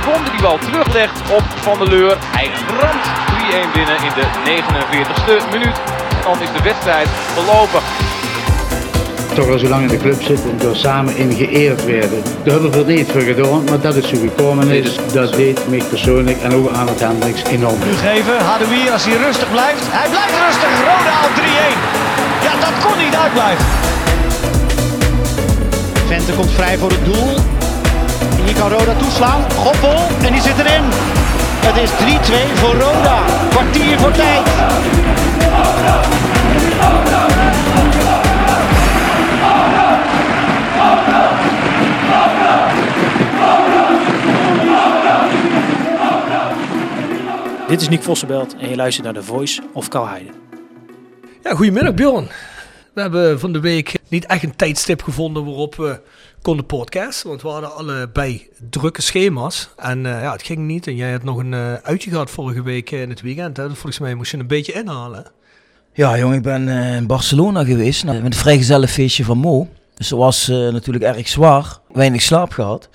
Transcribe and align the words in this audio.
Sivon 0.00 0.24
die 0.24 0.32
die 0.32 0.42
bal 0.42 0.58
teruglegt 0.58 1.20
op 1.30 1.42
Van 1.56 1.78
der 1.78 1.88
Leur. 1.88 2.16
Hij 2.20 2.50
ramt 2.80 3.06
3-1 3.68 3.72
binnen 3.72 3.96
in 3.96 4.12
de 4.18 4.26
49ste 4.44 5.50
minuut. 5.50 5.76
En 6.10 6.22
dan 6.24 6.40
is 6.40 6.52
de 6.56 6.62
wedstrijd 6.62 7.08
verlopen. 7.34 7.80
toch 9.34 9.48
al 9.48 9.58
zo 9.58 9.68
lang 9.68 9.82
in 9.82 9.88
de 9.88 9.96
club 9.96 10.22
zitten 10.22 10.50
en 10.50 10.58
door 10.58 10.76
samen 10.76 11.16
in 11.16 11.32
geëerd 11.32 11.84
werden. 11.84 12.22
Daar 12.44 12.52
hebben 12.52 12.70
we 12.70 12.78
er 12.78 12.84
niet 12.84 13.10
voor 13.10 13.20
gedaan, 13.20 13.64
maar 13.64 13.80
dat 13.80 13.96
is 13.96 14.08
zo 14.08 14.16
gekomen 14.16 14.68
is. 14.68 14.96
Dat 15.12 15.32
deed 15.34 15.68
mij 15.68 15.82
persoonlijk 15.88 16.42
en 16.42 16.54
ook 16.54 16.70
aan 16.70 16.88
het 16.88 17.00
Hendricks 17.00 17.42
enorm. 17.44 17.78
Nu 17.84 17.94
geven, 17.94 18.38
Hadoui 18.44 18.90
als 18.90 19.04
hij 19.04 19.16
rustig 19.16 19.50
blijft. 19.50 19.82
Hij 19.90 20.08
blijft 20.08 20.34
rustig, 20.46 20.72
Roda 20.88 21.16
op 21.28 21.34
3-1. 21.36 21.40
Ja, 22.46 22.52
dat 22.66 22.84
kon 22.84 23.04
niet 23.04 23.16
uitblijven. 23.16 23.64
Vente 26.06 26.32
komt 26.32 26.50
vrij 26.50 26.78
voor 26.78 26.90
het 26.90 27.04
doel. 27.04 27.59
Hier 28.50 28.58
kan 28.58 28.70
Roda 28.70 28.94
toeslaan. 28.94 29.50
Goppel, 29.52 29.98
en 30.24 30.32
die 30.32 30.42
zit 30.42 30.58
erin. 30.58 30.82
Het 31.66 31.76
is 31.76 31.90
3-2 31.90 32.54
voor 32.54 32.74
Roda. 32.74 33.22
Kwartier 33.50 33.98
voor 33.98 34.10
tijd. 34.10 34.46
Dit 47.68 47.80
is 47.80 47.88
Nick 47.88 48.02
Vossenbelt 48.02 48.56
en 48.56 48.68
je 48.68 48.76
luistert 48.76 49.04
naar 49.04 49.14
The 49.14 49.22
Voice 49.22 49.62
of 49.72 49.88
Kalheide. 49.88 50.30
Ja, 51.42 51.54
goedemiddag 51.54 51.94
Bjorn. 51.94 52.28
We 52.92 53.00
hebben 53.00 53.40
van 53.40 53.52
de 53.52 53.60
week 53.60 53.98
niet 54.08 54.26
echt 54.26 54.42
een 54.42 54.56
tijdstip 54.56 55.02
gevonden 55.02 55.44
waarop 55.44 55.74
we 55.74 56.00
konden 56.42 56.66
podcasten. 56.66 57.28
Want 57.28 57.42
we 57.42 57.48
hadden 57.48 57.74
allebei 57.74 58.48
drukke 58.70 59.02
schema's. 59.02 59.68
En 59.76 60.06
eh, 60.06 60.22
ja, 60.22 60.32
het 60.32 60.42
ging 60.42 60.58
niet. 60.58 60.86
En 60.86 60.96
jij 60.96 61.12
had 61.12 61.22
nog 61.22 61.38
een 61.38 61.54
eh, 61.54 61.74
uitje 61.74 62.10
gehad 62.10 62.30
vorige 62.30 62.62
week 62.62 62.90
eh, 62.90 63.02
in 63.02 63.08
het 63.08 63.20
weekend. 63.20 63.56
Hè? 63.56 63.66
Volgens 63.66 63.98
mij 63.98 64.14
moest 64.14 64.30
je 64.30 64.38
een 64.38 64.46
beetje 64.46 64.72
inhalen. 64.72 65.26
Ja, 65.92 66.18
jongen, 66.18 66.36
ik 66.36 66.42
ben 66.42 66.68
in 66.68 67.06
Barcelona 67.06 67.64
geweest 67.64 68.04
met 68.04 68.24
een 68.24 68.34
vrijgezellenfeestje 68.34 69.24
van 69.24 69.38
Mo. 69.38 69.68
Dus 69.94 70.08
dat 70.08 70.18
was 70.18 70.46
natuurlijk 70.46 71.04
erg 71.04 71.28
zwaar, 71.28 71.78
weinig 71.92 72.22
slaap 72.22 72.52
gehad. 72.52 72.88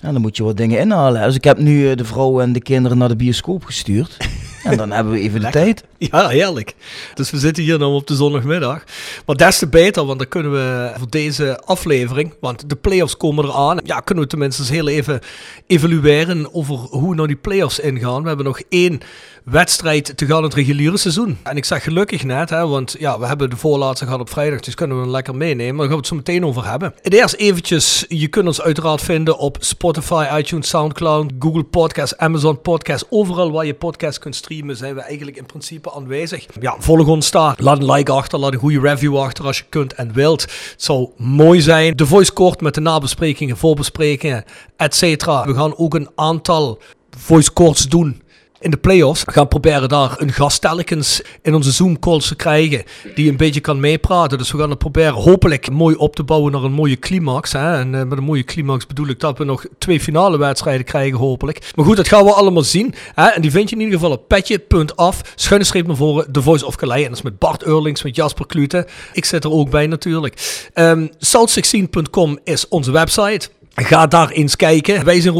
En 0.00 0.12
dan 0.12 0.22
moet 0.22 0.36
je 0.36 0.42
wat 0.42 0.56
dingen 0.56 0.78
inhalen. 0.78 1.22
Dus 1.22 1.34
ik 1.34 1.44
heb 1.44 1.58
nu 1.58 1.94
de 1.94 2.04
vrouw 2.04 2.40
en 2.40 2.52
de 2.52 2.60
kinderen 2.60 2.98
naar 2.98 3.08
de 3.08 3.16
bioscoop 3.16 3.64
gestuurd. 3.64 4.16
En 4.62 4.76
dan 4.76 4.90
hebben 4.90 5.12
we 5.12 5.20
even 5.20 5.40
de 5.40 5.50
tijd. 5.50 5.84
Ja, 5.98 6.28
heerlijk. 6.28 6.74
Dus 7.14 7.30
we 7.30 7.38
zitten 7.38 7.62
hier 7.62 7.78
dan 7.78 7.92
op 7.92 8.06
de 8.06 8.14
zondagmiddag. 8.14 8.84
Maar 9.26 9.36
des 9.36 9.58
te 9.58 9.68
beter, 9.68 10.04
want 10.04 10.18
dan 10.18 10.28
kunnen 10.28 10.52
we 10.52 10.92
voor 10.98 11.10
deze 11.10 11.60
aflevering, 11.64 12.34
want 12.40 12.68
de 12.68 12.76
playoffs 12.76 13.16
komen 13.16 13.44
eraan. 13.44 13.80
Ja, 13.84 14.00
kunnen 14.00 14.24
we 14.24 14.30
tenminste 14.30 14.62
eens 14.62 14.70
heel 14.70 14.88
even 14.88 15.20
evalueren 15.66 16.54
over 16.54 16.74
hoe 16.74 17.14
nou 17.14 17.26
die 17.26 17.36
playoffs 17.36 17.78
ingaan. 17.78 18.22
We 18.22 18.28
hebben 18.28 18.46
nog 18.46 18.60
één 18.68 19.00
wedstrijd 19.44 20.16
te 20.16 20.26
gaan 20.26 20.42
het 20.42 20.54
reguliere 20.54 20.96
seizoen. 20.96 21.38
En 21.42 21.56
ik 21.56 21.64
zeg 21.64 21.82
gelukkig 21.82 22.24
net, 22.24 22.50
hè, 22.50 22.66
want 22.66 22.96
ja, 22.98 23.18
we 23.18 23.26
hebben 23.26 23.50
de 23.50 23.56
voorlaatste 23.56 24.04
gehad 24.04 24.20
op 24.20 24.30
vrijdag, 24.30 24.60
dus 24.60 24.74
kunnen 24.74 24.96
we 24.96 25.02
hem 25.02 25.10
lekker 25.12 25.34
meenemen. 25.34 25.76
Daar 25.76 25.86
gaan 25.86 25.88
we 25.88 25.96
het 25.96 26.06
zo 26.06 26.14
meteen 26.14 26.44
over 26.44 26.70
hebben. 26.70 26.94
En 27.02 27.12
eerst 27.12 27.34
eventjes, 27.34 28.04
je 28.08 28.28
kunt 28.28 28.46
ons 28.46 28.60
uiteraard 28.60 29.02
vinden 29.02 29.38
op 29.38 29.56
Spotify, 29.60 30.26
iTunes, 30.38 30.68
Soundcloud, 30.68 31.32
Google 31.38 31.64
Podcast, 31.64 32.18
Amazon 32.18 32.60
Podcast. 32.60 33.06
Overal 33.10 33.52
waar 33.52 33.66
je 33.66 33.74
podcast 33.74 34.18
kunt 34.18 34.36
streamen 34.36 34.76
zijn 34.76 34.94
we 34.94 35.00
eigenlijk 35.00 35.36
in 35.36 35.46
principe 35.46 35.92
aanwezig. 35.92 36.46
Ja, 36.60 36.76
volg 36.78 37.06
ons 37.06 37.30
daar. 37.30 37.54
Laat 37.58 37.78
een 37.78 37.90
like 37.90 38.12
achter, 38.12 38.38
laat 38.38 38.52
een 38.52 38.58
goede 38.58 38.80
review 38.80 39.18
achter 39.18 39.44
als 39.44 39.58
je 39.58 39.64
kunt 39.68 39.94
en 39.94 40.12
wilt. 40.12 40.42
Het 40.42 40.74
zou 40.76 41.08
mooi 41.16 41.60
zijn. 41.60 41.96
De 41.96 42.06
voice 42.06 42.32
kort 42.32 42.60
met 42.60 42.74
de 42.74 42.80
nabesprekingen, 42.80 43.56
voorbesprekingen, 43.56 44.44
et 44.76 44.94
cetera. 44.94 45.46
We 45.46 45.54
gaan 45.54 45.76
ook 45.76 45.94
een 45.94 46.08
aantal 46.14 46.78
voice 47.18 47.52
courts 47.52 47.88
doen 47.88 48.22
in 48.60 48.70
de 48.70 48.76
playoffs. 48.76 49.24
We 49.24 49.32
gaan 49.32 49.48
proberen 49.48 49.88
daar 49.88 50.14
een 50.18 50.32
gast 50.32 50.60
telkens 50.60 51.22
in 51.42 51.54
onze 51.54 51.70
Zoom 51.70 51.98
calls 51.98 52.28
te 52.28 52.34
krijgen 52.34 52.82
die 53.14 53.30
een 53.30 53.36
beetje 53.36 53.60
kan 53.60 53.80
meepraten. 53.80 54.38
Dus 54.38 54.50
we 54.52 54.58
gaan 54.58 54.70
het 54.70 54.78
proberen 54.78 55.14
hopelijk 55.14 55.70
mooi 55.70 55.96
op 55.96 56.16
te 56.16 56.22
bouwen 56.22 56.52
naar 56.52 56.62
een 56.62 56.72
mooie 56.72 56.98
climax. 56.98 57.52
Hè? 57.52 57.78
En 57.78 57.94
eh, 57.94 58.02
met 58.04 58.18
een 58.18 58.24
mooie 58.24 58.44
climax 58.44 58.86
bedoel 58.86 59.08
ik 59.08 59.20
dat 59.20 59.38
we 59.38 59.44
nog 59.44 59.64
twee 59.78 60.00
finale 60.00 60.38
wedstrijden 60.38 60.84
krijgen 60.86 61.18
hopelijk. 61.18 61.72
Maar 61.74 61.84
goed, 61.84 61.96
dat 61.96 62.08
gaan 62.08 62.24
we 62.24 62.32
allemaal 62.32 62.62
zien. 62.62 62.94
Hè? 63.14 63.26
En 63.26 63.42
die 63.42 63.50
vind 63.50 63.68
je 63.70 63.76
in 63.76 63.82
ieder 63.82 63.98
geval 63.98 64.12
op 64.14 64.28
petje.af, 64.28 65.22
schuine 65.34 65.64
streep 65.66 65.86
naar 65.86 65.96
voren, 65.96 66.32
The 66.32 66.42
Voice 66.42 66.66
of 66.66 66.76
Calais. 66.76 67.02
En 67.02 67.08
dat 67.08 67.16
is 67.16 67.22
met 67.22 67.38
Bart 67.38 67.62
Eurlings, 67.62 68.02
met 68.02 68.16
Jasper 68.16 68.46
Klute. 68.46 68.86
Ik 69.12 69.24
zit 69.24 69.44
er 69.44 69.50
ook 69.50 69.70
bij 69.70 69.86
natuurlijk. 69.86 70.68
Ehm 70.72 71.06
South16.com 71.06 72.38
is 72.44 72.68
onze 72.68 72.90
website. 72.90 73.48
Ga 73.74 74.06
daar 74.06 74.30
eens 74.30 74.56
kijken. 74.56 75.04
Wij 75.04 75.20
zijn 75.20 75.34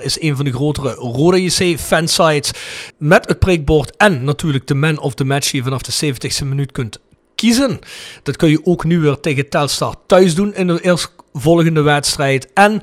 is 0.00 0.20
een 0.20 0.36
van 0.36 0.44
de 0.44 0.52
grotere 0.52 0.94
Roda 0.94 1.36
JC 1.36 1.78
fansites. 1.78 2.50
Met 2.98 3.28
het 3.28 3.38
prikbord 3.38 3.96
en 3.96 4.24
natuurlijk 4.24 4.66
de 4.66 4.74
man 4.74 4.98
of 4.98 5.14
the 5.14 5.24
match 5.24 5.50
die 5.50 5.58
je 5.58 5.64
vanaf 5.64 5.82
de 5.82 6.14
70ste 6.14 6.46
minuut 6.46 6.72
kunt 6.72 6.98
kiezen. 7.34 7.78
Dat 8.22 8.36
kun 8.36 8.50
je 8.50 8.60
ook 8.64 8.84
nu 8.84 9.00
weer 9.00 9.20
tegen 9.20 9.48
Telstar 9.48 9.94
thuis 10.06 10.34
doen 10.34 10.54
in 10.54 10.66
de 10.66 10.80
eerstvolgende 10.80 11.80
wedstrijd. 11.80 12.48
En 12.54 12.82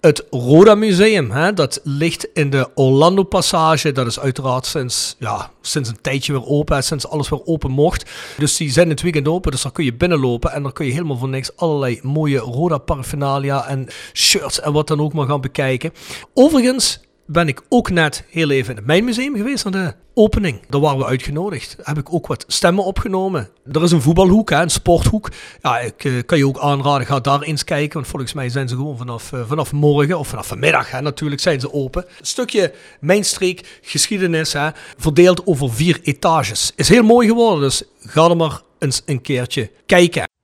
het 0.00 0.24
Roda 0.30 0.74
Museum, 0.74 1.30
hè, 1.30 1.52
dat 1.52 1.80
ligt 1.84 2.28
in 2.32 2.50
de 2.50 2.68
Orlando 2.74 3.22
Passage. 3.22 3.92
Dat 3.92 4.06
is 4.06 4.20
uiteraard 4.20 4.66
sinds, 4.66 5.16
ja, 5.18 5.50
sinds 5.60 5.88
een 5.88 6.00
tijdje 6.00 6.32
weer 6.32 6.46
open, 6.46 6.76
hè, 6.76 6.82
sinds 6.82 7.08
alles 7.08 7.28
weer 7.28 7.46
open 7.46 7.70
mocht. 7.70 8.10
Dus 8.36 8.56
die 8.56 8.70
zijn 8.70 8.88
het 8.88 9.02
weekend 9.02 9.28
open, 9.28 9.50
dus 9.50 9.62
daar 9.62 9.72
kun 9.72 9.84
je 9.84 9.94
binnenlopen. 9.94 10.52
En 10.52 10.62
dan 10.62 10.72
kun 10.72 10.86
je 10.86 10.92
helemaal 10.92 11.16
voor 11.16 11.28
niks 11.28 11.56
allerlei 11.56 12.00
mooie 12.02 12.38
Roda 12.38 12.78
paraphernalia 12.78 13.66
en 13.66 13.86
shirts 14.12 14.60
en 14.60 14.72
wat 14.72 14.88
dan 14.88 15.00
ook 15.00 15.12
maar 15.12 15.26
gaan 15.26 15.40
bekijken. 15.40 15.92
Overigens 16.34 17.00
ben 17.30 17.48
ik 17.48 17.62
ook 17.68 17.90
net 17.90 18.24
heel 18.30 18.50
even 18.50 18.70
in 18.70 18.76
het 18.76 18.86
Mijnmuseum 18.86 19.36
geweest 19.36 19.64
naar 19.64 19.72
de 19.72 19.94
opening. 20.14 20.60
Daar 20.68 20.80
waren 20.80 20.98
we 20.98 21.06
uitgenodigd. 21.06 21.76
Heb 21.82 21.98
ik 21.98 22.12
ook 22.12 22.26
wat 22.26 22.44
stemmen 22.46 22.84
opgenomen. 22.84 23.48
Er 23.72 23.82
is 23.82 23.92
een 23.92 24.02
voetbalhoek, 24.02 24.50
hè, 24.50 24.62
een 24.62 24.70
sporthoek. 24.70 25.30
Ja, 25.62 25.78
ik 25.78 26.04
eh, 26.04 26.12
kan 26.26 26.38
je 26.38 26.46
ook 26.46 26.58
aanraden, 26.58 27.06
ga 27.06 27.20
daar 27.20 27.42
eens 27.42 27.64
kijken. 27.64 27.94
Want 27.94 28.06
volgens 28.06 28.32
mij 28.32 28.48
zijn 28.48 28.68
ze 28.68 28.74
gewoon 28.74 28.96
vanaf, 28.96 29.32
eh, 29.32 29.40
vanaf 29.46 29.72
morgen 29.72 30.18
of 30.18 30.28
vanaf 30.28 30.46
vanmiddag 30.46 31.00
natuurlijk 31.00 31.40
zijn 31.40 31.60
ze 31.60 31.72
open. 31.72 32.04
Een 32.18 32.26
stukje 32.26 32.72
Mijnstreek 33.00 33.78
geschiedenis, 33.82 34.52
hè, 34.52 34.68
verdeeld 34.96 35.46
over 35.46 35.72
vier 35.72 36.00
etages. 36.02 36.72
Is 36.76 36.88
heel 36.88 37.02
mooi 37.02 37.28
geworden, 37.28 37.60
dus 37.60 37.82
ga 37.98 38.28
er 38.28 38.36
maar 38.36 38.60
eens 38.78 39.02
een 39.06 39.20
keertje 39.20 39.70
kijken. 39.86 40.37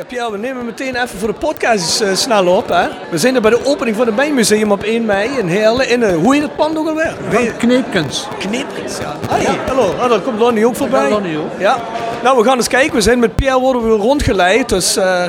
Ja, 0.00 0.06
Pierre, 0.06 0.30
we 0.30 0.38
nemen 0.38 0.64
meteen 0.64 0.96
even 0.96 1.18
voor 1.18 1.28
de 1.28 1.34
podcast 1.34 2.00
eh, 2.00 2.14
snel 2.14 2.46
op. 2.46 2.68
Hè? 2.68 2.88
We 3.10 3.18
zijn 3.18 3.34
er 3.34 3.40
bij 3.40 3.50
de 3.50 3.66
opening 3.66 3.96
van 3.96 4.06
het 4.06 4.16
Mijnmuseum 4.16 4.72
op 4.72 4.82
1 4.82 5.04
mei 5.04 5.38
in 5.38 5.46
Heerlen. 5.46 5.88
In, 5.88 6.02
eh, 6.02 6.14
hoe 6.14 6.34
heet 6.34 6.42
het 6.42 6.56
pand 6.56 6.78
ook 6.78 6.88
alweer? 6.88 7.14
Kneepkens. 7.58 8.26
Knippers, 8.38 8.98
ja. 8.98 9.16
Ah, 9.28 9.42
ja. 9.42 9.54
Hallo, 9.66 9.94
ah, 10.00 10.10
daar 10.10 10.20
komt 10.20 10.38
Lonnie 10.38 10.66
ook 10.66 10.76
voorbij. 10.76 11.02
Ja, 11.02 11.08
Lonnie 11.08 11.38
ook. 11.38 11.50
Ja. 11.58 11.78
Nou, 12.22 12.38
we 12.38 12.44
gaan 12.44 12.56
eens 12.56 12.68
kijken. 12.68 12.94
We 12.94 13.00
zijn 13.00 13.18
met 13.18 13.34
Pierre 13.34 13.60
worden 13.60 13.82
we 13.82 13.96
rondgeleid. 13.96 14.68
Dus 14.68 14.96
eh, 14.96 15.26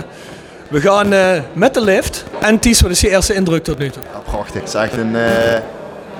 we 0.68 0.81
gaan 0.81 1.13
eh, 1.13 1.39
met 1.53 1.74
de 1.74 1.81
lift. 1.81 2.24
En 2.39 2.59
Ties, 2.59 2.81
wat 2.81 2.91
is 2.91 3.01
je 3.01 3.09
eerste 3.09 3.33
indruk 3.33 3.63
tot 3.63 3.77
nu 3.77 3.89
toe? 3.89 4.03
Ja, 4.13 4.19
prachtig. 4.19 4.53
Het 4.53 4.67
is 4.67 4.74
echt 4.74 4.97
een, 4.97 5.15
eh, 5.15 5.59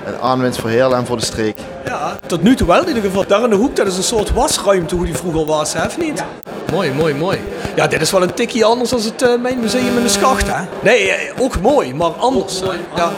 een 0.06 0.20
aanwinst 0.20 0.60
voor 0.60 0.70
heel 0.70 0.94
en 0.96 1.06
voor 1.06 1.16
de 1.16 1.24
streek. 1.24 1.58
Ja, 1.84 2.16
tot 2.26 2.42
nu 2.42 2.56
toe 2.56 2.66
wel 2.66 2.80
in 2.80 2.88
ieder 2.88 3.02
geval. 3.02 3.26
Daar 3.26 3.42
in 3.44 3.50
de 3.50 3.56
hoek, 3.56 3.76
dat 3.76 3.86
is 3.86 3.96
een 3.96 4.02
soort 4.02 4.32
wasruimte 4.32 4.94
hoe 4.94 5.04
die 5.04 5.16
vroeger 5.16 5.44
was, 5.44 5.72
hè, 5.72 5.86
of 5.86 5.98
niet? 5.98 6.24
Mooi, 6.72 6.92
mooi, 6.92 7.14
mooi. 7.14 7.38
Ja, 7.76 7.86
dit 7.86 8.00
is 8.00 8.10
wel 8.10 8.22
een 8.22 8.34
tikje 8.34 8.64
anders 8.64 8.90
dan 8.90 9.00
het 9.00 9.22
uh, 9.22 9.42
mijn 9.42 9.60
museum 9.60 9.96
in 9.96 10.02
de 10.02 10.08
schacht, 10.08 10.46
hè? 10.46 10.64
Nee, 10.82 11.10
eh, 11.10 11.42
ook 11.42 11.60
mooi, 11.60 11.94
maar 11.94 12.10
anders. 12.10 12.60
ja. 12.96 13.10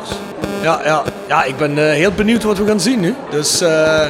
Ja, 0.62 0.80
ja. 0.84 1.02
Ja, 1.28 1.44
ik 1.44 1.56
ben 1.56 1.78
eh, 1.78 1.94
heel 1.94 2.12
benieuwd 2.12 2.42
wat 2.42 2.58
we 2.58 2.66
gaan 2.66 2.80
zien 2.80 3.00
nu. 3.00 3.14
Dus, 3.30 3.60
eh 3.60 4.06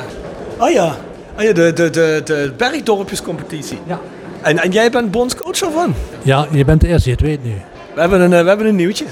oh 0.58 0.70
ja, 0.70 0.96
oh 1.38 1.42
ja 1.42 1.52
de, 1.52 1.72
de, 1.72 1.90
de, 1.90 2.20
de 2.24 2.52
Bergdorpjescompetitie. 2.56 3.78
Ja. 3.86 3.98
En, 4.42 4.58
en 4.58 4.70
jij 4.70 4.90
bent 4.90 5.10
bondscoach 5.10 5.60
ervan? 5.60 5.94
Ja, 6.22 6.46
je 6.50 6.64
bent 6.64 6.80
de 6.80 6.86
eerste 6.86 7.04
die 7.04 7.12
het 7.12 7.26
weet 7.26 7.44
nu. 7.44 7.54
We 7.94 8.00
hebben 8.00 8.20
een, 8.20 8.32
eh, 8.32 8.40
we 8.42 8.48
hebben 8.48 8.66
een 8.66 8.74
nieuwtje. 8.76 9.04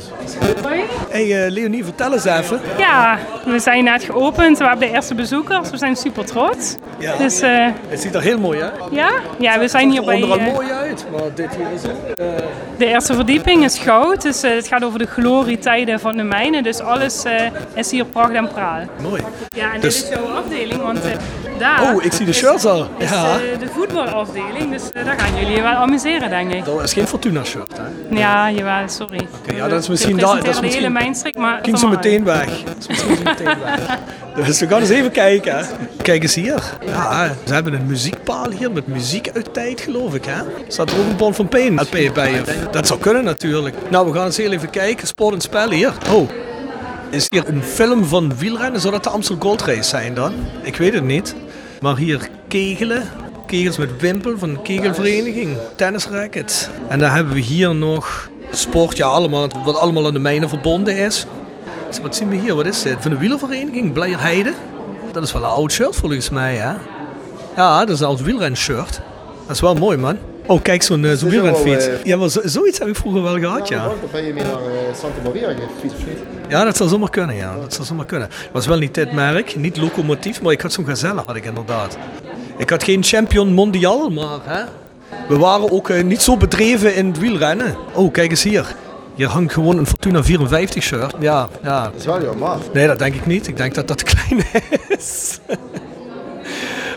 Hoi. 0.64 0.80
Hey 1.08 1.44
eh, 1.46 1.50
Leonie, 1.52 1.84
vertel 1.84 2.12
eens 2.12 2.24
even. 2.24 2.60
Ja, 2.78 3.18
we 3.44 3.58
zijn 3.58 3.84
net 3.84 4.04
geopend. 4.04 4.58
We 4.58 4.64
hebben 4.66 4.88
de 4.88 4.94
eerste 4.94 5.14
bezoekers. 5.14 5.70
We 5.70 5.76
zijn 5.76 5.96
super 5.96 6.24
trots. 6.24 6.76
Ja. 6.98 7.16
Dus 7.16 7.40
eh, 7.40 7.66
Het 7.88 8.00
ziet 8.00 8.14
er 8.14 8.20
heel 8.22 8.38
mooi 8.38 8.60
uit. 8.62 8.72
ja, 8.90 9.10
ja, 9.38 9.58
we 9.58 9.68
zijn 9.68 9.90
hier 9.90 10.02
Het 10.02 10.10
ziet 10.10 10.20
bij 10.20 10.28
er 10.28 10.34
onderal 10.34 10.52
mooi 10.54 10.70
uit, 10.72 11.04
maar 11.12 11.20
dit 11.34 11.54
hier 11.56 11.66
is 11.74 11.84
ook... 11.84 12.16
eh, 12.18 12.26
de 12.78 12.86
eerste 12.86 13.14
verdieping 13.14 13.64
is 13.64 13.78
goud. 13.78 14.22
Dus 14.22 14.42
het 14.42 14.66
gaat 14.68 14.84
over 14.84 14.98
de 14.98 15.06
glorietijden 15.06 16.00
van 16.00 16.16
de 16.16 16.22
mijnen. 16.22 16.62
Dus 16.62 16.80
alles 16.80 17.22
is 17.74 17.90
hier 17.90 18.04
pracht 18.04 18.32
en 18.32 18.48
praal. 18.48 18.80
mooi. 19.02 19.22
Ja, 19.48 19.72
en 19.74 19.80
Dus- 19.80 19.94
dit 19.94 20.04
is 20.12 20.16
jouw 20.18 20.34
afdeling, 20.36 20.82
want 20.82 20.98
daar 21.62 21.94
Oh, 21.94 22.04
ik 22.04 22.12
zie 22.12 22.24
de 22.24 22.30
is- 22.30 22.36
shirts 22.38 22.64
al. 22.64 22.88
is 22.98 23.10
Ja. 23.10 23.24
eh, 23.34 23.58
de 23.58 23.66
voetbalafdeling. 23.74 24.70
Dus 24.70 24.82
eh, 24.92 25.04
daar 25.04 25.18
gaan 25.20 25.38
jullie 25.38 25.56
je 25.56 25.62
wel 25.62 25.72
amuseren, 25.72 26.30
denk 26.30 26.52
ik. 26.52 26.64
Dat 26.64 26.82
is 26.82 26.92
geen 26.92 27.06
Fortuna-shirt, 27.06 27.72
hè? 27.76 28.16
Ja, 28.18 28.50
jawel, 28.50 28.88
sorry. 28.88 29.26
Oké, 29.46 29.56
ja, 29.56 29.68
dat 29.68 29.80
is 29.82 29.88
misschien... 29.88 30.16
daar- 30.16 30.26
dat 30.26 30.34
is 30.34 30.40
presenteren 30.40 30.70
de 30.70 30.76
hele 30.76 30.88
misschien 30.88 30.92
mijnstreek, 30.92 31.36
maar... 31.36 31.58
ging 31.62 31.78
ze 31.78 31.86
meteen 31.88 32.24
weg. 32.24 32.46
Dat 32.64 32.74
is 32.78 32.86
misschien 32.86 33.18
meteen 33.24 33.46
weg. 33.64 33.98
Dus 34.46 34.60
we 34.60 34.66
gaan 34.68 34.80
eens 34.80 34.88
even 34.88 35.10
kijken. 35.10 35.58
hè. 35.58 35.64
Kijk 36.02 36.22
eens 36.22 36.34
hier. 36.34 36.62
Ja, 36.86 37.30
ze 37.46 37.52
hebben 37.54 37.72
een 37.72 37.86
muziekpaal 37.86 38.50
hier 38.50 38.72
met 38.72 38.86
muziek 38.86 39.30
uit 39.34 39.54
tijd, 39.54 39.80
geloof 39.80 40.14
ik. 40.14 40.24
Hè? 40.24 40.42
Staat 40.68 40.90
er 40.90 40.98
ook 40.98 41.06
een 41.10 41.16
Bon 41.16 41.34
van 41.34 41.48
Peen 41.48 41.74
LP 41.80 42.14
bij? 42.14 42.40
Of? 42.40 42.54
Dat 42.70 42.86
zou 42.86 43.00
kunnen 43.00 43.24
natuurlijk. 43.24 43.76
Nou, 43.88 44.06
we 44.06 44.12
gaan 44.16 44.24
eens 44.26 44.36
heel 44.36 44.52
even 44.52 44.70
kijken. 44.70 45.06
Sport 45.06 45.34
en 45.34 45.40
spel 45.40 45.70
hier. 45.70 45.92
Oh, 46.12 46.28
is 47.10 47.26
hier 47.30 47.48
een 47.48 47.62
film 47.62 48.04
van 48.04 48.32
wielrennen? 48.38 48.80
Zou 48.80 48.92
dat 48.92 49.02
de 49.04 49.10
Amstel 49.10 49.36
Gold 49.38 49.62
Race 49.62 49.82
zijn 49.82 50.14
dan? 50.14 50.32
Ik 50.62 50.76
weet 50.76 50.92
het 50.94 51.04
niet. 51.04 51.34
Maar 51.82 51.96
hier 51.96 52.28
kegelen. 52.48 53.02
Kegels 53.46 53.76
met 53.76 54.00
wimpel 54.00 54.38
van 54.38 54.52
de 54.52 54.62
kegelvereniging. 54.62 55.56
Tennisrackets. 55.76 56.68
En 56.88 56.98
dan 56.98 57.10
hebben 57.10 57.34
we 57.34 57.40
hier 57.40 57.74
nog 57.74 58.30
sport. 58.50 58.96
Ja, 58.96 59.06
allemaal, 59.06 59.48
wat 59.64 59.78
allemaal 59.78 60.06
aan 60.06 60.12
de 60.12 60.18
mijnen 60.18 60.48
verbonden 60.48 60.96
is. 60.96 61.26
Wat 62.02 62.16
zien 62.16 62.28
we 62.28 62.36
hier? 62.36 62.54
Wat 62.54 62.66
is 62.66 62.82
dit? 62.82 62.96
Van 63.00 63.10
de 63.10 63.18
wielervereniging 63.18 63.92
Blijerheide. 63.92 64.52
Dat 65.12 65.22
is 65.22 65.32
wel 65.32 65.42
een 65.42 65.48
oud 65.48 65.72
shirt 65.72 65.96
volgens 65.96 66.30
mij, 66.30 66.56
hè? 66.56 66.72
Ja, 67.56 67.78
dat 67.78 67.94
is 67.94 68.00
een 68.00 68.06
oud 68.06 68.22
wielrenshirt. 68.22 69.00
Dat 69.46 69.54
is 69.54 69.60
wel 69.60 69.74
mooi, 69.74 69.96
man. 69.96 70.18
Oh, 70.46 70.62
kijk, 70.62 70.82
zo'n 70.82 71.04
eh, 71.04 71.12
wielrenfiets. 71.16 71.86
eh, 71.86 72.04
Ja, 72.04 72.16
maar 72.16 72.28
zo- 72.28 72.40
zoiets 72.44 72.78
heb 72.78 72.88
ik 72.88 72.96
vroeger 72.96 73.22
wel 73.22 73.38
gehad, 73.38 73.68
ja. 73.68 73.84
Dan 73.84 73.94
ben 74.12 74.24
je 74.26 74.32
meer 74.32 74.42
naar 74.44 74.52
eh, 74.52 74.94
Santa 75.00 75.20
Maria 75.24 75.48
gefietst 75.48 75.96
of 75.98 76.06
niet? 76.06 76.18
Ja, 76.48 76.64
dat 76.64 76.76
zou 76.76 76.88
zomaar 76.88 77.10
kunnen, 77.10 77.36
ja. 77.36 77.56
Dat 77.60 77.72
zou 77.74 77.86
zomaar 77.86 78.04
kunnen. 78.06 78.28
Het 78.30 78.48
was 78.52 78.66
wel 78.66 78.78
niet 78.78 78.94
dit 78.94 79.12
merk, 79.12 79.56
niet 79.56 79.76
locomotief, 79.76 80.42
maar 80.42 80.52
ik 80.52 80.60
had 80.60 80.72
zo'n 80.72 80.86
gazelle, 80.86 81.22
had 81.26 81.36
ik 81.36 81.44
inderdaad. 81.44 81.96
Ik 82.56 82.70
had 82.70 82.82
geen 82.84 83.02
champion 83.04 83.52
mondial, 83.52 84.10
maar 84.10 84.38
hè, 84.42 84.64
we 85.28 85.36
waren 85.38 85.70
ook 85.70 86.02
niet 86.02 86.22
zo 86.22 86.36
bedreven 86.36 86.94
in 86.94 87.06
het 87.06 87.18
wielrennen. 87.18 87.76
Oh, 87.92 88.12
kijk 88.12 88.30
eens 88.30 88.42
hier. 88.42 88.66
Hier 89.14 89.28
hangt 89.28 89.52
gewoon 89.52 89.78
een 89.78 89.86
Fortuna 89.86 90.22
54 90.24 90.82
shirt. 90.82 91.14
Ja, 91.20 91.48
ja. 91.62 91.82
Dat 91.84 91.92
is 91.98 92.04
wel 92.06 92.22
jouw 92.22 92.34
maat. 92.34 92.72
Nee, 92.72 92.86
dat 92.86 92.98
denk 92.98 93.14
ik 93.14 93.26
niet. 93.26 93.46
Ik 93.48 93.56
denk 93.56 93.74
dat 93.74 93.88
dat 93.88 93.98
te 93.98 94.04
klein 94.14 94.44
is. 94.88 95.38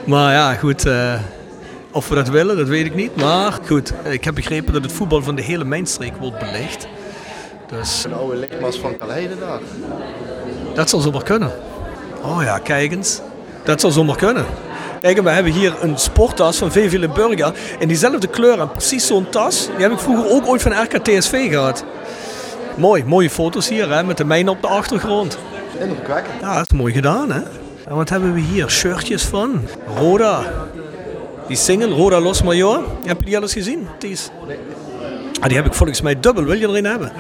maar 0.06 0.34
ja, 0.34 0.54
goed. 0.54 0.86
Of 1.96 2.08
we 2.08 2.16
dat 2.16 2.30
willen, 2.30 2.58
dat 2.58 2.68
weet 2.68 2.86
ik 2.86 2.96
niet. 2.96 3.16
Maar 3.16 3.60
goed, 3.68 3.94
ik 4.04 4.24
heb 4.24 4.36
begrepen 4.36 4.74
dat 4.74 4.84
het 4.84 4.92
voetbal 4.92 5.22
van 5.24 5.36
de 5.36 5.42
hele 5.42 5.66
mijnstreek 5.66 6.14
wordt 6.20 6.40
belicht. 6.40 6.88
Dus 7.68 8.04
Een 8.04 8.14
oude 8.14 8.36
lichtmas 8.36 8.78
van 8.78 8.98
Kalheide 8.98 9.40
daar. 9.40 9.60
dat 10.74 10.90
zal 10.90 11.00
zomaar 11.00 11.24
kunnen. 11.24 11.52
Oh 12.22 12.44
ja, 12.44 12.58
kijk 12.58 12.92
eens. 12.92 13.22
Dat 13.64 13.82
zal 13.82 13.92
zomaar 13.92 14.16
kunnen. 14.16 14.46
Kijk, 15.02 15.18
en 15.18 15.24
we 15.24 15.30
hebben 15.30 15.52
hier 15.52 15.74
een 15.82 15.98
sporttas 15.98 16.58
van 16.58 16.72
VV 16.72 16.98
Limburger. 16.98 17.54
In 17.80 17.88
diezelfde 17.88 18.28
kleur 18.28 18.60
en 18.60 18.72
precies 18.72 19.08
zo'n 19.08 19.30
tas. 19.30 19.66
Die 19.66 19.82
heb 19.82 19.92
ik 19.92 20.00
vroeger 20.00 20.30
ook 20.32 20.48
ooit 20.48 20.62
van 20.62 20.82
RKTSV 20.84 21.50
gehad. 21.50 21.84
Mooi, 22.76 23.04
mooie 23.04 23.30
foto's 23.30 23.70
hier 23.70 23.90
hè, 23.96 24.04
met 24.04 24.18
de 24.18 24.26
mijn 24.26 24.50
op 24.50 24.62
de 24.62 24.68
achtergrond. 24.68 25.38
Indrukwekkend. 25.80 26.42
Ja, 26.42 26.56
dat 26.58 26.72
is 26.72 26.78
mooi 26.78 26.94
gedaan 26.94 27.32
hè. 27.32 27.42
En 27.88 27.96
wat 27.96 28.10
hebben 28.10 28.34
we 28.34 28.40
hier? 28.40 28.70
Shirtjes 28.70 29.24
van 29.24 29.62
Roda. 29.98 30.42
Die 31.48 31.58
single, 31.58 31.90
Roda 31.90 32.20
Los 32.20 32.42
Major. 32.42 32.84
Heb 33.06 33.20
je 33.20 33.26
die 33.26 33.36
al 33.36 33.42
eens 33.42 33.54
gezien? 33.54 33.88
Ah, 35.40 35.48
die 35.48 35.58
heb 35.58 35.66
ik 35.66 35.74
volgens 35.74 36.02
mij 36.02 36.20
dubbel. 36.20 36.44
Wil 36.44 36.58
je 36.58 36.68
erin 36.68 36.86
hebben? 36.86 37.12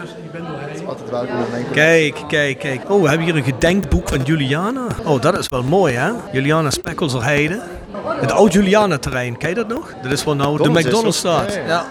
Kijk, 1.71 2.15
kijk, 2.27 2.59
kijk. 2.59 2.91
Oh, 2.91 3.01
we 3.01 3.07
hebben 3.07 3.25
hier 3.25 3.35
een 3.35 3.43
gedenkboek 3.43 4.09
van 4.09 4.21
Juliana. 4.21 4.87
Oh, 5.03 5.21
dat 5.21 5.37
is 5.37 5.49
wel 5.49 5.63
mooi, 5.63 5.93
hè? 5.93 6.11
Juliana 6.31 6.69
Spekkelserheide. 6.69 7.61
Het 8.05 8.31
oud 8.31 8.53
Juliana-terrein, 8.53 9.37
ken 9.37 9.49
je 9.49 9.55
dat 9.55 9.67
nog? 9.67 9.93
Dat 10.01 10.11
is 10.11 10.23
waar 10.23 10.35
nou 10.35 10.63
de 10.63 10.69
McDonald's 10.69 11.17
staat. 11.17 11.59
Ja. 11.67 11.85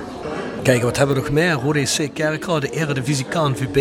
Kijk, 0.62 0.82
wat 0.82 0.96
hebben 0.96 1.16
we 1.16 1.22
nog 1.22 1.31
meer? 1.31 1.52
Rode 1.52 1.82
C 1.82 2.14
Kerkrade, 2.14 2.70
Eredivisie 2.70 3.25
KNVB. 3.25 3.76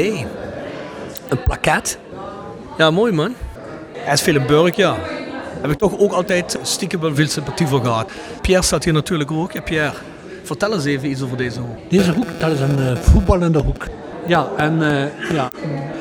Een 1.30 1.44
plaket. 1.44 1.98
Ja, 2.78 2.92
mooi 2.92 3.12
man. 3.12 3.36
SV 4.14 4.26
Limburg, 4.26 4.76
ja. 4.76 4.96
Heb 5.64 5.72
ik 5.72 5.78
toch 5.78 6.00
ook 6.00 6.12
altijd 6.12 6.60
stiekem 6.62 7.00
wel 7.00 7.16
veel 7.16 7.28
sympathie 7.28 7.68
voor 7.68 7.82
gehad. 7.82 8.12
Pierre 8.42 8.64
staat 8.64 8.84
hier 8.84 8.94
natuurlijk 8.94 9.32
ook. 9.32 9.52
Ja, 9.52 9.62
Pierre, 9.62 9.94
vertel 10.44 10.74
eens 10.74 10.86
even 10.86 11.10
iets 11.10 11.22
over 11.22 11.38
deze 11.38 11.60
hoek. 11.60 11.78
Deze 11.90 12.12
hoek, 12.12 12.26
dat 12.40 12.52
is 12.52 12.60
een 12.60 12.80
eh, 12.80 12.96
voetballende 12.96 13.60
hoek. 13.60 13.88
Ja, 14.28 14.48
en, 14.58 14.82
eh, 14.82 15.32
ja, 15.34 15.50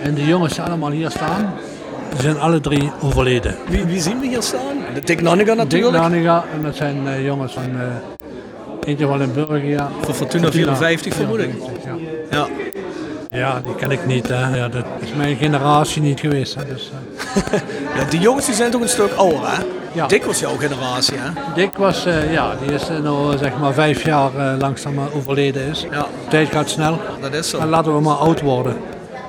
en 0.02 0.14
de 0.14 0.24
jongens 0.24 0.54
die 0.54 0.62
allemaal 0.62 0.90
hier 0.90 1.10
staan, 1.10 1.54
zijn 2.20 2.38
alle 2.38 2.60
drie 2.60 2.90
overleden. 3.00 3.56
Wie, 3.68 3.84
wie 3.84 4.00
zien 4.00 4.20
we 4.20 4.26
hier 4.26 4.42
staan? 4.42 4.76
De 4.94 5.00
Dick 5.00 5.20
Nanninga 5.20 5.54
Dick 5.54 5.62
natuurlijk. 5.62 6.02
Naniga, 6.02 6.44
en 6.54 6.62
dat 6.62 6.76
zijn 6.76 7.06
eh, 7.06 7.24
jongens 7.24 7.52
van 7.52 7.62
eh 7.62 7.86
eentje 8.86 9.06
van 9.06 9.18
Limburg, 9.18 9.64
ja. 9.64 9.90
Voor 10.00 10.14
Fortuna 10.14 10.50
54 10.50 11.14
vermoed 11.14 11.38
ik. 11.38 11.54
Ja. 13.32 13.60
Die 13.64 13.74
ken 13.74 13.90
ik 13.90 14.06
niet. 14.06 14.28
Hè. 14.28 14.56
Ja, 14.56 14.68
dat 14.68 14.84
is 15.00 15.12
mijn 15.16 15.36
generatie 15.36 16.02
niet 16.02 16.20
geweest. 16.20 16.54
Hè. 16.54 16.64
Dus, 16.66 16.90
ja, 17.96 18.04
die 18.10 18.20
jongens 18.20 18.46
die 18.46 18.54
zijn 18.54 18.70
toch 18.70 18.80
een 18.80 18.88
stuk 18.88 19.12
ouder, 19.12 19.40
hè? 19.56 19.62
Ja. 19.92 20.06
Dick 20.06 20.24
was 20.24 20.40
jouw 20.40 20.56
generatie, 20.56 21.16
hè? 21.18 21.30
Dick 21.54 21.76
was, 21.76 22.06
eh, 22.06 22.32
ja, 22.32 22.54
die 22.64 22.74
is 22.74 22.88
eh, 22.88 22.98
nou 22.98 23.38
zeg 23.38 23.58
maar 23.60 23.72
vijf 23.72 24.04
jaar 24.04 24.30
eh, 24.36 24.58
langzaam 24.58 24.94
overleden 25.14 25.62
is. 25.66 25.86
Ja. 25.90 26.00
De 26.00 26.28
tijd 26.28 26.48
gaat 26.50 26.70
snel. 26.70 26.98
Dat 27.20 27.32
is 27.34 27.48
zo. 27.50 27.58
En 27.58 27.68
laten 27.68 27.94
we 27.94 28.00
maar 28.00 28.14
oud 28.16 28.40
worden. 28.40 28.76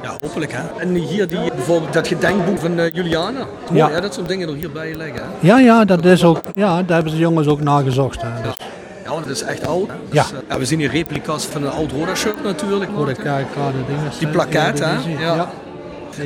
Ja, 0.04 0.16
hopelijk, 0.28 0.52
hè? 0.52 0.80
En 0.82 0.96
hier 0.96 1.28
die, 1.28 1.40
bijvoorbeeld 1.56 1.94
dat 1.94 2.08
gedenkboek 2.08 2.60
van 2.60 2.80
eh, 2.80 2.92
Juliana. 2.94 3.46
Mooi, 3.70 3.78
Ja. 3.78 3.90
hè? 3.90 4.02
Dat 4.02 4.14
soort 4.14 4.28
dingen 4.28 4.48
er 4.50 4.56
hierbij 4.56 4.96
liggen, 4.96 5.16
hè? 5.22 5.48
Ja, 5.48 5.60
ja, 5.60 5.86
dat 5.86 6.06
is 6.06 6.24
ook, 6.24 6.40
ja, 6.54 6.82
daar 6.84 6.96
hebben 6.96 7.14
de 7.14 7.20
jongens 7.20 7.48
ook 7.48 7.62
nagezocht. 7.62 8.22
Hè. 8.22 8.28
Dus, 8.42 8.52
Ja, 8.60 8.66
want 9.14 9.26
het 9.26 9.36
is 9.36 9.44
echt 9.44 9.68
oud. 9.68 9.90
Dus, 10.10 10.32
eh, 10.32 10.38
ja, 10.50 10.58
we 10.60 10.66
zien 10.66 10.80
hier 10.80 10.92
replica's 10.92 11.46
van 11.46 11.64
een 11.64 11.72
oud 11.72 11.92
Roda-shirt 11.92 12.44
natuurlijk. 12.44 12.92
voor 12.96 13.06
de 13.06 13.14
kerkrade 13.14 13.78
dingen. 13.88 14.12
Die 14.20 14.28
plakket, 14.28 14.80
hè? 14.80 14.96
Ja. 15.20 15.52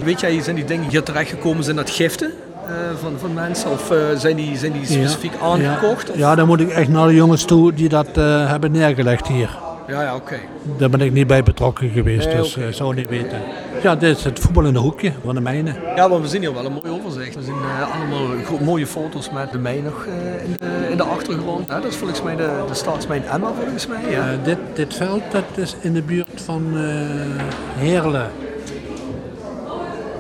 Weet 0.04 0.20
jij, 0.20 0.42
zijn 0.42 0.56
die 0.56 0.66
dingen 0.66 0.90
hier 0.90 1.04
terechtgekomen, 1.04 1.64
zijn 1.64 1.76
dat 1.76 1.90
giften 1.90 2.34
eh, 2.68 2.74
van, 3.02 3.14
van 3.20 3.34
mensen? 3.34 3.72
Of 3.72 3.92
eh, 3.92 3.98
zijn, 4.18 4.36
die, 4.36 4.58
zijn 4.58 4.72
die 4.72 4.86
specifiek 4.86 5.32
aangekocht? 5.42 6.12
Ja. 6.16 6.36
Dan 6.36 6.48
moet 6.48 6.60
ik 6.60 6.70
echt 6.70 6.90
naar 6.90 7.08
de 7.08 7.14
jongens 7.14 7.46
toe 7.46 7.74
die 7.74 7.90
dat 7.90 8.08
eh, 8.14 8.50
hebben 8.50 8.72
neergelegd 8.72 9.28
hier. 9.28 9.58
Ja, 9.88 10.02
ja 10.02 10.16
oké. 10.16 10.36
Daar 10.78 10.90
ben 10.90 11.02
ik 11.02 11.12
niet 11.14 11.28
bij 11.28 11.44
betrokken 11.44 11.90
geweest, 11.90 12.28
Nee, 12.28 12.36
dus 12.36 12.56
oké. 12.58 12.66
eh, 12.68 12.74
zou 12.74 12.96
niet 12.96 13.10
weten. 13.10 13.42
Ja, 13.84 13.96
dit 13.96 14.18
is 14.18 14.24
het 14.24 14.40
voetbal 14.40 14.64
in 14.66 14.74
de 14.74 14.80
hoekje 14.80 15.12
van 15.26 15.36
de 15.36 15.42
mijnen. 15.42 15.76
Ja, 15.96 16.08
maar 16.08 16.22
we 16.22 16.28
zien 16.28 16.42
hier 16.42 16.54
wel 16.54 16.66
een 16.66 16.72
mooi 16.84 16.90
overzicht. 17.02 17.36
We 17.36 17.42
zien 17.42 17.56
eh, 17.80 17.96
allemaal 17.96 18.28
mooie 18.64 18.88
foto's 18.88 19.30
met 19.32 19.52
de 19.52 19.58
mijn 19.58 19.84
nog 19.84 20.06
eh, 20.06 20.44
in, 20.44 20.56
de, 20.58 20.88
in 20.92 20.98
de 20.98 21.04
achtergrond. 21.04 21.70
hè. 21.70 21.76
dat 21.82 21.92
is 21.92 21.96
volgens 21.96 22.22
mij 22.24 22.36
de, 22.36 22.50
de 22.68 22.74
staatsmijn 22.74 23.24
Emma, 23.26 23.52
volgens 23.62 23.88
mij. 23.88 24.10
Ja. 24.10 24.36
Dit, 24.44 24.58
dit 24.74 24.94
veld 24.96 25.22
dat 25.32 25.44
is 25.56 25.76
in 25.80 25.94
de 25.94 26.02
buurt 26.02 26.42
van 26.46 26.64
eh 26.76 27.44
Heerlen. 27.78 28.30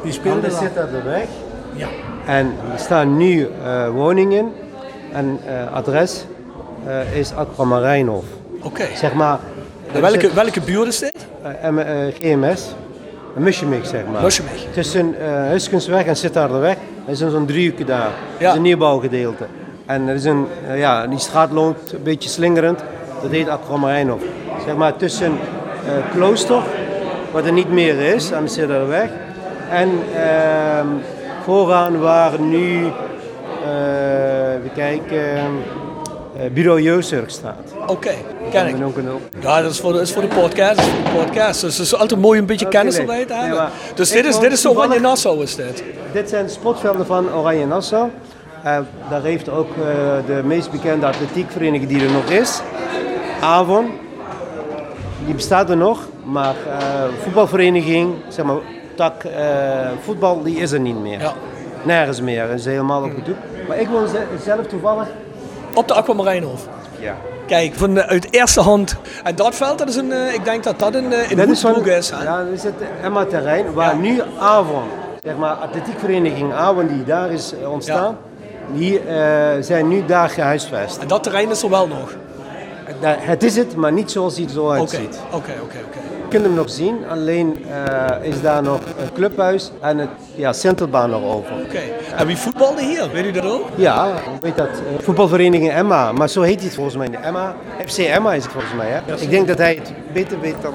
Die 0.03 0.11
speelde 0.11 0.51
zit 0.51 0.77
aan 0.77 0.89
de 0.91 1.01
weg. 1.03 1.27
Ja. 1.73 1.87
En 2.25 2.53
er 2.73 2.79
staan 2.79 3.17
nu 3.17 3.47
eh, 3.63 3.89
woningen. 3.89 4.51
En 5.13 5.39
eh, 5.45 5.73
adres 5.73 6.25
eh, 6.85 7.17
is 7.17 7.33
Aquamarijnhof. 7.33 8.25
Oké. 8.61 8.85
Zeg 8.95 9.13
maar. 9.13 9.39
Welke, 9.91 10.33
welke 10.33 10.61
buurt 10.61 10.87
is 10.87 10.99
dit? 10.99 11.27
eh, 11.61 12.07
eh, 12.07 12.13
GMS. 12.19 12.75
Muschemik, 13.35 13.85
zeg 13.85 14.01
maar. 14.11 14.21
Tussen 14.73 15.15
uh, 15.21 15.49
Huskensweg 15.49 16.05
en 16.05 16.15
Sittardeweg. 16.15 16.75
Er 17.05 17.11
is 17.11 17.19
zo'n 17.19 17.45
driehoekje 17.45 17.85
daar. 17.85 18.09
Dat 18.39 18.49
is 18.49 18.55
een 18.55 18.61
nieuwbouwgedeelte. 18.61 19.45
En 19.85 20.07
er 20.07 20.15
is 20.15 20.23
een, 20.23 20.47
eh, 20.67 20.79
ja, 20.79 21.07
die 21.07 21.19
straat 21.19 21.51
loopt 21.51 21.91
een 21.93 22.03
beetje 22.03 22.29
slingerend. 22.29 22.83
Dat 23.21 23.31
heet 23.31 23.49
Aquamarijnhof. 23.49 24.21
Zeg 24.65 24.75
maar 24.75 24.95
tussen 24.95 25.31
eh, 25.85 26.11
Klooster, 26.13 26.61
wat 27.31 27.45
er 27.45 27.51
niet 27.53 27.71
meer 27.71 27.99
is, 27.99 28.33
aan 28.33 28.43
de 28.43 28.49
Sittardeweg. 28.49 29.09
En 29.69 29.89
ehm, 30.15 30.87
vooraan 31.43 31.99
waren 31.99 32.49
nu, 32.49 32.85
eh 32.85 32.91
we 34.63 34.69
kijken, 34.75 35.49
eh, 36.37 36.51
bureau 36.53 37.01
staat. 37.01 37.73
Oké, 37.87 38.13
ken 38.51 38.67
ik. 38.67 38.75
Ja, 39.39 39.61
dat 39.61 39.71
is 39.71 39.79
voor 39.79 39.93
de, 39.93 39.99
is 40.01 40.13
voor 40.13 40.21
de 40.21 40.27
podcast. 40.27 40.81
Voor 40.81 41.03
de 41.03 41.25
podcast. 41.25 41.61
Dus 41.61 41.77
het 41.77 41.85
is 41.85 41.95
altijd 41.95 42.19
mooi 42.19 42.39
een 42.39 42.45
beetje 42.45 42.67
kennis 42.67 42.97
erbij 42.97 43.25
te 43.25 43.33
hebben. 43.33 43.69
dus 43.95 44.09
dit 44.11 44.25
is, 44.25 44.39
dit 44.39 44.51
is 44.51 44.61
de 44.61 44.69
Oranje 44.69 44.99
Nassau 44.99 45.41
is 45.41 45.55
dit. 45.55 45.83
Dit 46.11 46.29
zijn 46.29 46.45
de 46.45 46.51
sportvelden 46.51 47.05
van 47.05 47.33
Oranje 47.33 47.65
Nassau. 47.65 48.09
Eh, 48.63 48.77
daar 49.09 49.21
heeft 49.23 49.49
ook 49.49 49.69
eh, 49.69 49.75
de 50.25 50.41
meest 50.43 50.71
bekende 50.71 51.05
atletiekvereniging 51.05 51.89
die 51.89 52.03
er 52.05 52.11
nog 52.11 52.25
is, 52.29 52.61
Avon. 53.41 53.91
Die 55.25 55.33
bestaat 55.35 55.69
er 55.69 55.77
nog, 55.77 55.99
maar 56.23 56.55
eh, 56.69 57.03
voetbalvereniging, 57.23 58.13
zeg 58.27 58.45
maar, 58.45 58.55
tak 58.95 59.23
voetbal, 60.03 60.43
die 60.43 60.57
is 60.57 60.71
er 60.71 60.79
niet 60.79 61.01
meer. 61.01 61.19
Ja. 61.19 61.33
Nergens 61.83 62.21
meer, 62.21 62.47
dat 62.47 62.57
is 62.59 62.65
helemaal 62.65 63.03
opgedoekt. 63.03 63.39
Maar 63.67 63.79
ik 63.79 63.87
woon 63.87 64.07
ze- 64.07 64.25
zelf 64.43 64.65
toevallig. 64.67 65.07
Op 65.73 65.87
de 65.87 65.93
Aquamarijnhof. 65.93 66.67
Ja. 66.99 67.15
Kijk, 67.47 67.73
van, 67.75 67.93
de- 67.93 68.05
uit 68.07 68.33
eerste 68.33 68.61
hand. 68.61 68.95
En 69.23 69.35
dat 69.35 69.55
veld, 69.55 69.77
dat 69.77 69.89
is 69.89 69.95
een, 69.95 70.11
eh, 70.11 70.33
ik 70.33 70.43
denk 70.43 70.63
dat 70.63 70.79
dat 70.79 70.95
een, 70.95 71.13
eh, 71.13 71.29
een 71.31 71.37
Dat 71.37 71.47
is 71.49 71.61
van, 71.61 71.85
is. 71.87 72.09
hè? 72.09 72.23
ja, 72.23 72.43
dat 72.43 72.53
is 72.53 72.63
het 72.63 72.73
Emma-terrein 73.03 73.73
waar 73.73 73.95
nu 73.95 74.21
Avon, 74.39 74.83
zeg 75.23 75.35
maar, 75.37 75.53
atletiekvereniging 75.53 76.53
Avon 76.53 76.87
die 76.87 77.03
daar 77.03 77.31
is 77.31 77.53
eh, 77.61 77.71
ontstaan, 77.71 78.17
die 78.73 78.99
eh, 78.99 79.15
zijn 79.59 79.87
nu 79.87 80.05
daar 80.05 80.29
gehuisvest. 80.29 80.97
En 80.97 81.07
dat 81.07 81.23
terrein 81.23 81.49
is 81.49 81.63
er 81.63 81.69
wel 81.69 81.87
nog. 81.87 82.15
Het 83.03 83.43
is 83.43 83.55
het, 83.55 83.75
maar 83.75 83.91
niet 83.91 84.11
zoals 84.11 84.35
hij 84.35 84.45
er 84.45 84.51
zo 84.51 84.69
uitziet. 84.69 85.19
oké, 85.31 85.37
oké, 85.37 85.77
oké. 85.87 85.97
Je 86.21 86.33
kunt 86.33 86.43
hem 86.45 86.53
nog 86.53 86.69
zien, 86.69 86.97
alleen 87.09 87.65
eh, 87.85 88.27
is 88.29 88.41
daar 88.41 88.63
nog 88.63 88.79
een 88.79 89.13
clubhuis 89.13 89.71
en 89.81 89.97
het 89.97 90.09
ja, 90.35 90.53
centelbaan 90.53 91.09
nog 91.09 91.23
over. 91.23 91.51
Oké. 91.65 91.79
En 92.15 92.27
wie 92.27 92.37
voetbalde 92.37 92.81
hier? 92.81 93.11
Weet 93.11 93.25
u 93.25 93.31
dat 93.31 93.45
ook? 93.45 93.67
Ja, 93.75 94.13
weet 94.41 94.57
dat, 94.57 94.67
eh, 94.67 95.03
voetbalvereniging 95.03 95.71
Emma, 95.71 96.11
maar 96.11 96.29
zo 96.29 96.41
heet 96.41 96.55
hij 96.55 96.65
het 96.65 96.75
volgens 96.75 96.95
mij. 96.95 97.09
De 97.09 97.17
Emma, 97.17 97.55
FC 97.85 97.97
Emma 97.97 98.33
is 98.33 98.43
het 98.43 98.51
volgens 98.51 98.73
mij. 98.73 98.87
Hè? 98.89 99.15
Ik 99.15 99.29
denk 99.29 99.47
dat 99.47 99.57
hij 99.57 99.75
het 99.75 99.91
beter 100.13 100.39
weet 100.39 100.55
dan. 100.61 100.73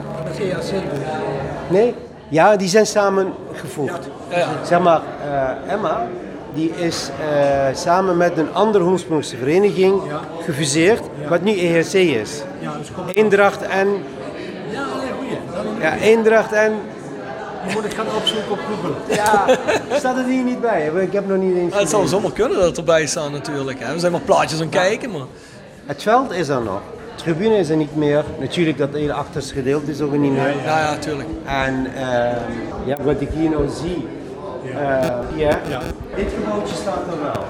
Nee? 1.68 1.94
Ja, 2.28 2.56
die 2.56 2.68
zijn 2.68 2.86
samengevoegd. 2.86 4.08
Ja. 4.28 4.46
Zeg 4.64 4.80
maar, 4.80 5.00
eh, 5.24 5.72
Emma, 5.72 6.06
die 6.54 6.70
is 6.70 7.10
eh, 7.20 7.74
samen 7.74 8.16
met 8.16 8.38
een 8.38 8.54
andere 8.54 8.84
Hoensprongse 8.84 9.36
vereniging 9.36 10.00
gefuseerd, 10.44 11.02
wat 11.28 11.42
nu 11.42 11.58
EHC 11.58 11.92
is. 11.92 12.42
Eendracht 13.14 13.62
en... 13.62 13.88
Ja, 15.80 15.96
Eendracht 15.96 16.52
en... 16.52 16.72
Moet 17.74 17.84
ik 17.84 17.94
gaan 17.94 18.06
opzoeken 18.16 18.50
op 18.50 18.58
Google. 18.58 19.14
Ja, 19.14 19.58
staat 19.98 20.16
het 20.16 20.26
hier 20.26 20.44
niet 20.44 20.60
bij? 20.60 20.86
Ik 20.86 21.12
heb 21.12 21.28
nog 21.28 21.38
niet 21.38 21.56
eens... 21.56 21.72
Ja, 21.72 21.78
het 21.78 21.90
zou 21.90 22.06
zomaar 22.06 22.32
kunnen 22.32 22.56
dat 22.58 22.66
het 22.66 22.78
erbij 22.78 23.06
staat 23.06 23.30
natuurlijk. 23.30 23.78
Hè? 23.80 23.92
We 23.92 23.98
zijn 23.98 24.12
maar 24.12 24.20
plaatjes 24.20 24.60
aan 24.60 24.66
het 24.66 24.74
kijken, 24.74 25.10
maar... 25.10 25.26
Het 25.86 26.02
veld 26.02 26.32
is 26.32 26.48
er 26.48 26.62
nog. 26.62 26.80
De 27.16 27.22
tribune 27.22 27.56
is 27.56 27.68
er 27.68 27.76
niet 27.76 27.96
meer. 27.96 28.24
Natuurlijk, 28.40 28.78
dat 28.78 28.88
hele 28.92 29.12
achterste 29.12 29.54
gedeelte 29.54 29.90
is 29.90 30.00
ook 30.00 30.12
er 30.12 30.18
niet 30.18 30.32
meer. 30.32 30.54
Ja, 30.64 30.78
ja, 30.78 30.96
tuurlijk. 30.96 31.28
En 31.44 31.86
ehm, 31.96 32.50
ja, 32.84 32.96
wat 33.02 33.20
ik 33.20 33.28
hier 33.34 33.50
nou 33.50 33.68
zie, 33.82 34.06
eh, 34.78 35.18
hier, 35.34 35.58
dit 36.16 36.26
gebouwtje 36.42 36.74
staat 36.74 36.96
er 37.12 37.22
wel. 37.22 37.44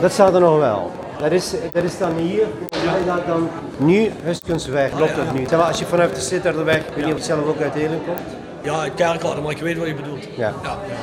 Dat 0.00 0.12
staat 0.12 0.34
er 0.34 0.40
nog 0.40 0.58
wel. 0.58 0.90
Dat 1.18 1.32
is, 1.32 1.54
dat 1.72 1.82
is 1.84 1.98
dan 1.98 2.12
hier, 2.16 2.46
mij 2.84 3.14
dat 3.14 3.26
dan 3.26 3.48
nu 3.76 4.10
Huskunstweg, 4.24 4.90
klopt 4.96 5.16
dat 5.16 5.32
nu. 5.32 5.46
Maar, 5.50 5.60
als 5.66 5.78
je 5.78 5.84
vanuit 5.86 6.14
de 6.14 6.20
Sittardeweg, 6.20 6.76
ik 6.76 6.84
weet 6.94 7.04
niet 7.04 7.12
of 7.14 7.18
het 7.18 7.24
zelf 7.24 7.46
ook 7.46 7.60
uit 7.60 7.74
Helen 7.74 8.00
komt. 8.06 8.18
Ja, 8.62 8.88
kerkraden, 8.94 9.42
maar 9.42 9.52
ik 9.52 9.58
weet 9.58 9.78
wat 9.78 9.86
je 9.86 9.94
bedoelt. 9.94 10.24
Ja. 10.36 10.52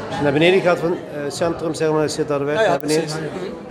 Als 0.10 0.18
je 0.18 0.24
naar 0.24 0.32
beneden 0.34 0.62
gaat 0.62 0.80
van 0.80 0.96
het 1.12 1.36
centrum, 1.36 1.74
zeg 1.74 1.92
maar, 1.92 2.10
Sittardeweg, 2.10 2.56
Ja, 2.56 2.62
ja, 2.62 2.70
naar 2.70 2.80
beneden. 2.80 3.01
precies. 3.04 3.20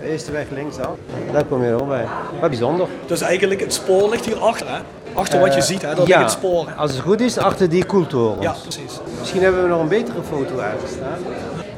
De 0.01 0.09
eerste 0.09 0.31
weg 0.31 0.45
links 0.49 0.79
af. 0.79 0.95
Daar 1.31 1.43
kom 1.45 1.61
je 1.63 1.67
er 1.69 1.75
wel 1.77 1.85
bij. 1.87 2.05
Wat 2.39 2.49
bijzonder. 2.49 2.87
Dus 3.05 3.21
eigenlijk, 3.21 3.59
het 3.59 3.73
spoor 3.73 4.09
ligt 4.09 4.25
hier 4.25 4.39
achter, 4.39 4.67
hè? 4.67 4.77
Achter 5.13 5.39
wat 5.39 5.53
je 5.53 5.59
Eh, 5.59 5.65
ziet, 5.65 5.81
hè? 5.81 5.95
Dat 5.95 6.07
ja, 6.07 6.17
ligt 6.19 6.29
het 6.31 6.39
spoor. 6.39 6.67
Als 6.77 6.91
het 6.91 6.99
goed 6.99 7.21
is, 7.21 7.37
achter 7.37 7.69
die 7.69 7.85
koeltorens. 7.85 8.41
Ja, 8.43 8.55
precies. 8.61 8.99
Misschien 9.19 9.41
hebben 9.41 9.63
we 9.63 9.69
nog 9.69 9.79
een 9.81 9.87
betere 9.87 10.21
foto 10.29 10.59
uitgestaan. 10.59 11.17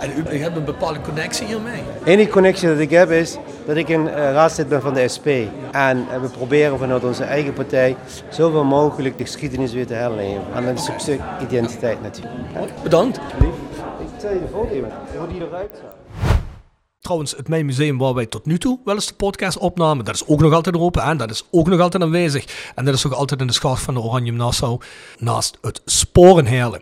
En 0.04 0.12
u, 0.18 0.36
u 0.38 0.38
hebt 0.38 0.56
een 0.56 0.66
bepaalde 0.66 1.02
connectie 1.02 1.46
hiermee. 1.46 1.82
De 2.04 2.12
enige 2.12 2.30
connectie 2.30 2.68
dat 2.68 2.80
ik 2.80 2.90
heb 2.90 3.10
is 3.12 3.38
dat 3.66 3.76
ik 3.76 3.90
een 3.90 4.08
eh, 4.08 4.32
raadslid 4.32 4.70
ben 4.70 4.82
van 4.82 4.94
de 4.94 5.08
SP. 5.16 5.28
En 5.72 6.06
eh, 6.12 6.22
we 6.22 6.28
proberen 6.28 6.78
vanuit 6.78 7.04
onze 7.04 7.24
eigen 7.24 7.54
partij 7.54 7.96
zoveel 8.30 8.64
mogelijk 8.64 9.18
de 9.18 9.24
geschiedenis 9.24 9.74
weer 9.74 9.88
te 9.88 9.94
herleven. 9.94 10.44
En 10.54 10.66
dat 10.66 10.80
is 10.80 10.88
een 10.88 11.00
stuk 11.00 11.20
identiteit 11.42 12.02
natuurlijk. 12.02 12.84
Bedankt. 12.84 13.18
Ik 13.18 13.22
zal 14.22 14.34
je 14.34 14.40
de 14.40 14.48
foto 14.52 14.70
even, 14.74 14.92
hoe 15.18 15.28
die 15.28 15.42
eruit 15.42 15.70
ziet. 15.74 15.92
Trouwens, 17.00 17.36
het 17.36 17.48
Mijn 17.48 17.66
Museum 17.66 17.98
waar 17.98 18.14
wij 18.14 18.26
tot 18.26 18.46
nu 18.46 18.58
toe 18.58 18.80
wel 18.84 18.96
eens 18.96 19.08
de 19.08 19.14
podcast 19.14 19.58
opnamen, 19.58 20.06
dat 20.06 20.16
is 20.16 20.28
ook 20.28 20.40
nog 20.40 20.54
altijd 20.54 20.78
open 20.78 21.04
en 21.04 21.18
dat 21.18 21.32
is 21.32 21.48
ook 21.52 21.68
nog 21.68 21.80
altijd 21.80 22.04
aanwezig. 22.04 22.72
En 22.76 22.86
dat 22.86 22.94
is 22.94 23.06
ook 23.06 23.14
altijd 23.14 23.42
in 23.42 23.48
de 23.48 23.54
schacht 23.54 23.82
van 23.82 23.94
de 23.94 24.00
Oranje 24.00 24.32
Nassau, 24.32 24.80
naast 25.18 25.58
het 25.62 25.82
Sporenheerlen. 25.86 26.82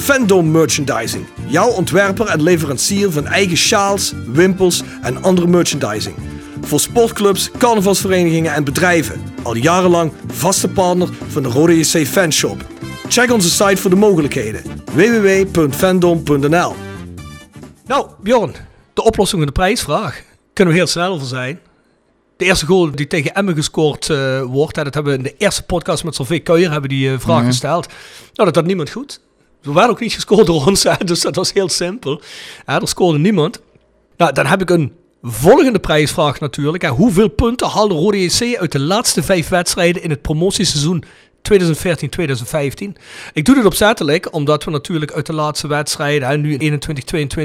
Fandom 0.00 0.50
Merchandising. 0.50 1.26
Jouw 1.46 1.68
ontwerper 1.68 2.26
en 2.26 2.42
leverancier 2.42 3.10
van 3.12 3.26
eigen 3.26 3.56
sjaals, 3.56 4.12
wimpels 4.26 4.82
en 5.02 5.22
andere 5.22 5.46
merchandising. 5.46 6.14
Voor 6.60 6.80
sportclubs, 6.80 7.50
carnavalsverenigingen 7.58 8.52
en 8.54 8.64
bedrijven. 8.64 9.20
Al 9.42 9.54
jarenlang 9.56 10.12
vaste 10.26 10.68
partner 10.68 11.08
van 11.28 11.42
de 11.42 11.48
Rode 11.48 11.78
JC 11.78 12.06
Fanshop. 12.06 12.64
Check 13.08 13.32
onze 13.32 13.50
site 13.50 13.76
voor 13.76 13.90
de 13.90 13.96
mogelijkheden. 13.96 14.62
www.fandom.nl 14.92 16.74
Nou, 17.86 18.06
Bjorn, 18.22 18.54
de 18.94 19.02
oplossing 19.02 19.42
van 19.42 19.52
de 19.52 19.58
prijsvraag. 19.60 20.22
Kunnen 20.52 20.74
we 20.74 20.80
heel 20.80 20.88
snel 20.88 21.12
over 21.12 21.26
zijn. 21.26 21.60
De 22.36 22.44
eerste 22.44 22.66
goal 22.66 22.90
die 22.90 23.06
tegen 23.06 23.34
Emmen 23.34 23.54
gescoord 23.54 24.10
eh, 24.10 24.42
wordt, 24.42 24.76
hè, 24.76 24.84
dat 24.84 24.94
hebben 24.94 25.12
we 25.12 25.18
in 25.18 25.24
de 25.24 25.34
eerste 25.38 25.62
podcast 25.62 26.04
met 26.04 26.14
Solveig 26.14 26.42
Kuijer 26.42 26.70
hebben 26.70 26.88
die 26.90 27.10
eh, 27.12 27.18
vraag 27.18 27.38
Mhm. 27.38 27.46
gesteld. 27.46 27.86
Nou, 28.34 28.48
dat 28.48 28.54
had 28.54 28.66
niemand 28.66 28.90
goed. 28.90 29.20
Er 29.62 29.74
werd 29.74 29.90
ook 29.90 30.00
niet 30.00 30.12
gescoord 30.12 30.46
door 30.46 30.66
ons, 30.66 30.82
hè, 30.82 31.04
dus 31.04 31.20
dat 31.20 31.36
was 31.36 31.52
heel 31.52 31.68
simpel. 31.68 32.20
Hè, 32.64 32.80
er 32.80 32.88
scoorde 32.88 33.18
niemand. 33.18 33.62
Nou, 34.16 34.32
dan 34.32 34.46
heb 34.46 34.60
ik 34.60 34.70
een 34.70 34.92
volgende 35.22 35.78
prijsvraag 35.78 36.40
natuurlijk. 36.40 36.86
Hoeveel 36.86 37.28
punten 37.28 37.68
haalde 37.68 37.94
Rode 37.94 38.22
JC 38.22 38.56
uit 38.56 38.72
de 38.72 38.80
laatste 38.80 39.22
vijf 39.22 39.48
wedstrijden 39.48 40.02
in 40.02 40.10
het 40.10 40.22
promotieseizoen 40.22 41.04
2014-2015? 41.52 41.56
Ik 43.32 43.44
doe 43.44 43.54
dit 43.54 43.64
opzettelijk, 43.64 44.34
omdat 44.34 44.64
we 44.64 44.70
natuurlijk 44.70 45.12
uit 45.12 45.26
de 45.26 45.32
laatste 45.32 45.68
wedstrijden, 45.68 46.28
hè, 46.28 46.36
nu 46.36 46.54
in 46.54 46.80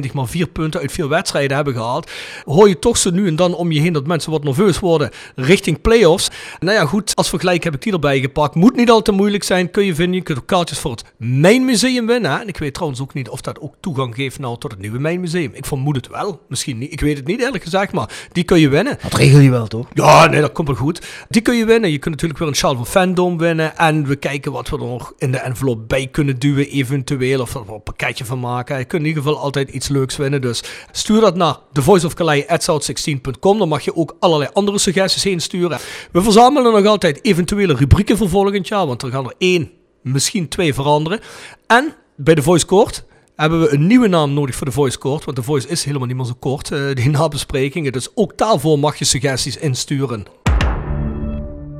21-22, 0.07 0.13
maar 0.13 0.27
vier 0.27 0.47
punten 0.47 0.79
uit 0.79 0.91
vier 0.91 1.07
wedstrijden 1.07 1.55
hebben 1.55 1.73
gehaald. 1.73 2.11
Hoor 2.45 2.67
je 2.67 2.79
toch 2.79 2.97
zo 2.97 3.11
nu 3.11 3.27
en 3.27 3.35
dan 3.35 3.55
om 3.55 3.71
je 3.71 3.79
heen 3.79 3.93
dat 3.93 4.07
mensen 4.07 4.31
wat 4.31 4.43
nerveus 4.43 4.79
worden 4.79 5.09
richting 5.35 5.81
play-offs. 5.81 6.29
Nou 6.59 6.77
ja, 6.77 6.85
goed, 6.85 7.15
als 7.15 7.29
vergelijk 7.29 7.63
heb 7.63 7.73
ik 7.73 7.81
die 7.81 7.93
erbij 7.93 8.19
gepakt. 8.19 8.55
Moet 8.55 8.75
niet 8.75 8.89
al 8.89 9.01
te 9.01 9.11
moeilijk 9.11 9.43
zijn, 9.43 9.71
kun 9.71 9.85
je 9.85 9.95
vinden. 9.95 10.15
Je 10.15 10.21
kunt 10.21 10.37
ook 10.37 10.45
kaartjes 10.45 10.79
voor 10.79 10.91
het 10.91 11.03
Mijn 11.17 11.65
Museum 11.65 12.07
winnen. 12.07 12.31
Hè. 12.31 12.39
En 12.39 12.47
ik 12.47 12.57
weet 12.57 12.73
trouwens 12.73 13.01
ook 13.01 13.13
niet 13.13 13.29
of 13.29 13.41
dat 13.41 13.59
ook 13.59 13.75
toegang 13.79 14.15
geeft 14.15 14.39
nou 14.39 14.57
tot 14.57 14.71
het 14.71 14.79
nieuwe 14.79 14.99
Mijn 14.99 15.19
Museum. 15.19 15.51
Ik 15.53 15.65
vermoed 15.65 15.95
het 15.95 16.07
wel. 16.07 16.41
Misschien 16.49 16.77
niet. 16.77 16.91
Ik 16.91 16.99
weet 16.99 17.17
het 17.17 17.27
niet 17.27 17.41
eerlijk 17.41 17.63
gezegd, 17.63 17.91
maar 17.91 18.09
die 18.31 18.43
kun 18.43 18.59
je 18.59 18.69
winnen. 18.69 18.97
Dat 19.01 19.13
regel 19.13 19.39
je 19.39 19.49
wel, 19.49 19.67
toch? 19.67 19.87
Ja, 19.93 20.27
nee, 20.27 20.41
dat 20.41 20.51
komt 20.51 20.67
wel 20.67 20.77
goed. 20.77 21.01
Die 21.29 21.41
kun 21.41 21.55
je 21.55 21.65
winnen. 21.65 21.91
Je 21.91 21.97
kunt 21.97 22.13
natuurlijk 22.13 22.39
weer 22.39 22.49
een 22.49 22.55
sjaal 22.55 22.75
van 22.75 22.85
Fandom 22.85 23.37
winnen. 23.37 23.77
En 23.77 23.94
we 24.03 24.15
kijken 24.15 24.51
wat 24.51 24.69
we 24.69 24.77
er 24.77 24.83
nog 24.83 25.13
in 25.17 25.31
de 25.31 25.37
envelop 25.37 25.87
bij 25.87 26.07
kunnen 26.07 26.39
duwen, 26.39 26.69
eventueel. 26.69 27.41
Of 27.41 27.55
er 27.55 27.61
een 27.67 27.83
pakketje 27.83 28.25
van 28.25 28.39
maken. 28.39 28.77
Je 28.77 28.85
kunt 28.85 29.01
in 29.01 29.07
ieder 29.07 29.23
geval 29.23 29.39
altijd 29.39 29.69
iets 29.69 29.87
leuks 29.87 30.17
winnen. 30.17 30.41
Dus 30.41 30.63
stuur 30.91 31.21
dat 31.21 31.35
naar 31.35 31.55
thevoiceofcalais.south16.com. 31.71 33.57
Dan 33.57 33.67
mag 33.67 33.81
je 33.81 33.95
ook 33.95 34.15
allerlei 34.19 34.49
andere 34.53 34.77
suggesties 34.77 35.23
heen 35.23 35.39
sturen. 35.39 35.79
We 36.11 36.21
verzamelen 36.21 36.73
nog 36.73 36.85
altijd 36.85 37.23
eventuele 37.23 37.73
rubrieken 37.73 38.17
voor 38.17 38.29
volgend 38.29 38.67
jaar. 38.67 38.87
Want 38.87 39.01
er 39.01 39.11
gaan 39.11 39.25
er 39.25 39.35
één, 39.37 39.71
misschien 40.01 40.47
twee 40.47 40.73
veranderen. 40.73 41.19
En 41.67 41.93
bij 42.15 42.35
de 42.35 42.41
Voice 42.41 42.65
Court 42.65 43.05
hebben 43.35 43.61
we 43.61 43.73
een 43.73 43.87
nieuwe 43.87 44.07
naam 44.07 44.33
nodig 44.33 44.55
voor 44.55 44.67
de 44.67 44.73
Voice 44.73 44.97
Court. 44.97 45.25
Want 45.25 45.37
de 45.37 45.43
Voice 45.43 45.67
is 45.67 45.83
helemaal 45.83 46.07
niet 46.07 46.17
meer 46.17 46.25
zo 46.25 46.35
kort, 46.39 46.71
eh, 46.71 46.79
die 46.93 47.09
nabesprekingen. 47.19 47.91
Dus 47.91 48.09
ook 48.15 48.37
daarvoor 48.37 48.79
mag 48.79 48.95
je 48.95 49.05
suggesties 49.05 49.57
insturen. 49.57 50.25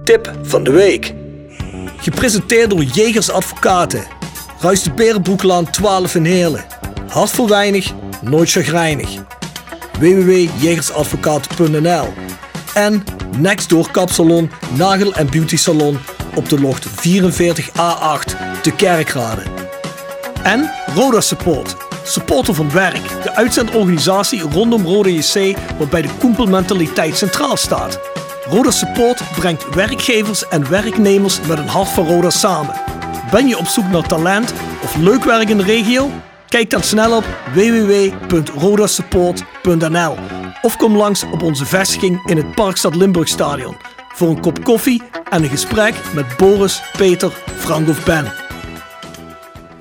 Tip 0.03 0.33
van 0.41 0.63
de 0.63 0.71
week. 0.71 1.24
Gepresenteerd 2.05 2.69
door 2.69 2.83
Jegers 2.83 3.31
Advocaten. 3.31 4.03
Ruist 4.59 4.83
de 4.83 4.91
Berenbroeklaan 4.91 5.69
12 5.69 6.15
in 6.15 6.25
Heerlen. 6.25 6.65
Hart 7.07 7.29
voor 7.29 7.49
weinig, 7.49 7.91
nooit 8.21 8.51
chagrijnig. 8.51 9.09
www.jegersadvocaten.nl 9.99 12.13
En 12.73 13.03
Nextdoor 13.37 13.91
Kapsalon, 13.91 14.51
Nagel 14.77 15.13
en 15.13 15.29
Beauty 15.29 15.57
Salon 15.57 15.97
op 16.35 16.49
de 16.49 16.59
locht 16.59 16.87
44A8 16.87 16.91
te 18.61 18.71
Kerkrade. 18.77 19.41
En 20.43 20.71
Roda 20.95 21.21
Support, 21.21 21.75
supporter 22.03 22.53
van 22.53 22.71
werk, 22.71 23.23
de 23.23 23.35
uitzendorganisatie 23.35 24.41
rondom 24.41 24.85
Roda 24.85 25.09
JC 25.09 25.57
waarbij 25.77 26.01
de 26.01 26.09
koempelmentaliteit 26.19 27.17
centraal 27.17 27.57
staat. 27.57 28.14
Roda 28.49 28.71
Support 28.71 29.21
brengt 29.35 29.75
werkgevers 29.75 30.47
en 30.47 30.69
werknemers 30.69 31.41
met 31.41 31.57
een 31.57 31.67
hart 31.67 31.87
van 31.87 32.07
Roda 32.07 32.29
samen. 32.29 32.75
Ben 33.31 33.47
je 33.47 33.57
op 33.57 33.65
zoek 33.65 33.91
naar 33.91 34.07
talent 34.07 34.53
of 34.83 34.95
leuk 34.95 35.23
werk 35.23 35.49
in 35.49 35.57
de 35.57 35.63
regio? 35.63 36.09
Kijk 36.47 36.69
dan 36.69 36.83
snel 36.83 37.17
op 37.17 37.23
www.rodasupport.nl 37.53 40.15
of 40.61 40.77
kom 40.77 40.95
langs 40.95 41.23
op 41.23 41.41
onze 41.41 41.65
vestiging 41.65 42.29
in 42.29 42.37
het 42.37 42.55
Parkstad 42.55 42.95
Limburg 42.95 43.27
Stadion 43.27 43.75
voor 44.13 44.29
een 44.29 44.41
kop 44.41 44.63
koffie 44.63 45.01
en 45.29 45.43
een 45.43 45.49
gesprek 45.49 45.95
met 46.13 46.37
Boris, 46.37 46.81
Peter, 46.97 47.31
Frank 47.55 47.89
of 47.89 48.05
Ben. 48.05 48.33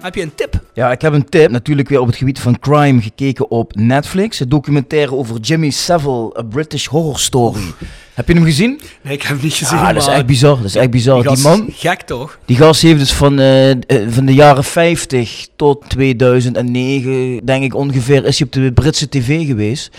Heb 0.00 0.14
je 0.14 0.22
een 0.22 0.34
tip? 0.34 0.60
Ja, 0.72 0.92
ik 0.92 1.02
heb 1.02 1.12
een 1.12 1.28
tip. 1.28 1.50
Natuurlijk 1.50 1.88
weer 1.88 2.00
op 2.00 2.06
het 2.06 2.16
gebied 2.16 2.40
van 2.40 2.58
crime 2.58 3.02
gekeken 3.02 3.50
op 3.50 3.74
Netflix. 3.74 4.38
Het 4.38 4.50
documentaire 4.50 5.14
over 5.14 5.40
Jimmy 5.40 5.70
Savile, 5.70 6.38
A 6.38 6.42
British 6.42 6.86
Horror 6.86 7.18
Story. 7.18 7.64
Heb 8.14 8.28
je 8.28 8.34
hem 8.34 8.44
gezien? 8.44 8.80
Nee, 9.02 9.14
ik 9.14 9.22
heb 9.22 9.30
hem 9.30 9.40
niet 9.42 9.54
gezien. 9.54 9.78
Ja, 9.78 9.92
dat 9.92 10.02
is 10.02 10.08
echt 10.08 10.26
bizar. 10.26 10.56
Dat 10.56 10.64
is 10.64 10.74
echt 10.74 10.90
bizar. 10.90 11.22
Die 11.22 11.42
man, 11.42 11.68
Gek 11.72 12.00
toch? 12.00 12.38
die 12.44 12.56
gast 12.56 12.82
heeft 12.82 12.98
dus 12.98 13.12
van, 13.12 13.38
eh, 13.38 13.70
eh, 13.70 13.76
van 14.08 14.24
de 14.24 14.34
jaren 14.34 14.64
50 14.64 15.46
tot 15.56 15.84
2009, 15.88 17.40
denk 17.44 17.64
ik 17.64 17.74
ongeveer, 17.74 18.24
is 18.24 18.38
hij 18.38 18.46
op 18.46 18.52
de 18.52 18.72
Britse 18.72 19.08
tv 19.08 19.46
geweest. 19.46 19.90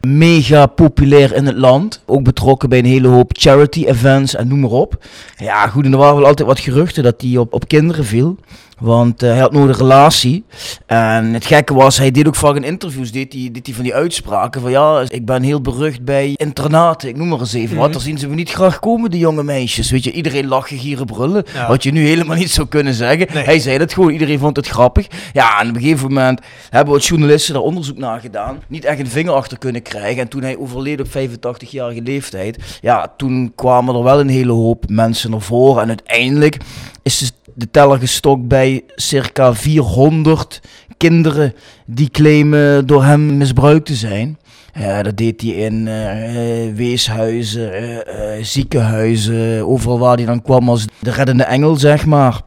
Mega 0.00 0.66
populair 0.66 1.34
in 1.34 1.46
het 1.46 1.56
land. 1.56 2.02
Ook 2.06 2.22
betrokken 2.22 2.68
bij 2.68 2.78
een 2.78 2.84
hele 2.84 3.08
hoop 3.08 3.30
charity 3.32 3.84
events 3.84 4.34
en 4.34 4.48
noem 4.48 4.60
maar 4.60 4.70
op. 4.70 5.04
Ja, 5.36 5.66
goed, 5.66 5.84
en 5.84 5.92
er 5.92 5.98
waren 5.98 6.16
wel 6.16 6.26
altijd 6.26 6.48
wat 6.48 6.60
geruchten 6.60 7.02
dat 7.02 7.20
hij 7.20 7.36
op, 7.36 7.52
op 7.52 7.68
kinderen 7.68 8.04
viel. 8.04 8.38
Want 8.82 9.22
eh, 9.22 9.30
hij 9.30 9.38
had 9.38 9.52
nooit 9.52 9.68
een 9.68 9.76
relatie. 9.76 10.44
En 10.86 11.32
het 11.32 11.44
gekke 11.44 11.74
was, 11.74 11.98
hij 11.98 12.10
deed 12.10 12.26
ook 12.26 12.34
vaak 12.34 12.56
in 12.56 12.64
interviews 12.64 13.12
deed 13.12 13.32
hij, 13.32 13.48
deed 13.52 13.66
hij 13.66 13.74
van 13.74 13.84
die 13.84 13.94
uitspraken 13.94 14.60
van 14.60 14.70
ja, 14.70 15.04
ik 15.08 15.26
ben 15.26 15.42
heel 15.42 15.60
berucht 15.60 16.04
bij 16.04 16.32
internaten, 16.36 17.08
ik 17.08 17.16
noem 17.16 17.28
maar 17.28 17.40
eens 17.40 17.54
even 17.62 17.76
wat. 17.76 17.84
Mhm. 17.84 17.92
Daar 17.92 18.02
zien 18.06 18.18
ze 18.18 18.28
me 18.28 18.34
niet 18.34 18.50
graag 18.50 18.78
komen, 18.78 19.10
die 19.10 19.20
jonge 19.20 19.42
meisjes. 19.44 19.90
Weet 19.90 20.04
je, 20.04 20.12
iedereen 20.12 20.46
lachen, 20.46 20.78
gieren, 20.78 21.06
brullen. 21.06 21.44
Ja. 21.54 21.68
Wat 21.68 21.82
je 21.82 21.92
nu 21.92 22.06
helemaal 22.06 22.36
niet 22.36 22.50
zou 22.50 22.68
kunnen 22.68 22.94
zeggen. 22.94 23.26
Nee. 23.34 23.44
Hij 23.44 23.58
zei 23.58 23.78
dat 23.78 23.92
gewoon, 23.92 24.10
iedereen 24.12 24.38
vond 24.38 24.56
het 24.56 24.68
grappig. 24.68 25.06
Ja, 25.32 25.60
en 25.60 25.68
op 25.68 25.74
een 25.74 25.80
gegeven 25.82 26.08
moment 26.08 26.40
hebben 26.70 26.92
wat 26.94 27.04
journalisten 27.04 27.54
daar 27.54 27.62
onderzoek 27.62 27.98
naar 27.98 28.20
gedaan. 28.20 28.58
Niet 28.68 28.84
echt 28.84 28.98
een 28.98 29.06
vinger 29.06 29.32
achter 29.32 29.58
kunnen 29.58 29.82
krijgen. 29.82 30.22
En 30.22 30.28
toen 30.28 30.42
hij 30.42 30.56
overleed 30.56 31.00
op 31.00 31.06
85-jarige 31.08 32.02
leeftijd, 32.02 32.78
ja, 32.80 33.12
toen 33.16 33.52
kwamen 33.54 33.94
er 33.94 34.02
wel 34.02 34.20
een 34.20 34.28
hele 34.28 34.52
hoop 34.52 34.84
mensen 34.88 35.30
naar 35.30 35.40
voren. 35.40 35.82
En 35.82 35.88
uiteindelijk 35.88 36.56
is 37.02 37.18
de- 37.18 37.30
de 37.54 37.70
teller 37.70 37.98
gestokt 37.98 38.48
bij 38.48 38.82
circa 38.96 39.54
400 39.54 40.60
kinderen 40.96 41.54
die 41.86 42.10
claimen 42.10 42.86
door 42.86 43.04
hem 43.04 43.36
misbruikt 43.36 43.86
te 43.86 43.94
zijn. 43.94 44.38
Ja, 44.72 45.02
dat 45.02 45.16
deed 45.16 45.40
hij 45.40 45.50
in 45.50 45.88
eh, 45.88 46.66
eh, 46.66 46.74
weeshuizen, 46.74 47.72
eh, 47.72 48.36
eh, 48.36 48.44
ziekenhuizen, 48.44 49.68
overal 49.68 49.98
waar 49.98 50.16
hij 50.16 50.26
dan 50.26 50.42
kwam 50.42 50.68
als 50.68 50.84
de 50.98 51.10
reddende 51.10 51.44
engel, 51.44 51.76
zeg 51.76 52.06
maar. 52.06 52.40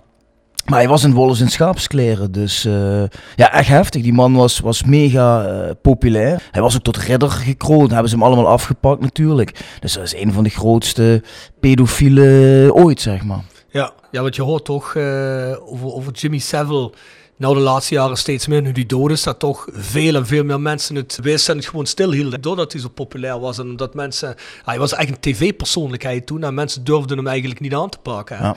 Maar 0.65 0.79
hij 0.79 0.88
was 0.88 1.03
in 1.03 1.13
wolens 1.13 1.41
in 1.41 1.50
schaapskleren, 1.50 2.32
dus 2.32 2.65
eh, 2.65 3.03
ja, 3.36 3.51
echt 3.51 3.67
heftig. 3.67 4.01
Die 4.01 4.13
man 4.13 4.34
was, 4.34 4.60
was 4.60 4.84
mega 4.84 5.46
eh, 5.46 5.72
populair. 5.82 6.44
Hij 6.51 6.62
was 6.62 6.75
ook 6.75 6.82
tot 6.84 6.98
ridder 6.98 7.29
gekroond, 7.29 7.91
hebben 7.91 8.10
ze 8.10 8.15
hem 8.15 8.25
allemaal 8.25 8.48
afgepakt 8.48 9.01
natuurlijk. 9.01 9.77
Dus 9.79 9.94
dat 9.94 10.03
is 10.03 10.15
een 10.15 10.34
van 10.34 10.44
de 10.44 10.50
grootste 10.50 11.24
pedofielen 11.60 12.74
ooit, 12.74 13.01
zeg 13.01 13.24
maar. 13.24 13.44
Ja, 13.70 13.91
ja 14.12 14.22
want 14.22 14.36
je 14.36 14.41
hoort 14.41 14.65
toch 14.65 14.96
eh, 14.96 15.55
over, 15.65 15.94
over 15.94 16.12
Jimmy 16.13 16.38
Savile. 16.38 16.91
Nou, 17.37 17.55
de 17.55 17.59
laatste 17.59 17.93
jaren 17.93 18.17
steeds 18.17 18.47
meer. 18.47 18.61
Nu 18.61 18.71
die 18.71 18.85
dood 18.85 19.11
is, 19.11 19.23
dat 19.23 19.39
toch 19.39 19.67
veel 19.71 20.15
en 20.15 20.25
veel 20.25 20.43
meer 20.43 20.59
mensen 20.61 20.95
het 20.95 21.19
wisten 21.21 21.53
en 21.53 21.59
het 21.59 21.69
gewoon 21.69 21.85
stilhielden. 21.85 22.41
Doordat 22.41 22.71
hij 22.71 22.81
zo 22.81 22.87
populair 22.87 23.39
was 23.39 23.57
en 23.57 23.75
dat 23.75 23.93
mensen... 23.93 24.35
Hij 24.63 24.79
was 24.79 24.93
echt 24.93 25.09
een 25.09 25.19
tv-persoonlijkheid 25.19 26.25
toen 26.25 26.43
en 26.43 26.53
mensen 26.53 26.83
durfden 26.83 27.17
hem 27.17 27.27
eigenlijk 27.27 27.59
niet 27.59 27.73
aan 27.73 27.89
te 27.89 27.97
pakken. 27.97 28.37
Ja. 28.37 28.55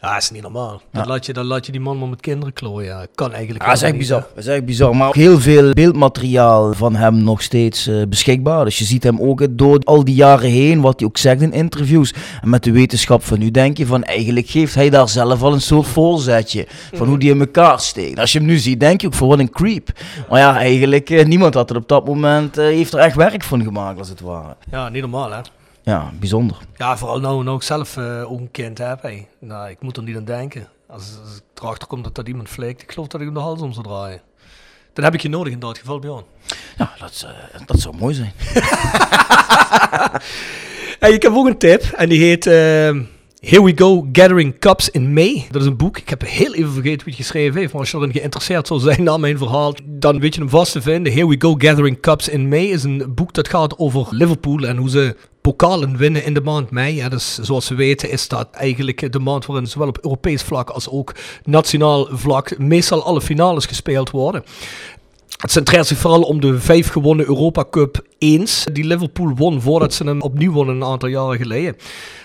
Ja, 0.00 0.12
dat 0.12 0.22
is 0.22 0.30
niet 0.30 0.42
normaal. 0.42 0.80
Dan, 0.92 1.06
laat 1.06 1.26
je, 1.26 1.32
dan 1.32 1.44
laat 1.44 1.66
je 1.66 1.72
die 1.72 1.80
man 1.80 1.98
maar 1.98 2.08
met 2.08 2.20
kinderen 2.20 2.52
klooien. 2.52 3.08
Kan 3.14 3.32
eigenlijk 3.32 3.62
Ja, 3.62 3.68
dat 3.68 3.76
is 3.76 3.82
echt 3.82 3.92
niet, 3.92 4.00
bizar. 4.00 4.20
Dat 4.20 4.44
is 4.44 4.46
echt 4.46 4.64
bizar. 4.64 4.96
Maar 4.96 5.08
ook 5.08 5.14
heel 5.14 5.40
veel 5.40 5.72
beeldmateriaal 5.72 6.74
van 6.74 6.94
hem 6.94 7.22
nog 7.22 7.42
steeds 7.42 7.86
eh, 7.86 8.02
beschikbaar. 8.08 8.64
Dus 8.64 8.78
je 8.78 8.84
ziet 8.84 9.02
hem 9.02 9.20
ook 9.20 9.46
door 9.50 9.78
al 9.84 10.04
die 10.04 10.14
jaren 10.14 10.50
heen, 10.50 10.80
wat 10.80 10.98
hij 10.98 11.08
ook 11.08 11.16
zegt 11.18 11.40
in 11.40 11.52
interviews. 11.52 12.14
En 12.42 12.50
met 12.50 12.64
de 12.64 12.72
wetenschap 12.72 13.24
van 13.24 13.38
nu 13.38 13.50
denk 13.50 13.76
je 13.76 13.86
van 13.86 14.04
eigenlijk 14.04 14.48
geeft 14.48 14.74
hij 14.74 14.90
daar 14.90 15.08
zelf 15.08 15.42
al 15.42 15.52
een 15.52 15.60
soort 15.60 15.86
voorzetje. 15.86 16.66
Van 16.92 17.06
hoe 17.08 17.18
die 17.18 17.30
in 17.30 17.40
elkaar 17.40 17.80
steekt. 17.80 18.18
Als 18.18 18.32
je 18.32 18.38
hem 18.38 18.46
nu 18.46 18.58
ziet, 18.58 18.80
denk 18.80 19.00
je 19.00 19.06
ook 19.06 19.14
voor 19.14 19.28
wat 19.28 19.38
een 19.38 19.50
creep. 19.50 19.88
Maar 20.28 20.38
ja, 20.40 20.56
eigenlijk, 20.56 21.10
eh, 21.10 21.26
niemand 21.26 21.54
had 21.54 21.70
er 21.70 21.76
op 21.76 21.88
dat 21.88 22.06
moment, 22.06 22.58
eh, 22.58 22.64
heeft 22.64 22.92
er 22.92 22.98
echt 22.98 23.16
werk 23.16 23.42
van 23.42 23.62
gemaakt 23.62 23.98
als 23.98 24.08
het 24.08 24.20
ware. 24.20 24.56
Ja, 24.70 24.88
niet 24.88 25.00
normaal 25.02 25.30
hè. 25.32 25.40
Ja, 25.88 26.12
bijzonder. 26.18 26.56
Ja, 26.76 26.96
vooral 26.96 27.20
nou, 27.20 27.44
nou 27.44 27.56
ik 27.56 27.62
zelf 27.62 27.96
eh, 27.96 28.32
ook 28.32 28.38
een 28.38 28.50
kind 28.50 28.78
heb. 28.78 29.02
Hey. 29.02 29.28
Nou, 29.38 29.70
ik 29.70 29.82
moet 29.82 29.96
er 29.96 30.02
niet 30.02 30.16
aan 30.16 30.24
denken. 30.24 30.68
Als, 30.86 31.02
als 31.24 31.36
ik 31.36 31.62
erachter 31.62 31.88
kom 31.88 32.02
dat 32.02 32.14
dat 32.14 32.28
iemand 32.28 32.48
flikt, 32.48 32.82
ik 32.82 32.92
geloof 32.92 33.08
dat 33.08 33.20
ik 33.20 33.26
hem 33.26 33.34
de 33.34 33.40
hals 33.40 33.60
om 33.60 33.72
zou 33.72 33.86
draaien. 33.86 34.20
Dan 34.92 35.04
heb 35.04 35.14
ik 35.14 35.20
je 35.20 35.28
nodig 35.28 35.52
in 35.52 35.58
dat 35.58 35.78
geval, 35.78 35.98
Bjorn. 35.98 36.24
Ja, 36.78 36.92
dat, 36.98 37.26
eh, 37.26 37.60
dat 37.66 37.80
zou 37.80 37.96
mooi 37.96 38.14
zijn. 38.14 38.32
Hey, 40.98 41.12
ik 41.12 41.22
heb 41.22 41.32
ook 41.32 41.46
een 41.46 41.58
tip 41.58 41.82
en 41.82 42.08
die 42.08 42.20
heet 42.20 42.46
eh, 42.46 42.52
Here 43.40 43.62
We 43.62 43.72
Go 43.74 44.08
Gathering 44.12 44.58
Cups 44.58 44.90
in 44.90 45.12
May. 45.12 45.46
Dat 45.50 45.60
is 45.62 45.66
een 45.66 45.76
boek. 45.76 45.98
Ik 45.98 46.08
heb 46.08 46.22
heel 46.26 46.54
even 46.54 46.72
vergeten 46.72 47.04
wie 47.04 47.14
het 47.14 47.22
geschreven 47.22 47.60
heeft, 47.60 47.72
maar 47.72 47.80
als 47.80 47.90
je 47.90 47.96
erin 47.96 48.12
geïnteresseerd 48.12 48.66
zou 48.66 48.80
zijn 48.80 49.02
naar 49.02 49.20
mijn 49.20 49.38
verhaal, 49.38 49.74
dan 49.84 50.20
weet 50.20 50.34
je 50.34 50.40
hem 50.40 50.50
vast 50.50 50.72
te 50.72 50.82
vinden. 50.82 51.12
Here 51.12 51.28
We 51.28 51.36
Go 51.38 51.54
Gathering 51.58 52.00
Cups 52.00 52.28
in 52.28 52.48
May 52.48 52.64
is 52.64 52.82
een 52.82 53.14
boek 53.14 53.32
dat 53.32 53.48
gaat 53.48 53.78
over 53.78 54.06
Liverpool 54.10 54.66
en 54.66 54.76
hoe 54.76 54.90
ze 54.90 55.16
pokalen 55.48 55.96
winnen 55.96 56.24
in 56.24 56.34
de 56.34 56.40
maand 56.40 56.70
mei. 56.70 56.94
Ja, 56.94 57.08
dus 57.08 57.38
zoals 57.38 57.68
we 57.68 57.74
weten 57.74 58.10
is 58.10 58.28
dat 58.28 58.48
eigenlijk 58.50 59.12
de 59.12 59.18
maand 59.18 59.46
waarin 59.46 59.66
zowel 59.66 59.88
op 59.88 59.98
Europees 60.02 60.42
vlak 60.42 60.70
als 60.70 60.88
ook 60.88 61.14
nationaal 61.44 62.08
vlak 62.10 62.58
meestal 62.58 63.04
alle 63.04 63.20
finales 63.20 63.66
gespeeld 63.66 64.10
worden. 64.10 64.44
Het 65.38 65.50
centreert 65.50 65.86
zich 65.86 65.98
vooral 65.98 66.22
om 66.22 66.40
de 66.40 66.60
vijf 66.60 66.88
gewonnen 66.88 67.26
Europa 67.26 67.64
Cup 67.70 68.02
eens. 68.18 68.64
Die 68.72 68.84
Liverpool 68.84 69.32
won 69.36 69.60
voordat 69.60 69.94
ze 69.94 70.04
hem 70.04 70.20
opnieuw 70.20 70.52
wonnen 70.52 70.76
een 70.76 70.84
aantal 70.84 71.08
jaren 71.08 71.36
geleden. 71.36 71.76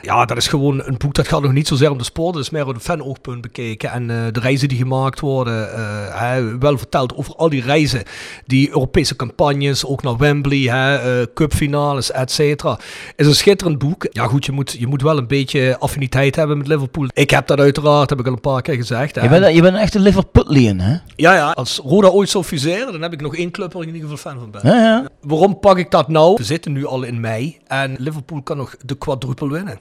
Ja, 0.01 0.25
dat 0.25 0.37
is 0.37 0.47
gewoon 0.47 0.81
een 0.85 0.97
boek 0.97 1.13
dat 1.13 1.27
gaat 1.27 1.41
nog 1.41 1.51
niet 1.51 1.67
zozeer 1.67 1.91
om 1.91 1.97
de 1.97 2.03
sport. 2.03 2.35
Het 2.35 2.43
is 2.43 2.49
meer 2.49 2.67
op 2.67 2.73
een 2.73 2.79
fanoogpunt 2.81 3.41
bekeken. 3.41 3.91
En 3.91 4.09
eh, 4.09 4.17
de 4.31 4.39
reizen 4.39 4.67
die 4.67 4.77
gemaakt 4.77 5.19
worden. 5.19 5.69
hè, 6.11 6.57
wel 6.57 6.77
verteld 6.77 7.15
over 7.15 7.35
al 7.35 7.49
die 7.49 7.61
reizen. 7.61 8.03
Die 8.45 8.69
Europese 8.69 9.15
campagnes, 9.15 9.85
ook 9.85 10.03
naar 10.03 10.17
Wembley, 10.17 10.59
hè, 10.59 10.95
eh, 10.95 11.27
cupfinales, 11.33 12.11
et 12.11 12.31
cetera. 12.31 12.79
Is 13.15 13.27
een 13.27 13.35
schitterend 13.35 13.77
boek. 13.77 14.07
Ja 14.09 14.25
goed, 14.27 14.45
je 14.45 14.51
moet, 14.51 14.75
je 14.79 14.87
moet 14.87 15.01
wel 15.01 15.17
een 15.17 15.27
beetje 15.27 15.77
affiniteit 15.79 16.35
hebben 16.35 16.57
met 16.57 16.67
Liverpool. 16.67 17.07
Ik 17.13 17.29
heb 17.29 17.47
dat 17.47 17.59
uiteraard, 17.59 18.09
heb 18.09 18.19
ik 18.19 18.25
al 18.27 18.33
een 18.33 18.41
paar 18.41 18.61
keer 18.61 18.75
gezegd. 18.75 19.15
hè. 19.15 19.21
Je 19.23 19.29
bent, 19.29 19.55
je 19.55 19.61
bent 19.61 19.73
een 19.73 19.81
echte 19.81 19.99
Liverpudlian, 19.99 20.79
hè? 20.79 20.97
Ja, 21.15 21.35
ja. 21.35 21.51
Als 21.51 21.81
Roda 21.83 22.07
ooit 22.07 22.29
zou 22.29 22.43
fuseren, 22.43 23.02
heb 23.03 23.13
ik 23.13 23.21
nog 23.21 23.35
één 23.35 23.51
club 23.51 23.73
waar 23.73 23.81
ik 23.81 23.87
in 23.87 23.95
ieder 23.95 24.09
geval 24.09 24.31
fan 24.31 24.41
van 24.41 24.51
ben. 24.51 24.61
Ja, 24.63 24.83
ja. 24.83 25.09
Waarom 25.21 25.59
pak 25.59 25.77
ik 25.77 25.91
dat 25.91 26.07
nou? 26.07 26.35
We 26.35 26.43
zitten 26.43 26.71
nu 26.71 26.85
al 26.85 27.03
in 27.03 27.19
mei 27.19 27.57
en 27.67 27.95
Liverpool 27.99 28.41
kan 28.41 28.57
nog 28.57 28.75
de 28.85 28.95
quadruple 28.97 29.49
winnen. 29.49 29.79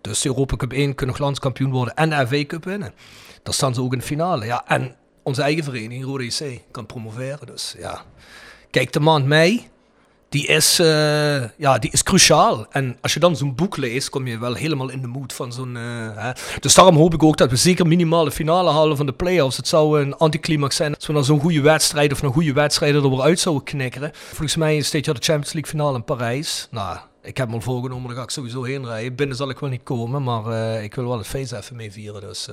Dus 0.00 0.24
Europa 0.24 0.56
Cup 0.56 0.72
1 0.72 0.94
kunnen 0.94 1.16
nog 1.16 1.24
landskampioen 1.24 1.70
worden 1.70 1.94
en 1.94 2.10
de 2.10 2.26
FA 2.26 2.44
Cup 2.44 2.64
winnen. 2.64 2.92
Dan 3.42 3.54
staan 3.54 3.74
ze 3.74 3.82
ook 3.82 3.92
in 3.92 3.98
de 3.98 4.04
finale. 4.04 4.44
Ja, 4.44 4.64
en 4.66 4.96
onze 5.22 5.42
eigen 5.42 5.64
vereniging, 5.64 6.04
Rode 6.04 6.24
JC, 6.24 6.60
kan 6.70 6.86
promoveren. 6.86 7.46
Dus 7.46 7.74
ja, 7.78 8.02
kijk, 8.70 8.92
de 8.92 9.00
maand 9.00 9.26
mei, 9.26 9.68
die 10.30 10.46
is, 10.46 10.78
eh, 10.78 11.48
ja, 11.56 11.78
die 11.78 11.90
is 11.90 12.02
cruciaal. 12.02 12.66
En 12.70 12.96
als 13.00 13.14
je 13.14 13.20
dan 13.20 13.36
zo'n 13.36 13.54
boek 13.54 13.76
leest, 13.76 14.08
kom 14.08 14.26
je 14.26 14.38
wel 14.38 14.54
helemaal 14.54 14.90
in 14.90 15.00
de 15.00 15.06
mood 15.06 15.32
van 15.32 15.52
zo'n... 15.52 15.76
eh. 15.76 16.30
Dus 16.60 16.74
daarom 16.74 16.96
hoop 16.96 17.14
ik 17.14 17.22
ook 17.22 17.36
dat 17.36 17.50
we 17.50 17.56
zeker 17.56 17.86
minimale 17.86 18.30
finale 18.30 18.70
halen 18.70 18.96
van 18.96 19.06
de 19.06 19.12
play-offs. 19.12 19.56
Het 19.56 19.68
zou 19.68 20.00
een 20.00 20.16
anticlimax 20.16 20.76
zijn 20.76 20.94
als 20.94 21.06
we 21.06 21.12
naar 21.12 21.24
zo'n 21.24 21.40
goede 21.40 21.60
wedstrijd 21.60 22.12
of 22.12 22.22
naar 22.22 22.32
goede 22.32 22.52
wedstrijden 22.52 23.02
er 23.02 23.10
weer 23.10 23.20
uit 23.20 23.40
zouden 23.40 23.64
knikkeren. 23.64 24.10
Volgens 24.14 24.56
mij 24.56 24.76
is 24.76 24.90
dit 24.90 25.04
jaar 25.04 25.14
de 25.14 25.22
Champions 25.22 25.52
League 25.52 25.70
finale 25.70 25.96
in 25.96 26.04
Parijs. 26.04 26.68
Nou, 26.70 26.98
ik 27.22 27.36
heb 27.36 27.48
me 27.48 27.54
al 27.54 27.60
voorgenomen, 27.60 28.08
daar 28.08 28.16
ga 28.16 28.22
ik 28.22 28.30
sowieso 28.30 28.62
heen 28.62 28.86
rijden. 28.86 29.14
Binnen 29.14 29.36
zal 29.36 29.50
ik 29.50 29.58
wel 29.58 29.70
niet 29.70 29.82
komen, 29.82 30.22
maar 30.22 30.46
eh, 30.46 30.82
ik 30.82 30.94
wil 30.94 31.06
wel 31.08 31.18
het 31.18 31.26
feest 31.26 31.52
even 31.52 31.76
mee 31.76 31.92
vieren. 31.92 32.20
Dus 32.20 32.48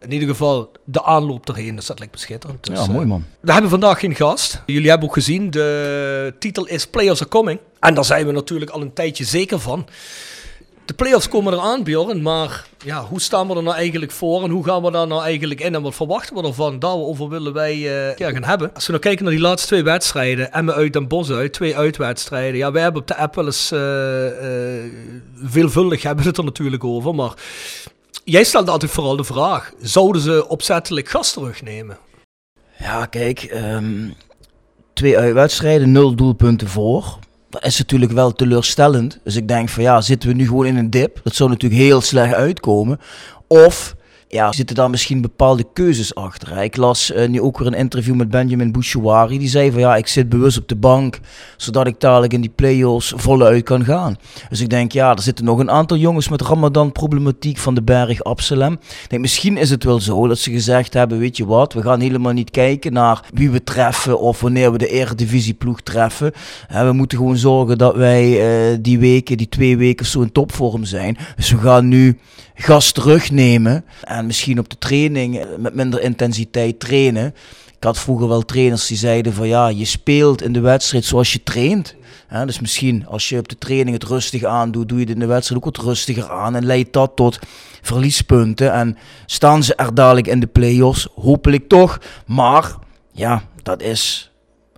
in 0.00 0.12
ieder 0.12 0.28
geval 0.28 0.70
de 0.84 1.02
aanloop 1.04 1.48
erheen, 1.48 1.76
dus 1.76 1.86
dat 1.86 1.98
lijkt 1.98 2.14
me 2.14 2.20
schitterend. 2.20 2.64
Dus, 2.66 2.78
Ja, 2.78 2.86
mooi 2.86 3.02
eh, 3.02 3.08
man. 3.08 3.24
we 3.40 3.52
hebben 3.52 3.70
vandaag 3.70 3.98
geen 4.00 4.14
gast. 4.14 4.62
Jullie 4.66 4.88
hebben 4.88 5.08
ook 5.08 5.14
gezien, 5.14 5.50
de 5.50 6.34
titel 6.38 6.66
is 6.66 6.86
Players 6.86 7.20
are 7.20 7.30
Coming. 7.30 7.58
En 7.80 7.94
daar 7.94 8.04
zijn 8.04 8.26
we 8.26 8.32
natuurlijk 8.32 8.70
al 8.70 8.80
een 8.80 8.92
tijdje 8.92 9.24
zeker 9.24 9.58
van. 9.58 9.86
De 10.84 10.94
playoffs 10.94 11.28
komen 11.28 11.52
eraan, 11.52 11.82
Bjorn, 11.82 12.22
maar 12.22 12.66
ja, 12.84 13.04
hoe 13.04 13.20
staan 13.20 13.48
we 13.48 13.54
er 13.54 13.62
nou 13.62 13.76
eigenlijk 13.76 14.12
voor 14.12 14.42
en 14.42 14.50
hoe 14.50 14.64
gaan 14.64 14.82
we 14.82 14.90
daar 14.90 15.06
nou 15.06 15.22
eigenlijk 15.22 15.60
in 15.60 15.74
en 15.74 15.82
wat 15.82 15.94
verwachten 15.94 16.36
we 16.36 16.42
ervan? 16.42 16.78
Daarover 16.78 17.28
willen 17.28 17.52
wij 17.52 17.72
eh, 17.72 18.16
ja, 18.16 18.30
gaan 18.30 18.44
hebben. 18.44 18.74
Als 18.74 18.86
we 18.86 18.90
nou 18.90 19.02
kijken 19.04 19.24
naar 19.24 19.32
die 19.32 19.42
laatste 19.42 19.66
twee 19.66 19.82
wedstrijden, 19.82 20.52
Emmen 20.52 20.74
uit 20.74 20.96
en 20.96 21.08
Bos 21.08 21.30
uit, 21.30 21.52
twee 21.52 21.76
uitwedstrijden. 21.76 22.56
Ja, 22.56 22.72
wij 22.72 22.82
hebben 22.82 23.00
op 23.00 23.08
de 23.08 23.16
app 23.16 23.34
wel 23.34 23.44
eens 23.44 23.70
eh, 23.72 23.78
veelvuldig 25.44 26.02
hebben 26.06 26.24
we 26.24 26.30
het 26.30 26.38
er 26.38 26.44
natuurlijk 26.44 26.84
over, 26.84 27.14
maar 27.14 27.34
jij 28.24 28.44
stelde 28.44 28.70
altijd 28.70 28.90
vooral 28.90 29.16
de 29.16 29.24
vraag: 29.24 29.72
zouden 29.80 30.22
ze 30.22 30.48
opzettelijk 30.48 31.08
gas 31.08 31.32
terugnemen? 31.32 31.98
Ja, 32.78 33.06
kijk, 33.06 33.42
ehm, 33.42 34.08
twee 34.92 35.18
uitwedstrijden, 35.18 35.92
nul 35.92 36.14
doelpunten 36.14 36.68
voor. 36.68 37.18
Dat 37.50 37.64
is 37.64 37.78
natuurlijk 37.78 38.12
wel 38.12 38.32
teleurstellend. 38.32 39.18
Dus 39.24 39.36
ik 39.36 39.48
denk 39.48 39.68
van 39.68 39.82
ja, 39.82 40.00
zitten 40.00 40.28
we 40.28 40.34
nu 40.34 40.46
gewoon 40.46 40.66
in 40.66 40.76
een 40.76 40.90
dip? 40.90 41.20
Dat 41.22 41.34
zou 41.34 41.50
natuurlijk 41.50 41.82
heel 41.82 42.00
slecht 42.00 42.34
uitkomen. 42.34 43.00
Of 43.46 43.95
ja, 44.36 44.52
zitten 44.52 44.76
daar 44.76 44.90
misschien 44.90 45.20
bepaalde 45.20 45.64
keuzes 45.72 46.14
achter. 46.14 46.62
Ik 46.62 46.76
las 46.76 47.12
uh, 47.12 47.28
nu 47.28 47.40
ook 47.40 47.58
weer 47.58 47.66
een 47.66 47.74
interview 47.74 48.14
met 48.14 48.30
Benjamin 48.30 48.72
Bouchouari. 48.72 49.38
Die 49.38 49.48
zei 49.48 49.70
van 49.70 49.80
ja, 49.80 49.96
ik 49.96 50.06
zit 50.06 50.28
bewust 50.28 50.58
op 50.58 50.68
de 50.68 50.76
bank, 50.76 51.20
zodat 51.56 51.86
ik 51.86 52.00
dadelijk 52.00 52.32
in 52.32 52.40
die 52.40 52.52
play-offs 52.54 53.12
voluit 53.16 53.64
kan 53.64 53.84
gaan. 53.84 54.16
Dus 54.48 54.60
ik 54.60 54.70
denk 54.70 54.92
ja, 54.92 55.14
er 55.14 55.22
zitten 55.22 55.44
nog 55.44 55.58
een 55.58 55.70
aantal 55.70 55.96
jongens 55.96 56.28
met 56.28 56.40
Ramadan-problematiek 56.40 57.58
van 57.58 57.74
de 57.74 57.82
berg 57.82 58.24
Absalem. 58.24 58.72
Ik 58.72 59.06
denk 59.08 59.22
misschien 59.22 59.56
is 59.56 59.70
het 59.70 59.84
wel 59.84 60.00
zo 60.00 60.26
dat 60.26 60.38
ze 60.38 60.50
gezegd 60.50 60.94
hebben, 60.94 61.18
weet 61.18 61.36
je 61.36 61.46
wat, 61.46 61.72
we 61.72 61.82
gaan 61.82 62.00
helemaal 62.00 62.32
niet 62.32 62.50
kijken 62.50 62.92
naar 62.92 63.24
wie 63.34 63.50
we 63.50 63.64
treffen 63.64 64.20
of 64.20 64.40
wanneer 64.40 64.72
we 64.72 64.78
de 64.78 64.88
Eredivisie-ploeg 64.88 65.80
treffen. 65.80 66.32
we 66.68 66.92
moeten 66.92 67.18
gewoon 67.18 67.36
zorgen 67.36 67.78
dat 67.78 67.94
wij 67.94 68.24
uh, 68.72 68.78
die 68.80 68.98
weken, 68.98 69.36
die 69.36 69.48
twee 69.48 69.76
weken 69.76 70.06
zo 70.06 70.20
in 70.20 70.32
topvorm 70.32 70.84
zijn. 70.84 71.16
Dus 71.36 71.50
we 71.50 71.58
gaan 71.58 71.88
nu 71.88 72.18
gas 72.56 72.92
terugnemen. 72.92 73.84
En 74.02 74.26
misschien 74.26 74.58
op 74.58 74.68
de 74.68 74.78
training 74.78 75.44
met 75.58 75.74
minder 75.74 76.00
intensiteit 76.00 76.80
trainen. 76.80 77.34
Ik 77.76 77.84
had 77.84 77.98
vroeger 77.98 78.28
wel 78.28 78.44
trainers 78.44 78.86
die 78.86 78.96
zeiden 78.96 79.32
van 79.32 79.48
ja, 79.48 79.68
je 79.68 79.84
speelt 79.84 80.42
in 80.42 80.52
de 80.52 80.60
wedstrijd 80.60 81.04
zoals 81.04 81.32
je 81.32 81.42
traint. 81.42 81.94
dus 82.46 82.60
misschien 82.60 83.06
als 83.06 83.28
je 83.28 83.38
op 83.38 83.48
de 83.48 83.58
training 83.58 83.90
het 84.00 84.08
rustig 84.08 84.44
aandoet, 84.44 84.88
doe 84.88 84.98
je 84.98 85.04
het 85.04 85.14
in 85.14 85.20
de 85.20 85.26
wedstrijd 85.26 85.64
ook 85.64 85.76
wat 85.76 85.84
rustiger 85.84 86.30
aan. 86.30 86.56
En 86.56 86.66
leidt 86.66 86.92
dat 86.92 87.16
tot 87.16 87.38
verliespunten. 87.82 88.72
En 88.72 88.96
staan 89.26 89.62
ze 89.62 89.74
er 89.74 89.94
dadelijk 89.94 90.26
in 90.26 90.40
de 90.40 90.46
play-offs? 90.46 91.08
Hopelijk 91.14 91.68
toch. 91.68 91.98
Maar 92.26 92.74
ja, 93.12 93.42
dat 93.62 93.82
is 93.82 94.30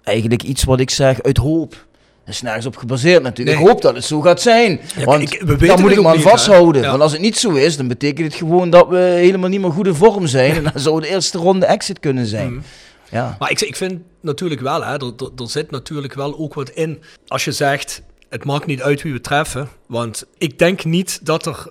eigenlijk 0.02 0.42
iets 0.42 0.64
wat 0.64 0.80
ik 0.80 0.90
zeg 0.90 1.22
uit 1.22 1.36
hoop. 1.36 1.86
Dat 2.28 2.36
is 2.36 2.42
nergens 2.42 2.66
op 2.66 2.76
gebaseerd 2.76 3.22
natuurlijk. 3.22 3.58
Ik 3.58 3.66
hoop 3.66 3.82
dat 3.82 3.94
het 3.94 4.04
zo 4.04 4.20
gaat 4.20 4.40
zijn. 4.40 4.80
want 5.04 5.22
ik, 5.22 5.42
we 5.46 5.66
dan 5.66 5.80
moet 5.80 5.90
ik 5.90 6.02
maar 6.02 6.18
vasthouden. 6.18 6.82
Want 6.82 7.02
als 7.02 7.12
het 7.12 7.20
niet 7.20 7.38
zo 7.38 7.50
is, 7.50 7.76
dan 7.76 7.88
betekent 7.88 8.26
het 8.26 8.36
gewoon 8.36 8.70
dat 8.70 8.88
we 8.88 8.96
helemaal 8.96 9.48
niet 9.48 9.60
meer 9.60 9.70
goed 9.70 9.86
in 9.86 9.94
vorm 9.94 10.26
zijn. 10.26 10.54
en 10.54 10.62
dan 10.62 10.72
zou 10.74 11.00
de 11.00 11.08
eerste 11.08 11.38
ronde 11.38 11.66
exit 11.66 12.00
kunnen 12.00 12.26
zijn. 12.26 12.52
Mm. 12.52 12.62
Ja. 13.10 13.36
Maar 13.38 13.50
ik, 13.50 13.60
ik 13.60 13.76
vind 13.76 14.00
natuurlijk 14.20 14.60
wel, 14.60 14.84
hè, 14.84 14.92
er, 14.92 15.12
er, 15.36 15.48
zit 15.48 15.70
natuurlijk 15.70 16.14
wel 16.14 16.38
ook 16.38 16.54
wat 16.54 16.70
in. 16.70 17.02
Als 17.26 17.44
je 17.44 17.52
zegt, 17.52 18.02
het 18.28 18.44
maakt 18.44 18.66
niet 18.66 18.82
uit 18.82 19.02
wie 19.02 19.12
we 19.12 19.20
treffen. 19.20 19.68
Want 19.86 20.26
ik 20.38 20.58
denk 20.58 20.84
niet 20.84 21.20
dat 21.22 21.46
er 21.46 21.66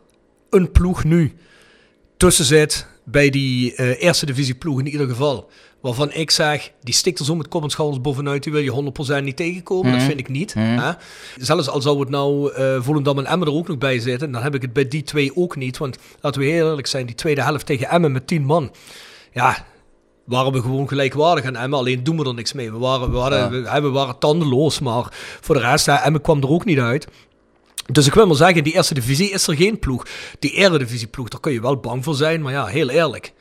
een 0.50 0.72
ploeg 0.72 1.04
nu 1.04 1.34
tussen 2.18 2.46
zit 2.46 2.88
bij 3.04 3.30
die 3.30 3.74
uh, 3.76 4.02
eerste 4.04 4.26
divisie 4.26 4.56
ploeg 4.56 4.80
in 4.80 4.88
ieder 4.88 5.08
geval. 5.08 5.50
Waarvan 5.82 6.12
ik 6.12 6.32
zeg, 6.32 6.72
die 6.82 6.94
stikt 6.94 7.20
er 7.20 7.26
zo 7.26 7.36
met 7.36 7.48
kop 7.48 7.64
en 7.64 7.70
schouders 7.70 8.02
bovenuit, 8.02 8.44
die 8.44 8.52
wil 8.52 8.62
je 8.62 8.94
100% 9.20 9.24
niet 9.24 9.36
tegenkomen. 9.36 9.92
Dat 9.92 10.00
mhm. 10.00 10.08
vind 10.08 10.20
ik 10.20 10.30
niet. 10.30 10.56
Mm. 10.56 10.78
Hè? 10.78 10.92
Zelfs 11.38 11.70
al 11.70 11.82
zou 11.82 12.00
het 12.00 12.10
nou 12.10 12.54
uh, 12.60 12.82
Volendam 12.82 13.18
en 13.18 13.26
Emmen 13.26 13.48
er 13.48 13.54
ook 13.54 13.68
nog 13.68 13.78
bij 13.78 14.00
zitten, 14.00 14.32
dan 14.32 14.44
heb 14.44 14.56
ik 14.56 14.62
het 14.62 14.74
bij 14.74 14.88
die 14.88 15.04
twee 15.04 15.36
ook 15.36 15.56
niet. 15.56 15.78
Want 15.78 15.98
laten 16.22 16.42
we 16.42 16.48
heel 16.48 16.68
eerlijk 16.70 16.88
zijn, 16.88 17.06
die 17.06 17.16
tweede 17.16 17.44
helft 17.44 17.66
tegen 17.66 17.90
Emmen 17.90 18.12
met 18.12 18.28
10 18.28 18.46
man. 18.46 18.72
Ja, 19.34 19.66
waren 20.26 20.52
we 20.52 20.62
gewoon 20.62 20.88
gelijkwaardig 20.88 21.46
aan 21.46 21.56
Emmen. 21.56 21.80
Alleen 21.80 22.04
doen 22.04 22.18
we 22.18 22.26
er 22.26 22.34
niks 22.34 22.54
mee. 22.54 22.72
We 22.72 22.78
waren, 22.78 23.12
we 23.12 23.18
waren, 23.18 23.52
we, 23.52 23.82
we, 23.82 23.90
waren 23.90 24.20
tandenloos, 24.20 24.80
maar 24.80 25.08
voor 25.42 25.56
de 25.56 25.62
rest, 25.62 25.86
hè, 25.86 25.94
Emmen 25.94 26.22
kwam 26.22 26.42
er 26.42 26.50
ook 26.50 26.66
niet 26.66 26.80
uit. 26.80 27.08
Dus 27.92 28.08
ik 28.08 28.14
wil 28.14 28.28
maar 28.28 28.36
zeggen, 28.36 28.64
die 28.64 28.74
eerste 28.74 28.94
divisie 28.94 29.30
is 29.30 29.48
er 29.48 29.56
geen 29.56 29.80
ploeg. 29.80 30.06
Die 30.40 30.52
eredivisie 30.52 31.08
ploeg, 31.08 31.28
daar 31.28 31.40
kun 31.40 31.52
je 31.52 31.62
wel 31.62 31.78
bang 31.78 32.04
voor 32.04 32.16
zijn. 32.16 32.42
Maar 32.42 32.54
ja, 32.54 32.66
heel 32.66 32.90
eerlijk. 32.90 33.34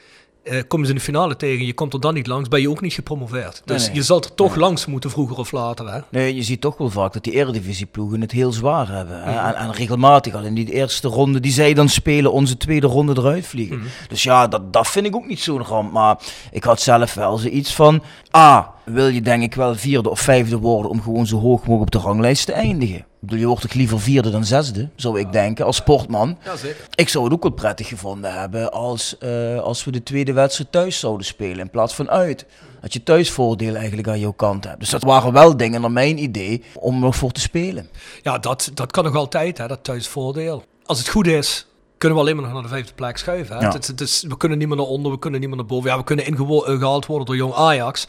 Uh, 0.51 0.63
kom 0.69 0.83
je 0.83 0.89
in 0.89 0.95
de 0.95 1.01
finale 1.01 1.37
tegen, 1.37 1.67
je 1.67 1.75
komt 1.75 1.93
er 1.93 2.01
dan 2.01 2.15
niet 2.15 2.27
langs, 2.27 2.49
ben 2.49 2.61
je 2.61 2.71
ook 2.71 2.81
niet 2.81 2.93
gepromoveerd. 2.93 3.63
Dus 3.65 3.91
je 3.93 4.03
zal 4.03 4.21
er 4.21 4.35
toch 4.35 4.57
langs 4.57 4.87
moeten, 4.87 5.11
vroeger 5.11 5.37
of 5.37 5.53
later. 5.53 5.93
Hè? 5.93 6.01
Nee, 6.11 6.35
je 6.35 6.43
ziet 6.43 6.61
toch 6.61 6.77
wel 6.77 6.91
vaak 6.91 7.13
dat 7.13 7.25
die 7.25 7.33
eredivisieploegen 7.33 8.21
het 8.21 8.33
heel 8.33 8.53
zwaar 8.53 8.89
hebben. 8.89 9.23
En, 9.23 9.55
en, 9.55 9.73
regelmatig 9.73 10.35
al 10.35 10.43
in 10.43 10.55
die 10.55 10.73
eerste 10.73 11.09
ronde 11.09 11.41
die 11.41 11.53
zij 11.53 11.75
dan 11.75 11.89
spelen, 11.89 12.33
onze 12.33 12.57
tweede 12.57 12.87
ronde 12.87 13.15
eruit 13.17 13.47
vliegen. 13.47 13.79
Mhm. 13.79 13.87
Dus 14.09 14.23
ja, 14.23 14.47
dat, 14.47 14.73
dat 14.73 14.89
vind 14.89 15.07
ik 15.07 15.17
ook 15.17 15.27
niet 15.27 15.41
zo'n 15.41 15.63
ramp. 15.63 15.93
Maar 15.93 16.19
ik 16.51 16.65
had 16.65 16.81
zelf 16.81 17.15
wel 17.15 17.37
zoiets 17.37 17.75
van, 17.75 18.03
A, 18.37 18.75
wil 18.85 19.09
je 19.09 19.23
denk 19.23 19.43
ik 19.43 19.55
wel 19.55 19.75
vierde 19.75 20.11
of 20.11 20.21
vijfde 20.21 20.59
worden 20.59 20.91
om 20.91 21.03
gewoon 21.03 21.27
zo 21.27 21.41
hoog 21.41 21.59
mogelijk 21.59 21.83
op 21.83 21.91
de 21.91 22.09
ranglijst 22.09 22.47
te 22.47 22.53
eindigen 22.53 23.05
bedoel, 23.27 23.41
je 23.41 23.47
wordt 23.47 23.63
toch 23.63 23.73
liever 23.73 24.01
vierde 24.01 24.31
dan 24.31 24.45
zesde, 24.45 24.89
zou 24.97 25.21
ik 25.21 25.33
denken, 25.33 25.65
als 25.65 25.77
sportman. 25.77 26.39
Ja, 26.45 26.57
zeker. 26.57 26.87
Ik 26.95 27.09
zou 27.09 27.25
het 27.25 27.33
ook 27.33 27.43
wel 27.43 27.53
prettig 27.53 27.89
gevonden 27.89 28.33
hebben 28.33 28.73
als, 28.73 29.17
uh, 29.21 29.59
als 29.59 29.85
we 29.85 29.91
de 29.91 30.03
tweede 30.03 30.33
wedstrijd 30.33 30.73
thuis 30.73 30.99
zouden 30.99 31.27
spelen 31.27 31.59
in 31.59 31.71
plaats 31.71 31.95
van 31.95 32.11
uit. 32.11 32.47
Dat 32.81 32.93
je 32.93 33.03
thuisvoordeel 33.03 33.75
eigenlijk 33.75 34.09
aan 34.09 34.19
jouw 34.19 34.33
kant 34.33 34.65
hebt. 34.65 34.81
Dus 34.81 34.91
dat 34.91 35.03
waren 35.03 35.33
wel 35.33 35.57
dingen 35.57 35.81
naar 35.81 35.91
mijn 35.91 36.23
idee 36.23 36.63
om 36.75 36.99
nog 36.99 37.17
voor 37.17 37.33
te 37.33 37.41
spelen. 37.41 37.89
Ja, 38.23 38.39
dat, 38.39 38.71
dat 38.75 38.93
kan 38.93 39.05
nog 39.05 39.15
altijd, 39.15 39.59
hè, 39.59 39.67
dat 39.67 39.85
thuisvoordeel. 39.85 40.65
Als 40.85 40.99
het 40.99 41.09
goed 41.09 41.27
is, 41.27 41.67
kunnen 41.99 42.19
we 42.19 42.25
alleen 42.25 42.37
maar 42.37 42.45
nog 42.45 42.55
naar 42.55 42.63
de 42.63 42.69
vijfde 42.69 42.95
plek 42.95 43.17
schuiven. 43.17 43.57
Hè? 43.57 43.63
Ja. 43.63 43.73
Het, 43.73 43.87
het, 43.87 44.01
is, 44.01 44.25
we 44.29 44.37
kunnen 44.37 44.59
niet 44.59 44.69
meer 44.69 44.77
naar 44.77 44.87
onder, 44.87 45.13
we 45.13 45.19
kunnen 45.19 45.41
niet 45.41 45.49
meer 45.49 45.59
naar 45.59 45.67
boven. 45.67 45.91
Ja, 45.91 45.97
we 45.97 46.05
kunnen 46.05 46.27
ingehaald 46.27 47.07
worden 47.07 47.27
door 47.27 47.37
jong 47.37 47.55
Ajax. 47.55 48.07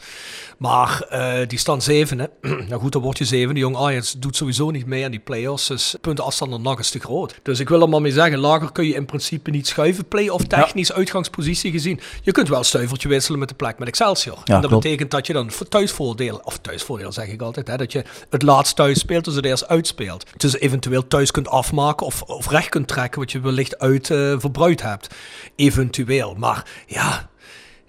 Maar 0.58 1.06
uh, 1.12 1.46
die 1.46 1.58
staan 1.58 1.82
zevende. 1.82 2.30
nou 2.68 2.80
goed, 2.80 2.92
dan 2.92 3.02
word 3.02 3.18
je 3.18 3.24
zevende. 3.24 3.60
Jong 3.60 3.76
Ajax 3.76 4.12
doet 4.12 4.36
sowieso 4.36 4.70
niet 4.70 4.86
mee 4.86 5.04
aan 5.04 5.10
die 5.10 5.20
play-offs. 5.20 5.66
Dus 5.66 5.94
punten 6.00 6.24
afstand 6.24 6.52
er 6.52 6.60
nog 6.60 6.78
eens 6.78 6.90
te 6.90 6.98
groot. 6.98 7.40
Dus 7.42 7.60
ik 7.60 7.68
wil 7.68 7.82
er 7.82 7.88
maar 7.88 8.00
mee 8.00 8.12
zeggen, 8.12 8.38
lager 8.38 8.72
kun 8.72 8.86
je 8.86 8.94
in 8.94 9.04
principe 9.04 9.50
niet 9.50 9.66
schuiven. 9.66 10.04
Play-off 10.08 10.44
technisch, 10.44 10.92
uitgangspositie 10.92 11.70
gezien. 11.70 12.00
Je 12.22 12.32
kunt 12.32 12.48
wel 12.48 12.58
een 12.58 12.64
stuivertje 12.64 13.08
wisselen 13.08 13.38
met 13.38 13.48
de 13.48 13.54
plek 13.54 13.78
met 13.78 13.88
Excelsior. 13.88 14.38
Ja, 14.44 14.54
en 14.54 14.60
dat 14.60 14.70
betekent 14.70 15.10
dat 15.10 15.26
je 15.26 15.32
dan 15.32 15.50
thuisvoordeel, 15.68 16.40
of 16.44 16.58
thuisvoordeel 16.58 17.12
zeg 17.12 17.28
ik 17.28 17.42
altijd, 17.42 17.66
hè, 17.66 17.76
dat 17.76 17.92
je 17.92 18.04
het 18.30 18.42
laatst 18.42 18.76
thuis 18.76 18.98
speelt, 18.98 19.24
dus 19.24 19.34
het 19.34 19.44
eerst 19.44 19.68
uitspeelt. 19.68 20.24
Dus 20.36 20.58
eventueel 20.58 21.06
thuis 21.06 21.30
kunt 21.30 21.48
afmaken 21.48 22.06
of, 22.06 22.22
of 22.22 22.50
recht 22.50 22.68
kunt 22.68 22.88
trekken 22.88 23.20
wat 23.20 23.32
je 23.32 23.40
wellicht 23.40 23.77
uit 23.78 24.08
uh, 24.08 24.34
verbruikt 24.38 24.82
hebt. 24.82 25.14
Eventueel. 25.56 26.34
Maar 26.34 26.70
ja, 26.86 27.30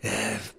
uh, 0.02 0.12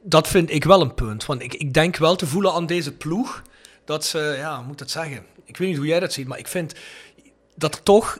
dat 0.03 0.29
vind 0.29 0.51
ik 0.51 0.64
wel 0.64 0.81
een 0.81 0.95
punt. 0.95 1.27
Want 1.27 1.43
ik, 1.43 1.55
ik 1.55 1.75
denk 1.75 1.97
wel 1.97 2.16
te 2.16 2.27
voelen 2.27 2.53
aan 2.53 2.66
deze 2.66 2.93
ploeg 2.93 3.43
dat 3.85 4.05
ze, 4.05 4.35
ja, 4.38 4.61
moet 4.61 4.79
dat 4.79 4.90
zeggen? 4.90 5.25
Ik 5.45 5.57
weet 5.57 5.69
niet 5.69 5.77
hoe 5.77 5.87
jij 5.87 6.01
dat 6.01 6.12
ziet, 6.12 6.27
maar 6.27 6.38
ik 6.38 6.49
vind 6.49 6.75
dat 7.55 7.81
toch, 7.85 8.19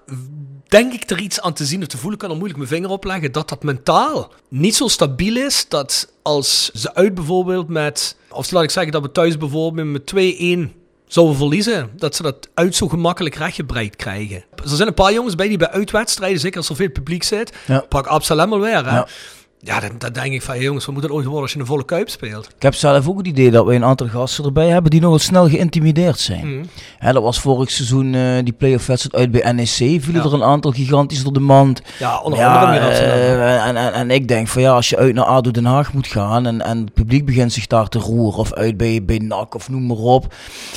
denk 0.69 0.93
ik, 0.93 1.11
er 1.11 1.21
iets 1.21 1.41
aan 1.41 1.53
te 1.53 1.65
zien 1.65 1.81
of 1.81 1.87
te 1.87 1.99
voelen 1.99 2.19
kan, 2.19 2.31
er 2.31 2.37
moeilijk 2.37 2.59
mijn 2.59 2.71
vinger 2.71 2.91
op 2.91 3.05
leggen, 3.05 3.33
dat 3.33 3.49
dat 3.49 3.63
mentaal 3.63 4.33
niet 4.49 4.77
zo 4.77 4.89
stabiel 4.89 5.37
is. 5.37 5.69
Dat 5.69 6.13
als 6.23 6.71
ze 6.71 6.95
uit 6.95 7.15
bijvoorbeeld 7.15 7.69
met, 7.69 8.17
of 8.31 8.51
laat 8.51 8.63
ik 8.63 8.71
zeggen 8.71 8.93
dat 8.93 9.03
we 9.03 9.13
thuis 9.13 9.37
bijvoorbeeld 9.37 10.13
met 10.13 10.75
2-1 10.75 10.80
zouden 11.13 11.37
verliezen, 11.37 11.91
dat 11.97 12.17
ze 12.17 12.23
dat 12.23 12.49
uit 12.55 12.75
zo 12.75 12.89
gemakkelijk 12.89 13.35
rechtgebreid 13.35 13.97
krijgen. 13.97 14.45
Er 14.55 14.69
zijn 14.69 14.89
een 14.89 14.95
paar 14.95 15.13
jongens 15.13 15.35
bij 15.35 15.49
die 15.49 15.59
bij 15.59 15.71
uitwedstrijden, 15.71 16.41
zeker 16.41 16.59
als 16.59 16.69
er 16.69 16.77
veel 16.77 16.91
publiek 16.91 17.23
zit, 17.23 17.53
pak 17.89 18.07
Absalem 18.07 18.53
alweer. 18.53 18.87
Hè? 18.87 18.97
Ja. 18.97 19.07
Ja, 19.63 19.81
dan, 19.99 20.13
denk 20.13 20.33
ik 20.33 20.43
van, 20.43 20.61
jongens, 20.61 20.87
we 20.87 20.93
moeten 20.93 21.13
ooit 21.13 21.25
worden 21.25 21.43
als 21.43 21.53
je 21.53 21.59
een 21.59 21.67
volle 21.67 21.85
kuip 21.85 22.09
speelt. 22.09 22.47
Ik 22.57 22.63
heb 22.63 22.75
zelf 22.75 23.09
ook 23.09 23.19
het 23.19 23.27
idee 23.27 23.51
dat 23.51 23.67
we 23.67 23.75
een 23.75 23.85
aantal 23.85 24.09
gasten 24.09 24.45
erbij 24.45 24.69
hebben 24.69 24.91
die 24.91 25.01
nogal 25.01 25.19
snel 25.19 25.49
geïntimideerd 25.49 26.19
zijn. 26.19 26.47
Mm. 26.47 26.63
dat 27.13 27.23
was 27.23 27.41
vorig 27.41 27.71
seizoen 27.71 28.13
uh, 28.13 28.39
die 28.45 28.53
play-off 28.53 28.87
wedstrijd 28.87 29.15
uit 29.15 29.31
bij 29.31 29.53
NEC. 29.53 30.03
Vielen 30.03 30.25
er 30.25 30.35
een 30.35 30.43
aantal 30.43 30.71
gigantisch 30.71 31.23
door 31.23 31.33
de 31.33 31.41
mand. 31.41 31.83
Ja, 31.99 32.21
onder 32.21 32.45
andere. 32.45 32.91
Uh, 32.91 33.67
en, 33.67 33.77
en, 33.77 33.93
en, 33.93 34.11
ik 34.11 34.29
denk 34.29 34.49
van 34.49 34.63
ja, 34.63 34.73
als 34.73 34.89
je 34.89 34.97
uit 34.97 35.15
naar 35.15 35.25
ADO 35.25 35.51
Den 35.51 35.65
Haag 35.65 35.93
moet 35.93 36.07
gaan 36.07 36.47
en, 36.47 36.61
en 36.61 36.79
het 36.79 36.93
publiek 36.93 37.25
begint 37.25 37.53
zich 37.53 37.67
daar 37.67 37.89
te 37.89 37.99
roeren 37.99 38.39
of 38.39 38.53
uit 38.53 38.77
bij, 38.77 39.05
bij 39.05 39.19
NAC 39.19 39.55
of 39.55 39.69
noem 39.69 39.87
maar 39.87 39.97
op. 39.97 40.35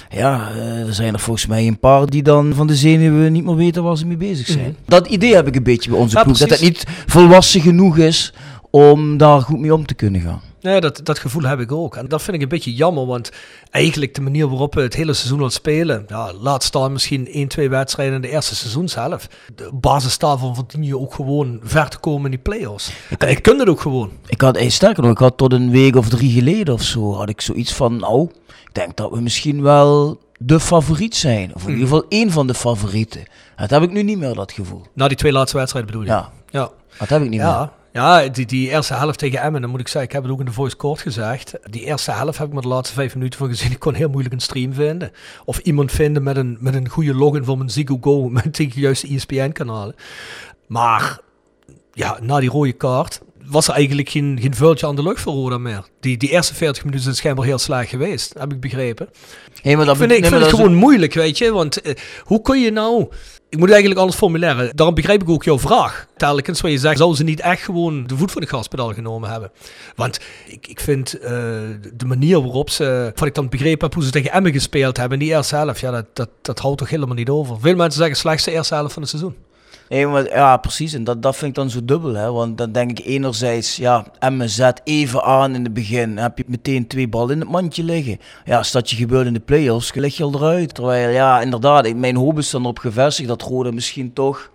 Ja, 0.10 0.52
uh, 0.56 0.88
er 0.88 0.94
zijn 0.94 1.14
er 1.14 1.20
volgens 1.20 1.46
mij 1.46 1.68
een 1.68 1.80
paar 1.80 2.06
die 2.06 2.24
dan 2.24 2.54
van 2.56 2.68
de 2.68 2.76
zenuwen 2.76 3.32
niet 3.32 3.46
meer 3.46 3.56
weten 3.56 3.84
waar 3.84 3.98
ze 3.98 4.06
mee 4.06 4.18
bezig 4.18 4.48
zijn. 4.48 4.66
Mm. 4.66 4.76
Dat 4.86 5.08
idee 5.08 5.36
heb 5.36 5.48
ik 5.48 5.56
een 5.56 5.64
beetje 5.64 5.90
bij 5.90 6.00
onze 6.00 6.18
ja, 6.18 6.24
ploeg. 6.24 6.38
Dat 6.38 6.50
het 6.50 6.62
niet 6.62 6.86
volwassen 7.08 7.62
genoeg 7.62 7.98
is 7.98 8.34
om 8.76 9.18
daar 9.18 9.42
goed 9.42 9.60
mee 9.60 9.74
om 9.74 9.86
te 9.86 9.94
kunnen 9.94 10.22
gaan. 10.22 10.42
Nee, 10.62 10.82
dat, 10.82 11.00
dat 11.04 11.20
gevoel 11.20 11.44
heb 11.44 11.60
ik 11.60 11.72
ook. 11.72 11.96
En 11.96 12.08
dat 12.08 12.22
vind 12.22 12.36
ik 12.36 12.42
een 12.44 12.50
beetje 12.50 12.74
jammer, 12.74 13.06
want 13.06 13.32
eigenlijk 13.72 14.16
de 14.16 14.22
manier 14.22 14.48
waarop 14.50 14.74
we 14.74 14.82
het 14.82 14.94
hele 14.94 15.14
seizoen 15.14 15.42
al 15.42 15.50
spelen, 15.50 16.06
ja, 16.08 16.34
laat 16.34 16.64
staan 16.64 16.92
misschien 16.92 17.28
1, 17.28 17.48
2 17.48 17.70
wedstrijden 17.70 18.16
in 18.16 18.22
de 18.22 18.30
eerste 18.30 18.56
seizoen 18.56 18.90
zelf. 18.90 19.28
De 19.56 19.70
basis 19.74 20.18
daarvan 20.18 20.56
verdien 20.56 20.84
je 20.84 21.00
ook 21.00 21.14
gewoon 21.14 21.60
ver 21.64 21.90
te 21.90 21.98
komen 21.98 22.26
in 22.26 22.32
die 22.32 22.40
play-offs. 22.40 22.92
Ik, 23.10 23.24
ik 23.24 23.42
kun 23.42 23.60
het 23.60 23.70
ook 23.70 23.82
gewoon. 23.82 24.12
Ik 24.26 24.42
had, 24.42 24.56
hey, 24.56 24.70
sterker 24.70 25.04
nog, 25.04 25.12
ik 25.12 25.18
had 25.18 25.38
tot 25.38 25.54
een 25.54 25.72
week 25.72 25.96
of 25.96 26.10
drie 26.10 26.32
geleden 26.32 26.74
of 26.74 26.82
zo, 26.82 27.14
had 27.14 27.30
ik 27.30 27.42
zoiets 27.42 27.74
van, 27.74 27.98
nou, 27.98 28.30
ik 28.48 28.74
denk 28.74 28.96
dat 28.96 29.12
we 29.12 29.22
misschien 29.22 29.62
wel 29.62 30.20
de 30.38 30.60
favoriet 30.60 31.16
zijn. 31.16 31.56
Of 31.56 31.64
in 31.64 31.70
ieder 31.70 31.88
hmm. 31.88 31.96
geval 31.96 32.06
één 32.10 32.32
van 32.32 32.48
de 32.48 32.54
favorieten. 32.54 33.24
Dat 33.56 33.70
heb 33.70 33.82
ik 33.82 33.92
nu 33.92 34.04
niet 34.04 34.18
meer, 34.18 34.34
dat 34.34 34.52
gevoel. 34.52 34.82
Na 34.94 35.08
die 35.08 35.18
twee 35.18 35.32
laatste 35.32 35.58
wedstrijden 35.58 35.92
bedoel 35.92 36.08
je? 36.08 36.14
Ja. 36.14 36.30
ja. 36.50 36.70
Dat 37.00 37.10
heb 37.10 37.22
ik 37.22 37.30
niet 37.30 37.40
ja. 37.40 37.60
meer. 37.60 37.70
Ja, 37.94 38.28
die, 38.28 38.46
die 38.46 38.70
eerste 38.70 38.94
helft 38.94 39.20
tegen 39.20 39.42
Emmen, 39.42 39.62
dan 39.62 39.70
moet 39.70 39.80
ik 39.80 39.88
zeggen, 39.88 40.04
ik 40.04 40.12
heb 40.12 40.24
het 40.24 40.32
ook 40.32 40.40
in 40.40 40.46
de 40.46 40.52
voice 40.52 40.76
court 40.76 41.02
gezegd. 41.02 41.54
Die 41.70 41.84
eerste 41.84 42.12
helft 42.12 42.38
heb 42.38 42.48
ik 42.48 42.54
maar 42.54 42.62
de 42.62 42.68
laatste 42.68 42.96
vijf 42.96 43.16
minuten 43.16 43.40
van 43.40 43.48
gezien. 43.48 43.72
Ik 43.78 43.80
kon 43.80 43.94
heel 43.94 44.10
moeilijk 44.10 44.34
een 44.34 44.42
stream 44.42 44.74
vinden. 44.74 45.12
Of 45.46 45.58
iemand 45.58 45.92
vinden 45.92 46.24
met 46.24 46.38
een, 46.38 46.58
met 46.60 46.74
een 46.74 46.90
goede 46.90 47.14
login 47.14 47.46
voor 47.46 47.58
mijn 47.58 47.70
Ziggo 47.70 47.98
Go, 48.02 48.30
met 48.30 48.56
de 48.56 48.68
juiste 48.68 49.08
ESPN-kanalen. 49.08 49.96
Maar 50.68 51.20
ja, 51.94 52.18
na 52.22 52.40
die 52.40 52.50
rode 52.50 52.74
kaart 52.74 53.22
was 53.46 53.68
er 53.68 53.74
eigenlijk 53.74 54.10
geen, 54.10 54.38
geen 54.42 54.56
vuiltje 54.56 54.88
aan 54.88 54.96
de 54.96 55.04
lucht 55.04 55.22
voor 55.22 55.34
Roda 55.34 55.58
meer. 55.58 55.84
Die, 56.00 56.18
die 56.18 56.30
eerste 56.30 56.54
40 56.54 56.84
minuten 56.84 57.04
zijn 57.04 57.16
schijnbaar 57.16 57.46
heel 57.46 57.58
slecht 57.58 57.90
geweest, 57.90 58.34
heb 58.38 58.52
ik 58.52 58.60
begrepen. 58.60 59.10
Hey, 59.62 59.76
maar 59.76 59.86
dat 59.86 59.96
ik 59.96 60.02
vind, 60.02 60.12
ik 60.12 60.20
nee, 60.20 60.30
vind 60.30 60.42
maar 60.42 60.50
het 60.50 60.60
gewoon 60.60 60.76
moeilijk, 60.76 61.14
weet 61.14 61.38
je. 61.38 61.52
Want 61.52 61.82
eh, 61.82 61.96
hoe 62.24 62.42
kun 62.42 62.62
je 62.62 62.72
nou... 62.72 63.08
Ik 63.50 63.60
moet 63.60 63.70
eigenlijk 63.70 64.00
alles 64.00 64.16
formuleren. 64.16 64.76
Daarom 64.76 64.96
begrijp 64.96 65.22
ik 65.22 65.30
ook 65.30 65.44
jouw 65.44 65.60
vraag. 65.60 66.08
Telkens 66.18 66.62
waar 66.62 66.72
je 66.72 66.78
zegt, 66.78 66.98
zouden 66.98 67.18
ze 67.18 67.24
niet 67.24 67.40
echt 67.40 67.62
gewoon 67.62 68.08
de 68.08 68.18
voet 68.18 68.32
van 68.32 68.42
de 68.42 68.48
gaspedaal 68.48 68.94
genomen 68.94 69.30
hebben? 69.30 69.52
Want 69.96 70.20
ik, 70.48 70.68
ik 70.68 70.80
vind 70.80 71.20
eh, 71.20 71.32
de 71.94 72.06
manier 72.06 72.42
waarop 72.42 72.70
ze, 72.70 73.12
wat 73.16 73.28
ik 73.28 73.36
dan 73.36 73.50
begrepen 73.50 73.86
heb, 73.86 73.94
hoe 73.94 74.04
ze 74.04 74.12
tegen 74.12 74.32
Emmen 74.32 74.52
gespeeld 74.52 74.98
hebben 74.98 75.20
in 75.20 75.26
die 75.26 75.36
eerste 75.36 75.56
helft, 75.56 75.80
ja, 75.80 75.92
dat, 75.92 76.06
dat, 76.14 76.30
dat 76.42 76.60
houdt 76.60 76.78
toch 76.78 76.90
helemaal 76.90 77.16
niet 77.16 77.30
over. 77.30 77.60
Veel 77.60 77.76
mensen 77.76 78.00
zeggen 78.00 78.18
slechtste 78.18 78.52
eerste 78.52 78.74
helft 78.74 78.94
van 78.94 79.02
het 79.02 79.12
seizoen. 79.12 79.36
Ja, 79.94 80.58
precies. 80.58 80.94
En 80.94 81.04
dat, 81.04 81.22
dat 81.22 81.36
vind 81.36 81.50
ik 81.50 81.56
dan 81.56 81.70
zo 81.70 81.86
dubbel. 81.86 82.14
Hè? 82.14 82.32
Want 82.32 82.58
dan 82.58 82.72
denk 82.72 83.00
ik 83.00 83.06
enerzijds, 83.06 83.76
ja, 83.76 84.06
zet 84.40 84.82
even 84.84 85.24
aan 85.24 85.56
in 85.56 85.64
het 85.64 85.74
begin. 85.74 86.16
Dan 86.16 86.24
heb 86.24 86.38
je 86.38 86.44
meteen 86.48 86.88
twee 86.88 87.08
ballen 87.08 87.32
in 87.32 87.40
het 87.40 87.50
mandje 87.50 87.84
liggen. 87.84 88.20
Ja, 88.46 88.58
als 88.58 88.72
dat 88.72 88.90
je 88.90 88.96
gebeurt 88.96 89.28
in 89.28 89.34
de 89.34 89.40
play-offs, 89.40 89.94
lig 89.94 90.18
je 90.18 90.24
al 90.24 90.36
eruit. 90.36 90.74
Terwijl, 90.74 91.10
ja, 91.10 91.42
inderdaad, 91.42 91.96
mijn 91.96 92.16
hoop 92.16 92.38
is 92.38 92.50
dan 92.50 92.62
erop 92.62 92.80
gevestigd 92.80 93.28
dat 93.28 93.42
Rode 93.42 93.72
misschien 93.72 94.14
toch 94.14 94.52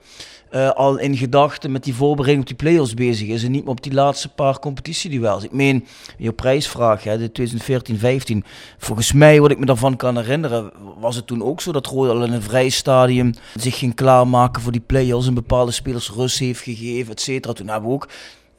eh, 0.51 0.71
al 0.71 0.99
in 0.99 1.17
gedachten 1.17 1.73
met 1.73 1.85
die 1.85 1.95
voorbereiding 1.95 2.41
op 2.41 2.47
die 2.47 2.69
play-offs 2.69 2.95
bezig 2.95 3.29
is. 3.29 3.45
En 3.45 3.51
niet 3.51 3.63
meer 3.63 3.71
op 3.71 3.83
die 3.83 3.93
laatste 3.93 4.29
paar 4.29 4.59
competitieduels. 4.59 5.45
Ik 5.45 5.53
meen, 5.53 5.87
je 6.19 6.33
prijsvraag, 6.33 7.05
hè, 7.05 7.19
de 7.19 7.33
2014-15. 7.33 8.45
Volgens 8.79 9.13
mij, 9.13 9.41
wat 9.41 9.51
ik 9.51 9.59
me 9.59 9.67
daarvan 9.67 9.97
kan 9.97 10.17
herinneren, 10.17 10.73
was 10.99 11.17
het 11.17 11.27
toen 11.27 11.43
ook 11.43 11.61
zo 11.61 11.73
dat 11.73 11.87
Rode 11.87 12.11
al 12.11 12.25
in 12.25 12.33
een 12.33 12.43
vrij 12.43 12.69
stadium 12.69 13.35
zich 13.55 13.79
ging 13.79 13.95
klaarmaken 13.95 14.63
voor 14.63 14.73
die 14.73 14.81
play-offs. 14.87 15.27
En 15.27 15.35
bepaalde 15.35 15.73
spelers 15.73 16.11
rust 16.11 16.39
heeft 16.39 16.61
gegeven, 16.61 17.13
et 17.13 17.21
cetera. 17.21 17.53
Toen 17.53 17.69
hebben 17.69 17.89
we 17.89 17.95
ook 17.95 18.09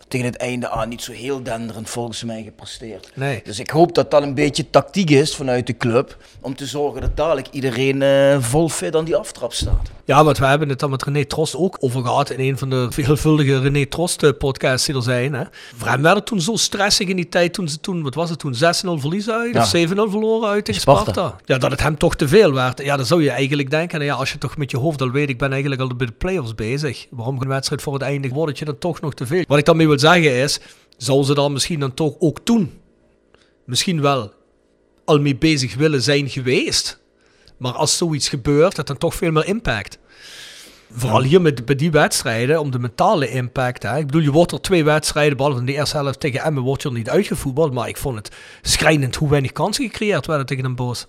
tegen 0.10 0.26
het 0.26 0.38
einde 0.38 0.70
aan 0.70 0.90
niet 0.90 1.02
zo 1.02 1.12
heel 1.12 1.44
denderend 1.44 1.90
volgens 1.90 2.24
mij 2.24 2.44
gepresteerd. 2.44 3.12
Nee. 3.16 3.42
Dus 3.44 3.60
ik 3.60 3.70
hoop 3.70 3.96
dat 3.96 4.12
dat 4.12 4.24
een 4.24 4.34
beetje 4.34 4.70
tactiek 4.70 5.10
is 5.10 5.36
vanuit 5.36 5.68
de 5.68 5.78
club. 5.78 6.18
Om 6.42 6.56
te 6.56 6.66
zorgen 6.66 7.02
dat 7.02 7.18
dadelijk 7.18 7.48
iedereen 7.52 8.02
eh, 8.02 8.38
vol 8.40 8.70
fit 8.70 8.96
aan 8.96 9.06
die 9.06 9.16
aftrap 9.16 9.54
staat. 9.54 9.90
Ja, 10.06 10.24
want 10.24 10.38
we 10.38 10.46
hebben 10.46 10.70
het 10.70 10.80
dan 10.80 10.90
met 10.90 11.04
René 11.04 11.26
Trost 11.26 11.56
ook 11.56 11.78
over 11.80 12.02
gehad 12.02 12.30
in 12.30 12.40
een 12.40 12.58
van 12.58 12.70
de 12.70 12.88
veelvuldige 12.90 13.60
René 13.60 13.86
Trost 13.86 14.24
eh, 14.24 14.30
podcasts 14.38 14.86
die 14.88 14.96
er 14.96 15.02
zijn. 15.04 15.34
Hè. 15.34 15.44
Voor 15.76 15.88
hem 15.88 16.02
werd 16.02 16.16
het 16.16 16.26
toen 16.26 16.42
zo 16.42 16.56
stressig 16.56 17.08
in 17.08 17.16
die 17.16 17.30
tijd 17.30 17.54
toen 17.54 17.68
ze 17.70 17.80
toen, 17.80 18.04
wat 18.04 18.16
was 18.16 18.30
het 18.30 18.40
toen, 18.40 18.54
6-0 18.54 18.58
verlies 19.00 19.30
uit 19.30 19.54
Ja. 19.54 19.62
of 19.62 19.68
7-0 19.76 20.10
verloren 20.12 20.50
uit 20.50 20.66
tegen 20.66 20.82
Sparta. 20.82 21.12
Sparta. 21.12 21.36
Ja, 21.46 21.58
dat 21.58 21.72
het 21.72 21.82
hem 21.82 21.98
toch 21.98 22.16
te 22.16 22.28
veel 22.28 22.54
werd. 22.54 22.84
Ja, 22.84 22.96
dan 22.98 23.06
zou 23.06 23.24
je 23.24 23.30
eigenlijk 23.30 23.70
denken, 23.70 24.00
nou 24.00 24.12
ja, 24.12 24.18
als 24.18 24.32
je 24.32 24.38
toch 24.38 24.58
met 24.58 24.72
je 24.72 24.78
hoofd 24.78 25.02
al 25.02 25.12
weet, 25.12 25.30
ik 25.30 25.38
ben 25.38 25.52
eigenlijk 25.52 25.82
al 25.82 25.96
bij 25.96 26.08
de 26.08 26.14
play-offs 26.14 26.56
bezig. 26.56 27.08
Waarom 27.10 27.42
een 27.42 27.48
wedstrijd 27.48 27.82
voor 27.82 27.94
het 27.94 28.02
einde 28.02 28.28
wordt 28.30 28.50
het 28.50 28.60
je 28.60 28.66
dan 28.66 28.78
toch 28.78 29.02
nog 29.02 29.14
te 29.14 29.26
veel? 29.26 29.44
Wat 29.48 29.58
ik 29.58 29.66
daarmee 29.66 29.88
wil 30.02 30.12
zeggen 30.12 30.34
is, 30.34 30.60
zou 30.98 31.24
ze 31.24 31.34
dan 31.34 31.54
misschien 31.54 31.80
dan 31.80 31.94
toch 31.94 32.16
ook 32.20 32.40
toen 32.44 32.80
misschien 33.70 34.02
wel 34.02 34.34
al 35.06 35.20
mee 35.20 35.36
bezig 35.36 35.76
willen 35.76 36.02
zijn 36.02 36.30
geweest. 36.30 37.00
Maar 37.58 37.74
als 37.74 37.98
zoiets 37.98 38.30
gebeurt, 38.30 38.76
dat 38.76 38.88
dan 38.88 38.98
toch 38.98 39.16
veel 39.16 39.32
meer 39.32 39.46
impact. 39.46 39.98
Vooral 40.92 41.22
hier 41.22 41.42
met, 41.42 41.66
bij 41.66 41.76
die 41.76 41.92
wedstrijden, 41.92 42.60
om 42.60 42.72
de 42.72 42.80
mentale 42.80 43.30
impact. 43.30 43.84
Hè. 43.84 43.98
Ik 43.98 44.06
bedoel, 44.06 44.22
je 44.22 44.32
wordt 44.32 44.52
er 44.52 44.62
twee 44.62 44.84
wedstrijden, 44.84 45.38
behalve 45.38 45.60
in 45.60 45.66
de 45.66 45.74
eerste 45.74 45.98
helft 45.98 46.20
tegen 46.20 46.42
Emmen, 46.42 46.64
wordt 46.64 46.82
je 46.82 46.90
er 46.90 46.96
niet 46.96 47.10
uitgevoetbald. 47.10 47.74
Maar 47.74 47.88
ik 47.88 47.98
vond 47.98 48.16
het 48.16 48.36
schrijnend 48.62 49.16
hoe 49.16 49.30
weinig 49.30 49.52
kansen 49.52 49.86
gecreëerd 49.86 50.26
werden 50.26 50.46
tegen 50.46 50.66
een 50.66 50.76
boos. 50.76 51.08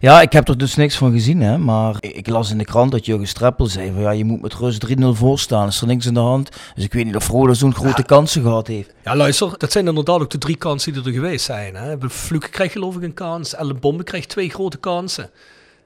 Ja, 0.00 0.20
ik 0.20 0.32
heb 0.32 0.48
er 0.48 0.58
dus 0.58 0.74
niks 0.74 0.96
van 0.96 1.12
gezien, 1.12 1.40
hè. 1.40 1.58
Maar 1.58 1.96
ik 2.00 2.28
las 2.28 2.50
in 2.50 2.58
de 2.58 2.64
krant 2.64 2.92
dat 2.92 3.06
Jurgen 3.06 3.28
Streppel 3.28 3.66
zei 3.66 3.92
van 3.92 4.02
ja, 4.02 4.10
je 4.10 4.24
moet 4.24 4.42
met 4.42 4.54
rust 4.54 4.86
3-0 4.86 4.90
voorstaan. 5.12 5.68
Is 5.68 5.80
er 5.80 5.86
niks 5.86 6.06
aan 6.06 6.14
de 6.14 6.20
hand? 6.20 6.50
Dus 6.74 6.84
ik 6.84 6.92
weet 6.92 7.04
niet 7.04 7.16
of 7.16 7.28
Roda 7.28 7.54
zo'n 7.54 7.74
grote 7.74 8.02
kansen 8.02 8.42
gehad 8.42 8.66
heeft. 8.66 8.94
Ja, 9.04 9.16
luister, 9.16 9.54
dat 9.58 9.72
zijn 9.72 9.86
inderdaad 9.86 10.20
ook 10.20 10.30
de 10.30 10.38
drie 10.38 10.56
kansen 10.56 10.92
die 10.92 11.04
er 11.04 11.12
geweest 11.12 11.44
zijn. 11.44 11.74
Hè. 11.74 11.96
Fluke 12.10 12.48
krijgt 12.48 12.72
geloof 12.72 12.96
ik 12.96 13.02
een 13.02 13.14
kans, 13.14 13.54
Ellen 13.54 13.80
Bombe 13.80 14.02
krijgt 14.02 14.28
twee 14.28 14.50
grote 14.50 14.78
kansen. 14.78 15.30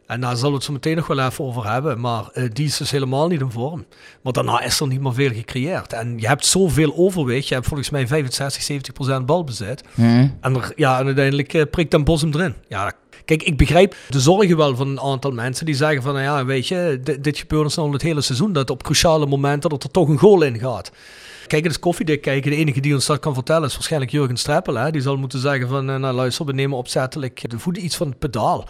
En 0.07 0.21
daar 0.21 0.37
zullen 0.37 0.51
we 0.51 0.57
het 0.57 0.65
zo 0.65 0.73
meteen 0.73 0.97
nog 0.97 1.07
wel 1.07 1.19
even 1.19 1.45
over 1.45 1.71
hebben. 1.71 2.01
Maar 2.01 2.29
eh, 2.33 2.45
die 2.53 2.67
is 2.67 2.77
dus 2.77 2.91
helemaal 2.91 3.29
niet 3.29 3.41
in 3.41 3.51
vorm. 3.51 3.85
Maar 4.23 4.33
daarna 4.33 4.61
is 4.61 4.81
er 4.81 4.87
niet 4.87 5.01
meer 5.01 5.15
veel 5.15 5.31
gecreëerd. 5.31 5.93
En 5.93 6.19
je 6.19 6.27
hebt 6.27 6.47
zoveel 6.47 6.97
overwicht. 6.97 7.49
Je 7.49 7.55
hebt 7.55 7.67
volgens 7.67 7.91
mij 7.91 8.07
65, 8.07 8.63
70 8.63 8.93
procent 8.93 9.27
balbezit. 9.27 9.83
Mhm. 9.95 10.29
En, 10.41 10.55
er, 10.55 10.73
ja, 10.77 10.99
en 10.99 11.07
uiteindelijk 11.07 11.55
eh, 11.55 11.63
prikt 11.71 11.91
Dan 11.91 12.05
Bos 12.05 12.21
hem 12.21 12.35
erin. 12.35 12.55
Ja, 12.69 12.93
ik 13.33 13.57
begrijp 13.57 13.95
de 14.09 14.21
zorgen 14.21 14.57
wel 14.57 14.77
van 14.77 14.89
een 14.89 15.01
aantal 15.01 15.31
mensen 15.31 15.67
die 15.67 15.75
zeggen 15.75 16.03
van... 16.03 16.13
Nou 16.13 16.25
ja, 16.25 16.45
weet 16.45 16.69
je, 16.69 17.01
dit, 17.03 17.25
dit 17.25 17.39
gebeurt 17.39 17.65
ons 17.65 17.79
al 17.79 17.93
het 17.93 18.03
hele 18.03 18.21
seizoen. 18.21 18.53
Dat 18.53 18.71
op 18.71 18.83
cruciale 18.83 19.27
momenten 19.27 19.71
dat 19.71 19.83
er 19.83 19.91
toch 19.91 20.09
een 20.09 20.19
goal 20.19 20.43
in 20.43 20.59
gaat. 20.59 20.91
Kijk, 21.47 21.63
het 21.65 21.73
is 21.73 21.79
koffiedik 21.79 22.21
kijken. 22.21 22.51
De 22.51 22.57
enige 22.57 22.81
die 22.81 22.95
ons 22.95 23.07
dat 23.07 23.19
kan 23.19 23.35
vertellen 23.35 23.69
is 23.69 23.75
waarschijnlijk 23.75 24.13
Jurgen 24.13 24.37
Streppel. 24.37 24.75
Hè? 24.75 24.91
Die 24.91 25.01
zal 25.01 25.17
moeten 25.17 25.39
zeggen 25.39 25.69
van, 25.69 25.91
eh, 25.91 25.97
nou 25.97 26.15
luister, 26.15 26.47
we 26.47 26.53
nemen 26.53 26.79
opzettelijk 26.79 27.51
de 27.51 27.59
voeten 27.59 27.85
iets 27.85 27.97
van 27.97 28.09
het 28.09 28.19
pedaal. 28.19 28.69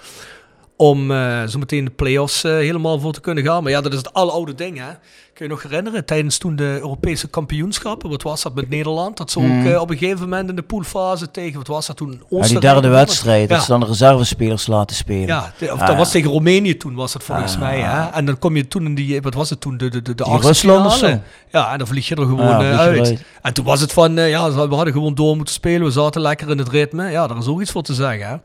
Om 0.77 1.11
eh, 1.11 1.47
zo 1.47 1.59
meteen 1.59 1.85
de 1.85 1.91
play-offs 1.91 2.45
eh, 2.45 2.53
helemaal 2.53 3.01
voor 3.01 3.13
te 3.13 3.21
kunnen 3.21 3.45
gaan. 3.45 3.63
Maar 3.63 3.73
ja, 3.73 3.81
dat 3.81 3.93
is 3.93 3.99
het 3.99 4.13
aloude 4.13 4.55
ding, 4.55 4.79
hè. 4.79 4.93
Kun 5.43 5.51
je 5.51 5.57
nog 5.57 5.71
herinneren, 5.71 6.05
tijdens 6.05 6.39
toen 6.39 6.57
de 6.57 6.79
Europese 6.81 7.29
kampioenschappen, 7.29 8.11
wat 8.11 8.23
was 8.23 8.43
dat 8.43 8.55
met 8.55 8.69
Nederland? 8.69 9.17
Dat 9.17 9.31
ze 9.31 9.39
ook 9.39 9.45
Mm. 9.45 9.67
eh, 9.67 9.81
op 9.81 9.91
een 9.91 9.97
gegeven 9.99 10.21
moment 10.21 10.49
in 10.49 10.57
de 10.57 10.63
poolfase 10.63 11.31
tegen, 11.31 11.59
wat 11.59 11.67
was 11.67 11.87
dat 11.87 11.97
toen? 11.97 12.23
Ja, 12.31 12.43
die 12.47 12.59
derde 12.61 12.89
wedstrijd, 12.89 13.49
dat 13.49 13.61
ze 13.63 13.67
dan 13.71 13.81
de 13.81 13.87
reservespelers 13.87 14.67
laten 14.67 14.97
spelen. 14.97 15.27
Ja, 15.27 15.53
de- 15.59 15.73
of 15.73 15.81
Ah, 15.81 15.87
dat 15.87 15.97
was 15.97 16.11
tegen 16.11 16.31
Roemenië 16.31 16.77
toen, 16.77 16.95
was 16.95 17.13
dat 17.13 17.23
volgens 17.23 17.55
Ah. 17.55 17.61
mij. 17.61 17.81
Hè? 17.81 18.09
En 18.11 18.25
dan 18.25 18.39
kom 18.39 18.57
je 18.57 18.69
toen 18.69 18.85
in 18.85 18.95
die, 18.95 19.23
wat 19.23 19.35
was 19.35 19.51
het 19.51 19.61
toen, 19.61 19.77
de, 19.77 19.89
de, 19.89 20.03
de, 20.03 20.15
de 20.15 20.25
Rusland 20.41 20.87
of 20.87 20.97
zo? 20.97 21.19
Ja, 21.51 21.73
en 21.73 21.79
dan 21.79 21.87
vlieg 21.87 22.09
je 22.09 22.15
er 22.15 22.23
gewoon 22.23 22.49
Ja, 22.49 22.61
eh, 22.73 22.79
uit. 22.79 23.23
En 23.43 23.53
toen 23.55 23.65
was 23.65 23.81
het 23.81 23.93
van, 23.93 24.19
eh, 24.19 24.29
ja, 24.29 24.53
we 24.53 24.75
hadden 24.75 24.93
gewoon 24.93 25.15
door 25.15 25.37
moeten 25.37 25.55
spelen. 25.55 25.83
We 25.87 25.91
zaten 25.93 26.21
lekker 26.21 26.51
in 26.51 26.59
het 26.59 26.69
ritme. 26.69 27.11
Ja, 27.11 27.27
daar 27.27 27.39
is 27.39 27.47
ook 27.47 27.61
iets 27.61 27.71
voor 27.71 27.83
te 27.83 27.95
zeggen. 27.95 28.29
Hè? 28.29 28.37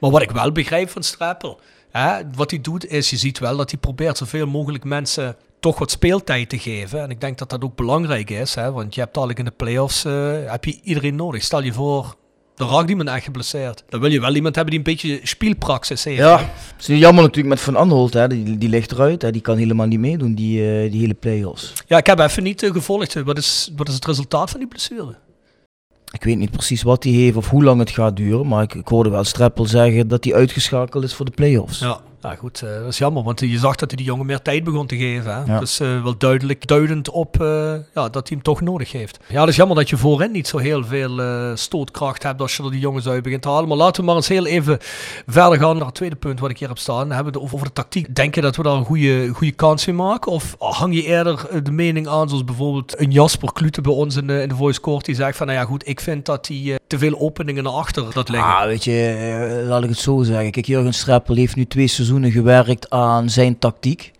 Maar 0.00 0.10
wat 0.10 0.22
ik 0.22 0.30
wel 0.30 0.52
begrijp 0.52 0.90
van 0.90 1.02
Strappel, 1.02 1.60
hè, 1.90 2.12
wat 2.34 2.50
hij 2.50 2.60
doet 2.60 2.86
is, 2.90 3.10
je 3.10 3.16
ziet 3.16 3.38
wel 3.38 3.56
dat 3.56 3.70
hij 3.70 3.80
probeert 3.80 4.16
zoveel 4.16 4.46
mogelijk 4.46 4.84
mensen 4.84 5.36
toch 5.60 5.78
wat 5.78 5.90
speeltijd 5.90 6.48
te 6.48 6.58
geven. 6.58 7.02
En 7.02 7.10
ik 7.10 7.20
denk 7.20 7.38
dat 7.38 7.50
dat 7.50 7.64
ook 7.64 7.76
belangrijk 7.76 8.30
is, 8.30 8.54
hè? 8.54 8.72
want 8.72 8.94
je 8.94 9.00
hebt 9.00 9.14
dadelijk 9.14 9.38
in 9.38 9.44
de 9.44 9.50
play-offs 9.50 10.04
eh, 10.04 10.32
heb 10.44 10.64
je 10.64 10.78
iedereen 10.82 11.16
nodig. 11.16 11.42
Stel 11.42 11.62
je 11.62 11.72
voor, 11.72 12.16
de 12.56 12.66
raakt 12.66 12.90
iemand 12.90 13.08
echt 13.08 13.24
geblesseerd. 13.24 13.84
Dan 13.88 14.00
wil 14.00 14.10
je 14.10 14.20
wel 14.20 14.34
iemand 14.34 14.54
hebben 14.54 14.74
die 14.74 14.84
een 14.84 14.94
beetje 14.94 15.20
spielpraxis 15.22 16.04
heeft. 16.04 16.18
Ja, 16.18 16.38
het 16.38 16.80
is 16.80 16.86
nu 16.86 16.96
jammer 16.96 17.22
natuurlijk 17.22 17.54
met 17.54 17.64
Van 17.64 17.76
Anholt, 17.76 18.12
hè. 18.12 18.28
Die, 18.28 18.58
die 18.58 18.68
ligt 18.68 18.92
eruit, 18.92 19.22
hè. 19.22 19.30
die 19.30 19.40
kan 19.40 19.56
helemaal 19.56 19.86
niet 19.86 19.98
meedoen, 19.98 20.34
die, 20.34 20.60
eh, 20.60 20.90
die 20.90 21.00
hele 21.00 21.14
play-offs. 21.14 21.72
Ja, 21.86 21.96
ik 21.96 22.06
heb 22.06 22.18
even 22.18 22.42
niet 22.42 22.62
eh, 22.62 22.70
gevolgd. 22.70 23.14
Wat 23.14 23.38
is, 23.38 23.72
wat 23.76 23.88
is 23.88 23.94
het 23.94 24.04
resultaat 24.04 24.50
van 24.50 24.60
die 24.60 24.68
blessure? 24.68 25.16
Ik 26.12 26.24
weet 26.24 26.36
niet 26.36 26.50
precies 26.50 26.82
wat 26.82 27.04
hij 27.04 27.12
heeft 27.12 27.36
of 27.36 27.50
hoe 27.50 27.64
lang 27.64 27.78
het 27.78 27.90
gaat 27.90 28.16
duren, 28.16 28.46
maar 28.46 28.62
ik, 28.62 28.74
ik 28.74 28.88
hoorde 28.88 29.10
wel 29.10 29.24
Streppel 29.24 29.66
zeggen 29.66 30.08
dat 30.08 30.24
hij 30.24 30.34
uitgeschakeld 30.34 31.04
is 31.04 31.14
voor 31.14 31.24
de 31.24 31.30
play-offs. 31.30 31.78
Ja, 31.78 32.00
nou 32.26 32.38
goed, 32.38 32.62
eh, 32.62 32.70
dat 32.70 32.86
is 32.88 32.98
jammer, 32.98 33.22
want 33.22 33.40
je 33.40 33.58
zag 33.58 33.76
dat 33.76 33.90
hij 33.90 33.96
die 33.96 34.06
jongen 34.06 34.26
meer 34.26 34.42
tijd 34.42 34.64
begon 34.64 34.86
te 34.86 34.96
geven. 34.96 35.34
Hè? 35.34 35.52
Ja. 35.52 35.58
Dus 35.58 35.80
eh, 35.80 36.02
wel 36.02 36.18
duidelijk 36.18 36.66
duidend 36.66 37.10
op 37.10 37.40
eh, 37.40 37.72
ja, 37.94 38.08
dat 38.08 38.14
hij 38.14 38.22
hem 38.28 38.42
toch 38.42 38.60
nodig 38.60 38.92
heeft. 38.92 39.18
Ja, 39.28 39.40
dat 39.40 39.48
is 39.48 39.56
jammer 39.56 39.76
dat 39.76 39.88
je 39.88 39.96
voorin 39.96 40.32
niet 40.32 40.46
zo 40.46 40.58
heel 40.58 40.84
veel 40.84 41.20
stootkracht 41.56 42.22
hebt 42.22 42.40
als 42.40 42.56
je 42.56 42.62
er 42.62 42.70
die 42.70 42.80
jongens 42.80 43.08
uit 43.08 43.22
begint 43.22 43.42
te 43.42 43.48
halen. 43.48 43.68
Maar 43.68 43.76
laten 43.76 44.00
we 44.00 44.06
maar 44.06 44.16
eens 44.16 44.28
heel 44.28 44.46
even 44.46 44.78
verder 45.26 45.58
gaan 45.58 45.76
naar 45.76 45.86
het 45.86 45.94
tweede 45.94 46.16
punt 46.16 46.40
wat 46.40 46.50
ik 46.50 46.58
hier 46.58 46.68
heb 46.68 46.78
staan. 46.78 46.98
Dan 46.98 47.10
hebben 47.10 47.32
we 47.32 47.38
het 47.38 47.52
over, 47.52 47.66
de 47.66 47.72
tactiek. 47.72 48.14
Denk 48.14 48.34
je 48.34 48.40
dat 48.40 48.56
we 48.56 48.62
daar 48.62 48.76
een 48.76 48.84
goede, 48.84 49.28
goede 49.28 49.52
kans 49.52 49.86
mee 49.86 49.96
maken? 49.96 50.32
Of 50.32 50.56
hang 50.58 50.94
je 50.94 51.02
eerder 51.02 51.64
de 51.64 51.72
mening 51.72 52.08
aan, 52.08 52.28
zoals 52.28 52.44
bijvoorbeeld 52.44 53.00
een 53.00 53.10
Jasper 53.10 53.52
Klute 53.52 53.80
bij 53.80 53.92
ons 53.92 54.16
in 54.16 54.26
de, 54.26 54.42
in 54.42 54.48
de 54.48 54.54
voice 54.54 54.80
court, 54.80 55.04
die 55.04 55.14
zegt 55.14 55.36
van, 55.36 55.46
nou 55.46 55.58
ja 55.58 55.64
goed, 55.64 55.88
ik 55.88 56.00
vind 56.00 56.26
dat 56.26 56.46
hij 56.46 56.56
eh, 56.56 56.74
te 56.86 56.98
veel 56.98 57.20
openingen 57.20 57.64
naar 57.64 57.72
achter 57.72 58.14
dat 58.14 58.28
liggen. 58.28 58.54
Ah, 58.54 58.64
weet 58.64 58.84
je, 58.84 59.16
eh, 59.60 59.68
laat 59.68 59.82
ik 59.82 59.88
het 59.88 59.98
zo 59.98 60.22
zeggen. 60.22 60.50
Kijk, 60.50 60.66
Jurgen 60.66 60.94
Streppel 60.94 61.34
heeft 61.34 61.56
nu 61.56 61.64
twee 61.64 61.86
seizoenen 61.86 62.30
gewerkt 62.30 62.90
aan 62.90 63.30
zijn 63.30 63.58
tactiek. 63.58 64.12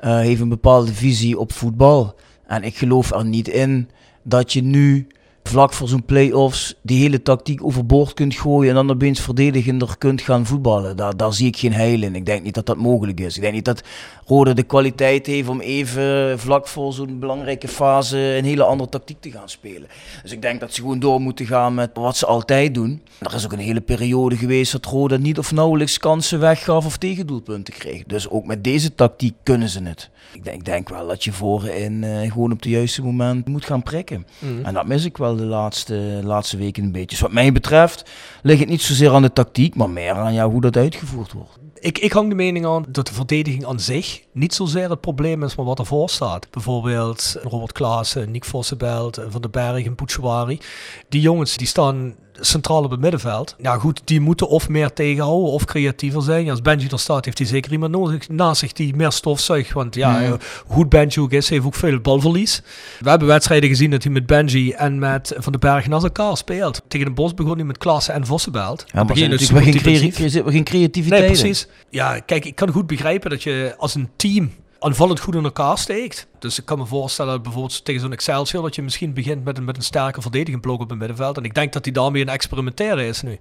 Eh, 0.00 0.18
heeft 0.18 0.40
een 0.40 0.48
bepaalde 0.48 0.94
visie 0.94 1.38
op 1.38 1.52
voetbal. 1.52 2.14
En 2.46 2.62
ik 2.62 2.76
geloof 2.76 3.10
er 3.10 3.24
niet 3.24 3.48
in 3.48 3.90
dat 4.22 4.52
je 4.52 4.62
nu 4.62 5.06
vlak 5.46 5.72
voor 5.72 5.88
zo'n 5.88 6.04
play-offs 6.04 6.74
die 6.82 7.00
hele 7.00 7.22
tactiek 7.22 7.64
overboord 7.64 8.14
kunt 8.14 8.34
gooien 8.34 8.68
en 8.68 8.74
dan 8.74 8.90
opeens 8.90 9.20
verdedigender 9.20 9.98
kunt 9.98 10.20
gaan 10.20 10.46
voetballen. 10.46 10.96
Daar, 10.96 11.16
daar 11.16 11.32
zie 11.32 11.46
ik 11.46 11.56
geen 11.56 11.72
heil 11.72 12.02
in. 12.02 12.14
Ik 12.14 12.26
denk 12.26 12.42
niet 12.42 12.54
dat 12.54 12.66
dat 12.66 12.76
mogelijk 12.76 13.20
is. 13.20 13.36
Ik 13.36 13.42
denk 13.42 13.54
niet 13.54 13.64
dat 13.64 13.82
Rode 14.26 14.54
de 14.54 14.62
kwaliteit 14.62 15.26
heeft 15.26 15.48
om 15.48 15.60
even 15.60 16.38
vlak 16.38 16.68
voor 16.68 16.92
zo'n 16.92 17.18
belangrijke 17.18 17.68
fase 17.68 18.18
een 18.18 18.44
hele 18.44 18.62
andere 18.62 18.88
tactiek 18.90 19.20
te 19.20 19.30
gaan 19.30 19.48
spelen. 19.48 19.88
Dus 20.22 20.32
ik 20.32 20.42
denk 20.42 20.60
dat 20.60 20.74
ze 20.74 20.80
gewoon 20.80 20.98
door 20.98 21.20
moeten 21.20 21.46
gaan 21.46 21.74
met 21.74 21.90
wat 21.94 22.16
ze 22.16 22.26
altijd 22.26 22.74
doen. 22.74 23.02
Er 23.20 23.34
is 23.34 23.44
ook 23.44 23.52
een 23.52 23.58
hele 23.58 23.80
periode 23.80 24.36
geweest 24.36 24.72
dat 24.72 24.84
Rode 24.84 25.18
niet 25.18 25.38
of 25.38 25.52
nauwelijks 25.52 25.98
kansen 25.98 26.40
weggaf 26.40 26.86
of 26.86 26.96
tegendoelpunten 26.96 27.74
kreeg. 27.74 28.04
Dus 28.04 28.28
ook 28.28 28.46
met 28.46 28.64
deze 28.64 28.94
tactiek 28.94 29.34
kunnen 29.42 29.68
ze 29.68 29.82
het. 29.82 30.10
Ik 30.32 30.44
denk, 30.44 30.56
ik 30.56 30.64
denk 30.64 30.88
wel 30.88 31.06
dat 31.06 31.24
je 31.24 31.32
voorin 31.32 32.04
eh, 32.04 32.32
gewoon 32.32 32.52
op 32.52 32.62
het 32.62 32.70
juiste 32.70 33.02
moment 33.02 33.48
moet 33.48 33.64
gaan 33.64 33.82
prikken. 33.82 34.26
Mhm. 34.38 34.64
En 34.64 34.74
dat 34.74 34.86
mis 34.86 35.04
ik 35.04 35.16
wel 35.16 35.35
de 35.36 35.44
laatste, 35.44 36.20
laatste 36.22 36.56
weken 36.56 36.84
een 36.84 36.92
beetje. 36.92 37.06
Dus 37.06 37.20
wat 37.20 37.32
mij 37.32 37.52
betreft 37.52 38.10
ligt 38.42 38.60
het 38.60 38.68
niet 38.68 38.82
zozeer 38.82 39.12
aan 39.12 39.22
de 39.22 39.32
tactiek, 39.32 39.74
maar 39.74 39.90
meer 39.90 40.12
aan 40.12 40.34
ja, 40.34 40.48
hoe 40.48 40.60
dat 40.60 40.76
uitgevoerd 40.76 41.32
wordt. 41.32 41.58
Ik, 41.80 41.98
ik 41.98 42.12
hang 42.12 42.28
de 42.28 42.34
mening 42.34 42.66
aan 42.66 42.84
dat 42.88 43.06
de 43.06 43.14
verdediging 43.14 43.66
aan 43.66 43.80
zich 43.80 44.22
niet 44.32 44.54
zozeer 44.54 44.90
het 44.90 45.00
probleem 45.00 45.42
is, 45.42 45.54
maar 45.54 45.66
wat 45.66 45.78
ervoor 45.78 46.10
staat. 46.10 46.50
Bijvoorbeeld 46.50 47.36
Robert 47.42 47.72
Klaassen, 47.72 48.30
Nick 48.30 48.44
Vossenbelt, 48.44 49.20
Van 49.28 49.40
den 49.40 49.50
Berg 49.50 49.84
en 49.84 49.94
Bouchouari. 49.94 50.60
Die 51.08 51.20
jongens 51.20 51.56
die 51.56 51.66
staan 51.66 52.14
centraal 52.40 52.84
op 52.84 52.90
het 52.90 53.00
middenveld. 53.00 53.54
Ja 53.58 53.78
goed, 53.78 54.00
die 54.04 54.20
moeten 54.20 54.48
of 54.48 54.68
meer 54.68 54.92
tegenhouden 54.92 55.52
of 55.52 55.64
creatiever 55.64 56.22
zijn. 56.22 56.50
Als 56.50 56.62
Benji 56.62 56.88
er 56.88 56.98
staat, 56.98 57.24
heeft 57.24 57.38
hij 57.38 57.46
zeker 57.46 57.72
iemand 57.72 57.92
nodig 57.92 58.28
naast 58.28 58.60
zich 58.60 58.72
die 58.72 58.96
meer 58.96 59.12
stofzuigt. 59.12 59.72
Want 59.72 59.94
ja, 59.94 60.22
eh, 60.22 60.32
hoe 60.66 60.86
Benji 60.86 61.20
ook 61.20 61.32
is, 61.32 61.48
heeft 61.48 61.64
ook 61.64 61.74
veel 61.74 62.00
balverlies. 62.00 62.62
We 63.00 63.10
hebben 63.10 63.28
wedstrijden 63.28 63.68
gezien 63.68 63.90
dat 63.90 64.02
hij 64.02 64.12
met 64.12 64.26
Benji 64.26 64.72
en 64.72 64.98
met 64.98 65.34
Van 65.36 65.52
den 65.52 65.60
Berg 65.60 65.86
naast 65.86 66.04
elkaar 66.04 66.36
speelt. 66.36 66.82
Tegen 66.88 67.06
de 67.06 67.12
Bos 67.12 67.34
begon 67.34 67.54
hij 67.54 67.64
met 67.64 67.78
Klaassen 67.78 68.14
en 68.14 68.26
Vossenbelt. 68.26 68.84
Ja, 68.86 68.92
maar 68.94 69.04
begin 69.04 69.30
dus 69.30 69.48
goed 69.48 69.62
geen, 69.62 70.64
creativiteit 70.64 71.20
Nee, 71.20 71.30
precies. 71.30 71.68
Ja, 71.90 72.18
kijk, 72.18 72.44
ik 72.44 72.54
kan 72.54 72.70
goed 72.70 72.86
begrijpen 72.86 73.30
dat 73.30 73.42
je 73.42 73.74
als 73.78 73.94
een 73.94 74.08
team 74.16 74.50
aanvallend 74.86 75.20
goed 75.20 75.34
in 75.34 75.44
elkaar 75.44 75.78
steekt. 75.78 76.26
Dus 76.38 76.58
ik 76.58 76.64
kan 76.64 76.78
me 76.78 76.86
voorstellen 76.86 77.32
dat 77.32 77.42
bijvoorbeeld 77.42 77.84
tegen 77.84 78.00
zo'n 78.00 78.12
Excelsior 78.12 78.62
dat 78.62 78.74
je 78.74 78.82
misschien 78.82 79.14
begint 79.14 79.44
met 79.44 79.58
een, 79.58 79.64
met 79.64 79.76
een 79.76 79.82
sterke 79.82 80.22
verdedigend 80.22 80.62
blok 80.62 80.80
op 80.80 80.88
het 80.88 80.98
middenveld. 80.98 81.36
En 81.36 81.44
ik 81.44 81.54
denk 81.54 81.72
dat 81.72 81.84
hij 81.84 81.92
daarmee 81.92 82.22
een 82.22 82.28
experimenteren 82.28 83.04
is 83.04 83.22
nu. 83.22 83.38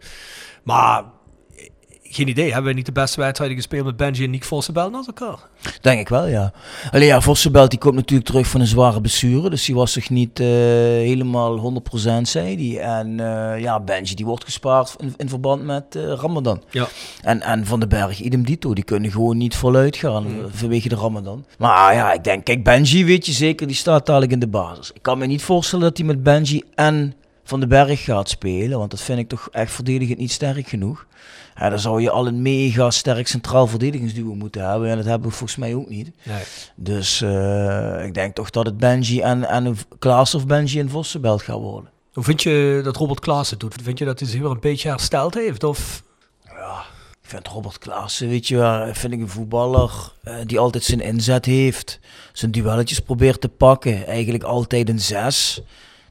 Maar 0.64 1.04
geen 2.16 2.28
idee, 2.28 2.46
hebben 2.46 2.64
wij 2.64 2.74
niet 2.74 2.86
de 2.86 2.92
beste 2.92 3.22
wedstrijden 3.22 3.58
gespeeld 3.58 3.86
met 3.86 3.98
Benji 3.98 4.24
en 4.24 4.30
Nick 4.30 4.44
Vossenbel 4.44 4.90
naast 4.90 5.08
elkaar? 5.08 5.38
Denk 5.82 6.00
ik 6.00 6.10
wel, 6.10 6.28
ja. 6.28 6.52
Alleen 6.92 7.08
ja, 7.08 7.22
Vossenbelt 7.22 7.70
die 7.70 7.80
komt 7.80 7.96
natuurlijk 7.96 8.30
terug 8.30 8.48
van 8.48 8.62
een 8.62 8.68
zware 8.68 9.02
blessure. 9.02 9.50
Dus 9.50 9.66
die 9.66 9.76
was 9.76 9.92
zich 9.92 10.10
niet 10.10 10.40
eh, 10.40 10.48
helemaal 10.48 11.82
100% 11.94 12.22
zei 12.22 12.74
hij. 12.74 12.84
En 12.84 13.20
eh, 13.20 13.62
ja, 13.62 13.80
Benji 13.80 14.16
die 14.16 14.26
wordt 14.26 14.44
gespaard 14.44 14.96
in, 14.98 15.14
in 15.18 15.30
verband 15.30 15.64
met 15.64 15.96
eh, 15.96 16.04
Ramadan. 16.04 16.64
Ja. 16.70 16.88
En, 17.22 17.42
en 17.42 17.66
Van 17.66 17.80
den 17.80 17.90
Berg, 17.90 18.20
idem 18.20 18.46
dito. 18.46 18.74
Die 18.74 18.84
kunnen 18.84 19.12
gewoon 19.12 19.38
niet 19.38 19.56
voluit 19.56 19.98
gaan 19.98 20.26
eh, 20.26 20.32
vanwege 20.50 20.90
de 20.90 20.96
Ramadan. 20.96 21.46
Maar 21.58 21.94
ja, 21.94 22.14
ik 22.14 22.24
denk, 22.24 22.44
kijk, 22.44 22.64
Benji 22.64 23.06
weet 23.06 23.26
je 23.26 23.32
zeker, 23.32 23.68
die 23.68 23.76
staat 23.76 24.06
dadelijk 24.06 24.32
in 24.32 24.40
de 24.40 24.48
basis. 24.48 24.92
Ik 24.94 25.02
kan 25.02 25.18
me 25.18 25.26
niet 25.26 25.44
voorstellen 25.44 25.86
dat 25.86 25.98
hij 25.98 26.06
met 26.06 26.24
Benji 26.24 26.64
en 26.76 27.14
Van 27.48 27.60
den 27.60 27.70
Berg 27.70 28.04
gaat 28.04 28.30
spelen. 28.30 28.78
Want 28.78 28.92
dat 28.92 29.02
vind 29.02 29.20
ik 29.20 29.30
toch 29.30 29.48
echt 29.52 29.72
verdedigend 29.72 30.18
niet 30.18 30.32
sterk 30.32 30.68
genoeg. 30.68 31.06
Ja, 31.56 31.70
dan 31.70 31.80
zou 31.80 32.02
je 32.02 32.10
al 32.10 32.28
een 32.28 32.42
mega 32.42 32.92
sterk 32.92 33.28
centraal 33.28 33.68
verdedigingsduo 33.68 34.36
moeten 34.36 34.70
hebben. 34.70 34.90
En 34.90 34.96
dat 34.98 35.06
hebben 35.06 35.30
we 35.30 35.36
volgens 35.36 35.60
mij 35.60 35.76
ook 35.76 35.90
niet. 35.90 36.12
Nee. 36.24 36.44
Dus 36.76 37.22
eh, 37.22 38.06
ik 38.06 38.14
denk 38.14 38.36
toch 38.36 38.50
dat 38.50 38.66
het 38.66 38.78
Benji 38.78 39.22
en, 39.22 39.44
en 39.44 39.78
Klaas 40.00 40.36
of 40.36 40.46
Benji 40.46 40.80
en 40.80 40.90
Vossenbelt 40.90 41.42
gaat 41.42 41.60
worden. 41.60 41.90
Hoe 42.14 42.24
vind 42.24 42.44
je 42.44 42.82
dat 42.84 42.96
Robert 42.96 43.20
Klaassen 43.20 43.60
doet? 43.60 43.76
Vind 43.84 44.00
je 44.00 44.06
dat 44.06 44.20
hij 44.20 44.30
zich 44.30 44.42
weer 44.42 44.52
een 44.52 44.60
beetje 44.60 44.90
hersteld 44.90 45.34
heeft? 45.34 45.64
Of 45.64 46.04
Ik 47.22 47.30
vind 47.30 47.48
Robert 47.48 47.78
Klaassen, 47.78 48.30
weet 48.30 48.48
je 48.48 48.56
wel, 48.56 48.94
vind 48.94 49.14
ik 49.14 49.20
een 49.20 49.30
voetballer 49.30 50.12
eh, 50.24 50.36
die 50.46 50.60
altijd 50.60 50.84
zijn 50.84 51.02
inzet 51.02 51.46
heeft. 51.46 52.00
Zijn 52.34 52.52
duelletjes 52.52 53.00
probeert 53.00 53.42
te 53.42 53.50
pakken. 53.50 54.08
Eigenlijk 54.08 54.44
altijd 54.44 54.90
een 54.90 55.00
zes. 55.00 55.62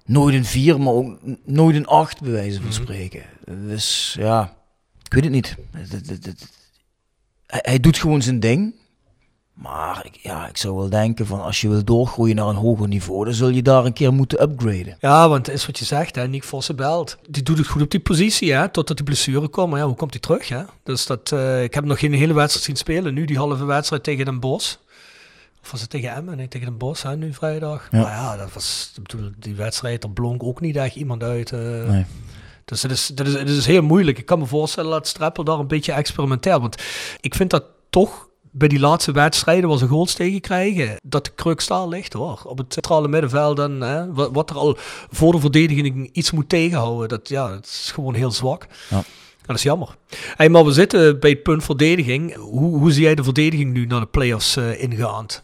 Nooit 0.05 0.35
een 0.35 0.45
vier, 0.45 0.81
maar 0.81 0.93
ook 0.93 1.19
nooit 1.45 1.77
een 1.77 1.87
acht, 1.87 2.21
bij 2.21 2.31
wijze 2.33 2.63
van 2.63 2.73
spreken. 2.73 3.23
Dus 3.67 4.17
ja, 4.19 4.57
ik 5.03 5.13
weet 5.15 5.23
het 5.25 5.33
niet. 5.33 5.57
Het- 5.71 5.93
het- 5.93 6.09
het- 6.09 6.27
het- 6.27 6.49
Hij, 7.47 7.61
hij 7.63 7.81
doet 7.81 7.99
gewoon 7.99 8.23
zijn 8.23 8.41
ding. 8.41 8.75
Maar 9.55 10.07
ik, 10.07 10.17
ja, 10.17 10.49
ik 10.49 10.57
zou 10.57 10.77
wel 10.77 10.89
denken 10.89 11.27
van 11.27 11.41
als 11.43 11.61
je 11.61 11.69
wil 11.69 11.85
doorgroeien 11.85 12.37
naar 12.37 12.47
een 12.49 12.55
hoger 12.55 12.89
niveau, 12.89 13.25
dan 13.25 13.35
zul 13.35 13.49
je 13.49 13.63
daar 13.63 13.85
een 13.85 13.93
keer 13.93 14.13
moeten 14.13 14.43
upgraden. 14.43 14.97
Ja, 15.01 15.29
want 15.29 15.47
het 15.47 15.55
is 15.55 15.67
wat 15.67 15.79
je 15.79 15.85
zegt, 15.85 16.15
hè, 16.15 16.29
Nick 16.29 16.45
Vossenbelt. 16.45 17.17
Die 17.29 17.43
doet 17.43 17.59
het 17.59 17.67
goed 17.67 17.83
op 17.83 17.91
die 17.91 18.01
positie, 18.01 18.53
hè, 18.53 18.69
totdat 18.69 18.97
die 18.97 19.07
blessure 19.07 19.49
komt. 19.49 19.71
Maar 19.71 19.79
ja, 19.81 19.87
hoe 19.87 19.97
komt 19.97 20.11
hij 20.13 20.21
terug, 20.21 20.49
hè? 20.49 20.63
Dus 20.83 21.07
dat, 21.07 21.33
eh, 21.33 21.63
ik 21.63 21.75
heb 21.75 21.85
nog 21.85 21.99
geen 21.99 22.13
hele 22.15 22.35
wedstrijd 22.35 22.65
zien 22.67 22.77
spelen. 22.77 23.15
Nu 23.15 23.25
die 23.25 23.37
halve 23.39 23.65
wedstrijd 23.65 24.03
tegen 24.03 24.25
Den 24.25 24.41
Bosch. 24.41 24.75
Of 25.65 25.71
was 25.71 25.81
het 25.81 25.91
tegen 25.91 26.15
Emmen? 26.15 26.37
Nee, 26.37 26.49
tegen 26.49 26.67
Den 26.67 26.77
Bosch, 26.79 27.03
hè, 27.03 27.17
nu 27.17 27.33
vrijdag. 27.33 27.89
Ja. 27.91 28.01
Maar 28.01 28.11
ja, 28.11 28.37
dat 28.37 28.53
was, 28.53 28.93
bedoel, 29.03 29.31
die 29.39 29.55
wedstrijd, 29.55 30.05
er 30.05 30.11
blonk 30.11 30.43
ook 30.43 30.61
niet 30.61 30.77
echt 30.77 30.97
iemand 30.97 31.23
uit. 31.23 31.53
eh. 31.53 31.61
Nee. 31.61 32.05
Dus 32.65 32.83
het 32.83 32.91
is, 32.93 33.09
het, 33.09 33.27
is, 33.27 33.33
het 33.33 33.49
is 33.49 33.67
heel 33.67 33.83
moeilijk. 33.83 34.19
Ik 34.19 34.27
kan 34.27 34.39
me 34.39 34.47
voorstellen 34.47 34.91
dat 34.91 35.07
Streppel 35.07 35.45
daar 35.45 35.59
een 35.59 35.67
beetje 35.67 35.93
experimenteert. 35.93 36.61
Want 36.61 36.83
ik 37.21 37.35
vind 37.35 37.51
dat 37.51 37.65
toch 37.91 38.29
bij 38.51 38.69
die 38.69 38.79
laatste 38.81 39.13
wedstrijden 39.13 39.69
waar 39.69 39.79
ze 39.79 39.87
goals 39.87 40.15
tegen 40.15 40.41
krijgen, 40.41 40.97
dat 41.03 41.25
de 41.25 41.35
crux 41.35 41.67
daar 41.67 41.89
ligt 41.89 42.13
hoor. 42.13 42.43
Op 42.45 42.59
het 42.59 42.73
centrale 42.73 43.09
middenveld 43.09 43.59
en 43.59 43.81
hè, 43.81 44.13
wat, 44.13 44.31
wat 44.33 44.51
er 44.51 44.57
al 44.57 44.77
voor 45.11 45.33
de 45.33 45.41
verdediging 45.41 46.09
iets 46.13 46.31
moet 46.31 46.49
tegenhouden, 46.49 47.09
dat, 47.09 47.29
ja, 47.29 47.49
dat 47.49 47.65
is 47.65 47.91
gewoon 47.95 48.15
heel 48.15 48.31
zwak. 48.31 48.67
Ja. 48.91 49.03
Dat 49.47 49.57
is 49.57 49.63
jammer. 49.63 49.97
Hey, 50.37 50.49
maar 50.49 50.65
we 50.65 50.73
zitten 50.73 51.21
bij 51.21 51.31
het 51.31 51.43
punt 51.43 51.65
verdediging. 51.65 52.35
Hoe, 52.35 52.79
hoe 52.79 52.93
zie 52.93 53.03
jij 53.03 53.15
de 53.15 53.25
verdediging 53.25 53.73
nu 53.73 53.87
naar 53.87 54.01
de 54.01 54.07
play-offs 54.07 54.57
eh, 54.57 54.83
ingaand? 54.83 55.43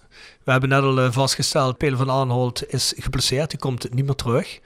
We 0.51 0.57
hebben 0.57 0.83
net 0.83 0.91
al 0.91 1.01
eh, 1.05 1.13
vastgesteld, 1.13 1.77
Pele 1.77 1.97
van 1.97 2.11
Aanholt 2.11 2.73
is 2.73 2.95
geblesseerd, 2.97 3.51
die 3.51 3.59
komt 3.59 3.95
niet 3.95 4.05
meer 4.05 4.15
terug. 4.15 4.61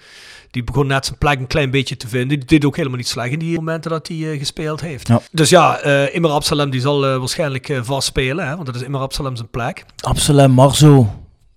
Die 0.51 0.65
begon 0.65 0.87
net 0.87 1.07
zijn 1.07 1.19
plek 1.19 1.39
een 1.39 1.47
klein 1.47 1.71
beetje 1.71 1.97
te 1.97 2.09
vinden. 2.09 2.39
Die 2.39 2.49
deed 2.49 2.65
ook 2.65 2.77
helemaal 2.77 2.99
niet 2.99 3.09
slecht 3.09 3.31
in 3.31 3.39
die 3.39 3.55
momenten 3.55 3.91
dat 3.91 4.09
hij 4.09 4.33
eh, 4.33 4.39
gespeeld 4.39 4.81
heeft. 4.81 5.09
Ja. 5.09 5.21
Dus 5.33 5.49
ja, 5.49 5.79
eh 5.79 6.15
Immer 6.15 6.31
Absalem 6.31 6.71
die 6.71 6.81
zal 6.81 7.01
waarschijnlijk 7.01 7.79
vast 7.83 8.07
spelen, 8.07 8.47
hè, 8.47 8.55
want 8.55 8.67
dat 8.67 8.75
is 8.75 8.83
Immer 8.83 9.01
Absalem 9.01 9.37
zijn 9.37 9.51
plek. 9.51 9.85
Absalem, 10.01 10.51
Marzo, 10.51 11.09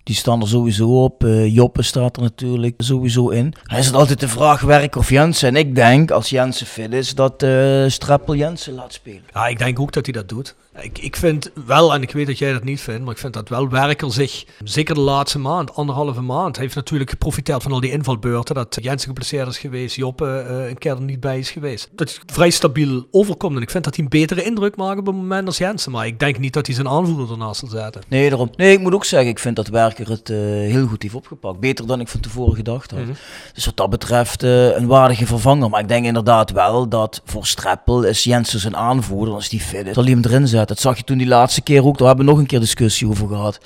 die 0.03 0.15
staan 0.15 0.41
er 0.41 0.47
sowieso 0.47 1.03
op. 1.03 1.25
Joppe 1.45 1.81
staat 1.81 2.15
er 2.15 2.21
natuurlijk 2.21 2.75
sowieso 2.77 3.29
in. 3.29 3.53
Hij 3.63 3.79
is 3.79 3.85
het 3.85 3.95
altijd 3.95 4.19
de 4.19 4.27
vraag 4.27 4.61
Werk 4.61 4.95
of 4.95 5.09
Jensen. 5.09 5.47
En 5.47 5.55
ik 5.55 5.75
denk, 5.75 6.11
als 6.11 6.29
Jensen 6.29 6.65
fit 6.65 6.93
is, 6.93 7.15
dat 7.15 7.45
Streppel 7.87 8.35
Jensen 8.35 8.73
laat 8.73 8.93
spelen. 8.93 9.23
Ja, 9.33 9.47
ik 9.47 9.57
denk 9.57 9.79
ook 9.79 9.91
dat 9.91 10.05
hij 10.05 10.13
dat 10.13 10.29
doet. 10.29 10.55
Ik, 10.81 10.99
ik 10.99 11.15
vind 11.15 11.51
wel, 11.65 11.93
en 11.93 12.01
ik 12.01 12.11
weet 12.11 12.27
dat 12.27 12.37
jij 12.37 12.53
dat 12.53 12.63
niet 12.63 12.81
vindt, 12.81 13.03
maar 13.03 13.13
ik 13.13 13.19
vind 13.19 13.33
dat 13.33 13.49
wel 13.49 13.69
Werker 13.69 14.11
zich, 14.11 14.45
zeker 14.63 14.95
de 14.95 15.01
laatste 15.01 15.39
maand, 15.39 15.75
anderhalve 15.75 16.21
maand, 16.21 16.57
heeft 16.57 16.75
natuurlijk 16.75 17.09
geprofiteerd 17.09 17.63
van 17.63 17.71
al 17.71 17.79
die 17.79 17.91
invalbeurten. 17.91 18.55
Dat 18.55 18.77
Jensen 18.81 19.07
geblesseerd 19.07 19.47
is 19.47 19.57
geweest, 19.57 19.95
Joppe 19.95 20.45
eh, 20.49 20.69
een 20.69 20.77
keer 20.77 20.91
er 20.91 21.01
niet 21.01 21.19
bij 21.19 21.39
is 21.39 21.51
geweest. 21.51 21.89
Dat 21.91 22.09
hij 22.09 22.19
vrij 22.25 22.49
stabiel 22.49 23.07
overkomt 23.11 23.55
en 23.55 23.61
ik 23.61 23.69
vind 23.69 23.83
dat 23.83 23.95
hij 23.95 24.03
een 24.03 24.09
betere 24.09 24.43
indruk 24.43 24.75
maakt 24.75 24.99
op 24.99 25.05
het 25.05 25.15
moment 25.15 25.47
als 25.47 25.57
Jensen. 25.57 25.91
Maar 25.91 26.05
ik 26.05 26.19
denk 26.19 26.39
niet 26.39 26.53
dat 26.53 26.65
hij 26.65 26.75
zijn 26.75 26.87
aanvoerder 26.87 27.31
ernaast 27.31 27.59
zal 27.59 27.69
zetten. 27.69 28.01
Nee, 28.07 28.29
daarom. 28.29 28.49
Nee, 28.55 28.73
ik 28.73 28.79
moet 28.79 28.93
ook 28.93 29.05
zeggen, 29.05 29.29
ik 29.29 29.39
vind 29.39 29.55
dat 29.55 29.67
Werker 29.67 30.09
het 30.09 30.29
eh, 30.29 30.37
heel 30.37 30.87
goed 30.87 31.01
heeft 31.01 31.15
opgepakt. 31.15 31.59
Beter 31.59 31.87
dan 31.87 31.99
ik 31.99 32.07
van 32.07 32.19
tevoren 32.19 32.55
gedacht 32.55 32.91
had. 32.91 32.99
Mhm. 32.99 33.11
Dus 33.53 33.65
wat 33.65 33.77
dat 33.77 33.89
betreft 33.89 34.43
eh, 34.43 34.77
een 34.77 34.87
waardige 34.87 35.25
vervanger. 35.25 35.69
Maar 35.69 35.81
ik 35.81 35.87
denk 35.87 36.05
inderdaad 36.05 36.51
wel 36.51 36.89
dat 36.89 37.21
voor 37.25 37.45
Streppel 37.45 38.03
is 38.03 38.23
Jensen 38.23 38.59
zijn 38.59 38.75
aanvoerder. 38.75 39.33
Als 39.33 39.49
die 39.49 39.59
fit 39.59 39.87
is, 39.87 39.93
zal 39.93 40.03
hij 40.03 40.11
hem 40.11 40.21
erin 40.23 40.47
zetten. 40.47 40.66
Dat 40.67 40.80
zag 40.80 40.97
je 40.97 41.03
toen 41.03 41.17
die 41.17 41.27
laatste 41.27 41.62
keer 41.62 41.86
ook. 41.86 41.97
Daar 41.97 42.08
hebben 42.08 42.25
we 42.25 42.32
nog 42.32 42.39
een 42.39 42.47
keer 42.47 42.60
discussie 42.60 43.08
over 43.08 43.27
gehad. 43.27 43.60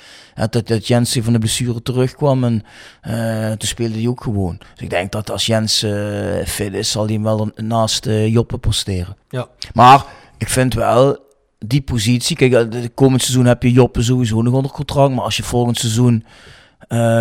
Dat, 0.50 0.66
dat 0.66 0.86
Jensen 0.86 1.24
van 1.24 1.32
de 1.32 1.38
blessure 1.38 1.82
terugkwam 1.82 2.44
en 2.44 2.64
eh, 3.00 3.48
toen 3.48 3.68
speelde 3.68 3.98
hij 3.98 4.08
ook 4.08 4.22
gewoon. 4.22 4.58
Dus 4.58 4.82
ik 4.82 4.90
denk 4.90 5.12
dat 5.12 5.30
als 5.30 5.46
Jens 5.46 5.82
eh, 5.82 6.46
fit 6.46 6.74
is, 6.74 6.90
zal 6.90 7.04
hij 7.04 7.14
hem 7.14 7.22
wel 7.22 7.50
naast 7.56 8.06
eh, 8.06 8.28
Joppe 8.28 8.58
posteren. 8.58 9.16
Ja. 9.28 9.48
Maar 9.74 10.04
ik 10.38 10.48
vind 10.48 10.74
wel 10.74 11.18
die 11.58 11.82
positie. 11.82 12.36
Kijk, 12.36 12.72
de 12.72 12.90
komend 12.94 13.22
seizoen 13.22 13.46
heb 13.46 13.62
je 13.62 13.72
Joppe 13.72 14.02
sowieso 14.02 14.42
nog 14.42 14.54
onder 14.54 14.70
contract. 14.70 15.14
Maar 15.14 15.24
als 15.24 15.36
je 15.36 15.42
volgend 15.42 15.78
seizoen 15.78 16.24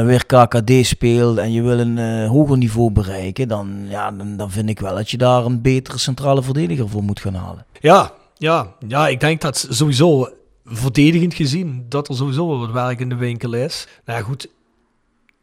weer 0.06 0.26
KKD 0.26 0.86
speelt 0.86 1.38
en 1.38 1.52
je 1.52 1.62
wil 1.62 1.80
een 1.80 2.28
hoger 2.28 2.58
niveau 2.58 2.92
bereiken, 2.92 3.48
dan, 3.48 3.86
ja, 3.90 4.12
dan, 4.12 4.38
dan 4.38 4.52
vind 4.52 4.70
ik 4.70 4.80
wel 4.80 4.96
dat 4.96 5.12
je 5.12 5.18
daar 5.18 5.46
een 5.46 5.62
betere 5.62 5.98
centrale 5.98 6.44
verdediger 6.44 6.90
voor 6.90 7.04
moet 7.04 7.20
gaan 7.20 7.34
halen. 7.34 7.66
Ja, 7.80 8.12
ja, 8.42 8.76
ja, 8.88 9.08
ik 9.08 9.20
denk 9.20 9.42
dat 9.42 9.68
sowieso 9.70 10.30
verdedigend 10.66 11.34
gezien 11.34 11.86
dat 11.90 12.10
er 12.10 12.16
sowieso 12.16 12.48
wel 12.48 12.60
wat 12.60 12.72
werk 12.72 13.00
in 13.00 13.10
de 13.10 13.16
winkel 13.16 13.54
is. 13.54 13.88
Nou 14.06 14.20
ja, 14.20 14.26
goed, 14.26 14.48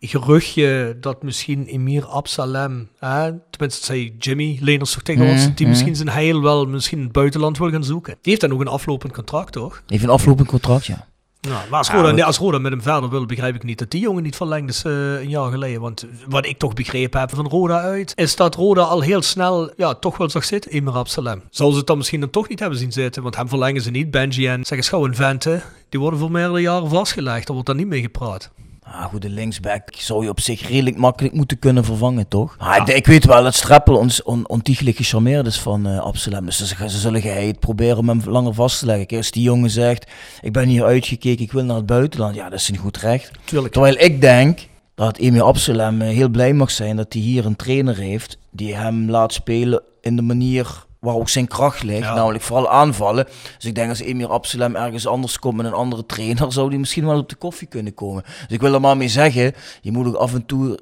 geruchtje 0.01 0.97
dat 1.01 1.23
misschien 1.23 1.67
Emir 1.67 2.05
Absalem, 2.05 2.89
hè, 2.99 3.33
tenminste 3.51 3.85
zei 3.85 4.17
Jimmy 4.19 4.59
Leners 4.61 4.93
toch 4.93 5.03
tegen 5.03 5.27
ons, 5.27 5.55
die 5.55 5.67
misschien 5.67 5.97
zijn 5.97 6.09
heil 6.09 6.43
wel 6.43 6.67
misschien 6.67 6.99
in 6.99 7.05
het 7.05 7.13
buitenland 7.13 7.59
wil 7.59 7.71
gaan 7.71 7.85
zoeken. 7.85 8.13
Die 8.13 8.31
heeft 8.31 8.41
dan 8.41 8.53
ook 8.53 8.61
een 8.61 8.69
aflopend 8.69 9.13
contract, 9.13 9.53
toch? 9.53 9.83
Even 9.87 10.09
een 10.09 10.15
aflopend 10.15 10.49
contract, 10.49 10.87
ja. 10.87 11.07
Nou, 11.41 11.69
maar 11.71 11.79
als 11.79 11.89
Ja, 11.89 12.01
Roda, 12.01 12.25
als 12.25 12.39
Roda 12.39 12.59
met 12.59 12.73
hem 12.73 12.83
verder 12.83 13.11
wil, 13.11 13.27
begrijp 13.27 13.55
ik 13.55 13.63
niet 13.63 13.79
dat 13.79 13.91
die 13.91 14.01
jongen 14.01 14.23
niet 14.23 14.37
verlengd 14.37 14.71
is 14.71 14.83
eh, 14.85 15.21
een 15.21 15.29
jaar 15.29 15.51
geleden. 15.51 15.81
Want 15.81 16.07
wat 16.27 16.47
ik 16.47 16.59
toch 16.59 16.73
begrepen 16.75 17.21
heb 17.21 17.35
van 17.35 17.49
Roda 17.49 17.81
uit, 17.81 18.13
is 18.17 18.37
dat 18.37 18.55
Roda 18.55 18.83
al 18.83 19.01
heel 19.01 19.23
snel, 19.23 19.73
ja, 19.77 19.95
toch 19.95 20.17
wel 20.17 20.31
zag 20.31 20.45
zitten, 20.45 20.71
Emir 20.71 20.93
Absalem. 20.93 21.43
Zou 21.51 21.71
ze 21.71 21.77
het 21.77 21.87
dan 21.87 21.97
misschien 21.97 22.21
dan 22.21 22.31
toch 22.31 22.49
niet 22.49 22.61
hebben 22.61 22.79
zien 22.79 22.93
zitten, 22.93 23.23
want 23.23 23.37
hem 23.37 23.49
verlengen 23.49 23.83
ze 23.83 23.91
niet. 23.91 24.11
Benji 24.11 24.47
en 24.47 24.65
zeg 24.65 24.79
eens 24.79 24.89
gauw 24.89 25.05
een 25.05 25.15
Vente, 25.15 25.63
die 25.89 26.01
worden 26.01 26.19
voor 26.19 26.31
meerdere 26.31 26.61
jaren 26.61 26.89
vastgelegd. 26.89 27.47
Daar 27.47 27.55
wordt 27.55 27.67
dan 27.67 27.77
niet 27.77 27.87
mee 27.87 28.01
gepraat. 28.01 28.51
Ah, 28.93 29.05
goed, 29.05 29.23
de 29.23 29.31
linksback 29.31 29.83
zou 29.97 30.25
je 30.25 30.31
op 30.31 30.41
zich 30.41 30.69
redelijk 30.69 30.97
makkelijk 30.97 31.35
moeten 31.35 31.59
kunnen 31.59 31.85
vervangen, 31.85 32.29
toch? 32.29 32.57
Ik, 32.77 32.89
ik 32.95 33.07
weet 33.07 33.25
wel 33.25 33.43
dat 33.43 33.55
Streppel 33.55 33.97
ons 33.97 34.23
on, 34.23 34.49
ontiegelijk 34.49 34.97
gecharmeerd 34.97 35.47
is 35.47 35.59
van 35.61 35.87
eh 35.87 35.99
Absalem. 35.99 36.45
Dus 36.45 36.57
ze, 36.57 36.89
ze 36.89 36.99
zullen 36.99 37.21
geheid 37.21 37.61
proberen 37.61 37.99
om 37.99 38.09
hem 38.09 38.21
langer 38.25 38.55
vast 38.55 38.79
te 38.79 38.87
leggen. 38.87 39.07
Kijk, 39.07 39.21
Als 39.21 39.31
die 39.31 39.43
jongen 39.43 39.71
zegt, 39.71 40.11
ik 40.41 40.53
ben 40.53 40.69
hier 40.69 40.85
uitgekeken, 40.85 41.45
ik 41.45 41.53
wil 41.53 41.65
naar 41.65 41.77
het 41.77 41.87
buitenland. 41.87 42.35
Ja, 42.35 42.49
dat 42.49 42.59
is 42.59 42.69
een 42.69 42.77
goed 42.77 42.97
recht. 42.97 43.31
Tuurlijk. 43.45 43.73
Terwijl 43.73 43.99
ik 43.99 44.21
denk, 44.21 44.59
dat 44.99 45.17
Emil 45.17 45.45
Absalem 45.47 46.01
eh, 46.01 46.09
heel 46.09 46.29
blij 46.29 46.53
mag 46.53 46.71
zijn 46.71 46.97
dat 46.97 47.13
hij 47.13 47.23
hier 47.23 47.47
een 47.47 47.57
trainer 47.57 47.97
heeft 47.97 48.39
die 48.51 48.75
hem 48.75 49.11
laat 49.11 49.33
spelen 49.33 49.83
in 50.01 50.17
de 50.17 50.23
manier 50.23 50.87
waar 51.01 51.15
ook 51.15 51.29
zijn 51.29 51.47
kracht 51.47 51.83
ligt, 51.83 52.15
namelijk 52.15 52.45
vooral 52.45 52.71
aanvallen. 52.71 53.25
Dus 53.57 53.65
ik 53.65 53.75
denk 53.75 53.89
als 53.89 54.01
Emir 54.01 54.29
Absalem 54.29 54.77
ergens 54.77 55.07
anders 55.07 55.39
komt 55.39 55.57
met 55.57 55.67
een 55.67 55.73
andere 55.73 56.07
trainer, 56.07 56.53
zou 56.53 56.71
die 56.71 56.79
misschien 56.79 57.07
wel 57.07 57.19
op 57.19 57.29
de 57.29 57.37
koffie 57.37 57.69
kunnen 57.69 57.95
komen. 57.95 58.23
Dus 58.23 58.47
ik 58.49 58.61
wil 58.61 58.75
er 58.75 58.81
maar 58.81 58.97
mee 58.97 59.09
zeggen, 59.09 59.55
je 59.81 59.93
moet 59.93 60.07
ook 60.07 60.15
af 60.15 60.35
en 60.35 60.47
toe 60.47 60.79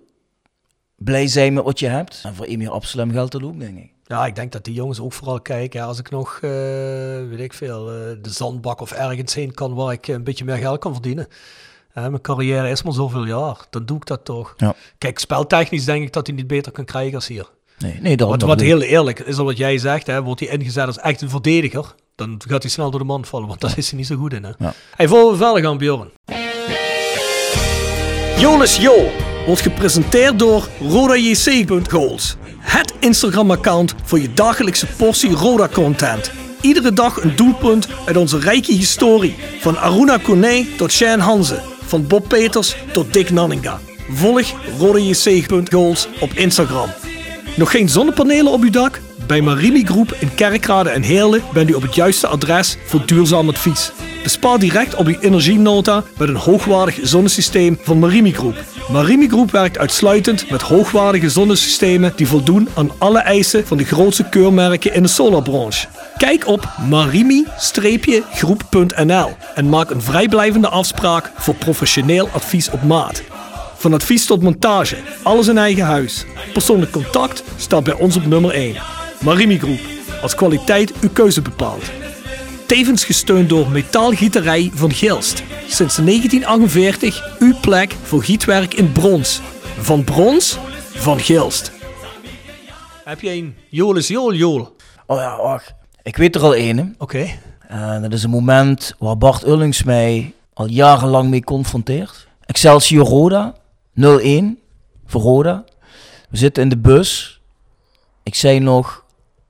blij 0.96 1.26
zijn 1.26 1.52
met 1.52 1.64
wat 1.64 1.78
je 1.78 1.86
hebt. 1.86 2.20
En 2.22 2.34
voor 2.34 2.46
Emir 2.46 2.70
Absalem 2.70 3.10
geldt 3.10 3.32
dat 3.32 3.42
ook, 3.42 3.60
denk 3.60 3.78
ik. 3.78 3.92
Ja, 4.04 4.26
ik 4.26 4.34
denk 4.34 4.52
dat 4.52 4.64
die 4.64 4.74
jongens 4.74 5.00
ook 5.00 5.12
vooral 5.12 5.40
kijken. 5.40 5.80
Ja, 5.80 5.86
als 5.86 5.98
ik 5.98 6.10
nog, 6.10 6.34
uh, 6.34 6.50
weet 7.28 7.40
ik 7.40 7.52
veel, 7.52 7.92
uh, 7.92 8.16
de 8.22 8.30
zandbak 8.30 8.80
of 8.80 8.92
ergens 8.92 9.34
heen 9.34 9.54
kan 9.54 9.74
waar 9.74 9.92
ik 9.92 10.08
een 10.08 10.24
beetje 10.24 10.44
meer 10.44 10.56
geld 10.56 10.78
kan 10.78 10.92
verdienen. 10.92 11.28
mijn 11.92 12.20
carrière 12.20 12.70
is 12.70 12.82
maar 12.82 12.92
zoveel 12.92 13.26
jaar. 13.26 13.66
Dan 13.70 13.84
doe 13.86 13.96
ik 13.96 14.06
dat 14.06 14.24
toch. 14.24 14.54
Ja. 14.56 14.74
Kijk, 14.98 15.18
speltechnisch 15.18 15.84
denk 15.84 16.02
ik 16.02 16.12
dat 16.12 16.26
hij 16.26 16.36
niet 16.36 16.46
beter 16.46 16.72
kan 16.72 16.84
krijgen 16.84 17.14
als 17.14 17.26
hier. 17.26 17.50
Nee, 17.78 17.98
nee, 18.00 18.16
dat, 18.16 18.28
wat, 18.28 18.42
wat 18.42 18.60
heel 18.60 18.82
eerlijk 18.82 19.18
is, 19.18 19.38
al 19.38 19.44
wat 19.44 19.56
jij 19.56 19.78
zegt, 19.78 20.06
hè, 20.06 20.22
wordt 20.22 20.40
hij 20.40 20.48
ingezet 20.48 20.86
als 20.86 20.98
echt 20.98 21.20
een 21.20 21.30
verdediger, 21.30 21.94
dan 22.14 22.40
gaat 22.48 22.62
hij 22.62 22.70
snel 22.70 22.90
door 22.90 23.00
de 23.00 23.06
mand 23.06 23.28
vallen, 23.28 23.48
want 23.48 23.60
daar 23.60 23.74
is 23.76 23.88
hij 23.88 23.98
niet 23.98 24.06
zo 24.06 24.16
goed 24.16 24.32
in. 24.32 24.44
Hè. 24.44 24.50
Ja. 24.58 24.74
Hey, 24.96 25.08
voor 25.08 25.30
we 25.30 25.36
verder 25.36 25.62
gaan, 25.62 25.78
Bjorn. 25.78 26.10
Jolis 28.38 28.76
Jo 28.76 29.10
wordt 29.46 29.60
gepresenteerd 29.60 30.38
door 30.38 30.68
RodaJC.goals. 30.80 32.36
Het 32.58 32.94
Instagram-account 33.00 33.94
voor 34.02 34.20
je 34.20 34.32
dagelijkse 34.32 34.86
portie 34.86 35.30
Roda-content. 35.30 36.30
Iedere 36.60 36.92
dag 36.92 37.22
een 37.22 37.36
doelpunt 37.36 37.88
uit 38.06 38.16
onze 38.16 38.38
rijke 38.38 38.72
historie. 38.72 39.36
Van 39.60 39.78
Aruna 39.78 40.16
Kone 40.16 40.66
tot 40.76 40.92
Shane 40.92 41.22
Hanze. 41.22 41.62
Van 41.80 42.06
Bob 42.06 42.28
Peters 42.28 42.76
tot 42.92 43.12
Dick 43.12 43.30
Nanninga. 43.30 43.80
Volg 44.10 44.54
RodaJC.goals 44.78 46.08
op 46.20 46.32
Instagram. 46.32 46.88
Nog 47.56 47.70
geen 47.70 47.88
zonnepanelen 47.88 48.52
op 48.52 48.62
uw 48.62 48.70
dak? 48.70 49.00
Bij 49.26 49.40
Marimi 49.40 49.84
Groep 49.84 50.16
in 50.18 50.34
Kerkrade 50.34 50.90
en 50.90 51.02
Heerlen 51.02 51.42
bent 51.52 51.70
u 51.70 51.72
op 51.72 51.82
het 51.82 51.94
juiste 51.94 52.26
adres 52.26 52.76
voor 52.86 53.06
duurzaam 53.06 53.48
advies. 53.48 53.92
Bespaar 54.22 54.58
direct 54.58 54.94
op 54.94 55.06
uw 55.06 55.18
energienota 55.20 56.02
met 56.18 56.28
een 56.28 56.36
hoogwaardig 56.36 56.98
zonnesysteem 57.02 57.78
van 57.82 57.98
Marimi 57.98 58.32
Groep. 58.32 58.56
Marimi 58.90 59.28
Groep 59.28 59.50
werkt 59.50 59.78
uitsluitend 59.78 60.50
met 60.50 60.62
hoogwaardige 60.62 61.30
zonnesystemen 61.30 62.12
die 62.16 62.26
voldoen 62.26 62.68
aan 62.74 62.90
alle 62.98 63.18
eisen 63.18 63.66
van 63.66 63.76
de 63.76 63.84
grootste 63.84 64.28
keurmerken 64.28 64.94
in 64.94 65.02
de 65.02 65.08
solarbranche. 65.08 65.86
Kijk 66.16 66.46
op 66.46 66.68
marimi-groep.nl 66.88 69.36
en 69.54 69.68
maak 69.68 69.90
een 69.90 70.02
vrijblijvende 70.02 70.68
afspraak 70.68 71.30
voor 71.36 71.54
professioneel 71.54 72.28
advies 72.32 72.70
op 72.70 72.82
maat. 72.82 73.22
Van 73.76 73.94
advies 73.94 74.26
tot 74.26 74.42
montage, 74.42 74.96
alles 75.22 75.48
in 75.48 75.58
eigen 75.58 75.84
huis. 75.84 76.24
Persoonlijk 76.52 76.92
contact 76.92 77.42
staat 77.56 77.84
bij 77.84 77.94
ons 77.94 78.16
op 78.16 78.26
nummer 78.26 78.50
1. 78.50 78.76
Marimi 79.20 79.58
Groep, 79.58 79.80
als 80.22 80.34
kwaliteit 80.34 80.92
uw 81.00 81.10
keuze 81.12 81.42
bepaalt. 81.42 81.90
Tevens 82.66 83.04
gesteund 83.04 83.48
door 83.48 83.68
Metaalgieterij 83.68 84.70
van 84.74 84.92
Gilst. 84.92 85.42
Sinds 85.68 85.96
1948 85.96 87.38
uw 87.38 87.54
plek 87.60 87.92
voor 88.02 88.22
gietwerk 88.22 88.74
in 88.74 88.92
brons. 88.92 89.40
Van 89.78 90.04
brons, 90.04 90.58
van 90.94 91.20
Gilst. 91.20 91.72
Heb 93.04 93.20
je 93.20 93.30
een 93.30 93.54
Jolis 93.68 94.08
Jol 94.08 94.34
Jol? 94.34 94.76
Oh 95.06 95.18
ja, 95.18 95.36
wacht. 95.36 95.74
Ik 96.02 96.16
weet 96.16 96.34
er 96.34 96.42
al 96.42 96.54
één. 96.54 96.94
Oké. 96.98 97.38
Okay. 97.68 98.00
dat 98.00 98.12
is 98.12 98.22
een 98.22 98.30
moment 98.30 98.94
waar 98.98 99.18
Bart 99.18 99.46
Ullings 99.46 99.82
mij 99.82 100.34
al 100.54 100.66
jarenlang 100.66 101.30
mee 101.30 101.44
confronteert. 101.44 102.26
Excelsior 102.46 103.06
Roda, 103.06 103.54
0-1 104.00 104.02
voor 105.06 105.20
Roda. 105.20 105.64
We 106.30 106.36
zitten 106.36 106.62
in 106.62 106.68
de 106.68 106.78
bus. 106.78 107.40
Ik 108.22 108.34
zei 108.34 108.58
nog, 108.58 109.04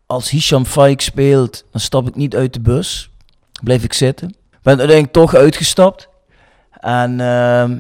als 0.07 0.31
Hisham 0.31 0.65
Faik 0.65 1.01
speelt, 1.01 1.65
dan 1.71 1.81
stap 1.81 2.09
ik 2.09 2.15
niet 2.15 2.35
uit 2.35 2.53
de 2.53 2.61
bus. 2.61 3.11
Blijf 3.63 3.85
ik 3.85 3.93
zitten. 3.93 4.35
Ben 4.63 4.79
uiteindelijk 4.79 5.13
toch 5.13 5.35
uitgestapt. 5.35 6.09
En 6.71 7.19
uh, 7.19 7.71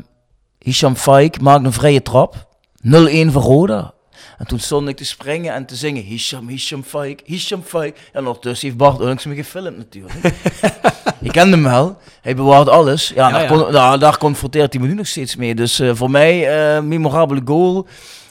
Hisham 0.58 0.96
Faik 0.96 1.40
maakt 1.40 1.64
een 1.64 1.72
vrije 1.72 2.02
trap. 2.02 2.34
0-1 2.34 2.90
voor 3.26 3.42
Roda. 3.42 3.94
En 4.36 4.46
toen 4.46 4.58
stond 4.58 4.88
ik 4.88 4.96
te 4.96 5.04
springen 5.04 5.54
en 5.54 5.66
te 5.66 5.76
zingen. 5.76 6.02
Hisham, 6.02 6.48
Hisham 6.48 6.82
Faik, 6.82 7.20
Hisham 7.24 7.62
Faik. 7.62 8.10
En 8.12 8.26
ondertussen 8.26 8.66
heeft 8.66 8.78
Bart 8.78 9.00
Ullings 9.00 9.24
me 9.24 9.34
gefilmd 9.34 9.76
natuurlijk. 9.76 10.14
ik 11.20 11.32
kende 11.32 11.56
hem 11.56 11.62
wel. 11.62 11.98
Hij 12.20 12.34
bewaart 12.34 12.68
alles. 12.68 13.12
Ja, 13.14 13.28
ja, 13.28 13.46
daar, 13.46 13.58
ja. 13.58 13.70
daar, 13.70 13.98
daar, 13.98 14.18
confronteert 14.18 14.72
hij 14.72 14.82
me 14.82 14.88
nu 14.88 14.94
nog 14.94 15.06
steeds 15.06 15.36
mee. 15.36 15.54
Dus 15.54 15.80
uh, 15.80 15.90
voor 15.94 16.10
mij, 16.10 16.74
uh, 16.76 16.82
memorabele 16.82 17.40
goal. 17.44 17.86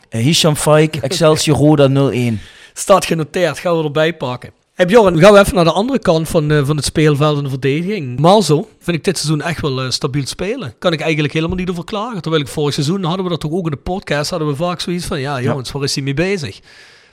Uh, 0.09 0.21
Hisham 0.21 0.55
Faik, 0.55 0.95
Excelsior 1.07 1.57
Roda 1.57 2.11
0-1. 2.11 2.41
Staat 2.73 3.05
genoteerd, 3.05 3.59
gaan 3.59 3.77
we 3.77 3.83
erbij 3.83 4.13
pakken. 4.13 4.54
Hey 4.75 4.85
Bjorn, 4.85 5.19
gaan 5.19 5.33
we 5.33 5.39
even 5.39 5.55
naar 5.55 5.63
de 5.63 5.71
andere 5.71 5.99
kant 5.99 6.29
van, 6.29 6.51
uh, 6.51 6.65
van 6.65 6.75
het 6.75 6.85
speelveld 6.85 7.37
en 7.37 7.43
de 7.43 7.49
verdediging. 7.49 8.19
Malzo 8.19 8.69
vind 8.79 8.97
ik 8.97 9.03
dit 9.03 9.17
seizoen 9.17 9.41
echt 9.41 9.61
wel 9.61 9.83
uh, 9.83 9.89
stabiel 9.89 10.25
spelen. 10.25 10.73
Kan 10.79 10.93
ik 10.93 11.01
eigenlijk 11.01 11.33
helemaal 11.33 11.57
niet 11.57 11.69
over 11.69 11.83
klagen. 11.83 12.21
Terwijl 12.21 12.43
ik 12.43 12.47
vorig 12.47 12.73
seizoen 12.73 13.03
hadden 13.03 13.23
we 13.23 13.29
dat 13.29 13.39
toch 13.39 13.51
ook 13.51 13.65
in 13.65 13.71
de 13.71 13.77
podcast, 13.77 14.29
hadden 14.29 14.47
we 14.47 14.55
vaak 14.55 14.79
zoiets 14.79 15.05
van, 15.05 15.19
ja 15.19 15.41
jongens, 15.41 15.67
ja. 15.67 15.73
waar 15.73 15.83
is 15.83 15.95
hij 15.95 16.03
mee 16.03 16.13
bezig? 16.13 16.59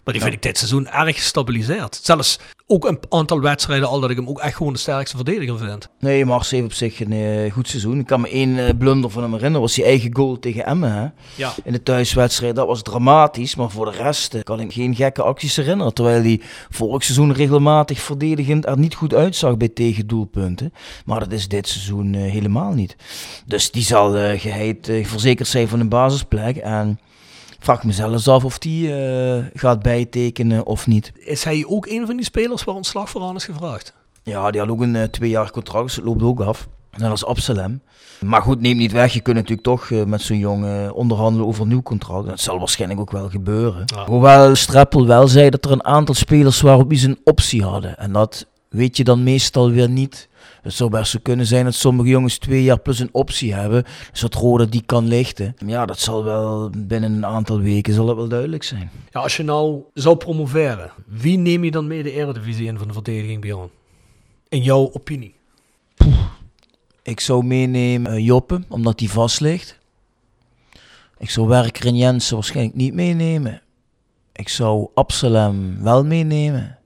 Maar 0.04 0.14
die 0.14 0.22
vind 0.22 0.34
ik 0.34 0.42
dit 0.42 0.58
seizoen 0.58 0.88
erg 0.88 1.16
gestabiliseerd. 1.16 2.00
Zelfs 2.02 2.38
ook 2.66 2.84
een 2.84 2.98
aantal 3.08 3.40
wedstrijden 3.40 3.88
al 3.88 4.00
dat 4.00 4.10
ik 4.10 4.16
hem 4.16 4.28
ook 4.28 4.40
echt 4.40 4.56
gewoon 4.56 4.72
de 4.72 4.78
sterkste 4.78 5.16
verdediger 5.16 5.58
vind. 5.58 5.88
Nee, 5.98 6.24
Mars 6.24 6.50
heeft 6.50 6.64
op 6.64 6.72
zich 6.72 7.00
een 7.00 7.12
uh, 7.12 7.52
goed 7.52 7.68
seizoen. 7.68 7.98
Ik 7.98 8.06
kan 8.06 8.20
me 8.20 8.28
één 8.28 8.48
uh, 8.48 8.68
blunder 8.78 9.10
van 9.10 9.22
hem 9.22 9.32
herinneren. 9.32 9.60
was 9.60 9.74
die 9.74 9.84
eigen 9.84 10.16
goal 10.16 10.38
tegen 10.38 10.66
Emmen. 10.66 10.92
Hè? 10.92 11.06
Ja. 11.34 11.54
In 11.64 11.72
de 11.72 11.82
thuiswedstrijd. 11.82 12.56
Dat 12.56 12.66
was 12.66 12.82
dramatisch. 12.82 13.54
Maar 13.54 13.70
voor 13.70 13.84
de 13.84 13.96
rest 13.96 14.34
uh, 14.34 14.42
kan 14.42 14.60
ik 14.60 14.72
geen 14.72 14.94
gekke 14.94 15.22
acties 15.22 15.56
herinneren. 15.56 15.94
Terwijl 15.94 16.22
hij 16.22 16.40
vorig 16.70 17.04
seizoen 17.04 17.32
regelmatig 17.32 18.00
verdedigend 18.00 18.66
er 18.66 18.78
niet 18.78 18.94
goed 18.94 19.14
uitzag 19.14 19.56
bij 19.56 19.68
tegendoelpunten. 19.68 20.72
Maar 21.04 21.18
dat 21.18 21.32
is 21.32 21.48
dit 21.48 21.68
seizoen 21.68 22.14
helemaal 22.14 22.72
niet. 22.72 22.96
Dus 23.46 23.70
die 23.70 23.82
zal 23.82 24.12
geheid 24.38 24.90
verzekerd 25.02 25.48
zijn 25.48 25.68
van 25.68 25.80
een 25.80 25.88
basisplek. 25.88 26.56
En 26.56 26.98
vraag 27.62 27.84
mezelf 27.84 28.28
af 28.28 28.44
of 28.44 28.58
die 28.58 28.88
uh, 28.88 29.44
gaat 29.54 29.82
bijtekenen 29.82 30.66
of 30.66 30.86
niet. 30.86 31.12
Is 31.14 31.44
hij 31.44 31.64
ook 31.68 31.86
een 31.86 32.06
van 32.06 32.16
die 32.16 32.24
spelers 32.24 32.64
waar 32.64 32.74
ontslag 32.74 33.10
voor 33.10 33.22
aan 33.22 33.36
is 33.36 33.44
gevraagd? 33.44 33.94
Ja, 34.22 34.50
die 34.50 34.60
had 34.60 34.70
ook 34.70 34.80
een 34.80 34.94
uh, 34.94 35.02
twee 35.02 35.30
jaar 35.30 35.50
contract, 35.50 35.86
dus 35.86 35.96
het 35.96 36.04
loopt 36.04 36.22
ook 36.22 36.40
af. 36.40 36.68
Net 36.96 37.10
als 37.10 37.24
Absalem. 37.24 37.82
Maar 38.20 38.42
goed, 38.42 38.60
neem 38.60 38.76
niet 38.76 38.92
weg. 38.92 39.12
Je 39.12 39.20
kunt 39.20 39.36
natuurlijk 39.36 39.62
toch 39.62 39.90
uh, 39.90 40.04
met 40.04 40.22
zo'n 40.22 40.38
jongen 40.38 40.94
onderhandelen 40.94 41.46
over 41.46 41.62
een 41.62 41.68
nieuw 41.68 41.82
contract. 41.82 42.26
Dat 42.26 42.40
zal 42.40 42.58
waarschijnlijk 42.58 43.00
ook 43.00 43.10
wel 43.10 43.28
gebeuren. 43.28 43.82
Ja. 43.86 44.04
Hoewel 44.04 44.54
Streppel 44.54 45.06
wel 45.06 45.28
zei 45.28 45.50
dat 45.50 45.64
er 45.64 45.70
een 45.70 45.84
aantal 45.84 46.14
spelers 46.14 46.60
waren 46.60 46.88
wie 46.88 46.98
ze 46.98 47.08
een 47.08 47.20
optie 47.24 47.62
hadden. 47.62 47.98
En 47.98 48.12
dat 48.12 48.46
weet 48.68 48.96
je 48.96 49.04
dan 49.04 49.22
meestal 49.22 49.70
weer 49.70 49.88
niet. 49.88 50.28
Het 50.62 50.74
zou 50.74 50.90
best 50.90 51.10
zo 51.10 51.18
kunnen 51.22 51.46
zijn 51.46 51.64
dat 51.64 51.74
sommige 51.74 52.08
jongens 52.08 52.38
twee 52.38 52.62
jaar 52.62 52.80
plus 52.80 52.98
een 52.98 53.08
optie 53.12 53.54
hebben. 53.54 53.84
Zodat 54.12 54.40
Rode 54.40 54.68
die 54.68 54.82
kan 54.86 55.08
lichten. 55.08 55.54
Ja, 55.66 55.86
dat 55.86 55.98
zal 55.98 56.24
wel 56.24 56.70
binnen 56.76 57.12
een 57.12 57.26
aantal 57.26 57.60
weken 57.60 57.94
zal 57.94 58.06
dat 58.06 58.16
wel 58.16 58.28
duidelijk 58.28 58.62
zijn. 58.62 58.90
Ja, 59.10 59.20
als 59.20 59.36
je 59.36 59.42
nou 59.42 59.82
zou 59.94 60.16
promoveren, 60.16 60.90
wie 61.06 61.38
neem 61.38 61.64
je 61.64 61.70
dan 61.70 61.86
mee 61.86 62.02
de 62.02 62.12
Eredivisie 62.12 62.66
in 62.66 62.78
van 62.78 62.86
de 62.86 62.92
verdediging, 62.92 63.40
Bjorn? 63.40 63.70
In 64.48 64.62
jouw 64.62 64.90
opinie? 64.92 65.34
Poeh. 65.94 66.26
Ik 67.02 67.20
zou 67.20 67.44
meenemen 67.44 68.12
uh, 68.12 68.26
Joppe, 68.26 68.62
omdat 68.68 68.98
die 68.98 69.10
vast 69.10 69.40
ligt. 69.40 69.78
Ik 71.18 71.30
zou 71.30 71.48
Werker 71.48 71.86
en 71.86 71.96
Jensen 71.96 72.34
waarschijnlijk 72.34 72.76
niet 72.76 72.94
meenemen. 72.94 73.62
Ik 74.32 74.48
zou 74.48 74.88
Absalem 74.94 75.82
wel 75.82 76.04
meenemen. 76.04 76.78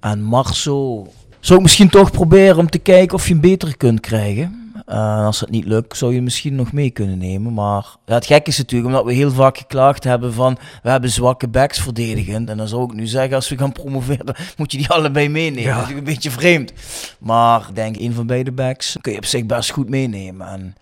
En 0.00 0.22
Marceau 0.22 1.06
zou 1.46 1.58
ik 1.58 1.64
misschien 1.64 1.88
toch 1.88 2.10
proberen 2.10 2.58
om 2.58 2.70
te 2.70 2.78
kijken 2.78 3.16
of 3.16 3.26
je 3.26 3.32
hem 3.32 3.40
beter 3.40 3.76
kunt 3.76 4.00
krijgen. 4.00 4.72
Uh, 4.88 5.24
als 5.24 5.38
dat 5.38 5.50
niet 5.50 5.64
lukt, 5.64 5.96
zou 5.96 6.14
je 6.14 6.22
misschien 6.22 6.54
nog 6.54 6.72
mee 6.72 6.90
kunnen 6.90 7.18
nemen. 7.18 7.54
Maar 7.54 7.86
ja, 8.06 8.14
het 8.14 8.26
gekke 8.26 8.50
is 8.50 8.58
natuurlijk, 8.58 8.90
omdat 8.90 9.04
we 9.04 9.12
heel 9.12 9.30
vaak 9.30 9.58
geklaagd 9.58 10.04
hebben 10.04 10.32
van... 10.32 10.58
we 10.82 10.90
hebben 10.90 11.10
zwakke 11.10 11.48
backs 11.48 11.80
verdedigend. 11.80 12.48
En 12.48 12.56
dan 12.56 12.68
zou 12.68 12.84
ik 12.84 12.92
nu 12.92 13.06
zeggen, 13.06 13.34
als 13.34 13.48
we 13.48 13.58
gaan 13.58 13.72
promoveren, 13.72 14.34
moet 14.56 14.72
je 14.72 14.78
die 14.78 14.88
allebei 14.88 15.28
meenemen. 15.28 15.62
Ja. 15.62 15.68
Dat 15.68 15.76
is 15.76 15.80
natuurlijk 15.80 16.06
een 16.06 16.14
beetje 16.14 16.30
vreemd. 16.30 16.72
Maar 17.18 17.60
ik 17.68 17.74
denk, 17.74 17.96
een 17.96 18.12
van 18.12 18.26
beide 18.26 18.52
backs 18.52 18.96
kun 19.00 19.12
je 19.12 19.18
op 19.18 19.24
zich 19.24 19.46
best 19.46 19.70
goed 19.70 19.88
meenemen. 19.88 20.48
En 20.48 20.74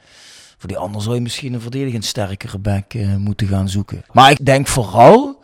voor 0.59 0.69
die 0.69 0.79
ander 0.79 1.03
zou 1.03 1.15
je 1.15 1.21
misschien 1.21 1.53
een 1.53 1.61
verdedigend 1.61 2.05
sterkere 2.05 2.59
back 2.59 2.95
uh, 2.95 3.17
moeten 3.17 3.47
gaan 3.47 3.69
zoeken. 3.69 4.03
Maar 4.12 4.31
ik 4.31 4.45
denk 4.47 4.67
vooral 4.67 5.43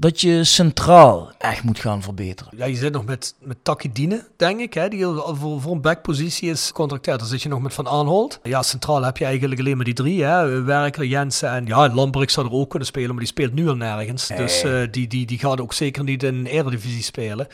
dat 0.00 0.20
je 0.20 0.44
centraal 0.44 1.30
echt 1.38 1.62
moet 1.62 1.78
gaan 1.78 2.02
verbeteren. 2.02 2.52
Ja, 2.56 2.64
je 2.64 2.76
zit 2.76 2.92
nog 2.92 3.04
met, 3.04 3.34
met 3.40 3.56
Takidine, 3.62 4.26
denk 4.36 4.60
ik, 4.60 4.74
hè, 4.74 4.88
die 4.88 5.04
voor, 5.04 5.60
voor 5.60 5.72
een 5.72 5.80
backpositie 5.80 6.50
is 6.50 6.72
contracteerd. 6.72 7.18
Dan 7.18 7.28
zit 7.28 7.42
je 7.42 7.48
nog 7.48 7.60
met 7.60 7.74
Van 7.74 7.88
Aanholt. 7.88 8.38
Ja, 8.42 8.62
centraal 8.62 9.02
heb 9.02 9.16
je 9.16 9.24
eigenlijk 9.24 9.60
alleen 9.60 9.76
maar 9.76 9.84
die 9.84 9.94
drie, 9.94 10.24
hè. 10.24 10.62
Werker, 10.62 11.04
Jensen 11.04 11.50
en 11.50 11.66
ja, 11.66 11.94
Lambrix 11.94 12.32
zou 12.32 12.46
er 12.46 12.52
ook 12.52 12.70
kunnen 12.70 12.88
spelen, 12.88 13.08
maar 13.08 13.18
die 13.18 13.26
speelt 13.26 13.52
nu 13.52 13.68
al 13.68 13.74
nergens. 13.76 14.26
Dus 14.26 14.64
uh, 14.64 14.82
die, 14.90 15.06
die, 15.06 15.26
die 15.26 15.38
gaat 15.38 15.60
ook 15.60 15.72
zeker 15.72 16.04
niet 16.04 16.22
in 16.22 16.44
de 16.44 16.50
Eredivisie 16.50 17.02
spelen. 17.02 17.46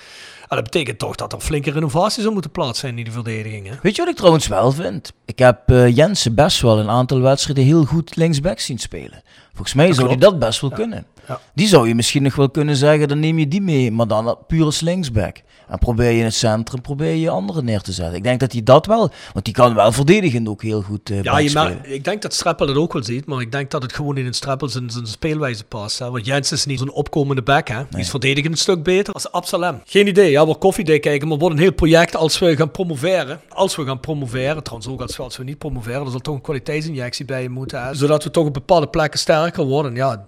En 0.48 0.56
dat 0.56 0.64
betekent 0.64 0.98
toch 0.98 1.14
dat 1.14 1.32
er 1.32 1.40
flinke 1.40 1.70
renovaties 1.70 2.22
zou 2.22 2.32
moeten 2.32 2.50
plaats 2.50 2.78
zijn 2.80 2.98
in 2.98 3.04
die 3.04 3.12
verdediging. 3.12 3.68
Hè? 3.68 3.74
Weet 3.82 3.96
je 3.96 4.02
wat 4.02 4.10
ik 4.10 4.16
trouwens 4.16 4.46
wel 4.46 4.72
vind? 4.72 5.12
Ik 5.24 5.38
heb 5.38 5.70
uh, 5.70 5.96
Jensen 5.96 6.34
best 6.34 6.60
wel 6.60 6.78
een 6.78 6.90
aantal 6.90 7.20
wedstrijden 7.20 7.64
heel 7.64 7.84
goed 7.84 8.16
linksback 8.16 8.58
zien 8.60 8.78
spelen. 8.78 9.22
Volgens 9.52 9.74
mij 9.74 9.92
zou 9.92 10.08
hij 10.08 10.16
dat 10.16 10.38
best 10.38 10.60
wel 10.60 10.70
Ja. 10.70 10.76
kunnen. 10.76 11.06
Ja. 11.28 11.40
Die 11.54 11.68
zou 11.68 11.88
je 11.88 11.94
misschien 11.94 12.22
nog 12.22 12.34
wel 12.34 12.50
kunnen 12.50 12.76
zeggen, 12.76 13.08
dan 13.08 13.20
neem 13.20 13.38
je 13.38 13.48
die 13.48 13.60
mee, 13.60 13.90
maar 13.90 14.06
dan 14.06 14.38
puur 14.46 14.64
als 14.64 14.80
linksback. 14.80 15.42
En 15.68 15.78
probeer 15.78 16.10
je 16.10 16.18
in 16.18 16.24
het 16.24 16.34
centrum, 16.34 16.80
probeer 16.80 17.14
je 17.14 17.30
andere 17.30 17.62
neer 17.62 17.80
te 17.80 17.92
zetten. 17.92 18.16
Ik 18.16 18.22
denk 18.22 18.40
dat 18.40 18.52
hij 18.52 18.62
dat 18.62 18.86
wel, 18.86 19.10
want 19.32 19.44
die 19.44 19.54
kan 19.54 19.74
wel 19.74 19.92
verdedigend 19.92 20.48
ook 20.48 20.62
heel 20.62 20.82
goed 20.82 21.10
uh, 21.10 21.22
Ja, 21.22 21.38
je 21.38 21.50
merkt, 21.52 21.90
ik 21.90 22.04
denk 22.04 22.22
dat 22.22 22.34
Streppel 22.34 22.68
het 22.68 22.76
ook 22.76 22.92
wel 22.92 23.04
ziet, 23.04 23.26
maar 23.26 23.40
ik 23.40 23.52
denk 23.52 23.70
dat 23.70 23.82
het 23.82 23.92
gewoon 23.92 24.16
in 24.16 24.26
een 24.26 24.34
Streppel 24.34 24.68
zijn, 24.68 24.90
zijn 24.90 25.06
speelwijze 25.06 25.64
past. 25.64 25.98
Hè? 25.98 26.10
Want 26.10 26.26
Jens 26.26 26.52
is 26.52 26.66
niet 26.66 26.78
zo'n 26.78 26.92
opkomende 26.92 27.42
back, 27.42 27.68
hè? 27.68 27.82
Die 27.90 28.00
is 28.00 28.10
verdedigend 28.10 28.52
een 28.52 28.60
stuk 28.60 28.82
beter 28.82 29.14
als 29.14 29.32
Absalem. 29.32 29.80
Geen 29.84 30.06
idee, 30.06 30.30
ja, 30.30 30.46
we 30.46 30.56
koffiedik 30.56 31.00
kijken, 31.00 31.28
maar 31.28 31.38
wordt 31.38 31.54
een 31.54 31.62
heel 31.62 31.72
project 31.72 32.16
als 32.16 32.38
we 32.38 32.56
gaan 32.56 32.70
promoveren. 32.70 33.40
Als 33.48 33.76
we 33.76 33.84
gaan 33.84 34.00
promoveren, 34.00 34.62
trouwens 34.62 34.90
ook 34.90 35.00
als 35.00 35.16
we, 35.16 35.22
als 35.22 35.36
we 35.36 35.44
niet 35.44 35.58
promoveren, 35.58 36.04
er 36.04 36.10
zal 36.10 36.20
toch 36.20 36.34
een 36.34 36.40
kwaliteitsinjectie 36.40 37.24
bij 37.24 37.42
je 37.42 37.48
moeten, 37.48 37.82
hè? 37.82 37.94
zodat 37.94 38.24
we 38.24 38.30
toch 38.30 38.46
op 38.46 38.54
bepaalde 38.54 38.88
plekken 38.88 39.18
sterker 39.18 39.64
worden. 39.64 39.94
Ja, 39.94 40.26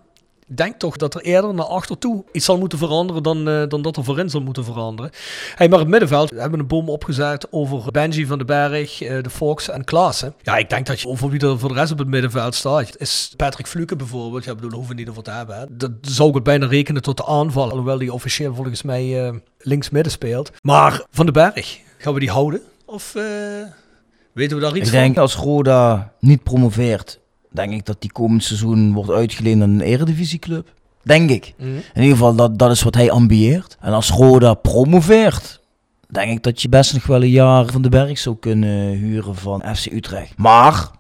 denk 0.57 0.79
toch 0.79 0.97
dat 0.97 1.15
er 1.15 1.21
eerder 1.21 1.55
naar 1.55 1.67
achter 1.67 1.99
toe 1.99 2.25
iets 2.33 2.45
zal 2.45 2.59
moeten 2.59 2.79
veranderen 2.79 3.23
dan, 3.23 3.49
uh, 3.49 3.63
dan 3.69 3.83
dat 3.83 3.97
er 3.97 4.05
voorin 4.05 4.31
zal 4.31 4.41
moeten 4.41 4.65
veranderen. 4.65 5.11
Hey, 5.55 5.69
maar 5.69 5.79
het 5.79 5.89
middenveld, 5.89 6.31
we 6.31 6.41
hebben 6.41 6.61
een 6.61 6.67
boom 6.67 6.89
opgezet 6.89 7.47
over 7.51 7.91
Benji 7.91 8.27
van 8.27 8.39
den 8.39 8.47
Berg, 8.47 9.03
uh, 9.03 9.23
de 9.23 9.31
Fox 9.31 9.69
en 9.69 9.85
Klaassen. 9.85 10.35
Ja, 10.43 10.57
ik 10.57 10.71
denk 10.71 10.87
dat 10.87 11.01
je 11.01 11.09
over 11.09 11.31
wie 11.31 11.41
er 11.41 11.59
voor 11.59 11.69
de 11.69 11.75
rest 11.75 11.93
op 11.93 11.99
het 11.99 12.09
middenveld 12.09 12.55
staat, 12.55 12.97
is 12.99 13.33
Patrick 13.37 13.67
Fluke 13.67 13.97
bijvoorbeeld. 13.97 14.45
Ja, 14.45 14.55
bedoel, 14.55 14.71
hoeven 14.71 14.95
we 14.95 15.01
niet 15.01 15.11
over 15.11 15.23
te 15.23 15.31
hebben. 15.31 15.59
Hè. 15.59 15.65
Dat 15.69 15.91
zou 16.01 16.29
ik 16.29 16.35
het 16.35 16.45
bijna 16.45 16.67
rekenen 16.67 17.03
tot 17.03 17.17
de 17.17 17.27
aanval, 17.27 17.71
alhoewel 17.71 17.99
die 17.99 18.13
officieel 18.13 18.55
volgens 18.55 18.83
mij 18.83 19.27
uh, 19.27 19.35
links 19.59 19.91
midden 19.91 20.13
speelt. 20.13 20.51
Maar 20.63 21.05
van 21.11 21.25
den 21.25 21.35
Berg, 21.35 21.79
gaan 21.99 22.15
we 22.15 22.21
die 22.21 22.31
houden? 22.31 22.61
Of 22.85 23.13
weten 24.33 24.57
we 24.57 24.63
daar 24.63 24.77
iets 24.77 24.87
ik 24.87 24.95
van? 24.95 25.03
denk 25.03 25.17
als 25.19 25.35
Roda 25.35 26.13
niet 26.21 26.43
promoveert, 26.43 27.21
denk 27.59 27.73
ik 27.73 27.87
dat 27.87 28.01
die 28.01 28.13
komend 28.13 28.45
seizoen 28.45 28.93
wordt 28.93 29.11
uitgeleend 29.11 29.63
aan 29.63 29.71
een 29.71 29.81
eredivisieclub. 29.81 30.73
Denk 31.03 31.31
ik. 31.31 31.55
Mhm. 31.57 31.69
In 31.69 32.03
ieder 32.03 32.17
geval, 32.17 32.35
dat, 32.35 32.59
dat 32.59 32.71
is 32.71 32.83
wat 32.83 32.95
hij 32.95 33.11
ambieert. 33.11 33.77
En 33.81 33.93
als 33.93 34.11
Roda 34.11 34.55
promoveert, 34.55 35.61
denk 36.09 36.31
ik 36.31 36.43
dat 36.43 36.63
je 36.63 36.69
best 36.69 36.93
nog 36.93 37.07
wel 37.07 37.23
een 37.23 37.31
jaar 37.31 37.67
van 37.67 37.83
de 37.83 37.89
berg 37.89 38.19
zou 38.19 38.37
kunnen 38.37 38.91
huren 38.91 39.35
van 39.35 39.77
FC 39.77 39.87
Utrecht. 39.87 40.37
Maar, 40.37 40.91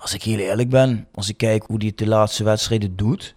als 0.00 0.14
ik 0.14 0.22
heel 0.22 0.38
eerlijk 0.38 0.70
ben, 0.70 1.06
als 1.14 1.28
ik 1.28 1.36
kijk 1.36 1.64
hoe 1.66 1.76
hij 1.78 1.86
het 1.86 1.98
de 1.98 2.06
laatste 2.06 2.44
wedstrijden 2.44 2.96
doet, 2.96 3.34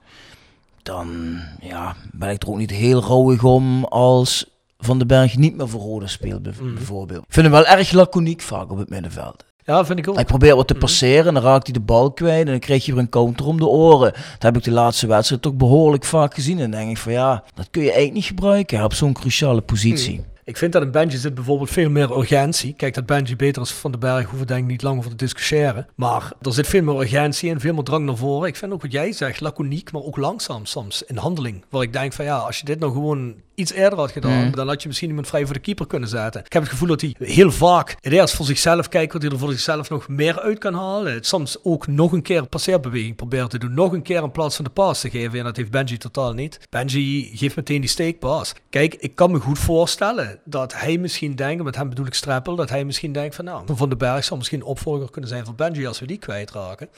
dan 0.84 1.39
ja, 1.61 1.95
ben 2.11 2.30
ik 2.30 2.43
er 2.43 2.49
ook 2.49 2.57
niet 2.57 2.72
heel 2.72 3.01
rouwig 3.01 3.43
om 3.43 3.84
als 3.84 4.45
Van 4.80 4.97
den 4.97 5.07
Berg 5.07 5.38
niet 5.38 5.55
meer 5.55 5.70
voor 5.70 5.82
Roda 5.82 6.07
speelt, 6.07 6.41
bijvoorbeeld. 6.43 7.24
Ik 7.24 7.34
vind 7.34 7.45
hem 7.45 7.55
wel 7.55 7.65
erg 7.65 7.91
laconiek 7.91 8.41
vaak 8.41 8.72
op 8.72 8.78
het 8.78 8.89
middenveld. 8.89 9.45
Ja, 9.68 9.86
vind 9.86 9.99
ik 9.99 10.07
ook. 10.07 10.15
Hij 10.15 10.26
probeert 10.26 10.55
wat 10.55 10.68
te 10.68 10.76
passeren 10.76 11.28
en 11.28 11.34
dan 11.34 11.43
raakt 11.43 11.65
hij 11.65 11.74
de 11.74 11.80
bal 11.80 12.11
kwijt 12.11 12.45
en 12.45 12.51
dan 12.51 12.59
krijg 12.59 12.86
je 12.86 12.91
weer 12.93 13.01
een 13.01 13.09
counter 13.09 13.45
om 13.45 13.57
de 13.57 13.68
oren. 13.68 14.11
Dat 14.11 14.41
heb 14.41 14.57
ik 14.57 14.63
de 14.63 14.72
laatste 14.72 15.07
wedstrijd 15.07 15.41
toch 15.41 15.53
behoorlijk 15.53 16.03
vaak 16.03 16.34
gezien. 16.34 16.59
En 16.59 16.72
dan 16.72 16.80
denk 16.80 16.91
ik 16.91 16.97
van 16.97 17.11
ja, 17.11 17.43
dat 17.53 17.68
kun 17.72 17.82
je 17.82 17.88
eigenlijk 17.88 18.15
niet 18.15 18.26
gebruiken 18.26 18.84
op 18.84 18.93
zo'n 18.93 19.13
cruciale 19.13 19.61
positie. 19.61 20.26
Ik 20.43 20.57
vind 20.57 20.74
dat 20.74 20.82
in 20.82 20.91
Benji 20.91 21.18
zit 21.18 21.34
bijvoorbeeld 21.34 21.70
veel 21.70 21.89
meer 21.89 22.18
urgentie. 22.18 22.74
Kijk, 22.74 22.93
dat 22.93 23.05
Benji 23.05 23.36
beter 23.36 23.61
is 23.61 23.72
van 23.72 23.91
de 23.91 23.97
berg, 23.97 24.22
hoeven 24.22 24.39
we 24.39 24.45
denk 24.45 24.63
ik 24.63 24.70
niet 24.70 24.82
lang 24.82 24.97
over 24.97 25.09
te 25.09 25.15
discussiëren. 25.15 25.88
Maar 25.95 26.32
er 26.41 26.53
zit 26.53 26.68
veel 26.68 26.84
meer 26.84 27.01
urgentie 27.01 27.49
in, 27.49 27.59
veel 27.59 27.74
meer 27.74 27.84
drang 27.84 28.05
naar 28.05 28.18
voren. 28.18 28.47
Ik 28.47 28.55
vind 28.55 28.72
ook 28.72 28.82
wat 28.82 28.91
jij 28.91 29.11
zegt, 29.11 29.41
laconiek, 29.41 29.91
maar 29.91 30.01
ook 30.01 30.18
langzaam 30.18 30.65
soms 30.65 31.03
in 31.03 31.18
handeling. 31.18 31.65
Waar 31.70 31.82
ik 31.82 31.93
denk 31.93 32.13
van 32.13 32.26
ja, 32.26 32.38
als 32.38 32.59
je 32.59 32.65
dit 32.65 32.80
nou 32.80 32.91
gewoon 32.91 33.36
iets 33.58 33.72
eerder 33.72 33.99
had 33.99 34.12
gedaan, 34.12 34.43
Mm. 34.45 34.51
dan 34.51 34.68
had 34.68 34.82
je 34.82 34.88
misschien 34.88 35.08
iemand 35.10 35.28
vrij 35.28 35.45
voor 35.45 35.53
de 35.53 35.60
keeper 35.60 35.88
kunnen 35.88 36.10
zetten. 36.10 36.45
Ik 36.45 36.53
heb 36.53 36.62
het 36.62 36.72
gevoel 36.72 36.88
dat 36.88 37.01
hij 37.01 37.16
heel 37.20 37.51
vaak 37.51 37.95
het 38.01 38.14
eerst 38.14 38.36
voor 38.36 38.45
zichzelf 38.45 38.89
kijkt 38.89 39.14
wat 39.14 39.22
hij 39.22 39.32
er 39.32 39.38
voor 39.38 39.51
zichzelf 39.51 39.89
nog 39.89 40.08
meer 40.08 40.39
uit 40.41 40.58
kan 40.60 40.74
halen. 40.74 41.14
Het 41.14 41.28
soms 41.28 41.58
ook 41.64 41.88
nog 41.88 42.12
een 42.12 42.22
keer 42.22 42.38
een 42.38 42.49
passeerbeweging 42.49 43.16
probeert 43.16 43.49
te 43.49 43.58
doen. 43.58 43.74
Nog 43.74 43.91
een 43.93 44.01
keer 44.01 44.24
in 44.24 44.32
plaats 44.32 44.55
van 44.55 44.66
de 44.66 44.72
paas 44.72 44.99
te 45.01 45.10
geven. 45.10 45.38
En 45.39 45.43
dat 45.45 45.55
heeft 45.58 45.72
Benji 45.72 45.97
totaal 45.97 46.34
niet. 46.34 46.60
Benji 46.70 47.32
geeft 47.34 47.55
meteen 47.55 47.82
die 47.82 47.89
steekpaas. 47.89 48.53
Kijk, 48.70 48.95
ik 48.95 49.16
kan 49.16 49.32
me 49.32 49.39
goed 49.39 49.60
voorstellen 49.60 50.39
dat 50.45 50.74
hij 50.74 50.97
misschien 50.97 51.36
denkt, 51.36 51.64
met 51.64 51.76
hem 51.76 51.89
bedoel 51.89 52.05
ik 52.05 52.14
Streppel, 52.14 52.55
dat 52.55 52.70
hij 52.70 52.86
misschien 52.86 53.12
denkt 53.12 53.36
van 53.36 53.45
nou, 53.45 53.64
Van 53.66 53.89
den 53.89 53.97
Berg 53.97 54.24
zou 54.24 54.38
misschien 54.38 54.64
opvolger 54.64 55.12
kunnen 55.12 55.30
zijn 55.30 55.45
van 55.45 55.55
Benji 55.55 55.88
als 55.88 55.99
we 55.99 56.05
die 56.05 56.18
kwijtraken. 56.18 56.89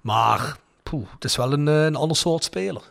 Maar, 0.00 0.56
poeh, 0.82 1.06
het 1.14 1.24
is 1.24 1.36
wel 1.36 1.52
een, 1.52 1.68
eh, 1.68 1.84
een 1.84 1.96
ander 1.96 2.16
soort 2.16 2.44
speler. 2.44 2.82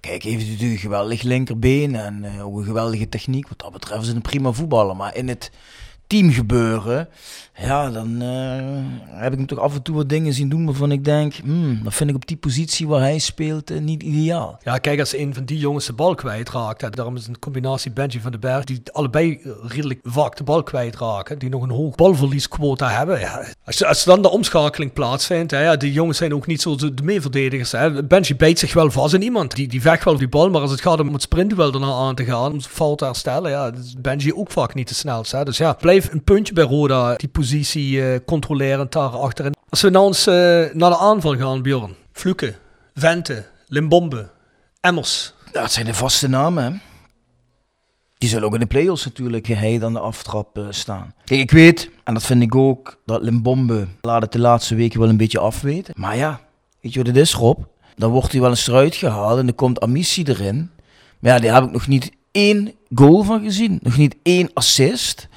Kijk, 0.00 0.22
heeft 0.22 0.46
natuurlijk 0.46 0.72
een 0.72 0.78
geweldig 0.78 1.22
linkerbeen 1.22 1.94
en 1.94 2.24
uh, 2.24 2.46
ook 2.46 2.58
een 2.58 2.64
geweldige 2.64 3.08
techniek. 3.08 3.48
Wat 3.48 3.58
dat 3.58 3.72
betreft 3.72 4.00
is 4.00 4.06
het 4.06 4.16
een 4.16 4.22
prima 4.22 4.52
voetballer. 4.52 4.96
Maar 4.96 5.16
in 5.16 5.28
het 5.28 5.50
team 6.10 6.30
gebeuren, 6.30 7.08
ja, 7.62 7.90
dan 7.90 8.22
uh, 8.22 8.30
heb 9.06 9.32
ik 9.32 9.38
hem 9.38 9.46
toch 9.46 9.58
af 9.58 9.74
en 9.74 9.82
toe 9.82 9.94
wat 9.96 10.08
dingen 10.08 10.32
zien 10.32 10.48
doen 10.48 10.64
waarvan 10.66 10.92
ik 10.92 11.04
denk, 11.04 11.34
hmm, 11.34 11.80
dat 11.82 11.94
vind 11.94 12.10
ik 12.10 12.16
op 12.16 12.26
die 12.26 12.36
positie 12.36 12.88
waar 12.88 13.00
hij 13.00 13.18
speelt 13.18 13.70
uh, 13.70 13.80
niet 13.80 14.02
ideaal. 14.02 14.58
Ja, 14.62 14.78
kijk, 14.78 15.00
als 15.00 15.16
een 15.16 15.34
van 15.34 15.44
die 15.44 15.58
jongens 15.58 15.86
de 15.86 15.92
bal 15.92 16.14
kwijtraakt, 16.14 16.80
hè, 16.80 16.90
daarom 16.90 17.16
is 17.16 17.26
een 17.26 17.38
combinatie 17.38 17.90
Benji 17.90 18.20
van 18.20 18.30
den 18.30 18.40
Berg, 18.40 18.64
die 18.64 18.82
allebei 18.92 19.40
redelijk 19.62 20.00
vaak 20.02 20.36
de 20.36 20.44
bal 20.44 20.62
kwijtraken, 20.62 21.38
die 21.38 21.48
nog 21.48 21.62
een 21.62 21.70
hoog 21.70 21.94
balverliesquota 21.94 22.88
hebben. 22.88 23.20
Als, 23.64 23.84
als 23.84 24.04
dan 24.04 24.22
de 24.22 24.30
omschakeling 24.30 24.92
plaatsvindt, 24.92 25.80
die 25.80 25.92
jongens 25.92 26.18
zijn 26.18 26.34
ook 26.34 26.46
niet 26.46 26.62
zo 26.62 26.76
de 26.76 26.92
meeverdedigers. 27.02 27.72
Hè. 27.72 28.04
Benji 28.04 28.36
bijt 28.36 28.58
zich 28.58 28.72
wel 28.72 28.90
vast 28.90 29.14
in 29.14 29.22
iemand, 29.22 29.54
die, 29.54 29.68
die 29.68 29.80
vecht 29.80 30.04
wel 30.04 30.16
die 30.16 30.28
bal, 30.28 30.50
maar 30.50 30.60
als 30.60 30.70
het 30.70 30.80
gaat 30.80 31.00
om 31.00 31.12
het 31.12 31.22
sprintduel 31.22 31.70
daarna 31.70 31.92
aan 31.92 32.14
te 32.14 32.24
gaan, 32.24 32.52
om 32.52 32.60
fout 32.60 32.98
te 32.98 33.04
herstellen, 33.04 33.50
ja, 33.50 33.72
is 33.72 33.94
Benji 33.98 34.34
ook 34.34 34.50
vaak 34.50 34.74
niet 34.74 34.88
de 34.88 34.94
snelste. 34.94 35.36
Hè. 35.36 35.44
Dus 35.44 35.58
ja, 35.58 35.72
blijf 35.72 35.99
een 36.10 36.24
puntje 36.24 36.52
bij 36.52 36.64
Roda, 36.64 37.14
die 37.14 37.28
positie 37.28 37.92
uh, 37.92 38.18
controlerend 38.26 38.92
daar 38.92 39.08
achterin. 39.08 39.54
Als 39.68 39.80
we 39.80 39.90
nou 39.90 40.06
eens 40.06 40.26
uh, 40.26 40.34
naar 40.72 40.90
de 40.90 40.98
aanval 40.98 41.36
gaan, 41.36 41.62
Bjorn. 41.62 41.94
Fluke, 42.12 42.54
Vente, 42.94 43.46
Limbombe, 43.66 44.30
Emmers. 44.80 45.34
Dat 45.52 45.72
zijn 45.72 45.86
de 45.86 45.94
vaste 45.94 46.28
namen. 46.28 46.82
Die 48.18 48.28
zullen 48.28 48.46
ook 48.46 48.54
in 48.54 48.60
de 48.60 48.66
play-offs 48.66 49.04
natuurlijk 49.04 49.46
geheid 49.46 49.82
aan 49.84 49.92
de 49.92 49.98
aftrap 49.98 50.58
uh, 50.58 50.66
staan. 50.70 51.14
Kijk, 51.24 51.40
ik 51.40 51.50
weet, 51.50 51.90
en 52.04 52.14
dat 52.14 52.22
vind 52.22 52.42
ik 52.42 52.54
ook, 52.54 53.00
dat 53.06 53.22
Limbombe 53.22 53.86
laat 54.00 54.22
het 54.22 54.32
de 54.32 54.38
laatste 54.38 54.74
weken 54.74 55.00
wel 55.00 55.08
een 55.08 55.16
beetje 55.16 55.38
afweten. 55.38 55.94
Maar 55.96 56.16
ja, 56.16 56.40
weet 56.80 56.92
je 56.92 56.98
wat 56.98 57.08
het 57.08 57.16
is, 57.16 57.34
Rob? 57.34 57.58
Dan 57.96 58.10
wordt 58.10 58.32
hij 58.32 58.40
wel 58.40 58.50
eens 58.50 58.66
eruit 58.66 58.94
gehaald 58.94 59.38
en 59.38 59.46
dan 59.46 59.54
komt 59.54 59.80
Amissi 59.80 60.22
erin. 60.22 60.70
Maar 61.18 61.32
ja, 61.32 61.38
die 61.38 61.50
heb 61.50 61.64
ik 61.64 61.70
nog 61.70 61.86
niet 61.86 62.10
één 62.32 62.74
goal 62.94 63.22
van 63.22 63.42
gezien. 63.42 63.78
Nog 63.82 63.96
niet 63.96 64.16
één 64.22 64.50
assist. 64.54 65.28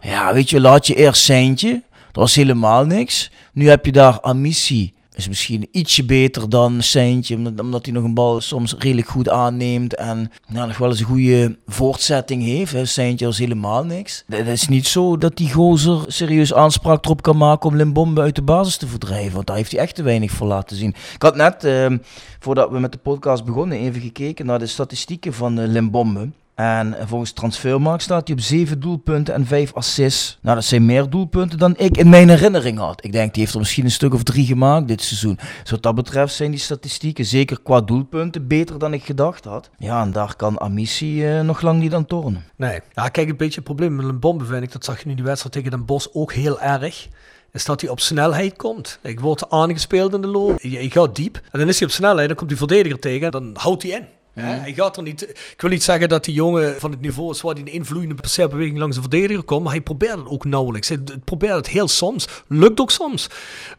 Ja, 0.00 0.34
weet 0.34 0.50
je, 0.50 0.60
laat 0.60 0.86
je 0.86 0.94
eerst 0.94 1.22
Seintje. 1.22 1.82
Dat 1.90 2.24
was 2.24 2.34
helemaal 2.34 2.84
niks. 2.84 3.30
Nu 3.52 3.68
heb 3.68 3.84
je 3.84 3.92
daar 3.92 4.20
Amissi. 4.20 4.94
Is 5.14 5.28
misschien 5.28 5.68
ietsje 5.70 6.04
beter 6.04 6.48
dan 6.48 6.82
Seintje. 6.82 7.36
Omdat 7.60 7.84
hij 7.84 7.94
nog 7.94 8.04
een 8.04 8.14
bal 8.14 8.40
soms 8.40 8.74
redelijk 8.78 9.08
goed 9.08 9.28
aanneemt. 9.28 9.94
En 9.94 10.32
nou, 10.48 10.66
nog 10.66 10.78
wel 10.78 10.88
eens 10.88 10.98
een 10.98 11.06
goede 11.06 11.58
voortzetting 11.66 12.42
heeft. 12.42 12.88
Seintje 12.88 13.26
was 13.26 13.38
helemaal 13.38 13.84
niks. 13.84 14.24
Het 14.26 14.46
is 14.46 14.68
niet 14.68 14.86
zo 14.86 15.16
dat 15.16 15.36
die 15.36 15.52
gozer 15.52 16.04
serieus 16.06 16.54
aanspraak 16.54 17.04
erop 17.04 17.22
kan 17.22 17.36
maken 17.36 17.70
om 17.70 17.76
Limbombe 17.76 18.20
uit 18.20 18.34
de 18.34 18.42
basis 18.42 18.76
te 18.76 18.86
verdrijven. 18.86 19.34
Want 19.34 19.46
daar 19.46 19.56
heeft 19.56 19.72
hij 19.72 19.80
echt 19.80 19.94
te 19.94 20.02
weinig 20.02 20.30
voor 20.30 20.46
laten 20.46 20.76
zien. 20.76 20.94
Ik 21.14 21.22
had 21.22 21.36
net, 21.36 21.64
eh, 21.64 21.92
voordat 22.38 22.70
we 22.70 22.78
met 22.78 22.92
de 22.92 22.98
podcast 22.98 23.44
begonnen, 23.44 23.78
even 23.78 24.00
gekeken 24.00 24.46
naar 24.46 24.58
de 24.58 24.66
statistieken 24.66 25.34
van 25.34 25.58
uh, 25.58 25.66
Limbombe. 25.68 26.28
En 26.56 26.96
volgens 27.06 27.32
Transfermarkt 27.32 28.02
staat 28.02 28.28
hij 28.28 28.36
op 28.36 28.42
7 28.42 28.80
doelpunten 28.80 29.34
en 29.34 29.46
5 29.46 29.74
assists. 29.74 30.38
Nou, 30.42 30.54
dat 30.54 30.64
zijn 30.64 30.86
meer 30.86 31.10
doelpunten 31.10 31.58
dan 31.58 31.74
ik 31.76 31.96
in 31.96 32.08
mijn 32.08 32.28
herinnering 32.28 32.78
had. 32.78 33.04
Ik 33.04 33.12
denk, 33.12 33.32
die 33.32 33.42
heeft 33.42 33.54
er 33.54 33.60
misschien 33.60 33.84
een 33.84 33.90
stuk 33.90 34.14
of 34.14 34.22
drie 34.22 34.46
gemaakt 34.46 34.88
dit 34.88 35.02
seizoen. 35.02 35.38
Dus 35.62 35.70
wat 35.70 35.82
dat 35.82 35.94
betreft 35.94 36.34
zijn 36.34 36.50
die 36.50 36.60
statistieken, 36.60 37.24
zeker 37.24 37.60
qua 37.62 37.80
doelpunten, 37.80 38.46
beter 38.46 38.78
dan 38.78 38.92
ik 38.92 39.04
gedacht 39.04 39.44
had. 39.44 39.70
Ja, 39.78 40.02
en 40.02 40.12
daar 40.12 40.36
kan 40.36 40.60
Amissi 40.60 41.38
uh, 41.38 41.40
nog 41.40 41.60
lang 41.60 41.80
niet 41.80 41.94
aan 41.94 42.06
tornen. 42.06 42.44
Nee. 42.56 42.80
Ja, 42.92 43.08
kijk, 43.08 43.28
een 43.28 43.36
beetje 43.36 43.54
het 43.54 43.64
probleem 43.64 43.96
met 43.96 44.06
een 44.06 44.20
bombe 44.20 44.44
vind 44.44 44.62
ik, 44.62 44.72
dat 44.72 44.84
zag 44.84 45.00
je 45.02 45.08
nu 45.08 45.14
die 45.14 45.24
wedstrijd 45.24 45.54
tegen 45.54 45.70
Den 45.70 45.84
Bosch 45.84 46.08
ook 46.12 46.32
heel 46.32 46.60
erg 46.60 47.08
is 47.52 47.64
dat 47.64 47.80
hij 47.80 47.90
op 47.90 48.00
snelheid 48.00 48.56
komt. 48.56 48.98
Ik 49.02 49.20
word 49.20 49.50
aangespeeld 49.50 50.14
in 50.14 50.20
de 50.20 50.26
loop. 50.26 50.60
Je, 50.60 50.70
je 50.70 50.90
gaat 50.90 51.16
diep. 51.16 51.40
En 51.50 51.58
dan 51.58 51.68
is 51.68 51.78
hij 51.78 51.88
op 51.88 51.94
snelheid, 51.94 52.28
dan 52.28 52.36
komt 52.36 52.48
die 52.48 52.58
verdediger 52.58 52.98
tegen. 52.98 53.30
Dan 53.30 53.50
houdt 53.54 53.82
hij 53.82 53.92
in. 53.92 54.06
Hè? 54.40 54.54
Hij 54.54 54.74
gaat 54.74 54.96
er 54.96 55.02
niet. 55.02 55.22
Ik 55.22 55.54
wil 55.60 55.70
niet 55.70 55.82
zeggen 55.82 56.08
dat 56.08 56.24
die 56.24 56.34
jongen 56.34 56.80
van 56.80 56.90
het 56.90 57.00
niveau 57.00 57.30
is 57.30 57.40
waar 57.40 57.54
hij 57.54 57.62
een 57.62 57.72
invloeiende 57.72 58.14
passeerbeweging 58.14 58.78
langs 58.78 58.94
de 58.94 59.00
verdediger 59.00 59.42
komt, 59.42 59.62
maar 59.62 59.72
hij 59.72 59.80
probeert 59.80 60.18
het 60.18 60.28
ook 60.28 60.44
nauwelijks. 60.44 60.88
Hij 60.88 60.98
probeert 61.24 61.54
het 61.54 61.68
heel 61.68 61.88
soms. 61.88 62.28
Lukt 62.46 62.80
ook 62.80 62.90
soms. 62.90 63.28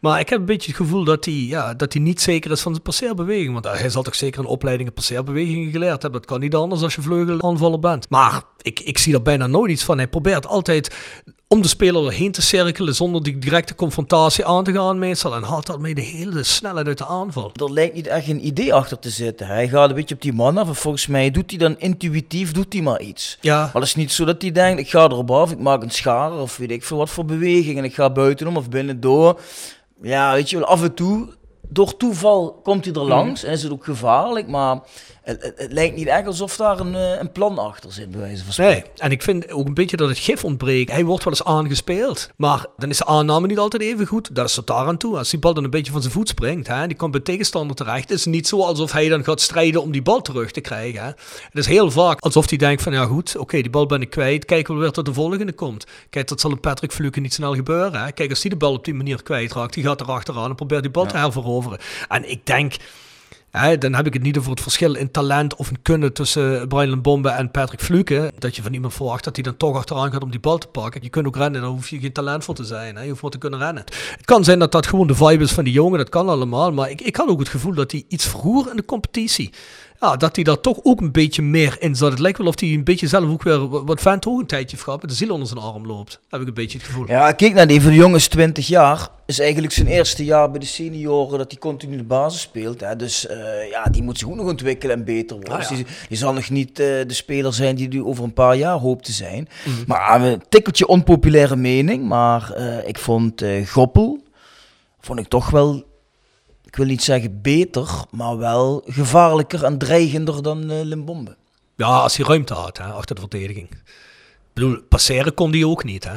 Maar 0.00 0.20
ik 0.20 0.28
heb 0.28 0.38
een 0.38 0.44
beetje 0.44 0.70
het 0.70 0.80
gevoel 0.80 1.04
dat 1.04 1.24
hij, 1.24 1.34
ja, 1.34 1.74
dat 1.74 1.92
hij 1.92 2.02
niet 2.02 2.20
zeker 2.20 2.50
is 2.50 2.60
van 2.60 2.72
zijn 2.72 2.84
passeerbeweging. 2.84 3.52
Want 3.52 3.64
hij 3.64 3.90
zal 3.90 4.02
toch 4.02 4.14
zeker 4.14 4.40
een 4.40 4.46
opleiding 4.46 4.94
passeerbewegingen 4.94 5.70
geleerd 5.70 6.02
hebben. 6.02 6.20
Dat 6.20 6.30
kan 6.30 6.40
niet 6.40 6.54
anders 6.54 6.82
als 6.82 6.94
je 6.94 7.02
vleugelaanvaller 7.02 7.80
bent. 7.80 8.10
Maar 8.10 8.42
ik, 8.62 8.80
ik 8.80 8.98
zie 8.98 9.14
er 9.14 9.22
bijna 9.22 9.46
nooit 9.46 9.70
iets 9.70 9.84
van. 9.84 9.96
Hij 9.96 10.08
probeert 10.08 10.46
altijd 10.46 10.96
om 11.48 11.62
de 11.62 11.68
speler 11.68 12.06
erheen 12.06 12.32
te 12.32 12.42
cirkelen 12.42 12.94
zonder 12.94 13.22
die 13.22 13.38
directe 13.38 13.74
confrontatie 13.74 14.46
aan 14.46 14.64
te 14.64 14.72
gaan 14.72 14.98
meestal. 14.98 15.34
En 15.34 15.42
haalt 15.42 15.66
daarmee 15.66 15.94
de 15.94 16.00
hele 16.00 16.42
snelheid 16.42 16.86
uit 16.86 16.98
de 16.98 17.06
aanval. 17.06 17.52
Er 17.54 17.72
lijkt 17.72 17.94
niet 17.94 18.06
echt 18.06 18.28
een 18.28 18.46
idee 18.46 18.74
achter 18.74 18.98
te 18.98 19.10
zitten. 19.10 19.46
Hij 19.46 19.68
gaat 19.68 19.88
een 19.88 19.94
beetje 19.94 20.14
op 20.14 20.22
die 20.22 20.32
man 20.32 20.58
af 20.58 20.68
en 20.68 20.74
volgens 20.74 21.06
mij 21.06 21.30
doet 21.30 21.50
hij 21.50 21.58
dan 21.58 21.78
intuïtief 21.78 22.52
doet 22.52 22.72
hij 22.72 22.82
maar 22.82 23.00
iets. 23.00 23.38
Ja. 23.40 23.58
Maar 23.58 23.74
het 23.74 23.82
is 23.82 23.94
niet 23.94 24.12
zo 24.12 24.24
dat 24.24 24.42
hij 24.42 24.52
denkt, 24.52 24.80
ik 24.80 24.90
ga 24.90 25.04
erop 25.04 25.30
af, 25.30 25.50
ik 25.50 25.58
maak 25.58 25.82
een 25.82 25.90
schaar 25.90 26.32
of 26.32 26.56
weet 26.56 26.70
ik 26.70 26.84
veel 26.84 26.96
wat 26.96 27.10
voor 27.10 27.24
beweging 27.24 27.78
en 27.78 27.84
ik 27.84 27.94
ga 27.94 28.10
buitenom 28.10 28.56
of 28.56 28.68
binnen 28.68 29.00
door. 29.00 29.40
Ja, 30.02 30.32
weet 30.32 30.50
je 30.50 30.58
wel, 30.58 30.66
af 30.66 30.82
en 30.82 30.94
toe, 30.94 31.28
door 31.68 31.96
toeval 31.96 32.60
komt 32.62 32.84
hij 32.84 32.94
er 32.94 33.04
langs 33.04 33.44
en 33.44 33.52
is 33.52 33.62
het 33.62 33.72
ook 33.72 33.84
gevaarlijk, 33.84 34.48
maar 34.48 34.80
het, 35.28 35.42
het, 35.42 35.58
het 35.58 35.72
lijkt 35.72 35.96
niet 35.96 36.06
echt 36.06 36.26
alsof 36.26 36.56
daar 36.56 36.80
een, 36.80 36.94
eh, 36.94 37.18
een 37.18 37.32
plan 37.32 37.58
achter 37.58 37.92
zit, 37.92 38.10
bij 38.10 38.20
wijze 38.20 38.44
van 38.44 38.52
spreken. 38.52 38.74
Nee, 38.74 38.92
en 38.96 39.10
ik 39.10 39.22
vind 39.22 39.50
ook 39.50 39.66
een 39.66 39.74
beetje 39.74 39.96
dat 39.96 40.08
het 40.08 40.18
gif 40.18 40.44
ontbreekt. 40.44 40.90
Hij 40.90 41.04
wordt 41.04 41.24
wel 41.24 41.32
eens 41.32 41.44
aangespeeld, 41.44 42.30
maar 42.36 42.66
dan 42.76 42.90
is 42.90 42.98
de 42.98 43.04
aanname 43.04 43.46
niet 43.46 43.58
altijd 43.58 43.82
even 43.82 44.06
goed. 44.06 44.34
Dat 44.34 44.48
is 44.48 44.54
tot 44.54 44.66
daar 44.66 44.86
aan 44.86 44.96
toe. 44.96 45.18
Als 45.18 45.30
die 45.30 45.38
bal 45.38 45.54
dan 45.54 45.64
een 45.64 45.70
beetje 45.70 45.92
van 45.92 46.00
zijn 46.00 46.12
voet 46.12 46.28
springt, 46.28 46.66
hè, 46.66 46.86
die 46.86 46.96
komt 46.96 47.12
bij 47.12 47.20
tegenstander 47.20 47.76
terecht, 47.76 48.10
is 48.10 48.24
het 48.24 48.34
niet 48.34 48.48
zo 48.48 48.62
alsof 48.62 48.92
hij 48.92 49.08
dan 49.08 49.24
gaat 49.24 49.40
strijden 49.40 49.82
om 49.82 49.90
die 49.90 50.02
bal 50.02 50.22
terug 50.22 50.50
te 50.50 50.60
krijgen. 50.60 51.02
Hè. 51.02 51.06
Het 51.06 51.16
is 51.52 51.66
heel 51.66 51.90
vaak 51.90 52.20
alsof 52.20 52.48
hij 52.48 52.58
denkt 52.58 52.82
van, 52.82 52.92
ja 52.92 53.04
goed, 53.04 53.36
oké, 53.36 53.60
die 53.60 53.70
bal 53.70 53.86
ben 53.86 54.00
ik 54.00 54.10
kwijt, 54.10 54.44
kijken 54.44 54.74
we 54.74 54.80
weer 54.80 54.90
tot 54.90 55.06
de 55.06 55.12
volgende 55.12 55.52
komt. 55.52 55.86
Kijk, 56.10 56.28
dat 56.28 56.40
zal 56.40 56.50
een 56.50 56.60
Patrick 56.60 56.92
Fluke 56.92 57.20
niet 57.20 57.34
snel 57.34 57.54
gebeuren. 57.54 58.04
Hè. 58.04 58.12
Kijk, 58.12 58.30
als 58.30 58.40
hij 58.40 58.50
de 58.50 58.56
bal 58.56 58.72
op 58.72 58.84
die 58.84 58.94
manier 58.94 59.22
kwijtraakt, 59.22 59.74
die 59.74 59.84
gaat 59.84 60.00
erachteraan 60.00 60.50
en 60.50 60.56
probeert 60.56 60.82
die 60.82 60.90
bal 60.90 61.06
te 61.06 61.16
herveroveren. 61.16 61.78
En 62.08 62.30
ik 62.30 62.46
denk... 62.46 62.74
Dan 63.50 63.94
heb 63.94 64.06
ik 64.06 64.12
het 64.12 64.22
niet 64.22 64.38
over 64.38 64.50
het 64.50 64.60
verschil 64.60 64.94
in 64.94 65.10
talent 65.10 65.56
of 65.56 65.70
in 65.70 65.82
kunnen 65.82 66.12
tussen 66.12 66.68
Brian 66.68 67.02
Bombe 67.02 67.28
en 67.28 67.50
Patrick 67.50 67.80
Fluke. 67.80 68.32
Dat 68.38 68.56
je 68.56 68.62
van 68.62 68.74
iemand 68.74 68.94
verwacht 68.94 69.24
dat 69.24 69.34
hij 69.34 69.44
dan 69.44 69.56
toch 69.56 69.76
achteraan 69.76 70.12
gaat 70.12 70.22
om 70.22 70.30
die 70.30 70.40
bal 70.40 70.58
te 70.58 70.66
pakken. 70.66 71.02
Je 71.02 71.08
kunt 71.08 71.26
ook 71.26 71.36
rennen, 71.36 71.60
daar 71.60 71.70
hoef 71.70 71.88
je 71.88 71.98
geen 71.98 72.12
talent 72.12 72.44
voor 72.44 72.54
te 72.54 72.64
zijn. 72.64 72.96
Hè. 72.96 73.02
Je 73.02 73.08
hoeft 73.08 73.22
maar 73.22 73.30
te 73.30 73.38
kunnen 73.38 73.58
rennen. 73.58 73.84
Het 74.16 74.24
kan 74.24 74.44
zijn 74.44 74.58
dat 74.58 74.72
dat 74.72 74.86
gewoon 74.86 75.06
de 75.06 75.14
vibe 75.14 75.44
is 75.44 75.52
van 75.52 75.64
die 75.64 75.72
jongen, 75.72 75.98
dat 75.98 76.08
kan 76.08 76.28
allemaal. 76.28 76.72
Maar 76.72 76.90
ik, 76.90 77.00
ik 77.00 77.16
had 77.16 77.28
ook 77.28 77.38
het 77.38 77.48
gevoel 77.48 77.74
dat 77.74 77.90
hij 77.90 78.04
iets 78.08 78.26
vroeger 78.26 78.70
in 78.70 78.76
de 78.76 78.84
competitie 78.84 79.52
ja, 80.00 80.16
dat 80.16 80.34
hij 80.34 80.44
daar 80.44 80.60
toch 80.60 80.78
ook 80.82 81.00
een 81.00 81.12
beetje 81.12 81.42
meer 81.42 81.76
in 81.78 81.94
zat. 81.96 82.10
Het 82.10 82.20
lijkt 82.20 82.38
wel 82.38 82.46
of 82.46 82.60
hij 82.60 82.68
een 82.68 82.84
beetje 82.84 83.06
zelf 83.06 83.30
ook 83.30 83.42
weer 83.42 83.84
wat 83.84 84.00
vent 84.00 84.26
ook 84.26 84.40
een 84.40 84.46
tijdje 84.46 84.76
met 84.86 85.08
de 85.08 85.14
ziel 85.14 85.32
onder 85.32 85.48
zijn 85.48 85.60
arm 85.60 85.86
loopt. 85.86 86.20
Heb 86.28 86.40
ik 86.40 86.46
een 86.46 86.54
beetje 86.54 86.78
het 86.78 86.86
gevoel. 86.86 87.06
Ja, 87.06 87.32
kijk 87.32 87.54
naar 87.54 87.66
die 87.66 87.80
van 87.80 87.90
de 87.90 87.96
jongens 87.96 88.28
20 88.28 88.66
jaar. 88.66 89.08
Is 89.26 89.38
eigenlijk 89.38 89.72
zijn 89.72 89.86
eerste 89.86 90.24
jaar 90.24 90.50
bij 90.50 90.60
de 90.60 90.66
senioren 90.66 91.38
dat 91.38 91.50
hij 91.50 91.60
continu 91.60 91.96
de 91.96 92.02
basis 92.02 92.40
speelt. 92.40 92.80
Hè. 92.80 92.96
Dus 92.96 93.26
eh, 93.26 93.36
ja, 93.70 93.84
die 93.84 94.02
moet 94.02 94.18
zich 94.18 94.28
ook 94.28 94.34
nog 94.34 94.46
ontwikkelen 94.46 94.96
en 94.96 95.04
beter 95.04 95.36
worden. 95.36 95.54
Ah, 95.54 95.68
Dus 95.68 95.68
die, 95.68 95.86
die 96.08 96.18
zal 96.18 96.32
nog 96.32 96.50
niet 96.50 96.78
eh, 96.78 96.86
de 96.86 97.04
speler 97.14 97.54
zijn 97.54 97.76
die 97.76 97.88
hij 97.88 98.00
over 98.00 98.24
een 98.24 98.32
paar 98.32 98.56
jaar 98.56 98.78
hoopt 98.78 99.04
te 99.04 99.12
zijn. 99.12 99.48
Mhm. 99.64 99.76
Maar 99.86 100.22
een 100.22 100.42
tikkeltje 100.48 100.86
onpopulaire 100.86 101.56
mening. 101.56 102.08
Maar 102.08 102.52
eh, 102.52 102.88
ik 102.88 102.98
vond 102.98 103.42
eh 103.42 103.66
Goppel, 103.66 104.22
vond 105.00 105.18
ik 105.18 105.28
toch 105.28 105.50
wel 105.50 105.87
ik 106.68 106.76
wil 106.76 106.86
niet 106.86 107.02
zeggen 107.02 107.42
beter, 107.42 108.04
maar 108.10 108.36
wel 108.36 108.82
gevaarlijker 108.86 109.64
en 109.64 109.78
dreigender 109.78 110.42
dan 110.42 110.70
eh, 110.70 110.82
Limbombe. 110.82 111.36
Ja, 111.76 111.86
als 111.86 112.16
hij 112.16 112.26
ruimte 112.26 112.54
had 112.54 112.78
hè, 112.78 112.84
achter 112.84 113.14
de 113.14 113.20
verdediging. 113.20 113.70
Ik 113.70 114.52
bedoel, 114.52 114.82
passeren 114.88 115.34
kon 115.34 115.50
hij 115.50 115.64
ook 115.64 115.84
niet. 115.84 116.04
Hè. 116.04 116.16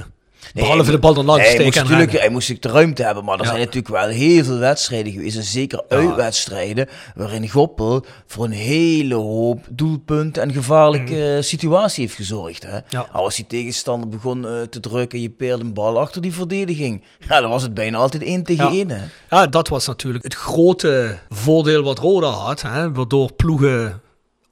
Behalve 0.53 0.91
de 0.91 0.99
bal 0.99 1.15
er 1.15 1.23
langs 1.23 1.43
hij 1.43 1.51
steken 1.53 1.97
moest 1.97 2.11
hij 2.19 2.29
moest 2.29 2.61
de 2.61 2.69
ruimte 2.69 3.03
hebben, 3.03 3.23
maar 3.23 3.33
er 3.37 3.43
Ja. 3.43 3.47
zijn 3.47 3.59
natuurlijk 3.59 3.87
wel 3.87 4.07
heel 4.07 4.43
veel 4.43 4.57
wedstrijden 4.57 5.11
geweest, 5.13 5.37
en 5.37 5.43
zeker 5.43 5.83
uitwedstrijden, 5.89 6.87
waarin 7.15 7.49
Goppel 7.49 8.05
voor 8.27 8.45
een 8.45 8.51
hele 8.51 9.15
hoop 9.15 9.65
doelpunten 9.69 10.41
en 10.43 10.53
gevaarlijke 10.53 11.35
eh, 11.35 11.41
situatie 11.41 12.03
heeft 12.03 12.15
gezorgd. 12.15 12.63
Hè? 12.63 12.77
Ja. 12.89 13.07
Als 13.11 13.35
die 13.35 13.47
tegenstander 13.47 14.09
begon 14.09 14.47
eh, 14.47 14.61
te 14.61 14.79
drukken, 14.79 15.21
je 15.21 15.29
peerde 15.29 15.63
een 15.63 15.73
bal 15.73 15.99
achter 15.99 16.21
die 16.21 16.33
verdediging, 16.33 17.03
ja, 17.27 17.41
dan 17.41 17.49
was 17.49 17.61
het 17.61 17.73
bijna 17.73 17.97
altijd 17.97 18.23
één 18.23 18.43
tegen 18.43 18.67
één. 18.67 18.89
Hè? 18.89 19.01
Ja, 19.29 19.47
dat 19.47 19.67
was 19.67 19.87
natuurlijk 19.87 20.23
het 20.23 20.33
grote 20.35 21.17
voordeel 21.29 21.83
wat 21.83 21.99
Roda 21.99 22.27
had. 22.27 22.61
Hè, 22.61 22.91
waardoor 22.91 23.33
ploegen 23.33 24.01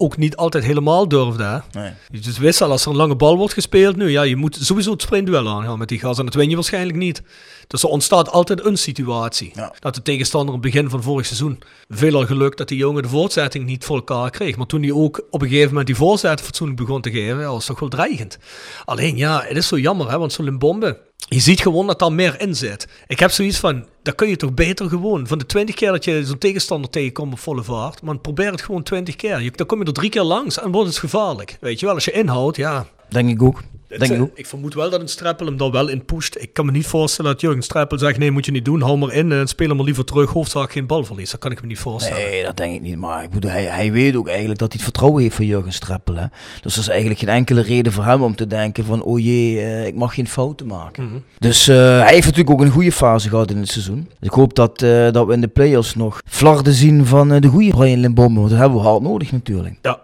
ook 0.02 0.18
niet 0.18 0.36
altijd 0.36 0.64
helemaal 0.64 1.08
durfden. 1.08 1.50
Hè. 1.50 1.80
Nee. 1.82 1.92
Je 2.12 2.20
dus 2.20 2.38
wist 2.38 2.62
al, 2.62 2.72
als 2.72 2.86
er 2.86 2.92
een 2.92 2.98
lange 2.98 3.16
bal 3.16 3.38
wordt 3.38 3.54
gespeeld, 3.54 3.96
nu 3.96 4.10
ja, 4.10 4.22
je 4.22 4.36
moet 4.36 4.58
sowieso 4.62 4.92
het 4.92 5.02
sprintduel 5.02 5.48
aangaan 5.48 5.78
met 5.78 5.88
die 5.88 6.00
gas. 6.00 6.20
En 6.20 6.26
dat 6.26 6.34
win 6.34 6.50
je 6.50 6.56
waarschijnlijk 6.56 6.98
niet. 6.98 7.22
Dus 7.68 7.84
er 7.84 7.90
ontstaat 7.90 8.32
altijd 8.32 8.66
een 8.66 8.78
situatie. 8.78 9.52
Ja. 9.56 9.74
Dat 9.80 9.96
de 9.96 10.02
tegenstander 10.02 10.56
in 10.56 10.62
het 10.62 10.72
begin 10.72 10.90
van 10.90 11.04
vorig 11.04 11.26
seizoen 11.26 11.60
veelal 11.88 12.26
geluk 12.26 12.58
dat 12.58 12.68
die 12.68 12.78
jongen 12.78 13.04
de 13.04 13.10
voortzetting 13.10 13.66
niet 13.66 13.86
voor 13.86 13.96
elkaar 13.96 14.30
kreeg. 14.30 14.56
Maar 14.56 14.66
toen 14.66 14.82
hij 14.82 14.92
ook 14.92 15.26
op 15.30 15.42
een 15.42 15.48
gegeven 15.48 15.70
moment 15.70 15.88
die 15.88 15.96
voorzet 15.96 16.42
fatsoenlijk 16.42 16.80
begon 16.80 17.02
te 17.02 17.12
geven, 17.12 17.40
ja, 17.40 17.52
was 17.52 17.66
toch 17.66 17.80
wel 17.80 17.90
dreigend. 17.90 18.38
Alleen 18.86 19.18
ja, 19.18 19.44
het 19.44 19.58
is 19.58 19.68
zo 19.68 19.78
jammer, 19.78 20.10
hè, 20.10 20.18
want 20.18 20.34
zo'n 20.34 20.46
Limbombe, 20.46 21.00
je 21.28 21.40
ziet 21.40 21.62
gewoon 21.62 21.88
dat 21.88 22.00
daar 22.00 22.14
meer 22.14 22.42
in 22.42 22.56
zit. 22.56 22.88
Ik 23.08 23.20
heb 23.20 23.32
zoiets 23.32 23.58
van, 23.58 23.86
dat 24.04 24.16
kun 24.16 24.30
je 24.30 24.36
toch 24.36 24.54
beter 24.54 24.90
gewoon. 24.90 25.28
Van 25.28 25.38
de 25.38 25.46
20 25.46 25.76
keer 25.76 25.92
dat 25.92 26.04
je 26.04 26.26
zo'n 26.26 26.38
tegenstander 26.38 26.90
tegenkomt 26.90 27.34
op 27.34 27.40
volle 27.40 27.64
vaart, 27.64 28.02
man, 28.02 28.22
probeer 28.22 28.52
het 28.52 28.62
gewoon 28.62 28.84
20 28.84 29.16
keer. 29.16 29.42
Je, 29.42 29.52
dan 29.52 29.66
kom 29.66 29.80
je 29.80 29.86
er 29.86 29.94
drie 29.94 30.10
keer 30.10 30.24
langs 30.24 30.60
en 30.60 30.72
wordt 30.72 30.90
het 30.90 30.98
gevaarlijk. 30.98 31.58
Weet 31.62 31.80
je 31.80 31.86
wel, 31.86 31.96
als 31.96 32.06
je 32.06 32.12
inhoudt, 32.12 32.58
ja. 32.58 32.88
Denk 33.10 33.30
ik 33.30 33.42
ook. 33.42 33.62
Het, 33.90 34.10
ik 34.10 34.22
ook. 34.22 34.32
ik 34.34 34.46
vermoed 34.46 34.74
wel 34.74 34.90
dat 34.90 35.02
een 35.02 35.08
Streppel 35.08 35.46
hem 35.46 35.58
daar 35.58 35.72
wel 35.72 35.88
in 35.88 36.06
pusht. 36.06 36.42
Ik 36.42 36.54
kan 36.54 36.66
me 36.66 36.72
niet 36.72 36.88
voorstellen 36.88 37.32
dat 37.32 37.42
Jurgen 37.42 37.62
Streppel 37.62 37.98
zegt, 37.98 38.18
nee, 38.18 38.32
moet 38.32 38.46
je 38.46 38.52
niet 38.52 38.66
doen, 38.66 38.82
hou 38.82 38.98
maar 38.98 39.14
in 39.14 39.32
en 39.32 39.48
speel 39.48 39.68
hem 39.68 39.76
maar 39.76 39.86
liever 39.86 40.06
terug, 40.06 40.30
hoofdzaak 40.30 40.72
geen 40.72 40.86
balverlies. 40.88 41.32
Dat 41.32 41.40
kan 41.40 41.52
ik 41.52 41.62
me 41.62 41.68
niet 41.68 41.80
voorstellen. 41.80 42.24
Nee, 42.24 42.44
dat 42.44 42.58
denk 42.58 42.76
ik 42.76 42.82
niet. 42.82 42.98
Maar 42.98 43.24
ik 43.24 43.30
bedoel, 43.30 43.52
hij, 43.52 43.64
hij 43.64 43.92
weet 43.92 44.16
ook 44.16 44.28
eigenlijk 44.28 44.60
dat 44.60 44.68
hij 44.68 44.82
het 44.82 44.90
vertrouwen 44.90 45.22
heeft 45.22 45.36
voor 45.36 45.46
Jurgen 45.46 45.74
Streppel. 45.74 46.16
Hè? 46.16 46.26
Dus 46.62 46.74
er 46.74 46.82
is 46.82 46.88
eigenlijk 46.88 47.20
geen 47.20 47.30
enkele 47.30 47.62
reden 47.62 47.92
voor 47.92 48.04
hem 48.04 48.24
om 48.24 48.36
te 48.36 48.48
denken 48.48 48.86
van... 48.86 49.04
oh 49.04 49.20
jee, 49.20 49.60
eh, 49.60 49.86
ik 49.86 49.96
mag 49.96 50.14
geen 50.14 50.28
fouten 50.28 50.68
maken. 50.68 51.04
Mhm. 51.04 51.16
Dus 51.40 51.68
eh, 51.68 51.76
hij 51.76 52.14
heeft 52.14 52.26
natuurlijk 52.26 52.50
ook 52.50 52.62
een 52.62 52.72
goede 52.72 52.92
fase 52.92 53.30
gehad 53.30 53.52
in 53.52 53.58
het 53.58 53.70
seizoen. 53.70 54.08
Dus 54.20 54.30
ik 54.30 54.36
hoop 54.36 54.56
dat, 54.56 54.82
eh, 54.82 55.12
dat 55.12 55.28
we 55.28 55.34
in 55.34 55.42
de 55.42 55.48
play-offs 55.48 55.96
nog 55.96 56.22
flarden 56.26 56.74
zien 56.74 57.06
van 57.06 57.40
de 57.40 57.48
goede 57.48 57.70
Brian 57.70 58.00
Limbombe. 58.00 58.40
Want 58.40 58.52
dat 58.52 58.60
hebben 58.60 58.80
we 58.80 58.88
hard 58.88 59.02
nodig 59.02 59.32
natuurlijk. 59.32 59.76
Ja. 59.82 60.00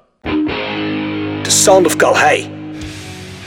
The 1.41 1.51
Sound 1.51 1.85
of 1.85 1.95
Calhei. 1.95 2.64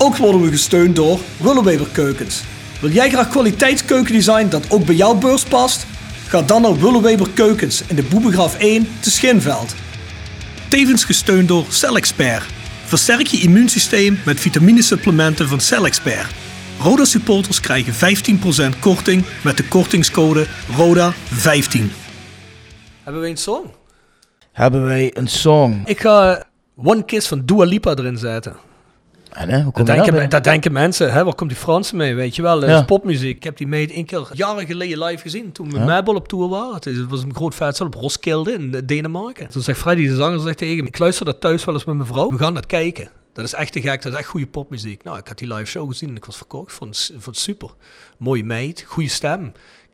Ook 0.00 0.16
worden 0.16 0.40
we 0.40 0.50
gesteund 0.50 0.96
door 0.96 1.18
Willeweber 1.36 1.86
Keukens. 1.92 2.42
Wil 2.80 2.90
jij 2.90 3.10
graag 3.10 3.28
kwaliteitskeukendesign 3.28 4.48
dat 4.48 4.70
ook 4.70 4.84
bij 4.84 4.94
jouw 4.94 5.14
beurs 5.14 5.44
past? 5.44 5.86
Ga 6.26 6.42
dan 6.42 6.62
naar 6.62 6.78
Willeweber 6.78 7.30
Keukens 7.30 7.82
in 7.86 7.96
de 7.96 8.02
Boebegraaf 8.02 8.58
1 8.58 8.88
te 9.00 9.10
Schinveld. 9.10 9.74
Tevens 10.68 11.04
gesteund 11.04 11.48
door 11.48 11.64
CellExpert. 11.68 12.44
Versterk 12.84 13.26
je 13.26 13.40
immuunsysteem 13.40 14.18
met 14.24 14.40
vitaminesupplementen 14.40 15.48
van 15.48 15.60
CellExpert. 15.60 16.34
Roda 16.80 17.04
supporters 17.04 17.60
krijgen 17.60 18.18
15% 18.74 18.78
korting 18.80 19.24
met 19.44 19.56
de 19.56 19.68
kortingscode 19.68 20.46
RODA15. 20.70 21.80
Hebben 23.02 23.22
we 23.22 23.28
een 23.28 23.36
song? 23.36 23.64
Hebben 24.52 24.84
wij 24.84 25.10
een 25.16 25.28
song. 25.28 25.82
Ik 25.84 26.00
ga 26.00 26.44
One 26.76 27.04
Kiss 27.04 27.28
van 27.28 27.42
Dua 27.44 27.64
Lipa 27.64 27.94
erin 27.94 28.18
zetten. 28.18 28.67
En, 29.38 29.48
hè, 29.48 29.62
hoe 29.62 29.72
Dat 29.72 29.78
je 29.78 29.84
denken, 29.84 30.04
daarbij? 30.06 30.28
dat 30.28 30.44
denken 30.44 30.72
mensen, 30.72 31.12
hè, 31.12 31.24
waar 31.24 31.34
komt 31.34 31.50
die 31.50 31.58
Fransen 31.58 31.96
mee, 31.96 32.14
weet 32.14 32.36
je 32.36 32.42
wel, 32.42 32.66
Ja. 32.66 32.78
is 32.78 32.84
popmuziek. 32.84 33.36
Ik 33.36 33.44
heb 33.44 33.56
die 33.56 33.66
mee 33.66 33.92
één 33.92 34.04
keer 34.04 34.28
jaren 34.32 34.66
geleden 34.66 35.04
live 35.04 35.22
gezien, 35.22 35.52
toen 35.52 35.70
we 35.70 35.78
Ja. 35.78 35.84
Mabel 35.84 36.14
op 36.14 36.28
tour 36.28 36.48
waren. 36.48 36.74
Het 36.74 37.06
was 37.08 37.22
een 37.22 37.34
groot 37.34 37.54
festival 37.54 37.86
op 37.86 37.94
Roskilde 37.94 38.52
in 38.52 38.74
eh, 38.74 38.80
Denemarken. 38.84 39.48
Toen 39.48 39.62
zegt 39.62 39.78
Freddy 39.78 40.06
de 40.06 40.14
zanger 40.14 40.40
zegt 40.40 40.58
tegen 40.58 40.76
me, 40.82 40.88
ik 40.88 40.98
luister 40.98 41.24
dat 41.24 41.40
thuis 41.40 41.64
wel 41.64 41.74
eens 41.74 41.84
met 41.84 41.94
mijn 41.96 42.08
vrouw, 42.08 42.30
we 42.30 42.38
gaan 42.38 42.54
dat 42.54 42.66
kijken. 42.66 43.08
Dat 43.32 43.44
is 43.46 43.52
echt 43.54 43.72
te 43.72 43.80
gek, 43.80 44.02
dat 44.02 44.12
is 44.12 44.18
echt 44.18 44.28
goede 44.28 44.46
popmuziek. 44.46 45.04
Nou, 45.04 45.18
ik 45.18 45.28
had 45.28 45.38
die 45.38 45.54
live 45.54 45.64
show 45.64 45.88
gezien 45.88 46.08
en 46.08 46.16
ik 46.16 46.24
was 46.24 46.36
verkocht, 46.36 46.70
ik 46.70 46.76
vond, 46.76 47.10
vond 47.12 47.24
het 47.24 47.36
super. 47.38 47.70
Mooie 48.16 48.44
meid, 48.44 48.84
goede 48.86 49.08
stem. 49.08 49.52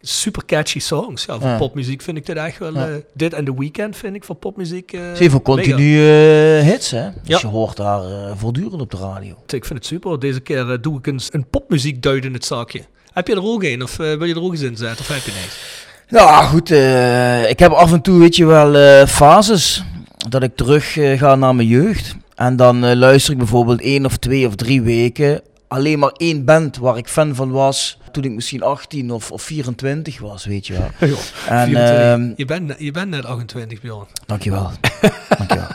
Super 0.09 0.45
catchy 0.47 0.79
songs. 0.79 1.25
Ja, 1.25 1.39
voor 1.39 1.49
Ja. 1.49 1.57
popmuziek 1.57 2.03
vind 2.03 2.17
ik 2.17 2.27
dit 2.27 2.37
echt 2.37 2.59
wel... 2.59 2.75
Ja. 2.75 2.89
eh, 2.89 2.95
dit 3.15 3.33
en 3.33 3.45
The 3.45 3.55
Weeknd 3.59 3.97
vind 3.97 4.15
ik 4.17 4.25
voor 4.25 4.35
popmuziek... 4.35 4.93
eh, 4.93 5.01
Ze 5.01 5.23
heeft 5.23 5.35
ook 5.35 5.47
mega. 5.47 5.61
continu 5.63 5.99
eh, 6.09 6.63
hits, 6.65 6.91
hè? 6.91 7.09
Dus 7.25 7.41
je 7.41 7.47
hoort 7.47 7.77
daar 7.77 8.01
eh, 8.05 8.33
voortdurend 8.37 8.81
op 8.81 8.91
de 8.91 8.97
radio. 8.97 9.31
Ik 9.47 9.65
vind 9.65 9.79
het 9.79 9.87
super. 9.87 10.19
Deze 10.19 10.41
keer 10.41 10.71
eh, 10.71 10.79
doe 10.81 10.99
ik 10.99 11.07
eens 11.07 11.29
een 11.33 11.47
popmuziek 11.51 12.03
duid 12.03 12.25
in 12.25 12.33
het 12.33 12.45
zakje. 12.45 12.81
Heb 13.13 13.27
je 13.29 13.35
er 13.35 13.43
ook 13.45 13.63
een? 13.63 13.83
Of 13.83 13.93
eh, 13.99 14.07
wil 14.17 14.25
je 14.25 14.35
er 14.35 14.43
ook 14.43 14.53
eens 14.53 14.61
in 14.61 14.77
zetten? 14.77 14.99
Of 15.01 15.09
heb 15.09 15.23
je 15.25 15.33
niks? 15.41 15.83
Nou 16.09 16.45
goed, 16.45 16.71
eh, 16.71 17.51
ik 17.51 17.59
heb 17.59 17.73
af 17.73 17.93
en 17.93 18.01
toe, 18.01 18.19
weet 18.19 18.37
je 18.37 18.45
wel, 18.47 18.75
eh, 18.77 19.07
fases 19.07 19.85
dat 20.29 20.43
ik 20.43 20.57
terug 20.57 20.97
eh, 20.97 21.19
ga 21.19 21.35
naar 21.35 21.55
mijn 21.55 21.69
jeugd. 21.69 22.17
En 22.35 22.57
dan 22.57 22.85
eh, 22.85 22.95
luister 22.97 23.33
ik 23.33 23.39
bijvoorbeeld 23.39 23.81
één 23.81 24.05
of 24.05 24.17
twee 24.17 24.47
of 24.47 24.55
drie 24.55 24.83
weken 24.83 25.41
alleen 25.69 25.99
maar 25.99 26.13
één 26.17 26.45
band 26.45 26.77
waar 26.77 26.97
ik 26.97 27.09
fan 27.09 27.35
van 27.35 27.51
was 27.51 27.99
toen 28.15 28.25
ik 28.25 28.31
misschien 28.31 28.62
18 28.62 29.11
of, 29.11 29.31
of 29.33 29.43
24 29.43 30.21
was, 30.21 30.45
weet 30.45 30.67
je 30.67 30.73
wel. 30.73 30.89
En, 31.49 31.67
24. 31.67 31.97
ehm, 31.99 32.33
je, 32.37 32.45
bent, 32.45 32.67
net- 32.67 32.79
je 32.81 32.91
bent 32.91 33.11
net 33.11 33.25
28, 33.25 33.81
Bjorn. 33.81 34.07
Dankjewel. 34.27 34.71
Dankjewel. 35.39 35.67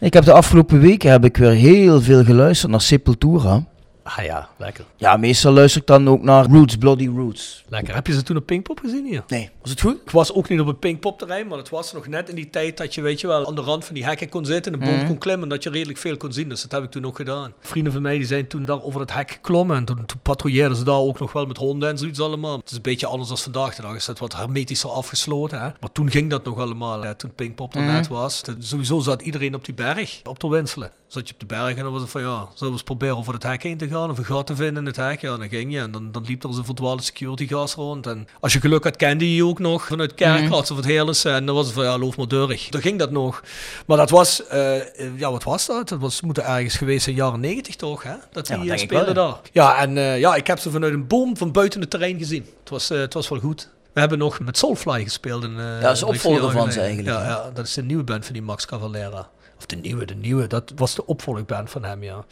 Ik 0.00 0.12
heb 0.12 0.24
de 0.24 0.32
afgelopen 0.32 0.80
weken 0.80 1.10
heb 1.10 1.24
ik 1.24 1.36
weer 1.36 1.50
heel 1.50 2.02
veel 2.02 2.24
geluisterd 2.24 2.70
naar 2.70 2.80
Sepultura. 2.80 3.64
Ah 4.08 4.24
ja, 4.24 4.48
lekker. 4.56 4.84
Ja, 4.96 5.16
meestal 5.16 5.52
luister 5.52 5.80
ik 5.80 5.86
dan 5.86 6.08
ook 6.08 6.22
naar 6.22 6.46
Roots, 6.46 6.76
Bloody 6.76 7.06
Roots. 7.08 7.64
Lekker. 7.68 7.94
Heb 7.94 8.06
je 8.06 8.12
ze 8.12 8.22
toen 8.22 8.36
op 8.36 8.46
Pinkpop 8.46 8.80
gezien 8.80 9.04
hier? 9.06 9.24
Nee. 9.28 9.50
Was 9.60 9.70
het 9.70 9.80
goed? 9.80 10.00
Ik 10.04 10.10
was 10.10 10.32
ook 10.32 10.48
niet 10.48 10.60
op 10.60 10.66
het 10.66 10.80
Pinkpop 10.80 11.18
terrein, 11.18 11.46
maar 11.48 11.58
het 11.58 11.68
was 11.68 11.92
nog 11.92 12.06
net 12.06 12.28
in 12.28 12.34
die 12.34 12.50
tijd 12.50 12.76
dat 12.76 12.94
je, 12.94 13.00
weet 13.00 13.20
je 13.20 13.26
wel, 13.26 13.46
aan 13.46 13.54
de 13.54 13.60
rand 13.60 13.84
van 13.84 13.94
die 13.94 14.04
hekken 14.04 14.28
kon 14.28 14.44
zitten, 14.44 14.72
een 14.72 14.78
boom 14.78 14.94
Mhm. 14.96 15.06
kon 15.06 15.18
klimmen, 15.18 15.48
dat 15.48 15.62
je 15.62 15.70
redelijk 15.70 15.98
veel 15.98 16.16
kon 16.16 16.32
zien. 16.32 16.48
Dus 16.48 16.62
dat 16.62 16.72
heb 16.72 16.82
ik 16.82 16.90
toen 16.90 17.06
ook 17.06 17.16
gedaan. 17.16 17.52
Vrienden 17.60 17.92
van 17.92 18.02
mij 18.02 18.16
die 18.16 18.26
zijn 18.26 18.46
toen 18.46 18.62
daar 18.62 18.82
over 18.82 19.00
het 19.00 19.12
hek 19.12 19.30
geklommen 19.30 19.76
en 19.76 19.84
toen, 19.84 20.06
toen 20.06 20.20
patrouilleerden 20.22 20.76
ze 20.76 20.84
daar 20.84 20.94
ook 20.98 21.18
nog 21.18 21.32
wel 21.32 21.46
met 21.46 21.56
honden 21.56 21.88
en 21.88 21.98
zoiets 21.98 22.20
allemaal. 22.20 22.56
Het 22.58 22.70
is 22.70 22.76
een 22.76 22.82
beetje 22.82 23.06
anders 23.06 23.28
dan 23.28 23.38
vandaag 23.38 23.74
de 23.74 23.82
dag. 23.82 23.94
Is 23.94 24.06
het 24.06 24.18
wat 24.18 24.36
hermetischer 24.36 24.90
afgesloten, 24.90 25.58
hè? 25.60 25.68
Maar 25.80 25.92
toen 25.92 26.10
ging 26.10 26.30
dat 26.30 26.44
nog 26.44 26.58
allemaal, 26.58 27.02
hè, 27.02 27.14
toen 27.14 27.32
Pinkpop 27.34 27.74
er 27.74 27.80
Mhm. 27.82 27.92
net 27.92 28.08
was. 28.08 28.40
Toen- 28.40 28.56
sowieso 28.62 29.00
zat 29.00 29.22
iedereen 29.22 29.54
op 29.54 29.64
die 29.64 29.74
berg, 29.74 30.20
op 30.24 30.38
te 30.38 30.48
winselen. 30.48 30.90
Zat 31.06 31.28
je 31.28 31.34
op 31.34 31.40
de 31.40 31.46
berg 31.46 31.76
en 31.76 31.82
dan 31.82 31.92
was 31.92 32.00
het 32.02 32.10
van 32.10 32.20
ja, 32.20 32.36
zullen 32.36 32.48
we 32.58 32.66
eens 32.70 32.82
proberen 32.82 33.16
over 33.16 33.34
het 33.34 33.42
hek 33.42 33.62
heen 33.62 33.76
te 33.76 33.88
gaan 33.88 33.94
of 34.04 34.18
een 34.18 34.24
gat 34.24 34.46
te 34.46 34.56
vinden 34.56 34.76
in 34.76 34.86
het 34.86 34.96
hek? 34.96 35.20
Ja, 35.20 35.36
dan 35.36 35.48
ging 35.48 35.72
je 35.72 35.80
en 35.80 35.90
dan, 35.90 36.12
dan 36.12 36.24
liep 36.26 36.44
er 36.44 36.54
zo'n 36.54 36.64
verdwaalde 36.64 37.02
security 37.02 37.46
gas 37.46 37.74
rond. 37.74 38.06
En 38.06 38.28
als 38.40 38.52
je 38.52 38.60
geluk 38.60 38.84
had, 38.84 38.96
kende 38.96 39.34
je 39.34 39.44
ook 39.44 39.58
nog 39.58 39.86
vanuit 39.86 40.14
Kerkrats 40.14 40.70
of 40.70 40.76
het 40.76 40.86
Heerlijse. 40.86 41.30
En 41.30 41.46
dan 41.46 41.54
was 41.54 41.64
het 41.66 41.74
van 41.74 41.84
ja, 41.84 41.98
loof 41.98 42.16
maar 42.16 42.28
deurig. 42.28 42.68
Dan 42.68 42.80
ging 42.80 42.98
dat 42.98 43.10
nog. 43.10 43.42
Maar 43.86 43.96
dat 43.96 44.10
was, 44.10 44.46
eh, 44.46 45.18
ja, 45.18 45.30
wat 45.30 45.44
was 45.44 45.66
dat? 45.66 45.88
Dat 45.88 46.00
was, 46.00 46.20
moet 46.20 46.38
ergens 46.38 46.76
geweest 46.76 47.04
zijn 47.04 47.16
jaren 47.16 47.40
negentig 47.40 47.76
toch, 47.76 48.02
hè? 48.02 48.14
Dat 48.32 48.48
Ja, 48.48 48.56
die 48.56 48.70
eh, 48.70 48.72
ik 48.72 48.78
speelden 48.82 49.14
daar. 49.14 49.34
Ja, 49.52 49.78
en 49.78 49.96
eh, 49.96 50.18
ja, 50.18 50.34
ik 50.34 50.46
heb 50.46 50.58
ze 50.58 50.70
vanuit 50.70 50.92
een 50.92 51.06
boom 51.06 51.36
van 51.36 51.52
buiten 51.52 51.80
het 51.80 51.90
terrein 51.90 52.18
gezien. 52.18 52.46
Het 52.60 52.70
was, 52.70 52.88
het 52.88 53.14
was 53.14 53.28
wel 53.28 53.38
goed. 53.38 53.68
We 53.96 54.02
hebben 54.02 54.18
nog 54.20 54.40
met 54.40 54.58
Soulfly 54.58 55.02
gespeeld. 55.02 55.44
In, 55.44 55.58
eh, 55.58 55.80
dat 55.80 55.96
is 55.96 56.02
opvolger 56.02 56.50
van 56.50 56.72
ze 56.72 56.80
eigenlijk, 56.80 57.08
Ja, 57.08 57.24
ja, 57.24 57.50
dat 57.54 57.66
is 57.66 57.74
de 57.74 57.82
nieuwe 57.82 58.04
band 58.04 58.24
van 58.24 58.32
die 58.32 58.42
Max 58.42 58.66
Cavalera. 58.66 59.28
Of 59.58 59.66
de 59.66 59.76
nieuwe, 59.76 60.04
de 60.04 60.14
nieuwe. 60.14 60.46
Dat 60.46 60.72
was 60.76 60.94
de 60.94 61.06
opvolgband 61.06 61.70
van 61.70 61.84
hem, 61.84 62.02
ja. 62.02 62.24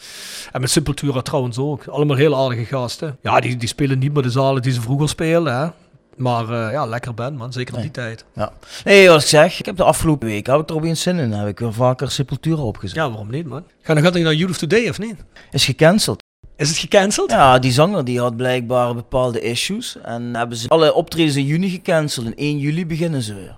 En 0.53 0.61
met 0.61 0.71
Sepultura 0.71 1.23
trouwens 1.23 1.59
ook. 1.59 1.87
Allemaal 1.87 2.17
heel 2.17 2.37
aardige 2.37 2.65
gasten. 2.65 3.19
Ja, 3.23 3.41
die, 3.41 3.57
die 3.57 3.69
spelen 3.69 3.99
niet 3.99 4.13
meer 4.13 4.23
de 4.23 4.31
zalen 4.31 4.63
die 4.63 4.73
ze 4.73 4.81
vroeger 4.81 5.09
speelden, 5.09 5.59
hè. 5.59 5.69
Maar 6.17 6.67
eh, 6.67 6.73
ja, 6.73 6.87
lekker 6.87 7.15
band, 7.15 7.37
man. 7.37 7.53
Zeker 7.53 7.75
op 7.75 7.81
die 7.81 7.91
tijd. 7.91 8.25
Ja. 8.35 8.53
Nee, 8.85 9.09
wat 9.09 9.21
ik 9.21 9.27
zeg, 9.29 9.59
ik 9.59 9.67
heb 9.67 9.77
de 9.77 9.85
afgelopen 9.85 10.29
week 10.29 10.47
heb 10.47 10.61
ik 10.61 10.69
er 10.69 10.75
opeens 10.75 11.03
zin 11.03 11.19
in. 11.19 11.33
Heb 11.33 11.49
ik 11.49 11.59
weer 11.59 11.73
vaker 11.73 12.11
Sepultura 12.11 12.63
opgezet. 12.63 12.97
Ja, 12.97 13.09
waarom 13.09 13.31
niet, 13.31 13.47
man? 13.47 13.65
Ga 13.83 13.95
dan 13.95 14.03
gaat 14.03 14.15
hij 14.15 14.23
naar 14.23 14.35
Youth 14.35 14.51
of 14.51 14.59
Today, 14.59 14.89
of 14.89 14.99
niet? 14.99 15.17
Is 15.51 15.65
gecanceld. 15.65 16.23
Is 16.57 16.69
het 16.69 16.79
gecanceld? 16.79 17.31
Ja, 17.31 17.59
die 17.59 17.73
zanger 17.73 18.05
die 18.05 18.21
had 18.21 18.37
blijkbaar 18.37 18.95
bepaalde 18.95 19.41
issues. 19.41 19.97
En 20.03 20.37
hebben 20.37 20.57
ze 20.57 20.69
alle 20.69 20.95
optredens 20.95 21.37
in 21.37 21.45
juni 21.45 21.69
gecanceld. 21.69 22.27
En 22.27 22.35
1 22.35 22.59
juli 22.59 22.87
beginnen 22.87 23.23
ze 23.23 23.35
weer. 23.35 23.57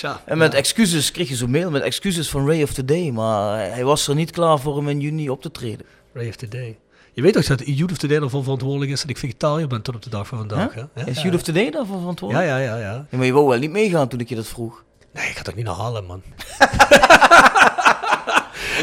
Tja. 0.00 0.20
En 0.24 0.38
met 0.38 0.52
ja. 0.52 0.58
excuses 0.58 1.10
kreeg 1.10 1.28
je 1.28 1.36
zo'n 1.36 1.50
mail 1.50 1.70
met 1.70 1.82
excuses 1.82 2.28
van 2.28 2.46
Ray 2.46 2.62
of 2.62 2.72
Today. 2.72 3.10
Maar 3.10 3.58
hij 3.58 3.84
was 3.84 4.08
er 4.08 4.14
niet 4.14 4.30
klaar 4.30 4.58
voor 4.58 4.76
om 4.76 4.88
in 4.88 5.00
juni 5.00 5.30
op 5.30 5.42
te 5.42 5.50
treden. 5.50 5.86
Ray 6.12 6.28
of 6.28 6.36
Today. 6.36 6.78
Je 7.12 7.22
weet 7.22 7.32
toch 7.32 7.44
dat 7.44 7.62
Youth 7.64 7.90
of 7.90 7.98
Today 7.98 8.22
ervoor 8.22 8.42
verantwoordelijk 8.42 8.90
is 8.90 9.00
dat 9.00 9.10
ik 9.10 9.18
vegetariër 9.18 9.66
ben 9.66 9.82
tot 9.82 9.94
op 9.94 10.02
de 10.02 10.10
dag 10.10 10.26
van 10.26 10.38
vandaag, 10.38 10.74
hè? 10.74 10.82
Ja, 10.94 11.06
Is. 11.06 11.22
Youth 11.22 11.34
of 11.34 11.42
Today 11.42 11.70
daarvoor 11.70 11.94
Ja, 11.94 12.00
verantwoordelijk? 12.00 12.48
ja, 12.48 12.58
ja, 12.58 12.76
ja. 12.76 13.06
Ja, 13.10 13.16
maar 13.16 13.26
je 13.26 13.32
wou 13.32 13.48
wel 13.48 13.58
niet 13.58 13.70
meegaan 13.70 14.08
toen 14.08 14.20
ik 14.20 14.28
je 14.28 14.34
dat 14.34 14.46
vroeg. 14.46 14.84
Nee, 15.12 15.28
ik 15.28 15.36
ga 15.36 15.42
dat 15.42 15.54
niet 15.54 15.64
naar 15.64 15.74
halen, 15.74 16.04
man. 16.06 16.22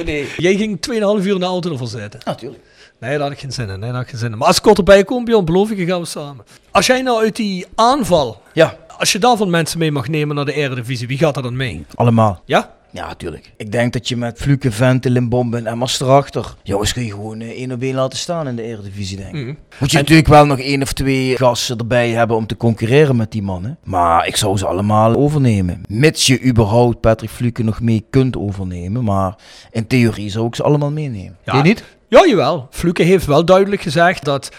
Nee. 0.05 0.29
Jij 0.37 0.55
ging 0.55 0.79
2,5 0.91 0.97
uur 1.25 1.33
in 1.33 1.39
de 1.39 1.45
auto 1.45 1.71
ervoor 1.71 1.87
zitten. 1.87 2.19
Natuurlijk. 2.25 2.63
Nee, 2.99 3.11
daar 3.11 3.21
had 3.21 3.31
ik 3.31 3.39
geen 3.39 3.51
zin 3.51 3.69
in. 3.69 3.79
Nee, 3.79 3.81
daar 3.89 3.93
had 3.93 4.01
ik 4.03 4.09
geen 4.09 4.19
zin 4.19 4.31
in. 4.31 4.37
Maar 4.37 4.47
als 4.47 4.57
ik 4.57 4.63
kort 4.63 4.77
erbij 4.77 5.03
kom, 5.03 5.25
Bjorn, 5.25 5.45
beloof 5.45 5.71
ik 5.71 5.77
je, 5.77 5.85
gaan 5.85 5.99
we 5.99 6.05
samen. 6.05 6.45
Als 6.71 6.85
jij 6.85 7.01
nou 7.01 7.23
uit 7.23 7.35
die 7.35 7.65
aanval, 7.75 8.41
Ja, 8.53 8.77
als 8.97 9.11
je 9.11 9.19
daarvan 9.19 9.49
mensen 9.49 9.79
mee 9.79 9.91
mag 9.91 10.07
nemen 10.07 10.35
naar 10.35 10.45
de 10.45 10.53
Eredivisie, 10.53 11.07
wie 11.07 11.17
gaat 11.17 11.35
er 11.35 11.43
dan 11.43 11.55
mee? 11.55 11.85
allemaal. 11.95 12.41
Ja? 12.45 12.75
Ja, 12.91 13.07
natuurlijk. 13.07 13.51
Ik 13.57 13.71
denk 13.71 13.93
dat 13.93 14.07
je 14.07 14.17
met 14.17 14.37
Fluke, 14.37 14.71
Vente, 14.71 15.09
Limbombe 15.09 15.57
en 15.57 15.67
Emmers 15.67 15.99
erachter... 15.99 16.55
Jongens, 16.63 16.93
kun 16.93 17.03
je 17.03 17.11
gewoon 17.11 17.39
eh, 17.39 17.49
één 17.49 17.71
op 17.71 17.81
één 17.81 17.95
laten 17.95 18.17
staan 18.17 18.47
in 18.47 18.55
de 18.55 18.61
Eredivisie, 18.61 19.17
denk 19.17 19.35
ik. 19.35 19.41
Mhm. 19.41 19.53
Moet 19.79 19.91
je 19.91 19.97
natuurlijk 19.97 20.27
wel 20.27 20.45
nog 20.45 20.59
één 20.59 20.81
of 20.81 20.93
twee 20.93 21.37
gasten 21.37 21.77
erbij 21.77 22.09
hebben 22.09 22.35
om 22.35 22.47
te 22.47 22.57
concurreren 22.57 23.15
met 23.15 23.31
die 23.31 23.41
mannen. 23.41 23.77
Maar 23.83 24.27
ik 24.27 24.35
zou 24.35 24.57
ze 24.57 24.67
allemaal 24.67 25.15
overnemen. 25.15 25.81
Mits 25.87 26.27
je 26.27 26.43
überhaupt 26.43 27.01
Patrick 27.01 27.29
Fluke 27.29 27.63
nog 27.63 27.81
mee 27.81 28.05
kunt 28.09 28.37
overnemen. 28.37 29.03
Maar 29.03 29.35
in 29.71 29.87
theorie 29.87 30.29
zou 30.29 30.47
ik 30.47 30.55
ze 30.55 30.63
allemaal 30.63 30.91
meenemen. 30.91 31.37
Ja. 31.43 31.55
Je 31.55 31.61
niet? 31.61 31.83
Ja, 32.09 32.25
jawel. 32.27 32.67
Fluke 32.71 33.03
heeft 33.03 33.25
wel 33.25 33.45
duidelijk 33.45 33.81
gezegd 33.81 34.25
dat 34.25 34.51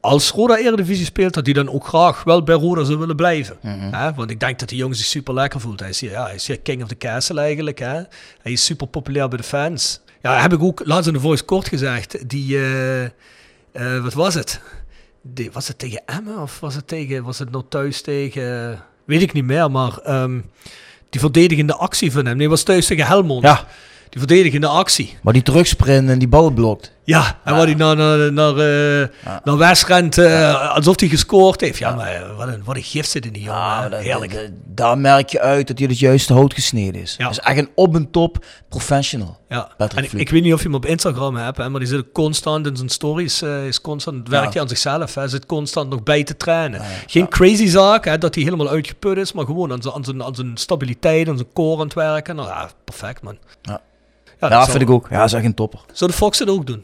als 0.00 0.30
Roda 0.30 0.56
Eredivisie 0.56 1.04
speelt, 1.04 1.34
dat 1.34 1.44
hij 1.44 1.54
dan 1.54 1.70
ook 1.70 1.86
graag 1.86 2.24
wel 2.24 2.42
bij 2.42 2.54
Roda 2.54 2.84
zou 2.84 2.98
willen 2.98 3.16
blijven. 3.16 3.56
Mhm. 3.62 3.92
Hè? 3.92 4.14
Want 4.14 4.30
ik 4.30 4.40
denk 4.40 4.58
dat 4.58 4.68
die 4.68 4.78
jongen 4.78 4.96
zich 4.96 5.06
super 5.06 5.34
lekker 5.34 5.60
voelt. 5.60 5.80
Hij 5.80 5.88
is 5.88 6.00
hier, 6.00 6.10
ja, 6.10 6.24
hij 6.24 6.34
is 6.34 6.46
hier 6.46 6.60
king 6.60 6.82
of 6.82 6.88
the 6.88 6.96
castle 6.96 7.40
eigenlijk. 7.40 7.78
Hè? 7.78 8.02
Hij 8.42 8.52
is 8.52 8.64
super 8.64 8.86
populair 8.86 9.28
bij 9.28 9.38
de 9.38 9.44
fans. 9.44 10.00
Ja, 10.22 10.40
heb 10.40 10.52
ik 10.52 10.62
ook 10.62 10.82
laatst 10.84 11.06
in 11.06 11.12
de 11.12 11.20
Voice 11.20 11.44
kort 11.44 11.68
gezegd. 11.68 12.28
Die, 12.28 12.56
eh, 12.56 13.04
eh, 13.04 13.10
wat 14.02 14.14
was 14.14 14.34
het? 14.34 14.60
Die, 15.22 15.50
was 15.52 15.68
het 15.68 15.78
tegen 15.78 16.02
Emmen 16.06 16.38
of 16.38 16.60
was 16.60 16.74
het, 16.74 16.88
tegen, 16.88 17.24
was 17.24 17.38
het 17.38 17.50
nou 17.50 17.64
thuis 17.68 18.00
tegen... 18.00 18.78
Weet 19.04 19.22
ik 19.22 19.32
niet 19.32 19.44
meer, 19.44 19.70
maar 19.70 19.98
ehm, 19.98 20.40
die 21.10 21.20
verdedigende 21.20 21.74
actie 21.74 22.12
van 22.12 22.26
hem. 22.26 22.36
Nee, 22.36 22.48
was 22.48 22.62
thuis 22.62 22.86
tegen 22.86 23.06
Helmond. 23.06 23.42
Ja. 23.42 23.66
Die 24.08 24.18
verdedigende 24.18 24.66
actie. 24.66 25.16
Maar 25.22 25.32
die 25.32 25.42
terugsprint 25.42 26.08
en 26.08 26.18
die 26.18 26.28
bal 26.28 26.50
blokt. 26.50 26.92
Ja, 27.04 27.38
en 27.44 27.54
waar 27.56 27.64
hij 27.66 27.74
naar, 27.74 27.96
naar, 27.96 28.32
naar, 28.32 28.56
eh, 29.02 29.08
naar 29.44 29.56
West 29.56 29.84
rent, 29.86 30.18
eh, 30.18 30.74
alsof 30.74 31.00
hij 31.00 31.08
gescoord 31.08 31.60
heeft. 31.60 31.78
Ja, 31.78 31.94
maar 31.94 32.14
eh, 32.14 32.36
wat 32.36 32.48
een, 32.48 32.64
wat 32.64 32.76
een 32.76 32.82
gift 32.82 33.10
zit 33.10 33.26
in 33.26 33.32
die 33.32 33.42
jongen. 33.42 33.60
Ja, 33.60 33.88
Heerlijk. 33.90 34.50
daar 34.66 34.98
merk 34.98 35.28
je 35.28 35.40
uit 35.40 35.66
dat 35.68 35.78
hij 35.78 35.86
het 35.88 35.98
juiste 35.98 36.32
hout 36.32 36.54
gesneden 36.54 37.00
is. 37.00 37.14
Ja. 37.18 37.28
Is 37.28 37.38
echt 37.38 37.58
een 37.58 37.68
op 37.74 37.94
en 37.94 38.10
top 38.10 38.44
professional. 38.68 39.38
Ja. 39.48 39.68
Patrick 39.76 40.12
En 40.12 40.18
ik, 40.18 40.30
weet 40.30 40.42
niet 40.42 40.52
of 40.52 40.58
je 40.58 40.64
hem 40.66 40.74
op 40.74 40.86
Instagram 40.86 41.36
hebt, 41.36 41.56
hè, 41.56 41.68
maar 41.68 41.80
die 41.80 41.88
zit 41.88 42.04
constant 42.12 42.66
in 42.66 42.76
zijn 42.76 42.88
stories. 42.88 43.42
eh, 43.42 43.66
is 43.66 43.80
constant, 43.80 44.28
werkt 44.28 44.44
Ja. 44.46 44.52
hij 44.52 44.60
aan 44.60 44.68
zichzelf. 44.68 45.14
Hij 45.14 45.28
zit 45.28 45.46
constant 45.46 45.90
nog 45.90 46.02
bij 46.02 46.24
te 46.24 46.36
trainen. 46.36 46.80
Geen 47.06 47.28
crazy 47.28 47.66
zaak, 47.66 48.04
hè, 48.04 48.18
dat 48.18 48.34
hij 48.34 48.44
helemaal 48.44 48.68
uitgeput 48.68 49.16
is, 49.16 49.32
maar 49.32 49.44
gewoon 49.44 49.72
aan 49.72 49.82
zijn, 49.82 49.94
aan 49.94 50.04
zijn, 50.04 50.22
aan 50.24 50.34
zijn 50.34 50.56
stabiliteit, 50.56 51.28
aan 51.28 51.36
zijn 51.36 51.52
core 51.54 51.80
aan 51.80 51.84
het 51.84 51.94
werken. 51.94 52.36
Nou 52.36 52.48
ja, 52.48 52.68
perfect 52.84 53.22
man. 53.22 53.38
Ja. 53.62 53.80
Ja, 54.40 54.48
dat 54.48 54.70
vind 54.70 54.82
ik 54.82 54.90
ook. 54.90 55.06
Ja, 55.10 55.16
dat 55.18 55.26
is 55.26 55.32
echt 55.32 55.44
een 55.44 55.54
topper. 55.54 55.80
Zou 55.92 56.10
de 56.10 56.16
Fox 56.16 56.38
het 56.38 56.48
ook 56.48 56.66
doen? 56.66 56.82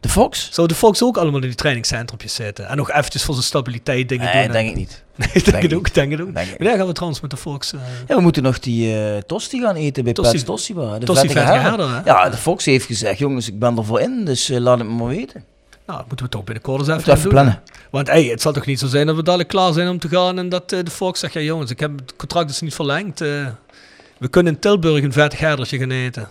De 0.00 0.08
Fox? 0.08 0.48
Zou 0.52 0.68
de 0.68 0.74
Fox 0.74 1.02
ook 1.02 1.16
allemaal 1.16 1.40
in 1.40 1.46
die 1.46 1.54
trainingscentrumpjes 1.56 2.34
zitten? 2.34 2.68
En 2.68 2.76
nog 2.76 2.90
eventjes 2.90 3.22
voor 3.22 3.34
zijn 3.34 3.46
stabiliteit 3.46 4.08
dingen 4.08 4.34
Nee, 4.34 4.42
doen? 4.44 4.52
denk 4.52 4.68
ik 4.68 4.76
niet. 4.76 5.02
Nee, 5.16 5.28
denk, 5.32 5.44
Denk 5.44 5.62
het 5.62 5.74
ook, 5.74 5.94
denk 5.94 6.10
het 6.12 6.20
ook. 6.20 6.34
Denk 6.34 6.48
ik 6.50 6.58
Wanneer 6.58 6.76
gaan 6.76 6.86
we 6.86 6.92
trouwens 6.92 7.20
met 7.20 7.30
de 7.30 7.36
Fox? 7.36 7.72
eh, 7.72 7.80
Ja, 8.08 8.14
we 8.16 8.20
moeten 8.20 8.42
nog 8.42 8.58
die 8.58 8.94
eh 8.96 9.16
tosti 9.26 9.60
gaan 9.60 9.74
eten 9.74 10.04
bij 10.04 10.12
Tosti- 10.12 10.32
Pets 10.32 10.44
Tosti 10.44 10.74
Bar. 10.74 10.98
De 11.00 11.06
Tosti 11.06 11.28
vettige 11.28 11.52
herder. 11.52 11.88
hè? 11.94 12.00
Ja, 12.04 12.28
de 12.28 12.36
Fox 12.36 12.64
heeft 12.64 12.86
gezegd, 12.86 13.18
jongens, 13.18 13.48
ik 13.48 13.58
ben 13.58 13.76
er 13.76 13.84
voor 13.84 14.00
in, 14.00 14.24
dus 14.24 14.50
eh, 14.50 14.58
laat 14.58 14.78
het 14.78 14.88
me 14.88 14.94
maar 14.94 15.06
weten. 15.08 15.44
Nou, 15.86 15.98
dat 15.98 16.06
moeten 16.08 16.26
we 16.26 16.32
toch 16.32 16.44
binnenkort 16.44 16.78
eens 16.80 16.88
even, 16.88 17.10
even 17.12 17.22
doen, 17.22 17.32
plannen. 17.32 17.62
Want 17.90 18.06
hey, 18.08 18.24
het 18.24 18.40
zal 18.42 18.52
toch 18.52 18.66
niet 18.66 18.78
zo 18.78 18.86
zijn 18.86 19.06
dat 19.06 19.16
we 19.16 19.22
dadelijk 19.22 19.48
klaar 19.48 19.72
zijn 19.72 19.88
om 19.88 19.98
te 19.98 20.08
gaan 20.08 20.38
en 20.38 20.48
dat 20.48 20.68
de 20.68 20.90
Fox 20.90 21.20
zegt, 21.20 21.32
ja 21.32 21.40
jongens, 21.40 21.70
ik 21.70 21.80
heb 21.80 21.98
het 21.98 22.16
contract 22.16 22.50
is 22.50 22.60
niet 22.60 22.74
verlengd. 22.74 23.18
we 23.18 24.28
kunnen 24.30 24.52
in 24.52 24.58
Tilburg 24.58 25.02
een 25.04 25.12
vettig 25.12 25.38
herdertje 25.38 25.78
gaan 25.78 25.90
eten. 25.90 26.28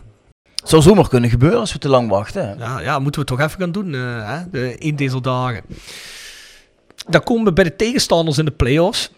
Zou 0.68 0.82
zomaar 0.82 1.08
kunnen 1.08 1.30
gebeuren 1.30 1.60
als 1.60 1.74
we 1.74 1.80
te 1.80 1.90
lang 1.90 2.10
wachten. 2.10 2.56
Ja, 2.60 2.80
ja 2.80 3.00
moeten 3.00 3.22
we 3.22 3.28
toch 3.28 3.40
even 3.40 3.60
gaan 3.60 3.72
doen, 3.72 3.94
eh, 3.94 4.02
hè? 4.52 4.70
In 4.76 4.96
deze 4.96 5.22
dagen. 5.22 5.62
Dan 7.08 7.24
komen 7.24 7.46
we 7.46 7.54
bij 7.54 7.64
de 7.64 7.76
tegenstanders 7.76 8.38
in 8.38 8.46
de 8.46 8.52
play-offs. 8.52 9.12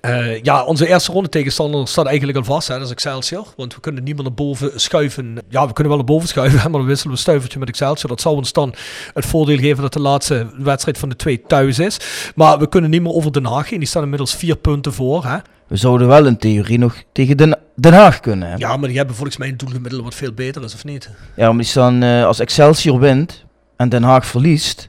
Eh, 0.00 0.42
ja, 0.42 0.64
onze 0.64 0.86
eerste 0.86 1.12
ronde 1.12 1.28
tegenstander 1.28 1.88
staat 1.88 2.06
eigenlijk 2.06 2.38
al 2.38 2.44
vast, 2.44 2.68
hè? 2.68 2.74
dat 2.74 2.84
is 2.84 2.90
Excelsior. 2.90 3.46
Want 3.56 3.74
we 3.74 3.80
kunnen 3.80 4.04
niet 4.04 4.14
meer 4.14 4.24
naar 4.24 4.34
boven 4.34 4.80
schuiven. 4.80 5.38
Ja, 5.48 5.66
we 5.66 5.72
kunnen 5.72 5.92
wel 5.92 5.96
naar 5.96 6.12
boven 6.12 6.28
schuiven, 6.28 6.58
maar 6.70 6.80
dan 6.80 6.88
wisselen 6.88 7.12
we 7.12 7.16
een 7.16 7.22
stuivertje 7.22 7.58
met 7.58 7.68
Excelsior. 7.68 8.08
Dat 8.08 8.20
zal 8.20 8.34
ons 8.34 8.52
dan 8.52 8.74
het 9.14 9.26
voordeel 9.26 9.58
geven 9.58 9.82
dat 9.82 9.92
de 9.92 10.00
laatste 10.00 10.46
wedstrijd 10.58 10.98
van 10.98 11.08
de 11.08 11.16
twee 11.16 11.42
thuis 11.46 11.78
is. 11.78 12.00
Maar 12.34 12.58
we 12.58 12.68
kunnen 12.68 12.90
niet 12.90 13.02
meer 13.02 13.12
over 13.12 13.32
Den 13.32 13.44
Haag 13.44 13.70
heen. 13.70 13.78
Die 13.78 13.88
staan 13.88 14.02
inmiddels 14.02 14.34
vier 14.34 14.56
punten 14.56 14.92
voor. 14.92 15.24
Hè? 15.24 15.36
We 15.70 15.76
zouden 15.76 16.08
wel 16.08 16.26
in 16.26 16.36
theorie 16.36 16.78
nog 16.78 16.94
tegen 17.12 17.36
Den, 17.36 17.58
Den 17.74 17.92
Haag 17.92 18.20
kunnen. 18.20 18.48
Hè? 18.48 18.54
Ja, 18.56 18.76
maar 18.76 18.88
die 18.88 18.96
hebben 18.98 19.16
volgens 19.16 19.36
mij 19.36 19.48
een 19.48 19.56
doelgemiddelde 19.56 20.04
wat 20.04 20.14
veel 20.14 20.32
beter 20.32 20.64
is, 20.64 20.74
of 20.74 20.84
niet? 20.84 21.10
Ja, 21.36 21.46
maar 21.48 21.56
die 21.56 21.66
staan, 21.66 22.02
eh, 22.02 22.24
als 22.24 22.38
Excelsior 22.38 22.98
wint 22.98 23.44
en 23.76 23.88
Den 23.88 24.02
Haag 24.02 24.26
verliest, 24.26 24.88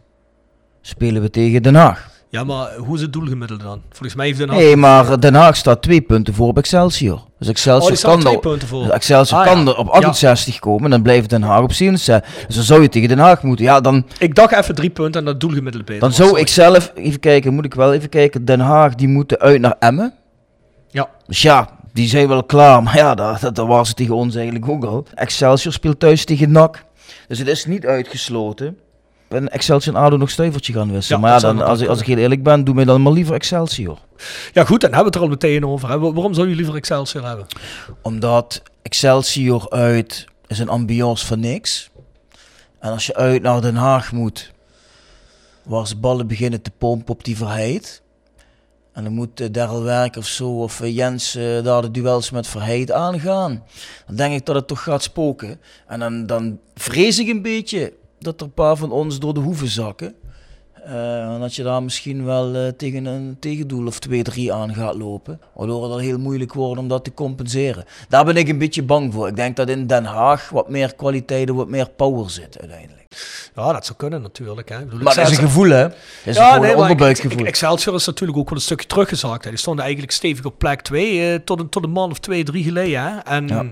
spelen 0.81 1.21
we 1.21 1.29
tegen 1.29 1.63
Den 1.63 1.75
Haag. 1.75 2.09
Ja, 2.29 2.43
maar 2.43 2.75
hoe 2.75 2.95
is 2.95 3.01
het 3.01 3.13
doelgemiddelde 3.13 3.63
dan? 3.63 3.81
Volgens 3.89 4.15
mij 4.15 4.25
heeft 4.25 4.37
Den 4.37 4.49
Haag... 4.49 4.57
Nee, 4.57 4.75
maar 4.75 5.19
Den 5.19 5.33
Haag 5.33 5.55
staat 5.55 5.81
twee 5.81 6.01
punten 6.01 6.33
voor 6.33 6.47
op 6.47 6.57
Excelsior. 6.57 7.23
Dus 7.39 7.47
Excelsior 7.47 8.15
Oh, 8.15 8.21
kan, 8.23 8.33
er, 8.33 8.59
dus 8.69 8.89
Excelsior 8.89 9.39
Ah, 9.39 9.45
kan 9.45 9.59
ja. 9.59 9.65
er 9.71 9.77
op 9.77 9.87
68 9.87 10.59
komen. 10.59 10.89
Dan 10.89 11.01
blijft 11.01 11.29
Den 11.29 11.41
Haag 11.41 11.61
op 11.61 11.71
67. 11.73 12.45
Dus 12.45 12.55
dan 12.55 12.63
zou 12.63 12.81
je 12.81 12.89
tegen 12.89 13.07
Den 13.09 13.19
Haag 13.19 13.43
moeten. 13.43 13.65
Ja, 13.65 13.81
dan, 13.81 14.05
Ik 14.19 14.35
dacht 14.35 14.53
even 14.53 14.75
drie 14.75 14.89
punten 14.89 15.19
en 15.19 15.25
dat 15.25 15.39
doelgemiddelde 15.39 15.85
beter 15.85 16.01
dan 16.01 16.11
zou 16.13 16.39
ik 16.39 16.47
zelf, 16.47 16.91
even 16.95 17.19
kijken, 17.19 17.53
moet 17.53 17.65
ik 17.65 17.73
wel 17.73 17.93
even 17.93 18.09
kijken. 18.09 18.45
Den 18.45 18.59
Haag, 18.59 18.95
die 18.95 19.07
moeten 19.07 19.39
uit 19.39 19.61
naar 19.61 19.75
Emmen. 19.79 20.13
Dus 21.31 21.41
ja, 21.41 21.69
die 21.93 22.07
zijn 22.07 22.27
wel 22.27 22.43
klaar. 22.43 22.83
Maar 22.83 22.95
ja, 22.95 23.15
dat, 23.15 23.41
dat, 23.41 23.55
dat 23.55 23.67
was 23.67 23.87
het 23.87 23.97
tegen 23.97 24.15
ons 24.15 24.35
eigenlijk 24.35 24.67
ook 24.69 24.83
al. 24.85 25.05
Excelsior 25.13 25.73
speelt 25.73 25.99
thuis 25.99 26.25
tegen 26.25 26.51
NAC. 26.51 26.83
Dus 27.27 27.39
het 27.39 27.47
is 27.47 27.65
niet 27.65 27.85
uitgesloten. 27.85 28.77
En 29.27 29.49
Excelsior 29.51 29.95
en 29.95 30.01
ADO 30.01 30.17
nog 30.17 30.29
stuivertje 30.29 30.73
gaan 30.73 30.91
wisselen. 30.91 31.19
Ja, 31.21 31.25
maar 31.25 31.33
ja, 31.35 31.39
dan, 31.39 31.61
als, 31.61 31.81
ik- 31.81 31.87
als 31.87 31.99
ik 31.99 32.05
heel 32.05 32.17
eerlijk 32.17 32.43
ben, 32.43 32.63
doe 32.63 32.75
mij 32.75 32.85
dan 32.85 33.01
maar 33.01 33.13
liever 33.13 33.33
Excelsior. 33.35 33.97
Ja 34.53 34.63
goed, 34.65 34.81
dan 34.81 34.93
hebben 34.93 34.99
we 34.99 35.05
het 35.05 35.15
er 35.15 35.21
al 35.21 35.27
meteen 35.27 35.65
over. 35.65 35.89
Hè. 35.89 35.99
Waarom 35.99 36.33
zou 36.33 36.49
je 36.49 36.55
liever 36.55 36.75
Excelsior 36.75 37.25
hebben? 37.27 37.45
Omdat 38.01 38.61
Excelsior 38.81 39.69
uit 39.69 40.25
is 40.47 40.59
een 40.59 40.69
ambiance 40.69 41.25
van 41.25 41.39
niks. 41.39 41.89
En 42.79 42.91
als 42.91 43.05
je 43.05 43.15
uit 43.15 43.41
naar 43.41 43.61
Den 43.61 43.75
Haag 43.75 44.11
moet, 44.11 44.51
waar 45.65 45.87
ze 45.87 45.97
ballen 45.97 46.27
beginnen 46.27 46.61
te 46.61 46.71
pompen 46.77 47.13
op 47.13 47.23
die 47.23 47.37
Verheid. 47.37 48.01
En 48.91 49.03
dan 49.03 49.13
moet 49.13 49.41
uh, 49.41 49.47
Daryl 49.51 49.83
Werk 49.83 50.15
of 50.15 50.25
zo, 50.25 50.61
of 50.61 50.81
eh, 50.81 50.95
Jens 50.95 51.35
eh, 51.35 51.63
daar 51.63 51.81
de 51.81 51.91
duels 51.91 52.29
met 52.29 52.47
Verheid 52.47 52.91
aangaan. 52.91 53.63
Dan 54.05 54.15
denk 54.15 54.33
ik 54.33 54.45
dat 54.45 54.55
het 54.55 54.67
toch 54.67 54.83
gaat 54.83 55.03
spoken. 55.03 55.59
En 55.87 55.99
dan, 55.99 56.25
dan 56.25 56.59
vrees 56.75 57.19
ik 57.19 57.27
een 57.27 57.41
beetje 57.41 57.93
dat 58.19 58.39
er 58.39 58.45
een 58.45 58.53
paar 58.53 58.75
van 58.75 58.91
ons 58.91 59.19
door 59.19 59.33
de 59.33 59.39
hoeven 59.39 59.67
zakken. 59.67 60.15
Eh, 60.85 61.33
en 61.33 61.39
dat 61.39 61.55
je 61.55 61.63
daar 61.63 61.83
misschien 61.83 62.25
wel 62.25 62.55
eh, 62.55 62.67
tegen 62.67 63.05
een 63.05 63.37
tegendoel 63.39 63.87
of 63.87 63.99
2-3 63.99 64.51
aan 64.51 64.73
gaat 64.73 64.95
lopen. 64.95 65.39
Waardoor 65.53 65.83
het 65.83 65.91
al 65.91 65.97
heel 65.97 66.19
moeilijk 66.19 66.53
wordt 66.53 66.79
om 66.79 66.87
dat 66.87 67.03
te 67.03 67.13
compenseren. 67.13 67.85
Daar 68.09 68.25
ben 68.25 68.35
ik 68.35 68.47
een 68.47 68.57
beetje 68.57 68.83
bang 68.83 69.13
voor. 69.13 69.27
Ik 69.27 69.35
denk 69.35 69.55
dat 69.55 69.69
in 69.69 69.87
Den 69.87 70.05
Haag 70.05 70.49
wat 70.49 70.69
meer 70.69 70.95
kwaliteit 70.95 71.49
en 71.49 71.55
wat 71.55 71.67
meer 71.67 71.89
power 71.89 72.29
zit 72.29 72.59
uiteindelijk. 72.59 72.99
Ja, 73.55 73.73
dat 73.73 73.85
zou 73.85 73.97
kunnen 73.97 74.21
natuurlijk. 74.21 74.69
Hè. 74.69 74.79
Bedoel, 74.79 74.99
Maar 74.99 75.15
dat 75.15 75.29
is 75.29 75.37
een 75.37 75.43
gevoel, 75.43 75.69
hè? 75.69 75.83
Dat 75.83 75.95
is 76.23 76.35
Ja, 76.35 76.45
gewoon 76.45 76.61
nee, 76.61 76.71
een 76.71 76.77
onderbuikgevoel. 76.77 77.45
Excelsior 77.45 77.95
is 77.95 78.05
natuurlijk 78.05 78.37
ook 78.37 78.49
wel 78.49 78.57
een 78.57 78.63
stukje 78.63 78.87
teruggezakt. 78.87 79.43
Hè. 79.43 79.49
Die 79.49 79.59
stonden 79.59 79.83
eigenlijk 79.83 80.13
stevig 80.13 80.45
op 80.45 80.57
plek 80.57 80.81
2 80.81 81.43
tot, 81.43 81.59
een, 81.59 81.69
tot 81.69 81.83
een 81.83 81.89
man 81.89 82.11
of 82.11 82.19
twee, 82.19 82.43
drie 82.43 82.63
geleden. 82.63 83.01
Hè. 83.01 83.17
En 83.17 83.47
ja, 83.47 83.65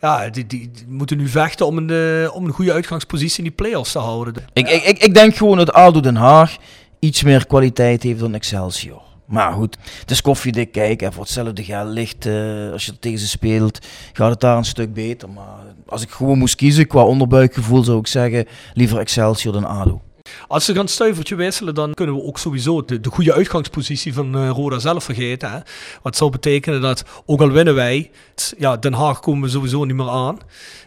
Ja. 0.00 0.28
die, 0.28 0.70
moeten 0.88 1.16
nu 1.16 1.28
vechten 1.28 1.66
om 1.66 1.76
een, 1.76 1.90
eh, 1.90 2.34
om 2.34 2.44
een 2.44 2.52
goede 2.52 2.72
uitgangspositie 2.72 3.38
in 3.38 3.44
die 3.44 3.52
play-offs 3.52 3.92
te 3.92 3.98
houden. 3.98 4.34
Ik, 4.52 4.68
ik, 4.68 4.98
ik, 4.98 5.14
denk 5.14 5.36
gewoon 5.36 5.56
dat 5.56 5.72
ADO 5.72 6.00
Den 6.00 6.16
Haag 6.16 6.56
iets 6.98 7.22
meer 7.22 7.46
kwaliteit 7.46 8.02
heeft 8.02 8.20
dan 8.20 8.34
Excelsior. 8.34 9.02
Maar 9.26 9.52
goed, 9.52 9.76
het 10.00 10.10
is 10.10 10.22
koffiedik 10.22 10.72
kijken. 10.72 11.06
En 11.06 11.12
voor 11.12 11.22
hetzelfde 11.22 11.64
geld 11.64 11.88
ligt, 11.88 12.26
eh, 12.26 12.72
als 12.72 12.86
je 12.86 12.98
tegen 12.98 13.18
ze 13.18 13.28
speelt, 13.28 13.86
gaat 14.12 14.30
het 14.30 14.40
daar 14.40 14.56
een 14.56 14.64
stuk 14.64 14.94
beter. 14.94 15.30
Maar 15.30 15.58
als 15.86 16.02
ik 16.02 16.10
gewoon 16.10 16.38
moest 16.38 16.54
kiezen 16.54 16.86
qua 16.86 17.02
onderbuikgevoel, 17.02 17.84
zou 17.84 17.98
ik 17.98 18.06
zeggen 18.06 18.46
liever 18.74 18.98
Excelsior 18.98 19.52
dan 19.52 19.64
ADO. 19.64 20.00
Als 20.48 20.64
ze 20.64 20.74
gaan 20.74 20.88
stuivertje 20.88 21.34
wisselen, 21.34 21.74
dan 21.74 21.94
kunnen 21.94 22.14
we 22.14 22.22
ook 22.22 22.38
sowieso 22.38 22.84
de, 22.84 23.00
de 23.00 23.10
goede 23.10 23.32
uitgangspositie 23.32 24.14
van 24.14 24.46
Roda 24.48 24.78
zelf 24.78 25.04
vergeten. 25.04 25.50
Hè? 25.50 25.58
Wat 26.02 26.16
zou 26.16 26.30
betekenen 26.30 26.80
dat, 26.80 27.04
ook 27.26 27.40
al 27.40 27.50
winnen 27.50 27.74
wij, 27.74 28.10
ja, 28.58 28.76
Den 28.76 28.92
Haag 28.92 29.20
komen 29.20 29.42
we 29.42 29.48
sowieso 29.48 29.84
niet 29.84 29.96
meer 29.96 30.08
aan. 30.08 30.38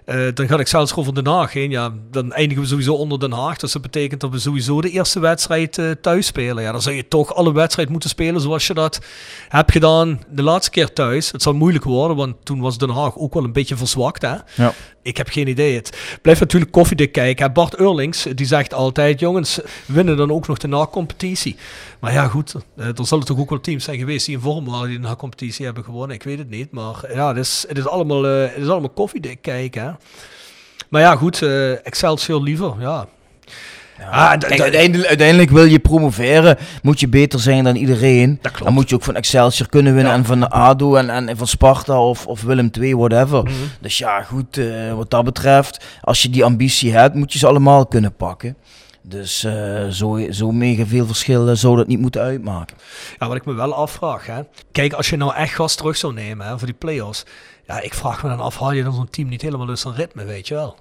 Eh, 0.06 0.28
dan 0.34 0.48
ga 0.48 0.60
ik 0.60 0.68
zelfs 0.68 0.96
over 0.96 1.14
Den 1.16 1.28
Haag 1.28 1.54
heen. 1.54 1.72
Ja, 1.72 1.94
dan 2.12 2.34
eindigen 2.34 2.64
we 2.64 2.70
sowieso 2.70 2.94
onder 2.94 3.20
Den 3.20 3.32
Haag. 3.32 3.58
Dus 3.58 3.72
dat 3.72 3.82
betekent 3.82 4.22
dat 4.22 4.32
we 4.32 4.40
sowieso 4.40 4.82
de 4.82 4.90
eerste 4.90 5.20
wedstrijd 5.20 5.78
eh, 5.78 5.92
thuis 6.02 6.26
spelen. 6.26 6.64
Ja, 6.64 6.72
dan 6.72 6.82
zou 6.82 6.96
je 6.96 7.08
toch 7.08 7.36
alle 7.36 7.54
wedstrijd 7.54 7.90
moeten 7.90 8.10
spelen 8.10 8.42
zoals 8.42 8.68
je 8.68 8.74
dat 8.74 9.00
hebt 9.50 9.72
gedaan 9.72 10.22
de 10.30 10.44
laatste 10.44 10.72
keer 10.72 10.94
thuis. 10.94 11.32
Het 11.32 11.42
zal 11.42 11.54
moeilijk 11.54 11.84
worden, 11.84 12.18
want 12.18 12.36
toen 12.44 12.60
was 12.60 12.78
Den 12.78 12.90
Haag 12.90 13.18
ook 13.18 13.34
wel 13.34 13.44
een 13.44 13.54
beetje 13.54 13.76
verzwakt. 13.76 14.22
Hè? 14.22 14.36
Ja. 14.56 14.74
Ik 15.02 15.18
heb 15.18 15.30
geen 15.30 15.48
idee. 15.48 15.76
Het 15.76 16.18
blijft 16.22 16.40
natuurlijk 16.40 16.72
koffiedik 16.72 17.12
kijken. 17.12 17.46
hè. 17.46 17.52
Bart 17.52 17.76
Eurlings 17.76 18.28
die 18.36 18.46
zegt 18.46 18.74
altijd: 18.74 19.20
jongens, 19.20 19.60
winnen 19.86 20.18
dan 20.18 20.32
ook 20.32 20.48
nog 20.48 20.58
de 20.58 20.68
na-competitie. 20.68 21.56
Maar 22.00 22.14
ja, 22.14 22.28
goed, 22.28 22.56
eh, 22.78 22.86
er 22.86 23.08
zullen 23.08 23.26
toch 23.26 23.40
ook 23.40 23.50
wel 23.50 23.60
teams 23.60 23.84
zijn 23.84 23.98
geweest 23.98 24.26
die 24.26 24.36
in 24.36 24.42
vorm 24.42 24.66
waren 24.66 24.90
die 24.90 25.00
de 25.00 25.08
na-competitie 25.08 25.66
hebben 25.66 25.84
gewonnen. 25.84 26.16
Ik 26.16 26.24
weet 26.24 26.38
het 26.38 26.50
niet. 26.50 26.72
Maar 26.72 27.14
ja, 27.14 27.28
het 27.28 27.38
is, 27.38 27.66
het 27.68 27.78
is 27.78 27.88
allemaal, 27.88 28.28
eh, 28.28 28.42
het 28.42 28.64
is 28.64 28.68
allemaal 28.68 28.90
koffiedik 28.90 29.42
kijken. 29.42 29.84
Hè. 29.84 29.92
Maar 30.90 31.02
ja, 31.02 31.16
goed, 31.16 31.42
eh, 31.42 31.86
Excelsior 31.86 32.42
liever. 32.42 32.74
Ja. 32.80 33.08
Ah, 34.10 34.30
Kijk, 34.40 34.62
uiteindelijk, 34.62 35.08
uiteindelijk 35.08 35.50
wil 35.50 35.64
je 35.64 35.80
promoveren, 35.80 36.58
moet 36.82 37.00
je 37.00 37.08
beter 37.08 37.40
zijn 37.40 37.64
dan 37.64 37.76
iedereen. 37.76 38.40
Dan 38.64 38.74
moet 38.74 38.90
je 38.90 38.96
ook 38.96 39.04
van 39.04 39.16
Excelsior 39.16 39.70
kunnen 39.70 39.96
winnen 39.96 40.14
en 40.14 40.26
van 40.26 40.40
de 40.40 40.50
ADO 40.50 40.96
en, 40.96 41.10
en 41.10 41.38
van 41.38 41.48
Sparta 41.48 42.02
of, 42.02 42.28
of 42.28 42.42
Willem 42.42 42.70
II, 42.80 42.96
whatever. 42.96 43.44
Mhm. 43.44 43.54
Dus 43.82 43.98
ja, 43.98 44.24
goed, 44.24 44.58
eh, 44.58 44.94
wat 44.94 45.10
dat 45.10 45.24
betreft, 45.24 45.86
als 46.02 46.22
je 46.22 46.30
die 46.30 46.44
ambitie 46.44 46.94
hebt, 46.94 47.16
moet 47.16 47.34
je 47.34 47.40
ze 47.40 47.48
allemaal 47.48 47.86
kunnen 47.86 48.16
pakken. 48.16 48.56
Dus 49.02 49.44
eh, 49.44 49.88
zo, 49.88 50.20
zo 50.32 50.52
mega 50.52 50.86
veel 50.86 51.06
verschil 51.06 51.56
zou 51.56 51.76
dat 51.78 51.88
niet 51.88 52.00
moeten 52.00 52.22
uitmaken. 52.22 52.78
Ja, 53.20 53.28
wat 53.28 53.36
ik 53.36 53.46
me 53.46 53.54
wel 53.54 53.74
afvraag, 53.74 54.26
hè. 54.26 54.42
Kijk, 54.72 54.94
als 54.94 55.10
je 55.10 55.18
nou 55.18 55.36
echt 55.36 55.54
gas 55.54 55.76
terug 55.76 55.98
zou 55.98 56.14
nemen 56.14 56.48
hè, 56.48 56.58
voor 56.58 56.68
die 56.68 56.76
play-offs. 56.76 57.26
Ja, 57.68 57.80
ik 57.82 57.94
vraag 57.94 58.24
me 58.24 58.30
dan 58.30 58.40
af, 58.40 58.60
haal 58.60 58.72
je 58.72 58.84
dan 58.84 58.94
zo'n 58.94 59.10
team 59.10 59.30
niet 59.30 59.42
helemaal 59.42 59.70
uit 59.70 59.80
zijn 59.80 59.96
ritme, 59.96 60.26
weet 60.26 60.48
je 60.48 60.54
wel? 60.54 60.76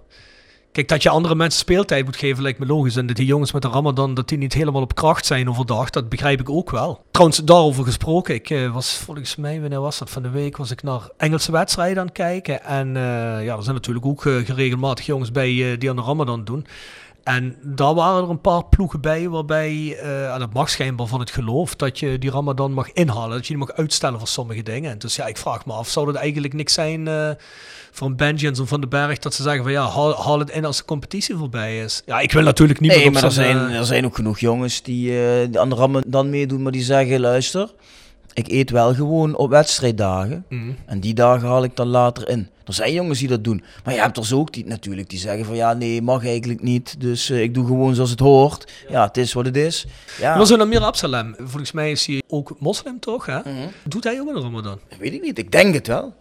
Kijk, 0.73 0.89
dat 0.89 1.03
je 1.03 1.09
andere 1.09 1.35
mensen 1.35 1.61
speeltijd 1.61 2.05
moet 2.05 2.17
geven 2.17 2.43
lijkt 2.43 2.59
me 2.59 2.67
logisch. 2.67 2.97
En 2.97 3.07
dat 3.07 3.17
die 3.17 3.27
jongens 3.27 3.53
met 3.53 3.63
de 3.63 3.69
Ramadan, 3.69 4.15
dat 4.15 4.29
die 4.29 4.39
niet 4.39 4.53
helemaal 4.53 4.83
op 4.83 4.95
kracht 4.95 5.27
zijn 5.27 5.49
overdag, 5.49 5.91
dat 5.91 6.09
begrijp 6.09 6.41
ik 6.41 6.51
ook 6.51 6.71
wel. 6.71 7.05
Trouwens, 7.11 7.39
daarover 7.39 7.85
gesproken, 7.85 8.35
ik 8.35 8.51
eh, 8.51 8.73
was 8.73 8.97
volgens 8.97 9.37
mij, 9.37 9.61
wanneer 9.61 9.81
was 9.81 9.99
dat? 9.99 10.11
Van 10.11 10.23
de 10.23 10.31
week 10.31 10.57
was 10.57 10.71
ik 10.71 10.83
naar 10.83 11.01
Engelse 11.17 11.53
wedstrijden 11.53 11.99
aan 11.99 12.07
het 12.07 12.15
kijken. 12.15 12.65
En 12.65 12.97
eh, 12.97 13.45
ja, 13.45 13.57
er 13.57 13.63
zijn 13.63 13.75
natuurlijk 13.75 14.07
ook 14.07 14.23
geregelmatig 14.23 15.07
jongens 15.07 15.31
bij 15.31 15.77
die 15.79 15.91
aan 15.91 15.97
de 15.97 16.03
Ramadan 16.03 16.45
doen. 16.45 16.67
En 17.25 17.57
daar 17.63 17.95
waren 17.95 18.23
er 18.23 18.31
een 18.31 18.41
paar 18.41 18.65
ploegen 18.65 19.01
bij 19.01 19.29
waarbij, 19.29 19.97
eh 20.01 20.33
en 20.33 20.39
dat 20.39 20.53
mag 20.53 20.71
schijnbaar 20.71 21.07
van 21.07 21.21
het 21.21 21.31
geloof, 21.31 21.77
dat 21.77 21.99
je 21.99 22.19
die 22.19 22.31
Ramadan 22.31 22.73
mag 22.73 22.93
inhalen. 22.93 23.31
Dat 23.31 23.47
je 23.47 23.55
die 23.55 23.65
mag 23.67 23.73
uitstellen 23.73 24.19
voor 24.19 24.29
sommige 24.29 24.63
dingen. 24.63 24.91
En 24.91 24.99
dus 24.99 25.17
ja, 25.17 25.27
ik 25.27 25.37
vraag 25.37 25.67
me 25.67 25.73
af, 25.73 25.89
zou 25.89 26.07
dat 26.07 26.15
eigenlijk 26.15 26.55
niks 26.55 26.73
zijn 26.75 27.09
eh, 27.09 27.31
voor 27.91 28.07
een 28.07 28.17
Benji 28.17 28.47
en 28.47 28.67
Van 28.67 28.81
den 28.81 28.89
Berg, 28.89 29.19
dat 29.19 29.35
ze 29.35 29.43
zeggen 29.43 29.63
van 29.63 29.73
ja, 29.73 29.89
haal, 29.89 30.23
haal 30.25 30.39
het 30.39 30.51
in 30.51 30.65
als 30.65 30.77
de 30.77 30.85
competitie 30.85 31.37
voorbij 31.37 31.81
is. 31.81 32.03
Ja, 32.07 32.21
ik 32.21 32.33
wil 32.33 32.43
natuurlijk 32.43 32.81
niet 32.81 32.91
meer 32.91 32.99
Nee, 32.99 33.09
op 33.09 33.15
maar 33.15 33.25
er 33.25 33.33
zijn, 33.33 33.57
eh, 33.57 33.79
er 33.79 33.85
zijn 33.85 34.05
ook 34.05 34.15
genoeg 34.15 34.39
jongens 34.39 34.83
die, 34.83 35.07
die 35.49 35.61
aan 35.61 35.69
de 35.69 35.75
rammen 35.75 36.03
dan 36.07 36.31
meedoen, 36.31 36.63
maar 36.63 36.73
die 36.73 36.83
zeggen, 36.83 37.21
luister, 37.21 37.69
ik 38.35 38.49
eet 38.49 38.71
wel 38.71 38.95
gewoon 38.95 39.37
op 39.37 39.51
wedstrijddagen. 39.51 40.45
Mhm. 40.49 40.71
En 40.87 41.01
die 41.01 41.15
dagen 41.15 41.49
haal 41.49 41.65
ik 41.65 41.77
dan 41.77 41.87
later 41.87 42.29
in. 42.29 42.49
Er 42.65 42.75
zijn 42.75 42.93
jongens 42.93 43.19
die 43.19 43.29
dat 43.29 43.45
doen. 43.45 43.63
Maar 43.85 43.95
je 43.95 44.01
hebt 44.01 44.17
er 44.17 44.27
zo 44.27 44.39
ook 44.39 44.53
die 44.53 44.67
natuurlijk 44.67 45.11
die 45.11 45.19
zeggen 45.19 45.45
van 45.45 45.57
ja, 45.57 45.73
nee, 45.73 46.03
mag 46.03 46.27
eigenlijk 46.27 46.63
niet. 46.63 47.01
Dus 47.01 47.31
eh, 47.31 47.43
ik 47.43 47.55
doe 47.55 47.67
gewoon 47.67 47.95
zoals 47.95 48.11
het 48.11 48.21
hoort. 48.21 48.73
Ja, 48.89 49.07
het 49.07 49.17
is 49.17 49.33
wat 49.33 49.45
het 49.45 49.57
is. 49.57 49.87
Ja. 50.21 50.37
Maar 50.37 50.47
zo'n 50.47 50.61
Amir 50.61 50.81
Absalem, 50.81 51.35
volgens 51.39 51.73
mij 51.73 51.91
is 51.91 52.07
hij 52.07 52.23
ook 52.29 52.57
moslim 52.59 53.01
toch? 53.01 53.27
Hè? 53.27 53.39
Mhm. 53.39 53.69
Doet 53.85 54.05
hij 54.05 54.21
ook 54.21 54.29
in 54.29 54.35
de 54.35 54.41
Ramadan? 54.41 54.79
Weet 54.99 55.13
ik 55.13 55.23
niet, 55.23 55.39
ik 55.39 55.53
denk 55.53 55.75
het 55.75 55.87
wel. 55.87 56.15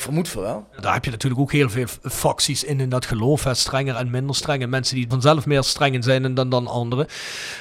Vermoed 0.00 0.28
van 0.28 0.42
wel. 0.42 0.66
Daar 0.80 0.92
heb 0.92 1.04
je 1.04 1.10
natuurlijk 1.10 1.40
ook 1.40 1.52
heel 1.52 1.70
veel 1.70 1.86
facties 2.02 2.64
in, 2.64 2.80
in 2.80 2.88
dat 2.88 3.06
geloof. 3.06 3.44
Hè. 3.44 3.54
Strenger 3.54 3.96
en 3.96 4.10
minder 4.10 4.36
strenge. 4.36 4.66
Mensen 4.66 4.96
die 4.96 5.06
vanzelf 5.08 5.46
meer 5.46 5.62
streng 5.62 6.04
zijn 6.04 6.34
dan, 6.34 6.48
dan 6.48 6.66
anderen. 6.66 7.06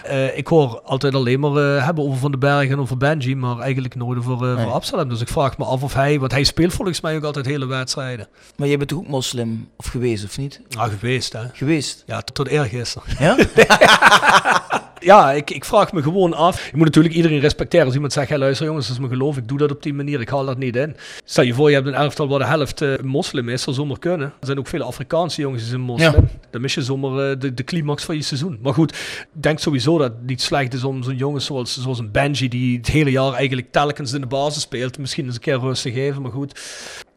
Eh, 0.03 0.37
ik 0.37 0.47
hoor 0.47 0.81
altijd 0.81 1.15
alleen 1.15 1.39
maar 1.39 1.75
eh, 1.75 1.85
hebben 1.85 2.03
over 2.03 2.17
Van 2.17 2.31
den 2.31 2.39
Berg 2.39 2.69
en 2.69 2.79
over 2.79 2.97
Benji. 2.97 3.35
Maar 3.35 3.59
eigenlijk 3.59 3.95
nooit 3.95 4.17
over, 4.19 4.49
eh, 4.49 4.55
Nee. 4.55 4.63
voor 4.65 4.73
Absalem. 4.73 5.09
Dus 5.09 5.21
ik 5.21 5.27
vraag 5.27 5.57
me 5.57 5.65
af 5.65 5.83
of 5.83 5.93
hij... 5.93 6.19
Want 6.19 6.31
hij 6.31 6.43
speelt 6.43 6.73
volgens 6.73 7.01
mij 7.01 7.15
ook 7.15 7.23
altijd 7.23 7.45
hele 7.45 7.65
wedstrijden. 7.65 8.27
Maar 8.55 8.67
jij 8.67 8.77
bent 8.77 8.89
toch 8.89 8.99
ook 8.99 9.07
moslim 9.07 9.69
of 9.77 9.85
geweest 9.85 10.23
of 10.23 10.37
niet? 10.37 10.61
Ah, 10.77 10.89
geweest 10.89 11.33
hè. 11.33 11.43
Geweest? 11.53 12.03
Ja, 12.05 12.21
tot, 12.21 12.35
tot 12.35 12.47
eergisteren. 12.47 13.07
Ja? 13.19 13.35
ja, 14.99 15.31
ik, 15.31 15.51
ik 15.51 15.65
vraag 15.65 15.93
me 15.93 16.01
gewoon 16.01 16.33
af. 16.33 16.65
Je 16.65 16.77
moet 16.77 16.85
natuurlijk 16.85 17.15
iedereen 17.15 17.39
respecteren. 17.39 17.85
Als 17.85 17.95
iemand 17.95 18.13
zegt, 18.13 18.29
hey, 18.29 18.37
luister 18.37 18.65
jongens, 18.65 18.87
dat 18.87 18.95
is 18.95 19.01
mijn 19.01 19.13
geloof. 19.13 19.37
Ik 19.37 19.47
doe 19.47 19.57
dat 19.57 19.71
op 19.71 19.83
die 19.83 19.93
manier. 19.93 20.21
Ik 20.21 20.29
haal 20.29 20.45
dat 20.45 20.57
niet 20.57 20.75
in. 20.75 20.95
Stel 21.23 21.43
je 21.43 21.53
voor, 21.53 21.69
je 21.69 21.75
hebt 21.75 21.87
een 21.87 21.93
elftal 21.93 22.27
waar 22.27 22.39
de 22.39 22.45
helft 22.45 22.81
eh, 22.81 22.93
moslim 23.03 23.49
is. 23.49 23.53
Dat 23.53 23.61
zou 23.61 23.75
zomaar 23.75 23.99
kunnen. 23.99 24.27
Er 24.39 24.45
zijn 24.45 24.59
ook 24.59 24.67
veel 24.67 24.81
Afrikaanse 24.81 25.41
jongens 25.41 25.61
die 25.61 25.69
zijn 25.69 25.81
moslim. 25.81 26.11
Ja. 26.11 26.39
Dan 26.51 26.61
mis 26.61 26.73
je 26.73 26.81
zomaar 26.81 27.31
eh, 27.31 27.39
de, 27.39 27.53
de 27.53 27.63
climax 27.63 28.03
van 28.03 28.15
je 28.15 28.21
seizoen. 28.21 28.59
Maar 28.61 28.73
goed, 28.73 28.91
ik 28.91 29.27
denk 29.31 29.59
sowieso 29.59 29.97
dat 29.97 30.11
het 30.11 30.25
niet 30.25 30.41
slecht 30.41 30.73
is 30.73 30.83
om 30.83 31.03
zo'n 31.03 31.15
jongens 31.15 31.45
zoals, 31.45 31.81
zoals 31.81 31.99
een 31.99 32.11
Benji... 32.11 32.47
die 32.47 32.77
het 32.77 32.87
hele 32.87 33.11
jaar 33.11 33.33
eigenlijk 33.33 33.71
telkens 33.71 34.13
in 34.13 34.21
de 34.21 34.27
basis 34.27 34.61
speelt... 34.61 34.97
misschien 34.97 35.25
eens 35.25 35.35
een 35.35 35.41
keer 35.41 35.59
rust 35.59 35.81
te 35.81 35.91
geven, 35.91 36.21
maar 36.21 36.31
goed... 36.31 36.59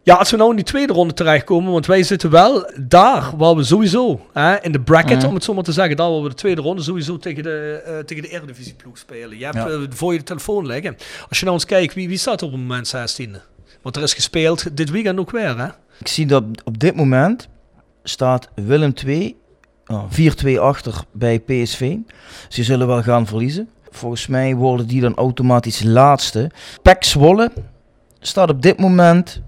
Ja, 0.02 0.14
als 0.14 0.30
we 0.30 0.36
nou 0.36 0.50
in 0.50 0.56
die 0.56 0.64
tweede 0.64 0.92
ronde 0.92 1.14
terechtkomen, 1.14 1.72
want 1.72 1.86
wij 1.86 2.02
zitten 2.02 2.30
wel 2.30 2.70
daar 2.80 3.32
waar 3.36 3.54
we 3.56 3.62
sowieso, 3.64 4.20
hè, 4.32 4.56
in 4.62 4.72
de 4.72 4.80
bracket, 4.80 5.18
Mhm. 5.18 5.26
om 5.26 5.34
het 5.34 5.44
zo 5.44 5.54
maar 5.54 5.62
te 5.64 5.72
zeggen, 5.72 5.96
daar 5.96 6.10
waar 6.10 6.22
we 6.22 6.28
de 6.28 6.34
tweede 6.34 6.60
ronde 6.60 6.82
sowieso 6.82 7.16
tegen 7.18 7.42
de, 7.42 7.82
eh 7.86 7.98
tegen 7.98 8.22
de 8.22 8.28
Eredivisie 8.28 8.74
ploeg 8.74 8.98
spelen. 8.98 9.38
Je 9.38 9.44
hebt 9.44 9.56
Ja. 9.56 9.68
eh, 9.68 9.78
voor 9.90 10.12
je 10.12 10.18
de 10.18 10.24
telefoon 10.24 10.66
liggen. 10.66 10.96
Als 11.28 11.38
je 11.38 11.44
nou 11.44 11.56
eens 11.56 11.66
kijkt, 11.66 11.94
wie, 11.94 12.08
wie 12.08 12.18
staat 12.18 12.42
op 12.42 12.50
het 12.52 12.60
moment 12.60 12.88
16e? 12.88 13.40
Want 13.82 13.96
er 13.96 14.02
is 14.02 14.14
gespeeld 14.14 14.76
dit 14.76 14.90
weekend 14.90 15.18
ook 15.18 15.30
weer, 15.30 15.58
hè? 15.58 15.66
Ik 15.98 16.08
zie 16.08 16.26
dat 16.26 16.44
op 16.64 16.78
dit 16.78 16.94
moment 16.96 17.48
staat 18.02 18.48
Willem 18.54 18.94
2 18.94 19.36
4-2 20.08 20.60
achter 20.60 20.94
bij 21.12 21.38
PSV. 21.38 21.96
Ze 22.48 22.62
zullen 22.64 22.86
wel 22.86 23.02
gaan 23.02 23.26
verliezen. 23.26 23.68
Volgens 23.90 24.26
mij 24.26 24.54
worden 24.54 24.86
die 24.86 25.00
dan 25.00 25.14
automatisch 25.14 25.82
laatste. 25.82 26.50
PEC 26.82 27.04
Zwolle 27.04 27.50
staat 28.20 28.50
op 28.50 28.62
dit 28.62 28.78
moment 28.78 29.40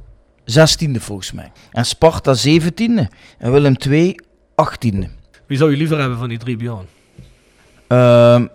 16e 0.44 0.96
volgens 0.98 1.32
mij. 1.32 1.52
En 1.70 1.84
Sparta 1.84 2.34
17e. 2.48 3.06
En 3.38 3.52
Willem 3.52 3.74
II 3.88 4.16
18e. 4.62 5.08
Wie 5.46 5.56
zou 5.58 5.70
je 5.70 5.76
liever 5.76 5.98
hebben 5.98 6.18
van 6.18 6.28
die 6.28 6.38
drie, 6.38 6.56
Bjorn? 6.56 6.86
Ehm, 7.86 8.46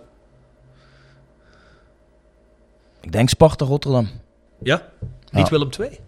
ik 3.00 3.12
denk 3.12 3.28
Sparta 3.28 3.64
Rotterdam. 3.64 4.08
Ja? 4.62 4.82
Niet 5.30 5.48
Ja. 5.48 5.50
Willem 5.50 5.68
II? 5.80 5.98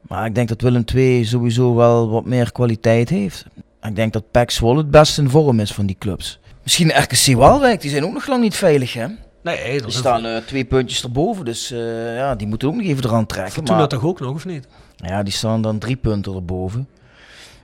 Maar 0.00 0.26
ik 0.26 0.34
denk 0.34 0.48
dat 0.48 0.60
Willem 0.60 0.84
II 0.94 1.24
sowieso 1.24 1.74
wel 1.74 2.10
wat 2.10 2.24
meer 2.24 2.52
kwaliteit 2.52 3.08
heeft. 3.08 3.46
Ik 3.82 3.96
denk 3.96 4.12
dat 4.12 4.52
Zwolle 4.52 4.78
het 4.78 4.90
best 4.90 5.18
in 5.18 5.30
vorm 5.30 5.60
is 5.60 5.72
van 5.72 5.86
die 5.86 5.96
clubs. 5.98 6.40
Misschien 6.62 6.88
RKC 7.02 7.36
Waalwijk, 7.36 7.80
die 7.80 7.90
zijn 7.90 8.04
ook 8.04 8.12
nog 8.12 8.26
lang 8.26 8.42
niet 8.42 8.56
veilig 8.56 8.92
hè. 8.92 9.06
Nee, 9.42 9.78
dat 9.80 9.88
Die 9.88 9.98
staan 9.98 10.24
eh, 10.24 10.36
twee 10.36 10.64
puntjes 10.64 11.02
erboven, 11.02 11.44
dus 11.44 11.70
eh, 11.70 12.16
ja, 12.16 12.34
die 12.34 12.46
moeten 12.46 12.68
ook 12.68 12.74
nog 12.74 12.84
even 12.84 13.04
eraan 13.04 13.26
trekken. 13.26 13.52
Fortuna 13.52 13.78
Maar 13.78 13.88
toch 13.88 14.04
ook 14.04 14.20
nog, 14.20 14.34
of 14.34 14.44
niet? 14.44 14.66
ja, 14.96 15.22
die 15.22 15.32
staan 15.32 15.62
dan 15.62 15.78
drie 15.78 15.96
punten 15.96 16.34
erboven. 16.34 16.88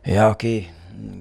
Ja, 0.03 0.31
oké. 0.31 0.63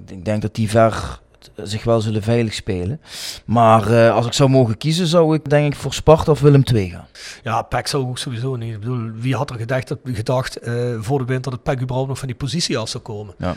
Ik 0.06 0.24
denk 0.24 0.42
dat 0.42 0.54
die 0.54 0.70
ver 0.70 1.20
zich 1.56 1.84
wel 1.84 2.00
zullen 2.00 2.22
veilig 2.22 2.54
spelen. 2.54 3.00
Maar 3.44 3.92
eh, 3.92 4.14
als 4.14 4.26
ik 4.26 4.32
zou 4.32 4.50
mogen 4.50 4.76
kiezen, 4.76 5.06
zou 5.06 5.34
ik 5.34 5.50
denk 5.50 5.72
ik 5.72 5.78
voor 5.78 5.94
Sparta 5.94 6.30
of 6.30 6.40
Willem 6.40 6.62
II 6.74 6.90
gaan. 6.90 7.06
Ja, 7.42 7.62
PEC 7.62 7.86
zou 7.86 8.06
ook 8.06 8.18
sowieso 8.18 8.56
niet. 8.56 8.74
Ik 8.74 8.80
bedoel, 8.80 9.10
wie 9.14 9.36
had 9.36 9.50
er 9.50 9.56
gedacht, 9.56 9.88
dat, 9.88 9.98
gedacht 10.04 10.56
eh, 10.56 10.74
voor 10.98 11.18
de 11.18 11.24
winter 11.24 11.50
dat 11.50 11.62
PEC 11.62 11.80
überhaupt 11.80 12.08
nog 12.08 12.18
van 12.18 12.28
die 12.28 12.36
positie 12.36 12.78
af 12.78 12.88
zou 12.88 13.02
komen? 13.02 13.34
Ja. 13.38 13.56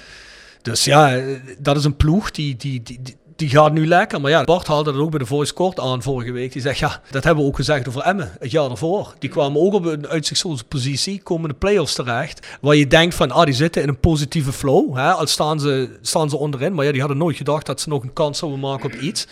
Dus 0.62 0.84
ja, 0.84 1.22
dat 1.60 1.78
is 1.78 1.84
een 1.84 1.96
ploeg 1.96 2.32
die, 2.32 2.56
die, 2.56 2.84
die, 2.84 3.00
die, 3.02 3.18
die 3.38 3.50
gaat 3.50 3.74
nu 3.74 3.88
lekker. 3.88 4.22
Maar 4.22 4.32
ja, 4.32 4.44
Bart 4.44 4.68
haalde 4.68 4.92
dat 4.92 5.02
ook 5.02 5.10
bij 5.10 5.20
de 5.20 5.26
Voice 5.26 5.54
Kort 5.54 5.80
aan 5.80 6.02
vorige 6.02 6.32
week. 6.32 6.52
Die 6.52 6.62
zegt, 6.62 6.80
ja, 6.80 7.02
dat 7.12 7.24
hebben 7.24 7.44
we 7.44 7.50
ook 7.50 7.56
gezegd 7.56 7.88
over 7.88 8.02
Emmen, 8.02 8.32
het 8.40 8.52
jaar 8.52 8.68
daarvoor. 8.68 9.14
Die 9.20 9.30
kwamen 9.30 9.62
ook 9.62 9.74
op 9.74 9.86
een 9.86 10.08
uitzichtloze 10.08 10.64
positie, 10.64 11.22
komen 11.22 11.50
de 11.50 11.56
play-offs 11.56 11.94
terecht. 11.94 12.48
Waar 12.62 12.76
je 12.76 12.88
denkt 12.88 13.16
van, 13.16 13.32
ah, 13.32 13.46
die 13.46 13.54
zitten 13.54 13.82
in 13.82 13.88
een 13.88 14.00
positieve 14.00 14.52
flow. 14.52 14.96
Hè? 14.96 15.12
Al 15.12 15.28
staan 15.28 15.60
ze, 15.60 15.98
staan 16.02 16.30
ze 16.30 16.38
onderin. 16.38 16.74
Maar 16.74 16.86
ja, 16.86 16.92
die 16.92 17.00
hadden 17.00 17.18
nooit 17.18 17.38
gedacht 17.38 17.66
dat 17.66 17.82
ze 17.82 17.90
nog 17.90 18.04
een 18.04 18.14
kans 18.14 18.38
zouden 18.38 18.60
maken 18.60 18.94
op 18.94 19.00
iets. 19.00 19.28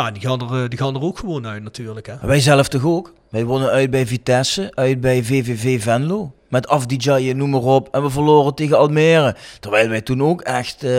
Ja, 0.00 0.10
die 0.10 0.22
gaan 0.22 0.40
er, 0.40 0.62
eh, 0.62 0.68
die 0.68 0.78
gaan 0.78 0.94
er 0.94 1.02
ook 1.02 1.18
gewoon 1.18 1.46
uit 1.46 1.62
natuurlijk. 1.62 2.06
Hè? 2.06 2.14
Wij 2.22 2.40
zelf 2.40 2.68
toch 2.68 2.84
ook? 2.84 3.12
Wij 3.30 3.44
wonnen 3.44 3.70
uit 3.70 3.90
bij 3.90 4.06
Vitesse, 4.06 4.72
uit 4.74 5.00
bij 5.00 5.22
VVV 5.22 5.82
Venlo. 5.82 6.32
Met 6.48 6.68
Afdijay, 6.68 7.32
noem 7.32 7.50
maar 7.50 7.60
op. 7.60 7.88
En 7.92 8.02
we 8.02 8.10
verloren 8.10 8.54
tegen 8.54 8.78
Almere. 8.78 9.36
Terwijl 9.60 9.88
wij 9.88 10.00
toen 10.00 10.22
ook 10.22 10.40
echt 10.40 10.82
eh, 10.82 10.90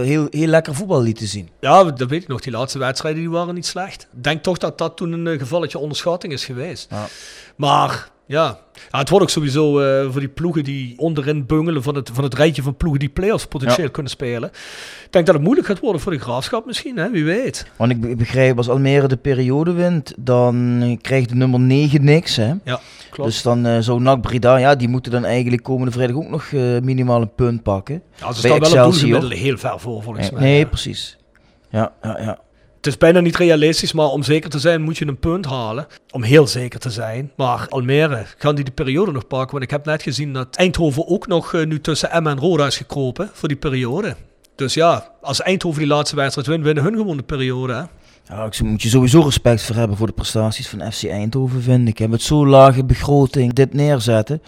heel, 0.00 0.26
heel 0.30 0.46
lekker 0.46 0.74
voetbal 0.74 1.02
lieten 1.02 1.26
zien. 1.26 1.48
Ja, 1.60 1.84
dat 1.84 2.08
weet 2.08 2.22
ik 2.22 2.28
nog. 2.28 2.40
Die 2.40 2.52
laatste 2.52 2.78
wedstrijden 2.78 3.20
die 3.20 3.30
waren 3.30 3.54
niet 3.54 3.66
slecht. 3.66 4.08
Ik 4.16 4.24
denk 4.24 4.42
toch 4.42 4.58
dat 4.58 4.78
dat 4.78 4.96
toen 4.96 5.12
een 5.12 5.26
eh, 5.26 5.38
gevalletje 5.38 5.78
onderschatting 5.78 6.32
is 6.32 6.44
geweest. 6.44 6.86
Ja. 6.90 7.06
Maar 7.56 8.10
ja. 8.32 8.58
ja, 8.90 8.98
het 8.98 9.08
wordt 9.08 9.24
ook 9.24 9.30
sowieso 9.30 9.80
eh, 9.80 10.10
voor 10.10 10.20
die 10.20 10.28
ploegen 10.28 10.64
die 10.64 10.94
onderin 10.98 11.46
bungelen 11.46 11.82
van 11.82 11.94
het, 11.94 12.10
van 12.12 12.24
het 12.24 12.34
rijtje 12.34 12.62
van 12.62 12.76
ploegen 12.76 13.00
die 13.00 13.08
play-offs 13.08 13.46
potentieel 13.46 13.86
Ja. 13.86 13.92
kunnen 13.92 14.12
spelen. 14.12 14.48
Ik 15.04 15.08
denk 15.12 15.26
dat 15.26 15.34
het 15.34 15.44
moeilijk 15.44 15.66
gaat 15.68 15.78
worden 15.80 16.00
voor 16.00 16.12
de 16.12 16.18
graafschap 16.18 16.66
misschien, 16.66 16.96
hè? 16.96 17.10
wie 17.10 17.24
weet. 17.24 17.66
Want 17.76 17.90
ik 17.90 18.00
be- 18.00 18.16
begrijp, 18.16 18.56
als 18.56 18.68
Almere 18.68 19.08
de 19.08 19.16
periode 19.16 19.72
wint, 19.72 20.14
dan 20.18 20.98
krijgt 21.02 21.28
de 21.28 21.34
nummer 21.34 21.60
9 21.60 22.04
niks. 22.04 22.36
Hè? 22.36 22.52
Ja, 22.64 22.80
klopt. 23.10 23.30
Dus 23.30 23.42
dan 23.42 23.66
eh 23.66 23.76
zou 23.80 24.00
NAC 24.00 24.20
Breda, 24.20 24.56
ja, 24.56 24.74
die 24.74 24.88
moeten 24.88 25.12
dan 25.12 25.24
eigenlijk 25.24 25.62
komende 25.62 25.92
vrijdag 25.92 26.16
ook 26.16 26.28
nog 26.28 26.44
eh, 26.52 26.60
minimaal 26.82 27.20
een 27.20 27.34
punt 27.34 27.62
pakken. 27.62 28.02
ja, 28.14 28.32
ze 28.32 28.48
Bij 28.48 28.56
staan 28.56 28.72
wel 28.72 28.84
doelgemiddelde 28.84 29.36
heel 29.36 29.58
ver 29.58 29.74
voor 29.80 30.02
volgens 30.02 30.30
Nee, 30.30 30.40
mij. 30.40 30.48
nee, 30.50 30.58
ja. 30.58 30.66
precies. 30.66 31.16
Ja, 31.70 31.92
ja, 32.02 32.18
ja. 32.20 32.38
Het 32.82 32.92
is 32.92 32.98
bijna 32.98 33.20
niet 33.20 33.36
realistisch, 33.36 33.92
maar 33.92 34.06
om 34.06 34.22
zeker 34.22 34.50
te 34.50 34.58
zijn 34.58 34.82
moet 34.82 34.98
je 34.98 35.06
een 35.06 35.18
punt 35.18 35.46
halen. 35.46 35.86
Om 36.10 36.22
heel 36.22 36.46
zeker 36.46 36.80
te 36.80 36.90
zijn. 36.90 37.32
Maar 37.36 37.66
Almere, 37.68 38.24
gaan 38.38 38.54
die 38.54 38.64
de 38.64 38.70
periode 38.70 39.12
nog 39.12 39.26
pakken? 39.26 39.50
Want 39.50 39.62
ik 39.62 39.70
heb 39.70 39.84
net 39.84 40.02
gezien 40.02 40.32
dat 40.32 40.56
Eindhoven 40.56 41.08
ook 41.08 41.26
nog 41.26 41.54
eh, 41.54 41.66
nu 41.66 41.80
tussen 41.80 42.10
Emmen 42.10 42.32
en 42.32 42.38
Roda 42.38 42.66
is 42.66 42.76
gekropen 42.76 43.30
voor 43.32 43.48
die 43.48 43.56
periode. 43.56 44.16
Dus 44.56 44.74
ja, 44.74 45.10
als 45.20 45.42
Eindhoven 45.42 45.78
die 45.78 45.88
laatste 45.88 46.16
wedstrijd 46.16 46.46
wint, 46.46 46.64
winnen 46.64 46.84
hun 46.84 46.96
gewoon 46.96 47.16
de 47.16 47.22
periode. 47.22 47.72
Hè? 47.72 47.82
Ja, 48.34 48.44
ik 48.44 48.62
moet 48.62 48.82
je 48.82 48.88
sowieso 48.88 49.20
respect 49.20 49.62
voor 49.62 49.76
hebben 49.76 49.96
voor 49.96 50.06
de 50.06 50.12
prestaties 50.12 50.68
van 50.68 50.92
FC 50.92 51.04
Eindhoven, 51.04 51.62
vind 51.62 51.88
ik. 51.88 52.08
Met 52.08 52.22
zo'n 52.22 52.48
lage 52.48 52.84
begroting 52.84 53.52
dit 53.52 53.74
neerzetten. 53.74 54.42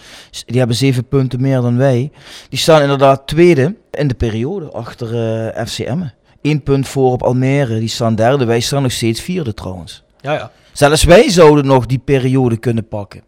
Die 0.47 0.59
hebben 0.59 0.77
zeven 0.77 1.09
punten 1.09 1.41
meer 1.41 1.61
dan 1.61 1.77
wij. 1.77 2.11
Die 2.49 2.59
staan 2.59 2.83
inderdaad 2.83 3.27
tweede 3.27 3.77
in 3.91 4.09
de 4.09 4.15
periode 4.15 4.71
achter 4.71 5.15
eh 5.55 5.67
FC 5.67 5.79
Emmen. 5.79 6.15
Eén 6.45 6.63
punt 6.63 6.89
voor 6.89 7.13
op 7.13 7.23
Almere, 7.23 7.79
die 7.79 7.89
staan 7.89 8.15
derde. 8.15 8.45
Wij 8.45 8.61
staan 8.61 8.83
nog 8.83 8.93
steeds 8.93 9.21
vierde 9.21 9.55
trouwens. 9.55 10.03
Ja, 10.21 10.33
ja. 10.33 10.51
Zelfs 10.73 11.05
wij 11.05 11.31
zouden 11.31 11.67
nog 11.67 11.87
die 11.87 11.99
periode 11.99 12.57
kunnen 12.57 12.89
pakken. 12.89 13.23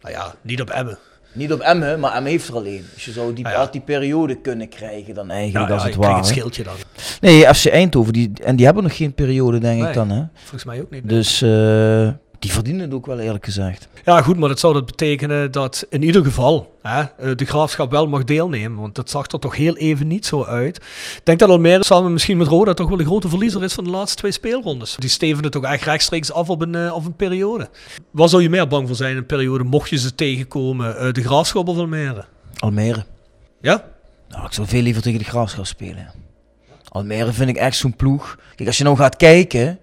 Nou 0.00 0.14
ja, 0.14 0.34
niet 0.42 0.60
op 0.60 0.70
Emmen. 0.70 0.98
Niet 1.32 1.52
op 1.52 1.60
Emmen, 1.60 2.00
maar 2.00 2.14
Emmen 2.14 2.30
heeft 2.30 2.48
er 2.48 2.54
alleen. 2.54 2.84
Dus 2.94 3.04
je 3.04 3.12
zou 3.12 3.32
die, 3.32 3.48
ja. 3.48 3.66
die 3.66 3.80
periode 3.80 4.40
kunnen 4.40 4.68
krijgen 4.68 5.14
dan 5.14 5.30
eigenlijk, 5.30 5.68
Ja, 5.68 5.74
als 5.74 5.82
ja, 5.82 5.88
het 5.88 5.98
ware. 5.98 6.16
het 6.16 6.26
schildje 6.26 6.62
dan. 6.62 6.74
Nee, 7.20 7.54
FC 7.54 7.66
Eindhoven, 7.66 8.12
die, 8.12 8.32
en 8.44 8.56
die 8.56 8.64
hebben 8.64 8.82
nog 8.82 8.96
geen 8.96 9.14
periode 9.14 9.58
denk 9.58 9.78
Nee. 9.80 9.88
ik 9.88 9.94
dan 9.94 10.10
hè. 10.10 10.22
Volgens 10.34 10.64
mij 10.64 10.80
ook 10.80 10.90
niet. 10.90 11.08
Dus 11.08 11.42
eh, 11.42 12.08
die 12.38 12.52
verdienen 12.52 12.82
het 12.82 12.94
ook 12.94 13.06
wel 13.06 13.18
eerlijk 13.18 13.44
gezegd. 13.44 13.88
Ja, 14.04 14.22
goed, 14.22 14.38
maar 14.38 14.48
dat 14.48 14.58
zou 14.58 14.72
dat 14.74 14.86
betekenen 14.86 15.52
dat 15.52 15.86
in 15.90 16.02
ieder 16.02 16.24
geval 16.24 16.78
hè, 16.82 17.00
eh, 17.00 17.36
de 17.36 17.44
graafschap 17.44 17.90
wel 17.90 18.06
mag 18.06 18.24
deelnemen. 18.24 18.80
Want 18.80 18.94
dat 18.94 19.10
zag 19.10 19.30
er 19.30 19.38
toch 19.38 19.56
heel 19.56 19.76
even 19.76 20.06
niet 20.06 20.26
zo 20.26 20.44
uit. 20.44 20.76
Ik 20.76 21.20
denk 21.24 21.38
dat 21.38 21.48
Almere 21.48 21.84
samen 21.84 22.12
misschien 22.12 22.36
met 22.36 22.46
Roda 22.46 22.74
toch 22.74 22.88
wel 22.88 22.96
de 22.96 23.04
grote 23.04 23.28
verliezer 23.28 23.62
is 23.62 23.72
van 23.72 23.84
de 23.84 23.90
laatste 23.90 24.16
twee 24.16 24.32
speelrondes. 24.32 24.96
Die 24.98 25.08
stevenen 25.08 25.50
toch 25.50 25.64
echt 25.64 25.84
rechtstreeks 25.84 26.32
af 26.32 26.50
op 26.50 26.60
een, 26.60 26.74
eh, 26.74 26.94
op 26.94 27.04
een 27.04 27.16
periode. 27.16 27.68
Waar 28.10 28.28
zou 28.28 28.42
je 28.42 28.50
meer 28.50 28.68
bang 28.68 28.86
voor 28.86 28.96
zijn 28.96 29.10
in 29.10 29.16
een 29.16 29.26
periode, 29.26 29.64
mocht 29.64 29.90
je 29.90 29.98
ze 29.98 30.14
tegenkomen? 30.14 30.98
Eh, 30.98 31.12
de 31.12 31.22
graafschap 31.22 31.68
of 31.68 31.76
Almere? 31.76 32.24
Almere. 32.58 33.04
Ja? 33.60 33.84
Nou, 34.28 34.44
ik 34.44 34.52
zou 34.52 34.66
veel 34.66 34.82
liever 34.82 35.02
tegen 35.02 35.18
de 35.18 35.24
graafschap 35.24 35.66
spelen. 35.66 36.12
Almere 36.88 37.32
vind 37.32 37.48
ik 37.48 37.56
echt 37.56 37.76
zo'n 37.76 37.96
ploeg. 37.96 38.38
Kijk, 38.54 38.68
als 38.68 38.78
je 38.78 38.84
nou 38.84 38.96
gaat 38.96 39.16
kijken, 39.16 39.78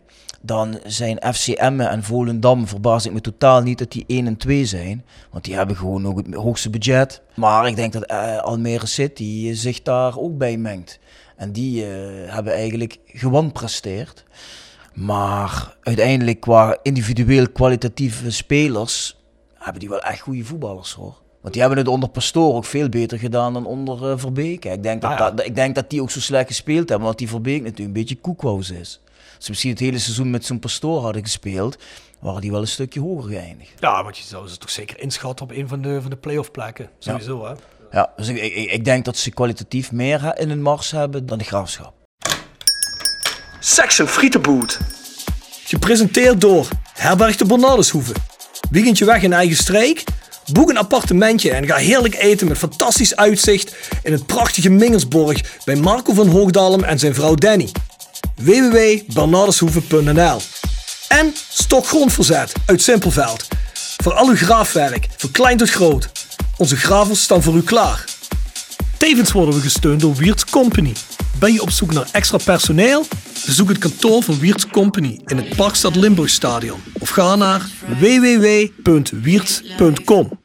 dan 0.46 0.80
zijn 0.86 1.34
FC 1.34 1.48
Emmen 1.48 1.90
en 1.90 2.04
Volendam 2.04 2.68
verbaas 2.68 3.06
ik 3.06 3.14
me 3.14 3.22
totaal 3.22 3.62
niet 3.62 3.78
dat 3.78 3.92
die 3.92 4.04
1 4.08 4.28
en 4.28 4.38
2 4.38 4.66
zijn. 4.66 5.06
Want 5.32 5.44
die 5.44 5.56
hebben 5.56 5.76
gewoon 5.76 6.08
ook 6.08 6.18
het 6.18 6.34
hoogste 6.34 6.70
budget. 6.70 7.22
Maar 7.34 7.68
ik 7.68 7.76
denk 7.76 7.94
dat 7.94 8.04
eh, 8.04 8.38
Almere 8.38 8.86
City 8.86 9.48
eh, 9.50 9.56
zich 9.56 9.82
daar 9.82 10.18
ook 10.18 10.38
bij 10.38 10.58
mengt. 10.58 11.00
En 11.36 11.52
die 11.52 11.84
eh, 11.84 11.90
hebben 12.34 12.54
eigenlijk 12.54 13.00
gewand 13.06 13.54
presteerd. 13.54 14.26
Maar 14.94 15.76
uiteindelijk 15.82 16.40
qua 16.40 16.78
individueel 16.82 17.50
kwalitatieve 17.50 18.32
spelers 18.32 19.18
hebben 19.54 19.80
die 19.80 19.90
wel 19.90 20.02
echt 20.02 20.20
goede 20.20 20.44
voetballers 20.44 20.94
hoor. 20.94 21.24
Want 21.42 21.54
die 21.58 21.66
hebben 21.66 21.84
het 21.84 21.94
onder 21.94 22.10
Pastoor 22.10 22.56
ook 22.56 22.66
veel 22.66 22.90
beter 22.90 23.20
gedaan 23.20 23.54
dan 23.54 23.66
onder 23.66 24.20
Verbeek. 24.20 24.66
Ik 24.66 24.84
denk 24.84 25.02
dat, 25.02 25.12
Ah, 25.12 25.18
ja. 25.18 25.32
dat, 25.32 25.46
ik 25.46 25.56
denk 25.56 25.76
dat 25.76 25.90
die 25.90 26.02
ook 26.02 26.12
zo 26.12 26.20
slecht 26.20 26.48
gespeeld 26.48 26.90
hebben, 26.90 27.08
want 27.08 27.18
die 27.18 27.30
Verbeek 27.30 27.62
natuurlijk 27.62 27.88
een 27.88 27.94
beetje 27.94 28.16
koekwous 28.16 28.72
is. 28.72 29.02
Als 29.36 29.46
ze 29.46 29.50
misschien 29.50 29.72
het 29.72 29.80
hele 29.80 30.00
seizoen 30.00 30.30
met 30.30 30.46
zo'n 30.46 30.60
Pastoor 30.60 31.02
hadden 31.02 31.24
gespeeld, 31.24 31.78
waren 32.20 32.42
die 32.42 32.52
wel 32.52 32.62
een 32.62 32.68
stukje 32.68 33.00
hoger 33.00 33.30
geëindigd. 33.32 33.74
Ja, 33.80 34.04
want 34.04 34.18
je 34.18 34.24
zou 34.24 34.48
ze 34.48 34.58
toch 34.58 34.70
zeker 34.70 35.00
inschatten 35.00 35.46
op 35.46 35.52
een 35.52 35.68
van 35.68 35.82
de, 35.82 36.02
van 36.02 36.10
de 36.10 36.16
play-off 36.18 36.52
plekken. 36.52 36.90
Sowieso, 37.00 37.46
hè? 37.46 37.54
Ja, 37.92 38.14
dus 38.16 38.28
ik, 38.28 38.38
ik, 38.38 38.72
ik 38.72 38.86
denk 38.86 39.06
dat 39.06 39.18
ze 39.18 39.32
kwalitatief 39.32 39.92
meer 39.92 40.40
in 40.40 40.50
hun 40.50 40.62
mars 40.62 40.92
hebben 40.92 41.26
dan 41.26 41.38
de 41.38 41.44
graafschap. 41.44 41.94
Section 43.60 44.08
Frietenboot. 44.08 44.80
Gepresenteerd 45.64 46.42
door 46.42 46.68
Herberg 46.94 47.36
de 47.36 47.46
Bernardeshoeve. 47.46 48.14
Weekendje 48.70 49.06
weg 49.06 49.24
in 49.24 49.34
eigen 49.34 49.56
streek? 49.56 50.04
Boek 50.54 50.70
een 50.70 50.78
appartementje 50.78 51.52
en 51.52 51.66
ga 51.66 51.76
heerlijk 51.76 52.16
eten 52.16 52.48
met 52.48 52.58
fantastisch 52.58 53.16
uitzicht 53.16 53.76
in 54.04 54.12
het 54.12 54.26
prachtige 54.26 54.70
Mingersborg 54.70 55.64
bij 55.66 55.76
Marco 55.76 56.14
van 56.14 56.28
Hoogdalem 56.28 56.84
en 56.84 57.00
zijn 57.00 57.14
vrouw 57.14 57.36
Danny. 57.36 57.72
www.bernardeshoeve.nl 58.36 60.42
En 61.08 61.34
Stokgrondverzet 61.50 62.54
uit 62.66 62.82
Simpelveld. 62.82 63.48
Voor 64.04 64.14
al 64.14 64.28
uw 64.28 64.36
graafwerk, 64.36 65.08
van 65.18 65.32
klein 65.32 65.58
tot 65.58 65.70
groot. 65.70 66.12
Onze 66.58 66.76
gravels 66.76 67.22
staan 67.22 67.44
voor 67.44 67.56
u 67.56 67.64
klaar. 67.64 68.04
Tevens 68.98 69.32
worden 69.32 69.56
we 69.56 69.62
gesteund 69.62 70.02
door 70.02 70.16
Wiert's 70.16 70.46
Company. 70.46 70.94
Ben 71.40 71.54
je 71.54 71.62
op 71.62 71.72
zoek 71.72 71.94
naar 71.94 72.08
extra 72.12 72.38
personeel? 72.44 73.06
Bezoek 73.46 73.70
het 73.70 73.78
kantoor 73.78 74.24
van 74.24 74.40
Wiert's 74.40 74.68
Company 74.68 75.20
in 75.26 75.38
het 75.38 75.56
Parkstad 75.56 75.96
Limburgstadion 75.96 76.80
of 77.00 77.10
ga 77.10 77.36
naar 77.36 77.66
www.wiertz.com. 78.00 80.45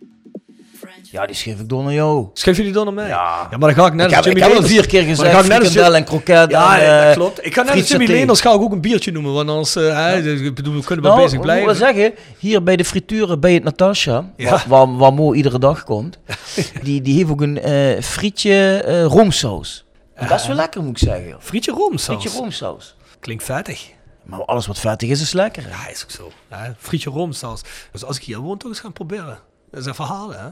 Ja, 1.11 1.27
die 1.27 1.37
schreef 1.37 1.61
ik 1.61 1.69
door 1.69 1.83
naar 1.83 1.93
jou. 1.93 2.29
Schrijf 2.33 2.57
jullie 2.57 2.73
dan 2.73 2.85
naar 2.85 2.95
mij? 2.95 3.09
Ja. 3.09 3.49
Ja, 3.51 3.57
maar 3.57 3.75
dan 3.75 3.85
ga 3.85 3.87
ik 3.87 3.95
net 3.95 4.11
Ik 4.11 4.17
als 4.17 4.27
heb, 4.27 4.35
ik 4.35 4.41
Jimmy 4.43 4.55
heb 4.55 4.63
al 4.65 4.69
vier 4.69 4.87
keer 4.87 5.03
gezegd, 5.03 5.33
ga 5.33 5.39
ik 5.41 5.47
net 5.47 5.59
als 5.59 5.69
frikandel 5.69 5.95
en 5.95 6.05
kroket 6.05 6.51
Ja, 6.51 6.79
en, 6.79 6.85
ja, 6.85 7.09
eh, 7.09 7.15
klopt. 7.15 7.45
Ik 7.47 7.55
ga 7.55 7.63
net 7.63 7.75
als 7.75 7.89
Jimmy. 7.89 8.07
Leenders 8.07 8.41
ga 8.41 8.53
ik 8.55 8.61
ook 8.61 8.73
een 8.73 8.81
biertje 8.81 9.13
noemen, 9.13 9.33
want 9.33 9.49
anders 9.49 9.77
ik 9.77 10.55
bedoel, 10.55 10.75
we 10.75 10.85
kunnen 10.85 11.05
wel 11.05 11.13
Nou, 11.13 11.25
bezig 11.25 11.39
ik 11.39 11.45
blijven. 11.45 11.69
moet 11.69 11.79
wel 11.79 11.89
zeggen, 11.93 12.15
hier 12.39 12.63
bij 12.63 12.77
de 12.77 12.85
frituren 12.85 13.41
bij 13.41 13.55
het 13.55 13.65
Natasha, 13.65 14.33
Ja. 14.37 14.51
waar, 14.51 14.65
waar, 14.69 14.97
waar 14.97 15.13
Mo 15.13 15.35
iedere 15.35 15.59
dag 15.59 15.85
komt, 15.85 16.19
die, 16.83 17.01
die 17.01 17.17
heeft 17.17 17.31
ook 17.31 17.41
een 17.41 17.61
eh, 17.61 18.03
frietje 18.03 18.83
eh 18.87 19.05
roomsaus. 19.05 19.85
En 20.15 20.29
Dat 20.29 20.41
is 20.41 20.47
wel 20.47 20.57
lekker, 20.57 20.83
moet 20.83 20.91
ik 21.03 21.09
zeggen. 21.09 21.37
Frietje 21.41 21.73
roomsaus. 21.73 22.21
Frietje 22.21 22.39
roomsaus. 22.39 22.97
Klinkt 23.21 23.45
vettig. 23.45 23.89
Maar 24.25 24.45
alles 24.45 24.67
wat 24.67 24.79
vettig 24.79 25.09
is, 25.09 25.21
is 25.21 25.33
lekker. 25.33 25.63
Ja, 25.69 25.89
is 25.91 26.03
ook 26.03 26.11
zo. 26.11 26.31
Ja, 26.51 26.75
frietje 26.79 27.27
zelfs. 27.31 27.63
Dus 27.93 28.05
als 28.05 28.17
ik 28.17 28.23
hier 28.23 28.39
woon, 28.39 28.59
toch 28.59 28.69
eens 28.71 28.81
gaan 28.81 28.93
proberen. 28.93 29.39
Dat 29.71 29.81
is 29.81 29.87
een 29.87 29.95
verhaal, 29.95 30.33
hè? 30.33 30.47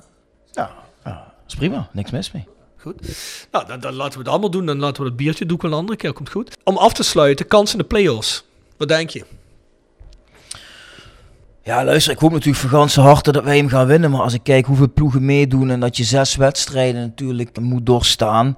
Ja, 0.58 0.70
ja 1.04 1.32
is 1.48 1.54
prima. 1.54 1.88
Niks 1.92 2.10
mis 2.10 2.32
mee. 2.32 2.46
Goed. 2.76 2.94
Nou, 3.52 3.66
dan, 3.66 3.80
dan, 3.80 3.94
laten 3.94 4.12
we 4.12 4.18
het 4.18 4.28
allemaal 4.28 4.50
doen. 4.50 4.66
Dan 4.66 4.78
laten 4.78 5.02
we 5.02 5.08
het 5.08 5.16
biertje 5.16 5.46
doen 5.46 5.58
een 5.60 5.72
andere 5.72 5.98
keer. 5.98 6.12
Komt 6.12 6.30
goed. 6.30 6.56
Om 6.64 6.76
af 6.76 6.92
te 6.92 7.02
sluiten, 7.02 7.46
kans 7.46 7.72
in 7.72 7.78
de 7.78 7.84
play-offs. 7.84 8.44
Wat 8.76 8.88
denk 8.88 9.10
je? 9.10 9.24
Ja, 11.62 11.84
luister, 11.84 12.12
ik 12.12 12.18
hoop 12.18 12.30
natuurlijk 12.30 12.58
voor 12.58 12.70
ganse 12.70 13.00
harte 13.00 13.32
dat 13.32 13.44
wij 13.44 13.56
hem 13.56 13.68
gaan 13.68 13.86
winnen. 13.86 14.10
Maar 14.10 14.20
als 14.20 14.34
ik 14.34 14.42
kijk 14.42 14.66
hoeveel 14.66 14.92
ploegen 14.92 15.24
meedoen 15.24 15.70
en 15.70 15.80
dat 15.80 15.96
je 15.96 16.04
zes 16.04 16.36
wedstrijden 16.36 17.00
natuurlijk 17.00 17.60
moet 17.60 17.86
doorstaan. 17.86 18.56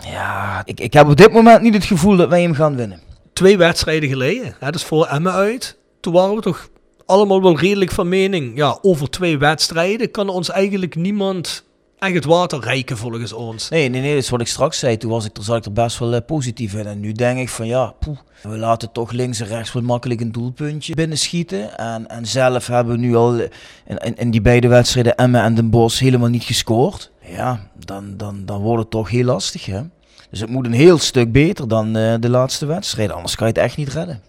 Ja, 0.00 0.62
ik, 0.64 0.80
ik 0.80 0.92
heb 0.92 1.08
op 1.08 1.16
dit 1.16 1.32
moment 1.32 1.62
niet 1.62 1.74
het 1.74 1.84
gevoel 1.84 2.16
dat 2.16 2.28
wij 2.28 2.42
hem 2.42 2.54
gaan 2.54 2.76
winnen. 2.76 3.00
Twee 3.32 3.58
wedstrijden 3.58 4.08
geleden, 4.08 4.54
hè, 4.58 4.70
dus 4.70 4.84
voor 4.84 5.06
Emmen 5.06 5.32
uit. 5.32 5.78
Toen 6.00 6.12
waren 6.12 6.34
we 6.34 6.40
toch 6.40 6.68
allemaal 7.06 7.42
wel 7.42 7.58
redelijk 7.58 7.90
van 7.90 8.08
mening. 8.08 8.56
Ja, 8.56 8.78
over 8.82 9.10
twee 9.10 9.38
wedstrijden 9.38 10.10
kan 10.10 10.28
ons 10.28 10.50
eigenlijk 10.50 10.94
niemand 10.94 11.64
echt 11.98 12.14
het 12.14 12.24
water 12.24 12.60
rijken 12.60 12.96
volgens 12.96 13.32
ons. 13.32 13.68
Nee, 13.68 13.88
nee, 13.88 14.00
nee, 14.00 14.14
dat 14.14 14.22
is 14.22 14.30
wat 14.30 14.40
ik 14.40 14.46
straks 14.46 14.78
zei. 14.78 14.96
Toen 14.96 15.10
was 15.10 15.24
ik 15.24 15.36
er, 15.36 15.42
zat 15.42 15.56
ik 15.56 15.64
er 15.64 15.72
best 15.72 15.98
wel 15.98 16.14
uh, 16.14 16.18
positief 16.26 16.74
in. 16.74 16.86
En 16.86 17.00
nu 17.00 17.12
denk 17.12 17.38
ik 17.38 17.48
van 17.48 17.66
ja, 17.66 17.94
poeh, 17.98 18.18
we 18.42 18.56
laten 18.56 18.92
toch 18.92 19.10
links 19.10 19.40
en 19.40 19.46
rechts 19.46 19.72
wel 19.72 19.82
makkelijk 19.82 20.20
een 20.20 20.32
doelpuntje 20.32 20.94
binnenschieten. 20.94 21.78
En, 21.78 22.08
en 22.08 22.26
zelf 22.26 22.66
hebben 22.66 22.94
we 22.94 23.00
nu 23.00 23.14
al 23.14 23.34
in, 23.86 24.16
in, 24.16 24.30
die 24.30 24.40
beide 24.40 24.68
wedstrijden 24.68 25.16
Emmen 25.16 25.42
en 25.42 25.54
Den 25.54 25.70
Bosch 25.70 26.00
helemaal 26.00 26.28
niet 26.28 26.44
gescoord. 26.44 27.10
Ja, 27.26 27.70
dan, 27.84 28.16
dan, 28.16 28.44
dan 28.44 28.60
wordt 28.60 28.82
het 28.82 28.90
toch 28.90 29.10
heel 29.10 29.24
lastig 29.24 29.66
hè. 29.66 29.80
Dus 30.30 30.40
het 30.40 30.50
moet 30.50 30.66
een 30.66 30.72
heel 30.72 30.98
stuk 30.98 31.32
beter 31.32 31.68
dan 31.68 31.96
uh, 31.96 32.14
de 32.20 32.28
laatste 32.28 32.66
wedstrijd. 32.66 33.10
Anders 33.10 33.34
kan 33.34 33.46
je 33.46 33.52
het 33.52 33.62
echt 33.62 33.76
niet 33.76 33.92
redden. 33.92 34.22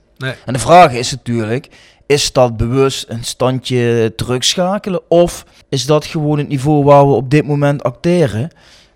En 0.46 0.54
de 0.54 0.60
vraag 0.60 0.94
is 0.94 1.12
natuurlijk, 1.12 1.70
is 2.06 2.32
dat 2.32 2.58
bewust 2.58 3.06
een 3.10 3.24
standje 3.24 4.14
terugschakelen? 4.16 5.10
Of 5.10 5.46
is 5.70 5.86
dat 5.86 6.06
gewoon 6.06 6.38
het 6.38 6.48
niveau 6.48 6.84
waar 6.84 7.08
we 7.08 7.14
op 7.14 7.30
dit 7.30 7.46
moment 7.46 7.84
acteren? 7.84 8.52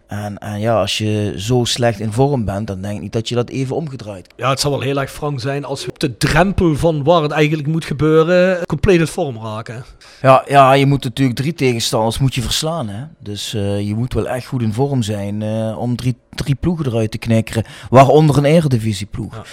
En, 0.08 0.38
en, 0.38 0.60
ja, 0.60 0.80
als 0.80 0.97
je 0.97 1.34
zo 1.38 1.64
slecht 1.64 1.99
in 1.99 2.12
vorm 2.12 2.45
bent, 2.45 2.68
dan 2.68 2.82
denk 2.82 2.95
ik 2.95 3.01
niet 3.01 3.14
dat 3.14 3.30
je 3.30 3.36
dat 3.36 3.49
even 3.49 3.76
omgedraaid. 3.76 4.28
Ja, 4.36 4.49
het 4.49 4.60
zal 4.60 4.72
wel 4.72 4.82
heel 4.82 4.99
erg 4.99 5.12
frank 5.12 5.39
zijn 5.39 5.66
als 5.66 5.86
we 5.86 5.91
op 5.91 5.99
de 5.99 6.18
drempel 6.18 6.76
van 6.76 7.03
waar 7.03 7.22
het 7.22 7.32
eigenlijk 7.32 7.68
moet 7.68 7.86
gebeuren, 7.86 8.66
compleet 8.66 8.99
het 8.99 9.10
vorm 9.10 9.38
raken. 9.38 9.86
Ja, 10.22 10.43
ja, 10.47 10.74
je 10.74 10.86
moet 10.86 11.03
natuurlijk 11.03 11.38
drie 11.38 11.53
tegenstanders 11.53 12.18
moet 12.18 12.36
je 12.36 12.41
verslaan. 12.41 12.89
Hè? 12.89 13.03
Dus 13.20 13.53
uh, 13.53 13.88
je 13.88 13.95
moet 13.95 14.14
wel 14.14 14.28
echt 14.28 14.45
goed 14.45 14.62
in 14.62 14.74
vorm 14.74 15.01
zijn 15.01 15.41
uh, 15.41 15.78
om 15.78 15.95
drie, 15.95 16.18
drie 16.30 16.55
ploegen 16.55 16.86
eruit 16.86 17.12
te 17.12 17.18
knikkeren. 17.18 17.64
Waaronder 17.89 18.38
een 18.38 18.45
eredivisieploeg. 18.45 19.36
Ja. 19.36 19.43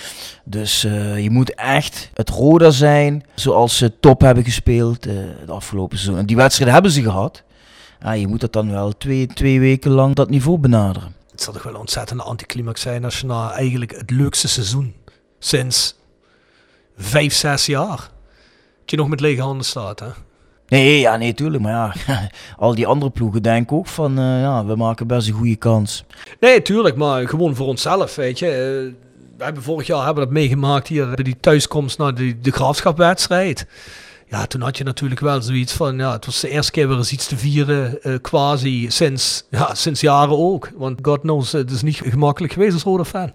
Dus 0.44 0.84
uh, 0.84 1.22
je 1.22 1.30
moet 1.30 1.54
echt 1.54 2.10
het 2.14 2.30
Roda 2.30 2.70
zijn, 2.70 3.24
zoals 3.34 3.76
ze 3.76 3.92
top 4.00 4.20
hebben 4.20 4.44
gespeeld 4.44 5.04
het 5.40 5.50
afgelopen 5.50 5.98
seizoen. 5.98 6.20
En 6.20 6.26
die 6.26 6.36
wedstrijden 6.36 6.74
hebben 6.74 6.92
ze 6.92 7.02
gehad 7.02 7.42
ja, 8.00 8.12
je 8.12 8.26
moet 8.26 8.40
dat 8.40 8.52
dan 8.52 8.70
wel 8.70 8.96
twee, 8.96 9.26
twee 9.26 9.60
weken 9.60 9.90
lang 9.90 10.14
dat 10.14 10.30
niveau 10.30 10.58
benaderen. 10.58 11.14
Het 11.30 11.42
zal 11.42 11.52
toch 11.52 11.62
wel 11.62 11.72
een 11.72 11.80
ontzettende 11.80 12.22
anticlimax 12.22 12.80
zijn 12.80 13.04
als 13.04 13.20
je 13.20 13.26
na 13.26 13.52
eigenlijk 13.52 13.96
het 13.96 14.10
leukste 14.10 14.48
seizoen 14.48 14.94
sinds 15.38 15.96
vijf, 16.96 17.34
zes 17.34 17.66
jaar, 17.66 17.96
dat 18.80 18.90
je 18.90 18.96
nog 18.96 19.08
met 19.08 19.20
lege 19.20 19.42
handen 19.42 19.66
staat. 19.66 20.00
Hè? 20.00 20.08
Nee, 20.68 21.00
ja, 21.00 21.16
nee, 21.16 21.34
tuurlijk. 21.34 21.62
Maar 21.62 22.04
ja, 22.06 22.28
al 22.64 22.74
die 22.74 22.86
andere 22.86 23.10
ploegen 23.10 23.42
denken 23.42 23.76
ook 23.76 23.86
van, 23.86 24.18
uh, 24.18 24.40
ja, 24.40 24.64
we 24.64 24.76
maken 24.76 25.06
best 25.06 25.28
een 25.28 25.34
goede 25.34 25.56
kans. 25.56 26.04
Nee, 26.40 26.62
tuurlijk, 26.62 26.96
maar 26.96 27.28
gewoon 27.28 27.54
voor 27.54 27.66
onszelf, 27.66 28.14
weet 28.14 28.38
je. 28.38 28.46
Uh, 28.46 29.02
we 29.36 29.44
hebben 29.44 29.62
vorig 29.62 29.86
jaar 29.86 30.04
hebben 30.04 30.22
we 30.22 30.30
dat 30.30 30.38
meegemaakt 30.38 30.88
hier 30.88 31.06
bij 31.14 31.24
die 31.24 31.40
thuiskomst 31.40 31.98
naar 31.98 32.14
de, 32.14 32.40
de 32.40 32.50
graafschapwedstrijd. 32.50 33.66
Ja, 34.34 34.46
toen 34.46 34.60
had 34.60 34.78
je 34.78 34.84
natuurlijk 34.84 35.20
wel 35.20 35.42
zoiets 35.42 35.72
van, 35.72 35.96
ja, 35.96 36.12
het 36.12 36.26
was 36.26 36.40
de 36.40 36.48
eerste 36.48 36.72
keer 36.72 36.88
weer 36.88 36.96
eens 36.96 37.12
iets 37.12 37.26
te 37.26 37.36
vieren, 37.36 37.98
uh, 38.02 38.14
quasi 38.20 38.90
sinds, 38.90 39.44
ja, 39.50 39.74
sinds 39.74 40.00
jaren 40.00 40.38
ook. 40.38 40.70
Want 40.76 40.98
God 41.02 41.20
knows, 41.20 41.52
het 41.52 41.70
is 41.70 41.82
niet 41.82 42.00
gemakkelijk 42.04 42.52
geweest 42.52 42.72
als 42.72 42.82
rode 42.82 43.04
fan. 43.04 43.32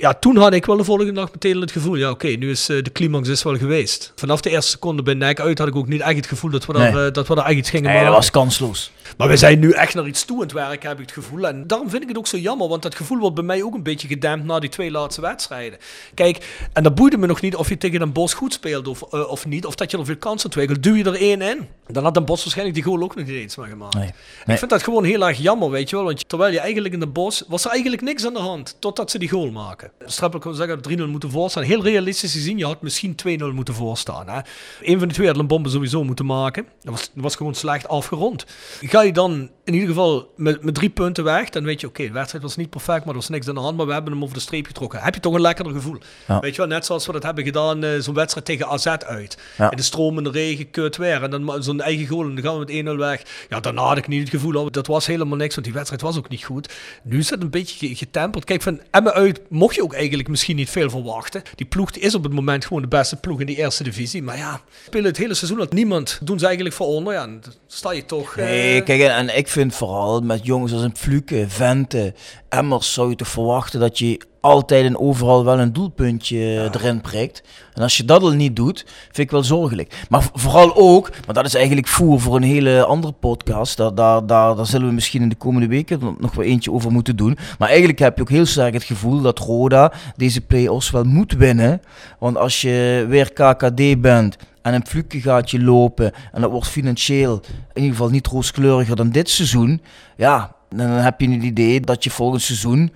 Ja, 0.00 0.14
toen 0.14 0.36
had 0.36 0.52
ik 0.52 0.66
wel 0.66 0.76
de 0.76 0.84
volgende 0.84 1.12
dag 1.12 1.30
meteen 1.32 1.60
het 1.60 1.72
gevoel, 1.72 1.94
ja 1.94 2.10
oké, 2.10 2.26
okay, 2.26 2.36
nu 2.36 2.50
is 2.50 2.70
uh, 2.70 2.82
de 2.82 2.92
climax 2.92 3.28
is 3.28 3.42
wel 3.42 3.56
geweest. 3.56 4.12
Vanaf 4.16 4.40
de 4.40 4.50
eerste 4.50 4.70
seconde 4.70 5.02
bij 5.02 5.14
nek 5.14 5.40
uit 5.40 5.58
had 5.58 5.68
ik 5.68 5.76
ook 5.76 5.88
niet 5.88 6.00
echt 6.00 6.16
het 6.16 6.26
gevoel 6.26 6.50
dat 6.50 6.66
we 6.66 6.72
daar, 6.72 6.92
nee. 6.92 7.06
uh, 7.06 7.12
dat 7.12 7.28
we 7.28 7.34
daar 7.34 7.46
echt 7.46 7.56
iets 7.56 7.70
gingen 7.70 7.84
nee, 7.84 7.94
maken. 7.94 8.10
dat 8.12 8.20
was 8.20 8.30
kansloos. 8.30 8.92
Maar 9.16 9.28
we 9.28 9.36
zijn 9.36 9.58
nu 9.58 9.70
echt 9.70 9.94
naar 9.94 10.06
iets 10.06 10.24
toe 10.24 10.36
aan 10.36 10.42
het 10.42 10.52
werken, 10.52 10.88
heb 10.88 10.98
ik 10.98 11.04
het 11.04 11.24
gevoel. 11.24 11.46
En 11.46 11.66
daarom 11.66 11.90
vind 11.90 12.02
ik 12.02 12.08
het 12.08 12.18
ook 12.18 12.26
zo 12.26 12.36
jammer, 12.36 12.68
want 12.68 12.82
dat 12.82 12.94
gevoel 12.94 13.18
wordt 13.18 13.34
bij 13.34 13.44
mij 13.44 13.62
ook 13.62 13.74
een 13.74 13.82
beetje 13.82 14.08
gedempt 14.08 14.44
na 14.44 14.58
die 14.58 14.70
twee 14.70 14.90
laatste 14.90 15.20
wedstrijden. 15.20 15.78
Kijk, 16.14 16.68
en 16.72 16.82
dat 16.82 16.94
boeide 16.94 17.18
me 17.18 17.26
nog 17.26 17.40
niet 17.40 17.56
of 17.56 17.68
je 17.68 17.78
tegen 17.78 18.00
een 18.00 18.12
Bos 18.12 18.34
goed 18.34 18.52
speelt 18.52 18.88
of, 18.88 19.04
uh, 19.14 19.30
of 19.30 19.46
niet, 19.46 19.66
of 19.66 19.74
dat 19.74 19.90
je 19.90 19.98
er 19.98 20.04
veel 20.04 20.16
kansen 20.16 20.46
ontwikkelt. 20.46 20.82
Duw 20.82 20.94
je 20.94 21.04
er 21.04 21.14
één 21.14 21.42
in, 21.42 21.68
dan 21.86 22.04
had 22.04 22.16
een 22.16 22.24
Bos 22.24 22.42
waarschijnlijk 22.42 22.76
die 22.76 22.86
goal 22.86 23.02
ook 23.02 23.16
nog 23.16 23.26
niet 23.26 23.34
eens 23.34 23.56
maar 23.56 23.68
gemaakt. 23.68 23.94
Nee. 23.94 24.12
Ik 24.46 24.58
vind 24.58 24.70
dat 24.70 24.82
gewoon 24.82 25.04
heel 25.04 25.26
erg 25.26 25.38
jammer, 25.38 25.70
weet 25.70 25.90
je 25.90 25.96
wel. 25.96 26.04
Want 26.04 26.28
terwijl 26.28 26.52
je 26.52 26.60
eigenlijk 26.60 26.94
in 26.94 27.00
de 27.00 27.06
Bos, 27.06 27.44
was 27.48 27.64
er 27.64 27.70
eigenlijk 27.70 28.02
niks 28.02 28.26
aan 28.26 28.32
de 28.32 28.38
hand, 28.38 28.76
totdat 28.78 29.10
ze 29.10 29.18
die 29.18 29.28
goal 29.28 29.50
maken. 29.50 29.89
Strappel 30.04 30.40
kon 30.40 30.54
zeggen 30.54 30.82
dat 30.82 30.98
3-0 30.98 31.10
moeten 31.10 31.30
voorstaan. 31.30 31.62
Heel 31.62 31.82
realistisch 31.82 32.32
gezien, 32.32 32.58
je 32.58 32.64
had 32.64 32.82
misschien 32.82 33.14
2-0 33.28 33.54
moeten 33.54 33.74
voorstaan. 33.74 34.28
Hè. 34.28 34.40
Eén 34.80 34.98
van 34.98 35.08
de 35.08 35.14
twee 35.14 35.26
had 35.26 35.38
een 35.38 35.46
bombe 35.46 35.68
sowieso 35.68 36.04
moeten 36.04 36.26
maken. 36.26 36.66
Dat 36.80 36.92
was, 36.92 37.10
dat 37.14 37.22
was 37.22 37.36
gewoon 37.36 37.54
slecht 37.54 37.88
afgerond. 37.88 38.46
Ga 38.80 39.02
je 39.02 39.12
dan 39.12 39.50
in 39.70 39.80
ieder 39.80 39.94
geval 39.94 40.32
met, 40.36 40.62
met 40.62 40.74
drie 40.74 40.88
punten 40.88 41.24
weg, 41.24 41.48
dan 41.48 41.64
weet 41.64 41.80
je, 41.80 41.86
oké, 41.86 41.96
okay, 41.96 42.12
de 42.12 42.18
wedstrijd 42.18 42.44
was 42.44 42.56
niet 42.56 42.70
perfect, 42.70 42.98
maar 42.98 43.14
er 43.14 43.20
was 43.20 43.28
niks 43.28 43.48
aan 43.48 43.54
de 43.54 43.60
hand, 43.60 43.76
maar 43.76 43.86
we 43.86 43.92
hebben 43.92 44.12
hem 44.12 44.22
over 44.22 44.34
de 44.34 44.40
streep 44.40 44.66
getrokken. 44.66 45.00
Heb 45.00 45.14
je 45.14 45.20
toch 45.20 45.34
een 45.34 45.40
lekkerder 45.40 45.72
gevoel. 45.72 45.96
Ja. 46.28 46.40
Weet 46.40 46.54
je 46.54 46.60
wel, 46.60 46.70
net 46.70 46.86
zoals 46.86 47.06
we 47.06 47.12
dat 47.12 47.22
hebben 47.22 47.44
gedaan, 47.44 47.84
uh, 47.84 47.90
zo'n 47.98 48.14
wedstrijd 48.14 48.46
tegen 48.46 48.66
AZ 48.66 48.86
uit. 48.86 49.38
Ja. 49.58 49.70
In 49.70 49.76
de 49.76 49.82
stromende 49.82 50.30
regen, 50.30 50.70
kut 50.70 50.96
weer, 50.96 51.22
en 51.22 51.30
dan 51.30 51.62
zo'n 51.62 51.80
eigen 51.80 52.06
goal 52.06 52.24
en 52.24 52.34
dan 52.34 52.44
gaan 52.44 52.58
we 52.58 52.82
met 52.82 52.94
1-0 52.94 52.98
weg. 52.98 53.22
Ja, 53.48 53.60
daarna 53.60 53.82
had 53.82 53.96
ik 53.96 54.08
niet 54.08 54.20
het 54.20 54.30
gevoel, 54.30 54.54
oh, 54.54 54.70
dat 54.70 54.86
was 54.86 55.06
helemaal 55.06 55.36
niks, 55.36 55.54
want 55.54 55.66
die 55.66 55.74
wedstrijd 55.74 56.02
was 56.02 56.18
ook 56.18 56.28
niet 56.28 56.44
goed. 56.44 56.72
Nu 57.02 57.18
is 57.18 57.30
het 57.30 57.42
een 57.42 57.50
beetje 57.50 57.94
getemperd. 57.96 58.44
Kijk, 58.44 58.62
van 58.62 58.80
Emmen 58.90 59.12
uit 59.12 59.40
mocht 59.48 59.74
je 59.74 59.82
ook 59.82 59.94
eigenlijk 59.94 60.28
misschien 60.28 60.56
niet 60.56 60.70
veel 60.70 60.90
verwachten. 60.90 61.42
Die 61.54 61.66
ploeg 61.66 61.90
is 61.90 62.14
op 62.14 62.22
het 62.22 62.32
moment 62.32 62.64
gewoon 62.64 62.82
de 62.82 62.88
beste 62.88 63.16
ploeg 63.16 63.40
in 63.40 63.46
die 63.46 63.56
eerste 63.56 63.82
divisie, 63.82 64.22
maar 64.22 64.36
ja, 64.36 64.60
spelen 64.84 65.06
het 65.06 65.16
hele 65.16 65.34
seizoen 65.34 65.58
dat 65.58 65.72
niemand, 65.72 66.18
doen 66.22 66.38
ze 66.38 66.44
eigenlijk 66.44 66.74
voor 66.74 66.86
onder, 66.86 67.12
ja, 67.12 67.26
dan 67.26 67.42
sta 67.66 67.92
je 67.92 68.04
toch... 68.04 68.36
Nee, 68.36 68.78
uh, 68.78 68.84
kijk, 68.84 69.00
en 69.00 69.36
ik 69.36 69.48
vind 69.48 69.59
vooral 69.68 70.20
met 70.20 70.46
jongens 70.46 70.72
als 70.72 70.82
een 70.82 70.96
Fluke, 70.96 71.44
Vente, 71.48 72.14
Emmers 72.48 72.92
zou 72.92 73.10
je 73.10 73.16
toch 73.16 73.28
verwachten 73.28 73.80
dat 73.80 73.98
je 73.98 74.20
altijd 74.40 74.84
en 74.84 74.98
overal 74.98 75.44
wel 75.44 75.58
een 75.58 75.72
doelpuntje 75.72 76.38
ja. 76.38 76.68
erin 76.72 77.00
prikt. 77.00 77.42
En 77.74 77.82
als 77.82 77.96
je 77.96 78.04
dat 78.04 78.22
al 78.22 78.30
niet 78.30 78.56
doet, 78.56 78.84
vind 79.04 79.18
ik 79.18 79.30
wel 79.30 79.42
zorgelijk. 79.42 80.06
Maar 80.08 80.28
vooral 80.32 80.76
ook, 80.76 81.10
maar 81.26 81.34
dat 81.34 81.44
is 81.44 81.54
eigenlijk 81.54 81.86
voer 81.86 82.20
voor 82.20 82.36
een 82.36 82.42
hele 82.42 82.84
andere 82.84 83.12
podcast. 83.12 83.76
Daar, 83.76 83.94
daar, 83.94 84.26
daar, 84.26 84.56
daar 84.56 84.66
zullen 84.66 84.88
we 84.88 84.94
misschien 84.94 85.22
in 85.22 85.28
de 85.28 85.34
komende 85.34 85.68
weken 85.68 86.16
nog 86.18 86.34
wel 86.34 86.44
eentje 86.44 86.72
over 86.72 86.90
moeten 86.90 87.16
doen. 87.16 87.38
Maar 87.58 87.68
eigenlijk 87.68 87.98
heb 87.98 88.16
je 88.16 88.22
ook 88.22 88.30
heel 88.30 88.46
sterk 88.46 88.74
het 88.74 88.82
gevoel 88.84 89.20
dat 89.20 89.38
Roda 89.38 89.92
deze 90.16 90.40
play-offs 90.40 90.90
wel 90.90 91.04
moet 91.04 91.32
winnen. 91.32 91.82
Want 92.18 92.36
als 92.36 92.60
je 92.60 93.06
weer 93.08 93.32
KKD 93.32 94.00
bent 94.00 94.36
en 94.62 94.74
een 94.74 94.86
fluke 94.86 95.20
gaat 95.20 95.50
je 95.50 95.62
lopen 95.62 96.12
en 96.32 96.40
dat 96.40 96.50
wordt 96.50 96.68
financieel 96.68 97.40
in 97.72 97.82
ieder 97.82 97.90
geval 97.90 98.10
niet 98.10 98.26
rooskleuriger 98.26 98.96
dan 98.96 99.10
dit 99.10 99.30
seizoen, 99.30 99.82
ja, 100.16 100.54
dan 100.68 100.88
heb 100.88 101.20
je 101.20 101.30
het 101.30 101.42
idee 101.42 101.80
dat 101.80 102.04
je 102.04 102.10
volgend 102.10 102.42
seizoen 102.42 102.92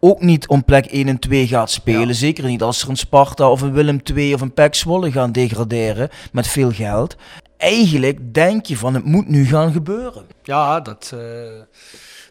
ook 0.00 0.20
niet 0.20 0.48
om 0.48 0.64
plek 0.64 0.86
1 0.86 1.08
en 1.08 1.18
2 1.18 1.46
gaat 1.46 1.70
spelen. 1.70 2.06
Ja. 2.06 2.12
Zeker 2.12 2.44
niet 2.44 2.62
als 2.62 2.82
er 2.82 2.88
een 2.88 2.96
Sparta 2.96 3.50
of 3.50 3.60
een 3.60 3.72
Willem 3.72 4.02
2 4.02 4.34
of 4.34 4.40
een 4.40 4.54
PEC 4.54 4.74
Zwolle 4.74 5.12
gaan 5.12 5.32
degraderen 5.32 6.08
met 6.32 6.46
veel 6.46 6.72
geld. 6.72 7.16
Eigenlijk 7.56 8.34
denk 8.34 8.66
je 8.66 8.76
van 8.76 8.94
het 8.94 9.04
moet 9.04 9.28
nu 9.28 9.46
gaan 9.46 9.72
gebeuren. 9.72 10.26
Ja, 10.42 10.80
dat, 10.80 11.12
uh, 11.14 11.20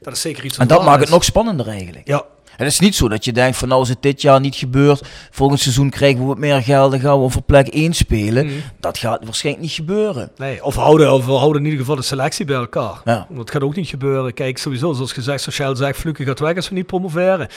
dat 0.02 0.14
is 0.14 0.22
zeker 0.22 0.46
iets. 0.46 0.58
En 0.58 0.68
dat 0.68 0.86
maakt 0.86 1.02
het 1.02 1.10
nog 1.10 1.24
spannender 1.24 1.68
eigenlijk. 1.68 2.08
Ja, 2.08 2.24
het 2.58 2.68
is 2.68 2.80
niet 2.80 2.96
zo 2.96 3.08
dat 3.08 3.26
je 3.26 3.32
denkt 3.32 3.58
van 3.58 3.68
nou 3.68 3.80
als 3.80 3.90
het 3.90 4.02
dit 4.02 4.22
jaar 4.22 4.40
niet 4.40 4.56
gebeurt, 4.56 5.08
volgend 5.32 5.60
seizoen 5.60 5.90
krijgen 5.90 6.20
we 6.20 6.26
wat 6.26 6.38
meer 6.38 6.62
geld 6.62 6.94
en 6.94 7.00
gaan 7.00 7.24
we 7.24 7.30
voor 7.30 7.42
plek 7.42 7.68
1 7.68 7.94
spelen. 7.94 8.46
Mm. 8.46 8.52
Dat 8.80 8.98
gaat 8.98 9.24
waarschijnlijk 9.24 9.66
niet 9.66 9.74
gebeuren. 9.74 10.32
Nee, 10.38 10.64
of 10.64 10.76
houden, 10.76 11.14
of 11.14 11.26
we 11.26 11.32
houden 11.32 11.62
in 11.62 11.68
ieder 11.68 11.80
geval 11.80 11.96
de 11.96 12.02
selectie 12.02 12.46
bij 12.46 12.56
elkaar. 12.56 13.02
Ja. 13.06 13.28
Dat 13.30 13.52
gaat 13.52 13.62
ook 13.62 13.76
niet 13.76 13.88
gebeuren. 13.88 14.34
Kijk, 14.34 14.58
sowieso, 14.58 14.94
zoals 14.94 15.12
gezegd, 15.12 15.42
Sociaal 15.42 15.76
zegt, 15.76 16.00
Fluke 16.00 16.24
gaat 16.24 16.40
weg 16.40 16.56
als 16.56 16.70
we 16.70 16.76
niet 16.76 16.86
promoveren. 16.86 17.48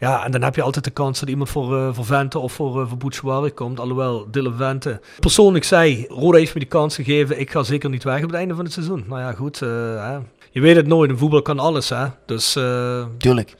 Ja, 0.00 0.24
en 0.24 0.30
dan 0.30 0.42
heb 0.42 0.54
je 0.54 0.62
altijd 0.62 0.84
de 0.84 0.90
kans 0.90 1.20
dat 1.20 1.28
iemand 1.28 1.50
voor, 1.50 1.76
uh, 1.76 1.88
voor 1.92 2.04
Vente 2.04 2.38
of 2.38 2.52
voor, 2.52 2.80
uh, 2.80 2.88
voor 2.88 2.98
Boetchouari 2.98 3.50
komt. 3.50 3.80
Alhoewel, 3.80 4.26
Dylan 4.30 4.56
Vente 4.56 5.00
persoonlijk 5.20 5.64
zei, 5.64 6.06
Roda 6.08 6.38
heeft 6.38 6.54
me 6.54 6.60
die 6.60 6.68
kans 6.68 6.94
gegeven, 6.94 7.40
ik 7.40 7.50
ga 7.50 7.62
zeker 7.62 7.90
niet 7.90 8.04
weg 8.04 8.16
op 8.16 8.22
het 8.22 8.34
einde 8.34 8.54
van 8.54 8.64
het 8.64 8.72
seizoen. 8.72 9.04
Nou 9.08 9.20
ja, 9.20 9.32
goed, 9.32 9.62
uh, 9.62 10.16
je 10.50 10.60
weet 10.60 10.76
het 10.76 10.86
nooit, 10.86 11.10
in 11.10 11.18
voetbal 11.18 11.42
kan 11.42 11.58
alles, 11.58 11.88
hè. 11.88 12.06
Dus, 12.26 12.52
Tuurlijk. 13.18 13.54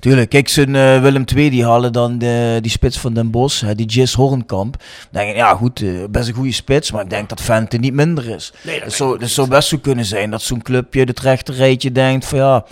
Tuurlijk, 0.00 0.28
kijk, 0.30 0.48
zo'n 0.48 0.74
eh, 0.74 1.00
Willem 1.00 1.24
II 1.36 1.50
die 1.50 1.64
halen 1.64 1.92
dan 1.92 2.18
de, 2.18 2.58
die 2.62 2.70
spits 2.70 2.98
van 2.98 3.14
Den 3.14 3.30
hè, 3.60 3.74
die 3.74 3.86
Jis 3.86 4.14
Hornkamp. 4.14 4.76
Dan 4.76 4.86
denk 5.10 5.30
ik, 5.30 5.36
ja 5.36 5.54
goed, 5.54 5.82
eh, 5.82 5.90
best 6.10 6.28
een 6.28 6.34
goede 6.34 6.52
spits, 6.52 6.92
maar 6.92 7.02
ik 7.02 7.10
denk 7.10 7.28
dat 7.28 7.40
Vente 7.40 7.76
niet 7.76 7.92
minder 7.92 8.28
is. 8.28 8.52
Nee, 8.62 8.74
dat 8.74 8.84
het 9.20 9.30
zou, 9.30 9.48
best 9.48 9.68
zo 9.68 9.78
kunnen 9.78 10.04
zijn 10.04 10.30
dat 10.30 10.42
zo'n 10.42 10.62
clubje 10.62 11.04
het 11.04 11.20
rechterrijtje 11.20 11.92
denkt 11.92 12.26
van 12.26 12.38
ja, 12.38 12.64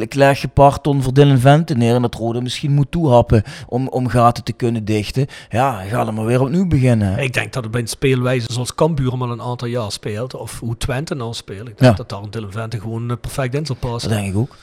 ik 0.00 0.14
leg 0.14 0.40
je 0.40 0.48
parton 0.48 1.02
voor 1.02 1.14
Dylan 1.14 1.38
Vente 1.38 1.74
neer 1.74 1.94
en 1.94 2.02
dat 2.02 2.14
Rode 2.14 2.40
misschien 2.40 2.72
moet 2.72 2.90
toehappen 2.90 3.42
om, 3.68 3.88
om 3.88 4.08
gaten 4.08 4.44
te 4.44 4.52
kunnen 4.52 4.84
dichten. 4.84 5.26
Ja, 5.48 5.80
ga 5.88 6.04
dan 6.04 6.14
maar 6.14 6.24
weer 6.26 6.40
opnieuw 6.40 6.66
beginnen. 6.66 7.12
hè. 7.12 7.20
Ik 7.22 7.32
denk 7.32 7.52
dat 7.52 7.62
het 7.62 7.72
bij 7.72 7.80
een 7.80 7.86
speelwijze 7.86 8.46
zoals 8.52 8.74
Cambuur 8.74 9.10
al 9.10 9.30
een 9.30 9.42
aantal 9.42 9.68
jaar 9.68 9.92
speelt, 9.92 10.34
of 10.34 10.60
hoe 10.60 10.76
Twente 10.76 11.14
nou 11.14 11.34
speelt. 11.34 11.68
Ik 11.68 11.78
denk 11.78 11.90
Ja. 11.90 11.92
dat 11.96 12.08
daar 12.08 12.22
een 12.22 12.30
Dylan 12.30 12.52
Vente 12.52 12.80
gewoon 12.80 13.10
eh, 13.10 13.16
perfect 13.20 13.54
in 13.54 13.66
zal 13.66 13.76
passen. 13.76 14.10
Dat 14.10 14.18
denk 14.18 14.30
ik 14.32 14.38
ook. 14.38 14.56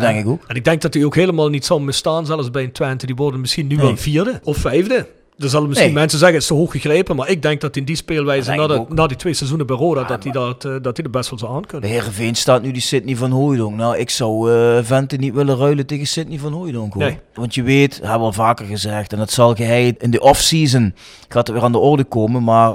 denk 0.10 0.18
ik 0.24 0.26
ook. 0.28 0.44
En 0.46 0.56
ik 0.56 0.64
denk 0.64 0.80
dat 0.82 0.94
hij 0.94 1.04
ook 1.04 1.14
helemaal 1.14 1.48
niet 1.48 1.64
zal 1.64 1.80
misstaan, 1.80 2.26
zelfs 2.26 2.50
bij 2.50 2.62
een 2.62 2.72
Twente. 2.72 3.06
Die 3.06 3.14
worden 3.14 3.40
misschien 3.40 3.66
nu 3.66 3.76
Nee. 3.76 3.84
wel 3.86 3.96
vierde 3.96 4.40
of 4.44 4.56
vijfde. 4.56 5.06
Er 5.38 5.48
zullen 5.48 5.68
misschien 5.68 5.88
Nee. 5.90 5.98
mensen 5.98 6.18
zeggen, 6.18 6.34
het 6.36 6.42
is 6.50 6.50
te 6.50 6.54
hoog 6.62 6.70
gegrepen. 6.72 7.16
Maar 7.16 7.28
ik 7.28 7.42
denk 7.42 7.60
dat 7.60 7.76
in 7.76 7.84
die 7.84 7.96
speelwijze, 7.96 8.54
na, 8.54 8.66
de- 8.66 8.84
na 8.88 9.06
die 9.06 9.16
twee 9.16 9.34
seizoenen 9.34 9.66
bij 9.66 9.76
Roda, 9.76 10.04
dat, 10.04 10.22
hij 10.22 10.32
dat, 10.32 10.64
eh, 10.64 10.72
dat 10.82 10.96
hij 10.96 11.04
er 11.06 11.10
best 11.10 11.30
wel 11.30 11.38
zou 11.38 11.52
aan 11.52 11.60
Bij 11.60 11.68
kunnen. 11.70 11.88
Heerenveen 11.90 12.34
staat 12.34 12.62
nu 12.62 12.70
die 12.72 12.82
Sidney 12.82 13.16
van 13.16 13.30
Hooijdonk. 13.30 13.76
Nou, 13.76 13.96
ik 13.98 14.10
zou 14.10 14.52
eh 14.52 14.78
Vente 14.82 15.16
niet 15.16 15.34
willen 15.34 15.56
ruilen 15.56 15.86
tegen 15.86 16.06
Sidney 16.06 16.38
van 16.38 16.52
Hooijdonk. 16.52 16.94
Nee. 16.94 17.18
Want 17.34 17.54
je 17.54 17.62
weet, 17.62 17.94
hebben 18.00 18.18
we 18.18 18.24
al 18.24 18.32
vaker 18.32 18.66
gezegd, 18.66 19.12
en 19.12 19.18
dat 19.18 19.30
zal 19.30 19.54
geheid 19.54 20.02
in 20.02 20.10
de 20.10 20.20
off-season 20.20 20.94
gaat 21.28 21.46
het 21.46 21.56
weer 21.56 21.64
aan 21.64 21.72
de 21.72 21.78
orde 21.78 22.04
komen. 22.04 22.42
Maar 22.42 22.74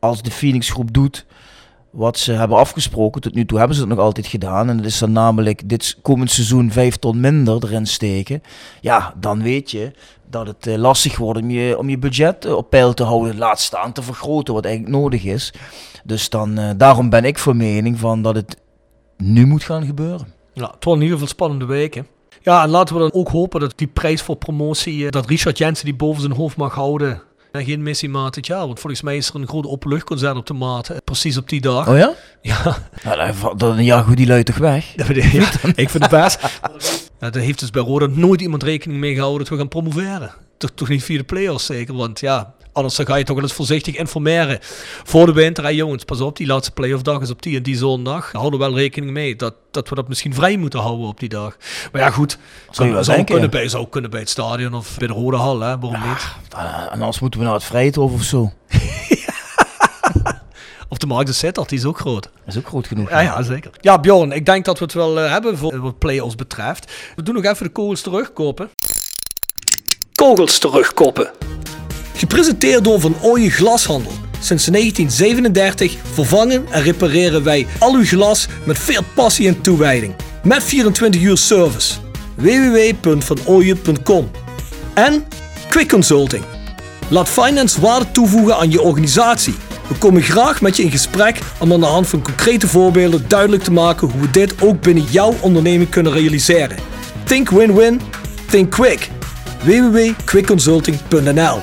als 0.00 0.22
de 0.22 0.30
Phoenix 0.30 0.70
groep 0.70 0.92
doet 0.92 1.25
wat 1.96 2.18
ze 2.18 2.32
hebben 2.32 2.58
afgesproken, 2.58 3.20
tot 3.20 3.34
nu 3.34 3.46
toe 3.46 3.58
hebben 3.58 3.76
ze 3.76 3.82
het 3.82 3.90
nog 3.90 3.98
altijd 4.00 4.26
gedaan. 4.26 4.68
En 4.68 4.76
dat 4.76 4.86
is 4.86 4.98
dan 4.98 5.12
namelijk 5.12 5.68
dit 5.68 5.96
komend 6.02 6.30
seizoen 6.30 6.70
5 6.70 6.96
ton 6.96 7.20
minder 7.20 7.64
erin 7.64 7.86
steken. 7.86 8.42
Ja, 8.80 9.14
dan 9.20 9.42
weet 9.42 9.70
je 9.70 9.90
dat 10.30 10.46
het 10.46 10.66
eh, 10.66 10.76
lastig 10.76 11.16
wordt 11.16 11.40
om 11.76 11.88
je, 11.88 11.98
budget 11.98 12.44
eh, 12.44 12.52
op 12.52 12.70
peil 12.70 12.94
te 12.94 13.02
houden. 13.02 13.38
Laat 13.38 13.60
staan 13.60 13.92
te 13.92 14.02
vergroten, 14.02 14.54
wat 14.54 14.64
eigenlijk 14.64 14.96
nodig 14.96 15.24
is. 15.24 15.52
Dus 16.04 16.28
dan, 16.28 16.58
eh, 16.58 16.70
daarom 16.76 17.10
ben 17.10 17.24
ik 17.24 17.38
voor 17.38 17.56
mening 17.56 17.98
van 17.98 18.22
dat 18.22 18.34
het 18.34 18.56
nu 19.16 19.46
moet 19.46 19.64
gaan 19.64 19.86
gebeuren. 19.86 20.26
Ja, 20.52 20.70
het 20.74 20.84
wordt 20.84 21.00
in 21.00 21.06
ieder 21.06 21.18
geval 21.18 21.26
spannende 21.34 21.64
weken. 21.64 22.06
Ja, 22.42 22.62
en 22.62 22.68
laten 22.68 22.94
we 22.94 23.00
dan 23.00 23.12
ook 23.12 23.28
hopen 23.28 23.60
dat 23.60 23.72
die 23.76 23.86
prijs 23.86 24.22
voor 24.22 24.36
promotie, 24.36 25.10
dat 25.10 25.26
Richard 25.26 25.58
Jensen 25.58 25.84
die 25.84 25.94
boven 25.94 26.20
zijn 26.20 26.32
hoofd 26.32 26.56
mag 26.56 26.74
houden. 26.74 27.22
En 27.58 27.64
geen 27.64 27.82
missie 27.82 28.08
maat 28.08 28.34
dit 28.34 28.46
jaar. 28.46 28.66
Want 28.66 28.80
volgens 28.80 29.02
mij 29.02 29.16
is 29.16 29.28
er 29.28 29.34
een 29.34 29.48
groot 29.48 29.66
openluchtconcert 29.66 30.36
op 30.36 30.46
de 30.46 30.54
maat. 30.54 30.88
eh, 30.88 30.96
Precies 31.04 31.36
op 31.36 31.48
die 31.48 31.60
dag. 31.60 31.88
Oh 31.88 31.96
ja? 31.98 32.12
Ja. 32.42 32.76
Nou, 33.04 33.32
dan, 33.38 33.56
dan 33.58 33.84
ja, 33.84 34.02
goed, 34.02 34.16
die 34.16 34.26
luidt 34.26 34.46
toch 34.46 34.56
weg? 34.58 34.94
Ik, 34.94 35.32
ja, 35.32 35.48
ik 35.74 35.90
vind 35.90 36.02
het 36.02 36.10
best. 36.10 36.38
Ja, 37.20 37.30
daar 37.30 37.42
heeft 37.42 37.58
dus 37.60 37.70
bij 37.70 37.82
Roda 37.82 38.06
nooit 38.06 38.40
iemand 38.40 38.62
rekening 38.62 39.00
mee 39.00 39.14
gehouden 39.14 39.38
dat 39.38 39.48
we 39.48 39.56
gaan 39.56 39.68
promoveren. 39.68 40.34
Toch, 40.58 40.70
toch 40.74 40.88
niet 40.88 41.04
via 41.04 41.18
de 41.18 41.24
play-offs 41.24 41.66
zeker, 41.66 41.94
want 41.94 42.20
ja, 42.20 42.54
anders 42.72 42.94
dan 42.96 43.06
ga 43.06 43.14
je 43.14 43.24
toch 43.24 43.34
wel 43.34 43.44
eens 43.44 43.52
voorzichtig 43.52 43.96
informeren. 43.96 44.58
Voor 45.04 45.26
de 45.26 45.32
winter, 45.32 45.72
jongens, 45.74 46.04
pas 46.04 46.20
op, 46.20 46.36
die 46.36 46.46
laatste 46.46 46.72
play-off 46.72 47.02
dag 47.02 47.20
is 47.20 47.30
op 47.30 47.42
die 47.42 47.56
en 47.56 47.62
die 47.62 47.76
zondag. 47.76 48.32
We 48.32 48.38
houden 48.38 48.60
wel 48.60 48.74
rekening 48.76 49.12
mee 49.12 49.36
dat, 49.36 49.54
dat 49.70 49.88
we 49.88 49.94
dat 49.94 50.08
misschien 50.08 50.34
vrij 50.34 50.56
moeten 50.56 50.80
houden 50.80 51.06
op 51.06 51.20
die 51.20 51.28
dag. 51.28 51.56
Maar 51.92 52.02
ja, 52.02 52.10
goed, 52.10 52.38
Zou 52.70 52.90
zou, 52.90 53.04
denken, 53.04 53.24
kunnen 53.24 53.42
ja. 53.44 53.48
bij, 53.48 53.68
zou 53.68 53.86
kunnen 53.88 54.10
bij 54.10 54.20
het 54.20 54.28
stadion 54.30 54.74
of 54.74 54.98
bij 54.98 55.06
de 55.06 55.14
Rode 55.14 55.36
Hal, 55.36 55.60
hè, 55.60 55.78
waarom 55.78 56.08
niet? 56.08 56.28
Ah, 56.50 56.82
En 56.92 57.00
anders 57.00 57.20
moeten 57.20 57.40
we 57.40 57.46
naar 57.46 57.54
het 57.54 57.64
Vrijthof 57.64 58.12
of 58.12 58.22
zo. 58.22 58.52
Of 60.88 60.98
de 60.98 61.06
Markt 61.06 61.26
de 61.26 61.32
Sittard, 61.32 61.68
die 61.68 61.78
is 61.78 61.84
ook 61.84 61.98
groot. 61.98 62.22
Dat 62.22 62.54
is 62.54 62.56
ook 62.56 62.66
groot 62.66 62.86
genoeg. 62.86 63.10
Ja, 63.10 63.20
ja, 63.20 63.42
zeker. 63.42 63.70
Ja, 63.80 63.98
Bjorn, 63.98 64.32
ik 64.32 64.46
denk 64.46 64.64
dat 64.64 64.78
we 64.78 64.84
het 64.84 64.94
wel 64.94 65.20
eh, 65.20 65.30
hebben 65.30 65.58
voor 65.58 65.80
wat 65.80 65.98
play-offs 65.98 66.34
betreft. 66.34 66.92
We 67.16 67.22
doen 67.22 67.34
nog 67.34 67.44
even 67.44 67.66
de 67.66 67.72
kogels 67.72 68.00
terugkopen. 68.00 68.70
Kogels 70.12 70.58
terugkoppen. 70.58 71.30
Gepresenteerd 72.14 72.84
door 72.84 73.00
Van 73.00 73.16
Ooyen 73.22 73.50
Glashandel. 73.50 74.12
Sinds 74.40 74.64
1937 74.64 75.96
vervangen 76.12 76.66
en 76.70 76.82
repareren 76.82 77.42
wij 77.42 77.66
al 77.78 77.94
uw 77.94 78.04
glas 78.04 78.46
met 78.64 78.78
veel 78.78 79.02
passie 79.14 79.48
en 79.48 79.60
toewijding. 79.60 80.14
Met 80.42 80.64
24 80.64 81.20
uur 81.20 81.36
service. 81.36 81.94
www.vanooyen.com 82.34 84.30
En 84.94 85.24
Quick 85.68 85.88
Consulting. 85.88 86.44
Laat 87.08 87.28
finance 87.28 87.80
waarde 87.80 88.10
toevoegen 88.10 88.56
aan 88.56 88.70
je 88.70 88.80
organisatie. 88.80 89.54
We 89.88 89.94
komen 89.98 90.22
graag 90.22 90.60
met 90.60 90.76
je 90.76 90.82
in 90.82 90.90
gesprek 90.90 91.38
om 91.58 91.72
aan 91.72 91.80
de 91.80 91.86
hand 91.86 92.08
van 92.08 92.22
concrete 92.22 92.68
voorbeelden 92.68 93.24
duidelijk 93.28 93.62
te 93.62 93.72
maken 93.72 94.08
hoe 94.08 94.20
we 94.20 94.30
dit 94.30 94.62
ook 94.62 94.80
binnen 94.80 95.04
jouw 95.04 95.34
onderneming 95.40 95.90
kunnen 95.90 96.12
realiseren. 96.12 96.76
Think 97.24 97.50
win-win, 97.50 98.00
think 98.50 98.70
quick. 98.70 99.10
www.quickconsulting.nl 99.64 101.60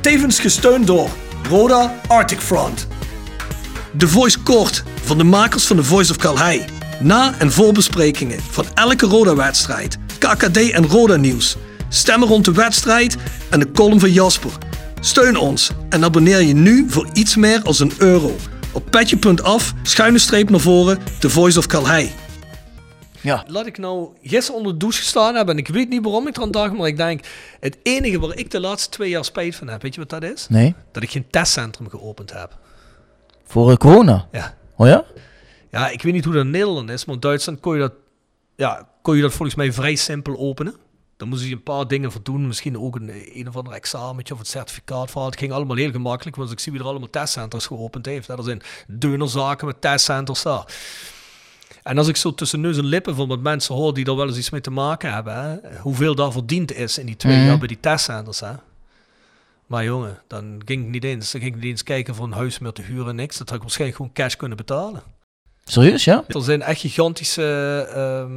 Tevens 0.00 0.40
gesteund 0.40 0.86
door 0.86 1.08
Roda 1.48 1.94
Arctic 2.06 2.40
Front. 2.40 2.86
De 3.92 4.08
Voice 4.08 4.38
Kort 4.38 4.82
van 5.04 5.18
de 5.18 5.24
makers 5.24 5.66
van 5.66 5.76
The 5.76 5.84
Voice 5.84 6.10
of 6.10 6.16
Calhei. 6.16 6.64
Na- 7.00 7.34
en 7.38 7.52
voorbesprekingen 7.52 8.40
van 8.50 8.64
elke 8.74 9.06
Roda-wedstrijd, 9.06 9.98
KKD 10.18 10.70
en 10.70 10.86
Roda-nieuws. 10.86 11.56
Stemmen 11.88 12.28
rond 12.28 12.44
de 12.44 12.52
wedstrijd 12.52 13.16
en 13.50 13.58
de 13.58 13.70
column 13.70 14.00
van 14.00 14.12
Jasper. 14.12 14.50
Steun 15.04 15.36
ons 15.36 15.70
en 15.88 16.04
abonneer 16.04 16.42
je 16.42 16.54
nu 16.54 16.90
voor 16.90 17.08
iets 17.12 17.36
meer 17.36 17.62
als 17.62 17.80
een 17.80 17.92
euro. 17.98 18.36
Op 18.72 18.90
petje.af, 18.90 19.72
schuine 19.82 20.18
streep 20.18 20.50
naar 20.50 20.60
voren, 20.60 20.98
The 21.18 21.30
Voice 21.30 21.58
of 21.58 21.66
Calhei. 21.66 22.12
Ja. 23.20 23.44
Laat 23.46 23.66
ik 23.66 23.78
nou 23.78 24.08
gisteren 24.22 24.56
onder 24.56 24.72
de 24.72 24.78
douche 24.78 24.98
gestaan 24.98 25.34
hebben 25.34 25.54
en 25.54 25.60
ik 25.60 25.68
weet 25.68 25.88
niet 25.88 26.02
waarom 26.02 26.26
ik 26.26 26.36
er 26.36 26.42
aan 26.42 26.50
dacht, 26.50 26.72
maar 26.72 26.86
ik 26.86 26.96
denk, 26.96 27.24
het 27.60 27.78
enige 27.82 28.20
waar 28.20 28.36
ik 28.36 28.50
de 28.50 28.60
laatste 28.60 28.90
twee 28.90 29.08
jaar 29.08 29.24
spijt 29.24 29.56
van 29.56 29.68
heb, 29.68 29.82
weet 29.82 29.94
je 29.94 30.00
wat 30.00 30.10
dat 30.10 30.22
is? 30.22 30.46
Nee? 30.48 30.74
Dat 30.92 31.02
ik 31.02 31.10
geen 31.10 31.26
testcentrum 31.30 31.88
geopend 31.88 32.32
heb. 32.32 32.58
Voor 33.44 33.76
corona? 33.76 34.28
Ja. 34.32 34.54
Oh 34.76 34.86
ja? 34.86 35.04
Ja, 35.70 35.88
ik 35.88 36.02
weet 36.02 36.12
niet 36.12 36.24
hoe 36.24 36.34
dat 36.34 36.44
in 36.44 36.50
Nederland 36.50 36.90
is, 36.90 37.04
maar 37.04 37.14
in 37.14 37.20
Duitsland 37.20 37.60
kon 37.60 37.74
je 37.74 37.80
dat, 37.80 37.92
ja, 38.56 38.88
kon 39.02 39.16
je 39.16 39.22
dat 39.22 39.32
volgens 39.32 39.56
mij 39.56 39.72
vrij 39.72 39.94
simpel 39.94 40.38
openen. 40.38 40.74
Dan 41.22 41.30
moesten 41.30 41.48
je 41.50 41.54
een 41.54 41.62
paar 41.62 41.88
dingen 41.88 42.12
voor 42.12 42.22
doen, 42.22 42.46
misschien 42.46 42.78
ook 42.78 42.96
een, 42.96 43.38
een 43.38 43.48
of 43.48 43.56
ander 43.56 43.72
examentje 43.72 44.32
of 44.34 44.40
het 44.40 44.48
certificaat 44.48 45.10
voor. 45.10 45.24
Het 45.26 45.38
ging 45.38 45.52
allemaal 45.52 45.76
heel 45.76 45.90
gemakkelijk, 45.90 46.36
want 46.36 46.50
ik 46.50 46.60
zie 46.60 46.72
wie 46.72 46.80
er 46.80 46.86
allemaal 46.86 47.10
testcenters 47.10 47.66
geopend 47.66 48.06
heeft. 48.06 48.28
Er 48.28 48.42
zijn 48.42 48.62
deunerzaken 48.88 49.66
met 49.66 49.80
testcenters 49.80 50.42
daar. 50.42 50.64
En 51.82 51.98
als 51.98 52.08
ik 52.08 52.16
zo 52.16 52.34
tussen 52.34 52.60
neus 52.60 52.76
en 52.76 52.84
lippen 52.84 53.14
van 53.14 53.28
wat 53.28 53.40
mensen 53.40 53.74
hoor 53.74 53.94
die 53.94 54.04
er 54.04 54.16
wel 54.16 54.26
eens 54.28 54.36
iets 54.36 54.50
mee 54.50 54.60
te 54.60 54.70
maken 54.70 55.12
hebben, 55.12 55.34
hè, 55.34 55.78
hoeveel 55.78 56.14
daar 56.14 56.32
verdiend 56.32 56.72
is 56.72 56.98
in 56.98 57.06
die 57.06 57.16
twee 57.16 57.36
Mhm. 57.36 57.46
jaar 57.46 57.58
bij 57.58 57.68
die 57.68 57.80
testcenters. 57.80 58.40
Hè. 58.40 58.52
Maar 59.66 59.84
jongen, 59.84 60.22
dan 60.26 60.62
ging 60.64 60.84
ik 60.84 60.88
niet 60.90 61.04
eens. 61.04 61.32
Dan 61.32 61.40
ging 61.40 61.54
ik 61.54 61.60
niet 61.60 61.70
eens 61.70 61.82
kijken 61.82 62.14
voor 62.14 62.24
een 62.24 62.32
huis 62.32 62.58
meer 62.58 62.72
te 62.72 62.82
huren, 62.82 63.14
niks. 63.16 63.36
Dat 63.38 63.46
had 63.46 63.56
ik 63.56 63.62
waarschijnlijk 63.62 63.98
gewoon 63.98 64.14
cash 64.14 64.34
kunnen 64.34 64.56
betalen. 64.56 65.02
Serieus, 65.64 66.04
ja? 66.04 66.24
Er 66.28 66.42
zijn 66.42 66.62
echt 66.62 66.80
gigantische... 66.80 67.42
ehm, 67.94 68.30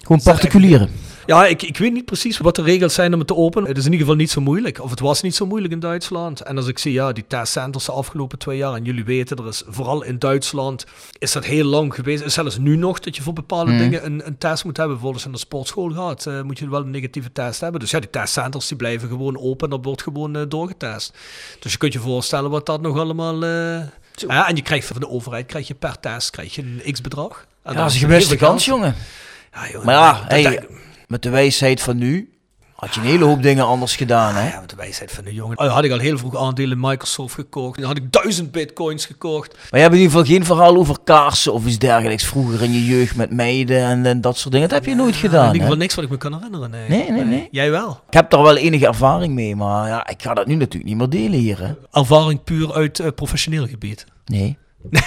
Gewoon 0.00 0.18
er 0.18 0.22
particulieren. 0.22 0.86
echt- 0.88 1.10
Ja, 1.26 1.46
ik, 1.46 1.62
ik 1.62 1.76
weet 1.78 1.92
niet 1.92 2.04
precies 2.04 2.38
wat 2.38 2.56
de 2.56 2.62
regels 2.62 2.94
zijn 2.94 3.12
om 3.12 3.18
het 3.18 3.28
te 3.28 3.36
openen. 3.36 3.68
Het 3.68 3.76
is 3.78 3.84
in 3.84 3.90
ieder 3.92 4.06
geval 4.06 4.20
niet 4.20 4.30
zo 4.30 4.40
moeilijk. 4.40 4.80
Of 4.82 4.90
het 4.90 5.00
was 5.00 5.22
niet 5.22 5.34
zo 5.34 5.46
moeilijk 5.46 5.72
in 5.72 5.80
Duitsland. 5.80 6.40
En 6.40 6.56
als 6.56 6.66
ik 6.66 6.78
zie, 6.78 6.92
ja, 6.92 7.12
die 7.12 7.24
testcenters 7.28 7.84
de 7.84 7.92
afgelopen 7.92 8.38
twee 8.38 8.56
jaar. 8.56 8.74
En 8.74 8.84
jullie 8.84 9.04
weten, 9.04 9.36
er 9.36 9.46
is 9.48 9.62
vooral 9.66 10.02
in 10.04 10.18
Duitsland 10.18 10.84
is 11.18 11.32
dat 11.32 11.44
heel 11.44 11.64
lang 11.64 11.94
geweest. 11.94 12.22
Is 12.24 12.34
zelfs 12.34 12.58
nu 12.58 12.76
nog 12.76 12.98
dat 13.00 13.16
je 13.16 13.22
voor 13.22 13.32
bepaalde 13.32 13.70
Mhm. 13.72 13.80
dingen 13.80 14.04
een, 14.04 14.26
een 14.26 14.38
test 14.38 14.64
moet 14.64 14.76
hebben. 14.76 14.96
Bijvoorbeeld 14.96 15.14
als 15.14 15.22
je 15.22 15.28
naar 15.28 15.38
de 15.38 15.44
sportschool 15.46 15.90
gaat, 15.90 16.26
eh, 16.26 16.42
moet 16.42 16.58
je 16.58 16.70
wel 16.70 16.80
een 16.80 16.90
negatieve 16.90 17.32
test 17.32 17.60
hebben. 17.60 17.80
Dus 17.80 17.90
ja, 17.90 18.00
die 18.00 18.10
testcenters 18.10 18.66
die 18.68 18.76
blijven 18.76 19.08
gewoon 19.08 19.38
open. 19.38 19.64
En 19.70 19.76
dat 19.76 19.84
wordt 19.84 20.02
gewoon 20.02 20.36
eh, 20.36 20.42
doorgetest. 20.48 21.16
Dus 21.60 21.72
je 21.72 21.78
kunt 21.78 21.92
je 21.92 21.98
voorstellen 21.98 22.50
wat 22.50 22.66
dat 22.66 22.80
nog 22.80 22.98
allemaal... 22.98 23.44
eh, 23.44 23.80
ja, 24.14 24.48
en 24.48 24.56
je 24.56 24.62
krijgt 24.62 24.86
van 24.86 25.00
de 25.00 25.08
overheid 25.08 25.46
krijg 25.46 25.68
je 25.68 25.74
per 25.74 26.00
test 26.00 26.30
krijg 26.30 26.54
je 26.54 26.62
een 26.62 26.92
x-bedrag. 26.92 27.46
Ja, 27.64 27.72
dat 27.72 27.90
is 27.90 27.94
een 27.94 28.00
gemiste 28.00 28.36
kans, 28.36 28.64
jongen. 28.64 28.94
Ja, 29.52 29.68
jongen, 29.70 29.86
Maar 29.86 29.94
ja, 29.94 30.24
hey, 30.28 30.66
met 31.06 31.22
de 31.22 31.30
wijsheid 31.30 31.80
van 31.80 31.96
nu 31.96 32.32
had 32.82 32.94
je 32.94 33.00
een 33.00 33.06
hele 33.06 33.24
hoop 33.24 33.42
dingen 33.42 33.66
anders 33.66 33.96
gedaan, 33.96 34.34
hè? 34.34 34.48
Ja, 34.48 34.60
met 34.60 34.70
de 34.70 34.76
wijsheid 34.76 35.12
van 35.12 35.24
de 35.24 35.34
jongen. 35.34 35.58
Oh, 35.58 35.72
had 35.74 35.84
ik 35.84 35.92
al 35.92 35.98
heel 35.98 36.18
vroeg 36.18 36.36
aandelen 36.36 36.70
in 36.70 36.88
Microsoft 36.88 37.34
gekocht. 37.34 37.78
Dan 37.78 37.86
had 37.86 37.96
ik 37.96 38.12
duizend 38.12 38.50
bitcoins 38.52 39.06
gekocht. 39.06 39.52
Maar 39.52 39.80
je 39.80 39.86
hebt 39.86 39.92
in 39.94 40.00
ieder 40.00 40.12
geval 40.18 40.34
geen 40.34 40.44
verhaal 40.44 40.76
over 40.76 40.96
kaarsen 41.04 41.52
of 41.52 41.66
iets 41.66 41.78
dergelijks 41.78 42.24
vroeger 42.24 42.62
in 42.62 42.72
je 42.72 42.84
jeugd 42.84 43.16
met 43.16 43.30
meiden 43.30 43.82
en, 43.82 44.06
en 44.06 44.20
dat 44.20 44.36
soort 44.38 44.52
dingen. 44.52 44.68
Dat 44.68 44.78
heb 44.78 44.88
je 44.88 44.94
nooit 44.94 45.14
in 45.14 45.20
gedaan, 45.20 45.44
ieder 45.44 45.58
hè? 45.58 45.62
geval 45.62 45.76
niks 45.76 45.94
wat 45.94 46.04
ik 46.04 46.10
me 46.10 46.16
kan 46.16 46.34
herinneren. 46.34 46.70
Nee, 46.70 46.88
Nee, 46.88 47.10
nee, 47.10 47.24
nee. 47.24 47.48
Jij 47.50 47.70
wel. 47.70 48.00
Ik 48.06 48.14
heb 48.14 48.30
daar 48.30 48.42
wel 48.42 48.56
enige 48.56 48.86
ervaring 48.86 49.34
mee, 49.34 49.56
maar 49.56 49.88
ja, 49.88 50.08
ik 50.08 50.22
ga 50.22 50.34
dat 50.34 50.46
nu 50.46 50.54
natuurlijk 50.54 50.84
niet 50.84 50.96
meer 50.98 51.08
delen 51.08 51.38
hier, 51.38 51.58
hè? 51.58 51.72
Ervaring 51.92 52.44
puur 52.44 52.72
uit 52.74 52.98
eh, 52.98 53.06
professioneel 53.14 53.66
gebied. 53.66 54.04
Nee. 54.24 54.58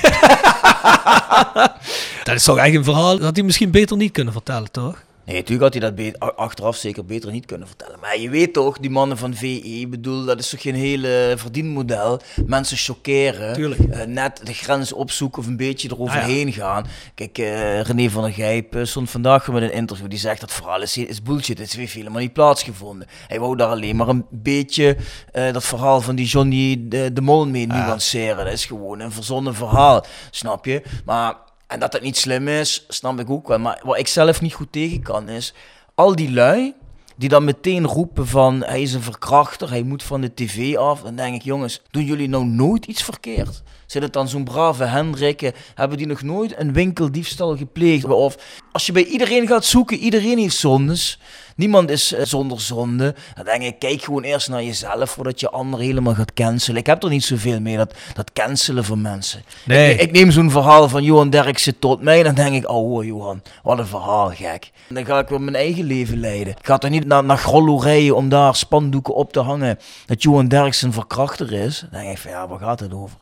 Dat 2.24 2.36
is 2.36 2.44
toch 2.44 2.58
eigenlijk 2.58 2.88
een 2.88 2.94
verhaal 2.94 3.20
dat 3.20 3.36
hij 3.36 3.46
misschien 3.46 3.72
beter 3.72 3.98
niet 3.98 4.12
kunnen 4.12 4.34
vertellen, 4.34 4.72
toch? 4.72 5.04
Nee, 5.26 5.36
natuurlijk 5.36 5.62
had 5.62 5.74
hij 5.74 5.82
dat 5.82 5.96
beter, 5.96 6.34
achteraf 6.36 6.76
zeker 6.76 7.06
beter 7.06 7.32
niet 7.32 7.46
kunnen 7.46 7.68
vertellen. 7.68 8.00
Maar 8.00 8.18
je 8.18 8.30
weet 8.30 8.54
toch, 8.54 8.78
die 8.78 8.90
mannen 8.90 9.18
van 9.18 9.36
VE, 9.36 9.86
bedoel, 9.90 10.26
dat 10.26 10.40
is 10.40 10.50
toch 10.50 10.62
geen 10.62 10.76
hele 10.76 11.34
verdienmodel. 11.38 12.20
Mensen 12.46 12.78
chockeren, 12.78 13.60
uh, 13.60 14.04
net 14.04 14.42
de 14.44 14.54
grens 14.54 14.94
opzoeken 14.94 15.42
of 15.42 15.48
een 15.48 15.58
beetje 15.58 15.90
eroverheen 15.92 16.48
ah, 16.48 16.54
gaan. 16.54 16.86
Kijk, 17.16 17.38
uh, 17.38 17.82
René 17.82 18.10
van 18.10 18.24
der 18.24 18.34
Gijp 18.34 18.76
uh, 18.76 18.86
stond 18.86 19.10
vandaag 19.10 19.48
met 19.48 19.64
een 19.64 19.74
interview, 19.74 20.10
die 20.10 20.20
zegt 20.20 20.42
dat 20.42 20.52
verhaal 20.52 20.82
is, 20.82 20.98
is 20.98 21.22
bullshit, 21.22 21.58
het 21.58 21.74
heeft 21.74 21.94
helemaal 21.94 22.22
niet 22.22 22.34
plaatsgevonden. 22.34 23.08
Hij 23.28 23.40
wou 23.40 23.56
daar 23.56 23.70
alleen 23.70 23.96
maar 23.96 24.08
een 24.08 24.26
beetje 24.30 24.98
dat 25.32 25.64
verhaal 25.64 26.02
van 26.02 26.16
die 26.16 26.26
Johnny 26.26 26.86
de, 26.88 27.14
de 27.14 27.22
Mol 27.22 27.48
mee 27.48 27.72
ah. 27.72 27.86
nuanceren. 27.86 28.46
Dat 28.46 28.54
is 28.54 28.66
gewoon 28.66 29.00
een 29.00 29.12
verzonnen 29.12 29.56
verhaal, 29.56 30.06
snap 30.32 30.66
je? 30.66 30.82
Maar 31.06 31.36
en 31.76 31.82
dat 31.82 31.92
dat 31.92 32.02
niet 32.02 32.18
slim 32.18 32.48
is, 32.48 32.86
snap 32.88 33.20
ik 33.20 33.30
ook 33.30 33.48
wel. 33.48 33.60
Maar 33.60 33.82
wat 33.84 33.98
ik 33.98 34.08
zelf 34.08 34.42
niet 34.42 34.54
goed 34.54 34.72
tegen 34.72 35.02
kan, 35.02 35.30
is 35.30 35.54
al 35.96 36.16
die 36.16 36.32
lui 36.32 36.74
die 37.16 37.30
dan 37.30 37.44
meteen 37.44 37.86
roepen 37.86 38.28
van 38.28 38.64
hij 38.64 38.82
is 38.82 38.94
een 38.94 39.02
verkrachter, 39.02 39.70
hij 39.70 39.84
moet 39.84 40.04
van 40.04 40.22
de 40.22 40.34
tv 40.34 40.76
af. 40.76 41.02
Dan 41.02 41.16
denk 41.16 41.36
ik, 41.36 41.42
jongens, 41.42 41.82
doen 41.92 42.04
jullie 42.04 42.30
nou 42.30 42.46
nooit 42.46 42.86
iets 42.86 43.04
verkeerd? 43.04 43.64
Zit 43.86 44.02
het 44.02 44.14
dan 44.14 44.28
zo'n 44.28 44.44
brave 44.44 44.84
Hendrikken? 44.84 45.54
Hebben 45.76 45.98
die 45.98 46.08
nog 46.08 46.22
nooit 46.22 46.60
een 46.60 46.74
winkeldiefstal 46.74 47.58
gepleegd? 47.58 48.06
Of 48.06 48.38
als 48.72 48.86
je 48.86 48.92
bij 48.92 49.06
iedereen 49.06 49.48
gaat 49.48 49.66
zoeken, 49.66 49.98
iedereen 49.98 50.38
heeft 50.38 50.58
zondes. 50.58 51.20
Niemand 51.56 51.90
is 51.90 52.14
uh, 52.14 52.20
zonder 52.24 52.62
zonde. 52.62 53.16
Dan 53.36 53.46
denk 53.46 53.62
ik, 53.62 53.80
kijk 53.80 54.02
gewoon 54.04 54.24
eerst 54.24 54.50
naar 54.50 54.64
jezelf 54.64 55.10
voordat 55.10 55.40
je 55.40 55.50
anderen 55.50 55.86
helemaal 55.86 56.14
gaat 56.14 56.34
cancelen. 56.34 56.80
Ik 56.80 56.86
heb 56.86 57.04
er 57.04 57.10
niet 57.10 57.24
zoveel 57.24 57.60
mee, 57.60 57.78
dat, 57.78 57.94
dat 58.14 58.34
cancelen 58.34 58.84
van 58.84 59.02
mensen. 59.02 59.44
Nee. 59.66 59.94
Ik, 59.94 60.02
ik 60.02 60.12
neem 60.12 60.32
zo'n 60.32 60.52
verhaal 60.52 60.90
van 60.90 61.04
Johan 61.04 61.30
Derksen 61.30 61.80
tot 61.80 62.02
mij. 62.02 62.24
Dan 62.24 62.36
denk 62.36 62.56
ik, 62.56 62.70
oh 62.70 63.06
Johan, 63.06 63.42
wat 63.64 63.80
een 63.80 63.88
verhaal, 63.88 64.30
gek. 64.30 64.72
dan 64.90 65.06
ga 65.06 65.20
ik 65.20 65.28
weer 65.28 65.42
mijn 65.42 65.56
eigen 65.56 65.84
leven 65.84 66.20
leiden. 66.20 66.54
Ik 66.54 66.66
ga 66.66 66.78
toch 66.78 66.90
niet 66.90 67.06
naar, 67.06 67.24
naar 67.24 67.38
Grollo 67.38 67.78
rijden 67.78 68.16
om 68.16 68.30
daar 68.30 68.56
spandoeken 68.56 69.16
op 69.16 69.34
te 69.34 69.40
hangen. 69.40 69.80
Dat 70.06 70.24
Johan 70.24 70.48
Derksen 70.48 70.94
verkrachter 70.94 71.54
is. 71.54 71.80
Dan 71.80 72.02
denk 72.02 72.12
ik 72.12 72.18
van, 72.18 72.32
ja, 72.32 72.48
waar 72.48 72.60
gaat 72.60 72.80
het 72.80 72.94
over? 72.94 73.18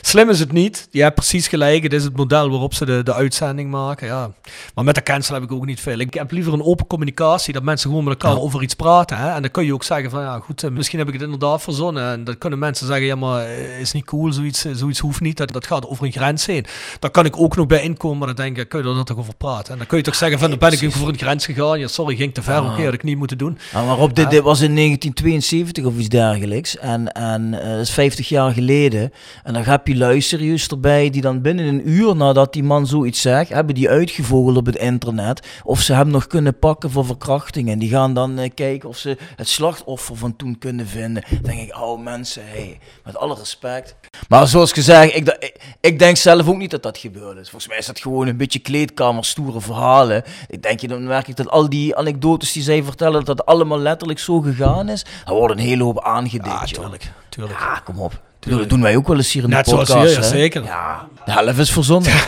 Slim 0.00 0.30
is 0.30 0.40
het 0.40 0.52
niet. 0.52 0.88
Je 0.90 1.02
hebt 1.02 1.14
precies 1.14 1.48
gelijk. 1.48 1.82
Het 1.82 1.92
is 1.92 2.04
het 2.04 2.16
model 2.16 2.50
waarop 2.50 2.74
ze 2.74 2.84
de, 2.84 3.02
de 3.02 3.14
uitzending 3.14 3.70
maken. 3.70 4.06
Ja. 4.06 4.30
Maar 4.74 4.84
met 4.84 4.94
de 4.94 5.02
cancel 5.02 5.34
heb 5.34 5.42
ik 5.42 5.52
ook 5.52 5.66
niet 5.66 5.80
veel. 5.80 5.98
Ik 5.98 6.14
heb 6.14 6.30
liever 6.30 6.52
een 6.52 6.64
open 6.64 6.86
communicatie. 6.86 7.52
Mensen 7.64 7.88
gewoon 7.88 8.04
met 8.04 8.22
elkaar 8.22 8.40
over 8.40 8.62
iets 8.62 8.74
praten. 8.74 9.16
Hè? 9.16 9.30
En 9.30 9.42
dan 9.42 9.50
kun 9.50 9.64
je 9.64 9.74
ook 9.74 9.84
zeggen 9.84 10.10
van 10.10 10.20
ja 10.20 10.38
goed, 10.38 10.62
eh, 10.62 10.70
misschien 10.70 10.98
heb 10.98 11.08
ik 11.08 11.14
het 11.14 11.22
inderdaad 11.22 11.62
verzonnen. 11.62 12.10
En 12.10 12.24
dan 12.24 12.38
kunnen 12.38 12.58
mensen 12.58 12.86
zeggen, 12.86 13.06
ja 13.06 13.16
maar 13.16 13.44
eh, 13.44 13.80
is 13.80 13.92
niet 13.92 14.04
cool, 14.04 14.32
zoiets, 14.32 14.64
eh, 14.64 14.72
zoiets 14.74 14.98
hoeft 14.98 15.20
niet. 15.20 15.36
Dat, 15.36 15.52
dat 15.52 15.66
gaat 15.66 15.88
over 15.88 16.04
een 16.04 16.12
grens 16.12 16.46
heen. 16.46 16.66
Daar 16.98 17.10
kan 17.10 17.24
ik 17.24 17.40
ook 17.40 17.56
nog 17.56 17.66
bij 17.66 17.82
inkomen, 17.82 18.18
maar 18.18 18.26
dan 18.26 18.36
denk 18.36 18.58
ik, 18.58 18.68
kun 18.68 18.82
je 18.82 18.98
er 18.98 19.04
toch 19.04 19.18
over 19.18 19.34
praten. 19.34 19.72
En 19.72 19.78
dan 19.78 19.86
kun 19.86 19.98
je 19.98 20.04
toch 20.04 20.14
zeggen 20.14 20.38
van 20.38 20.50
dan 20.50 20.58
ben 20.58 20.72
ik 20.72 20.84
over 20.86 21.08
een 21.08 21.18
grens 21.18 21.44
gegaan. 21.44 21.78
Ja 21.78 21.88
sorry, 21.88 22.16
ging 22.16 22.34
te 22.34 22.42
ver, 22.42 22.60
oké, 22.60 22.70
okay, 22.70 22.84
had 22.84 22.94
ik 22.94 23.02
niet 23.02 23.18
moeten 23.18 23.38
doen. 23.38 23.58
Ja, 23.72 23.84
maar 23.84 23.98
op 23.98 24.14
dit, 24.14 24.30
dit 24.30 24.42
was 24.42 24.60
in 24.60 24.74
1972 24.74 25.84
of 25.84 25.96
iets 25.98 26.08
dergelijks. 26.08 26.78
En, 26.78 27.12
en 27.12 27.50
dat 27.50 27.80
is 27.80 27.90
50 27.90 28.28
jaar 28.28 28.52
geleden. 28.52 29.12
En 29.42 29.52
dan 29.52 29.62
heb 29.62 29.86
je 29.86 29.96
luisterjes 29.96 30.68
erbij 30.68 31.10
die 31.10 31.20
dan 31.20 31.40
binnen 31.40 31.66
een 31.66 31.90
uur 31.90 32.16
nadat 32.16 32.52
die 32.52 32.62
man 32.62 32.86
zoiets 32.86 33.20
zegt, 33.20 33.48
hebben 33.48 33.74
die 33.74 33.88
uitgevogeld 33.88 34.56
op 34.56 34.66
het 34.66 34.76
internet. 34.76 35.46
Of 35.64 35.80
ze 35.80 35.92
hem 35.92 36.08
nog 36.08 36.26
kunnen 36.26 36.58
pakken 36.58 36.90
voor 36.90 37.04
verkrachting. 37.04 37.53
En 37.54 37.78
die 37.78 37.88
gaan 37.88 38.14
dan 38.14 38.38
uh, 38.38 38.50
kijken 38.54 38.88
of 38.88 38.96
ze 38.96 39.16
het 39.36 39.48
slachtoffer 39.48 40.16
van 40.16 40.36
toen 40.36 40.58
kunnen 40.58 40.86
vinden. 40.86 41.24
Dan 41.30 41.42
denk 41.42 41.60
ik, 41.60 41.76
oh 41.76 42.02
mensen, 42.02 42.42
hey, 42.46 42.78
met 43.04 43.16
alle 43.16 43.34
respect. 43.34 43.94
Maar 44.28 44.48
zoals 44.48 44.72
gezegd, 44.72 45.16
ik, 45.16 45.28
ik, 45.28 45.56
ik, 45.80 45.98
denk 45.98 46.16
zelf 46.16 46.48
ook 46.48 46.56
niet 46.56 46.70
dat 46.70 46.82
dat 46.82 46.98
gebeurd 46.98 47.38
is. 47.38 47.50
Volgens 47.50 47.68
mij 47.68 47.78
is 47.78 47.86
dat 47.86 48.00
gewoon 48.00 48.26
een 48.26 48.36
beetje 48.36 48.58
kleedkamer, 48.58 49.24
stoere 49.24 49.60
verhalen. 49.60 50.22
Ik 50.48 50.62
denk, 50.62 50.80
je, 50.80 50.88
dan 50.88 51.06
merk 51.06 51.28
ik 51.28 51.36
dat 51.36 51.48
al 51.50 51.68
die 51.68 51.96
anekdotes 51.96 52.52
die 52.52 52.62
zij 52.62 52.82
vertellen, 52.82 53.24
dat 53.24 53.36
dat 53.36 53.46
allemaal 53.46 53.78
letterlijk 53.78 54.18
zo 54.18 54.40
gegaan 54.40 54.88
is. 54.88 55.06
Er 55.26 55.34
wordt 55.34 55.54
een 55.54 55.60
hele 55.60 55.82
hoop 55.82 56.00
aangedikt. 56.04 56.46
Ja, 56.46 56.64
tuurlijk, 56.64 57.10
tuurlijk. 57.28 57.58
Ja, 57.58 57.80
kom 57.84 57.98
op. 57.98 58.20
Dat 58.38 58.68
doen 58.68 58.82
wij 58.82 58.96
ook 58.96 59.08
wel 59.08 59.16
eens 59.16 59.32
hier 59.32 59.42
in 59.42 59.50
de 59.50 59.54
Net 59.56 59.64
podcast. 59.64 59.90
Zoals 59.90 60.08
hier, 60.08 60.20
ja, 60.20 60.28
zeker. 60.28 60.62
Ja, 60.62 61.08
de 61.24 61.32
helft 61.32 61.58
is 61.58 61.70
verzonnen. 61.72 62.12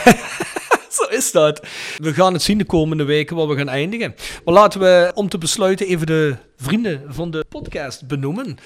Zo 0.97 1.05
is 1.17 1.33
dat. 1.33 1.67
We 1.97 2.13
gaan 2.15 2.33
het 2.33 2.43
zien 2.43 2.59
de 2.59 2.65
komende 2.65 3.05
weken 3.05 3.37
waar 3.37 3.49
we 3.49 3.57
gaan 3.57 3.69
eindigen. 3.69 4.15
Maar 4.45 4.55
laten 4.55 4.81
we 4.81 5.11
om 5.15 5.29
te 5.29 5.39
besluiten 5.39 5.87
even 5.87 6.07
de 6.07 6.37
vrienden 6.57 7.03
van 7.09 7.31
de 7.31 7.45
podcast 7.49 8.07
benoemen. 8.07 8.57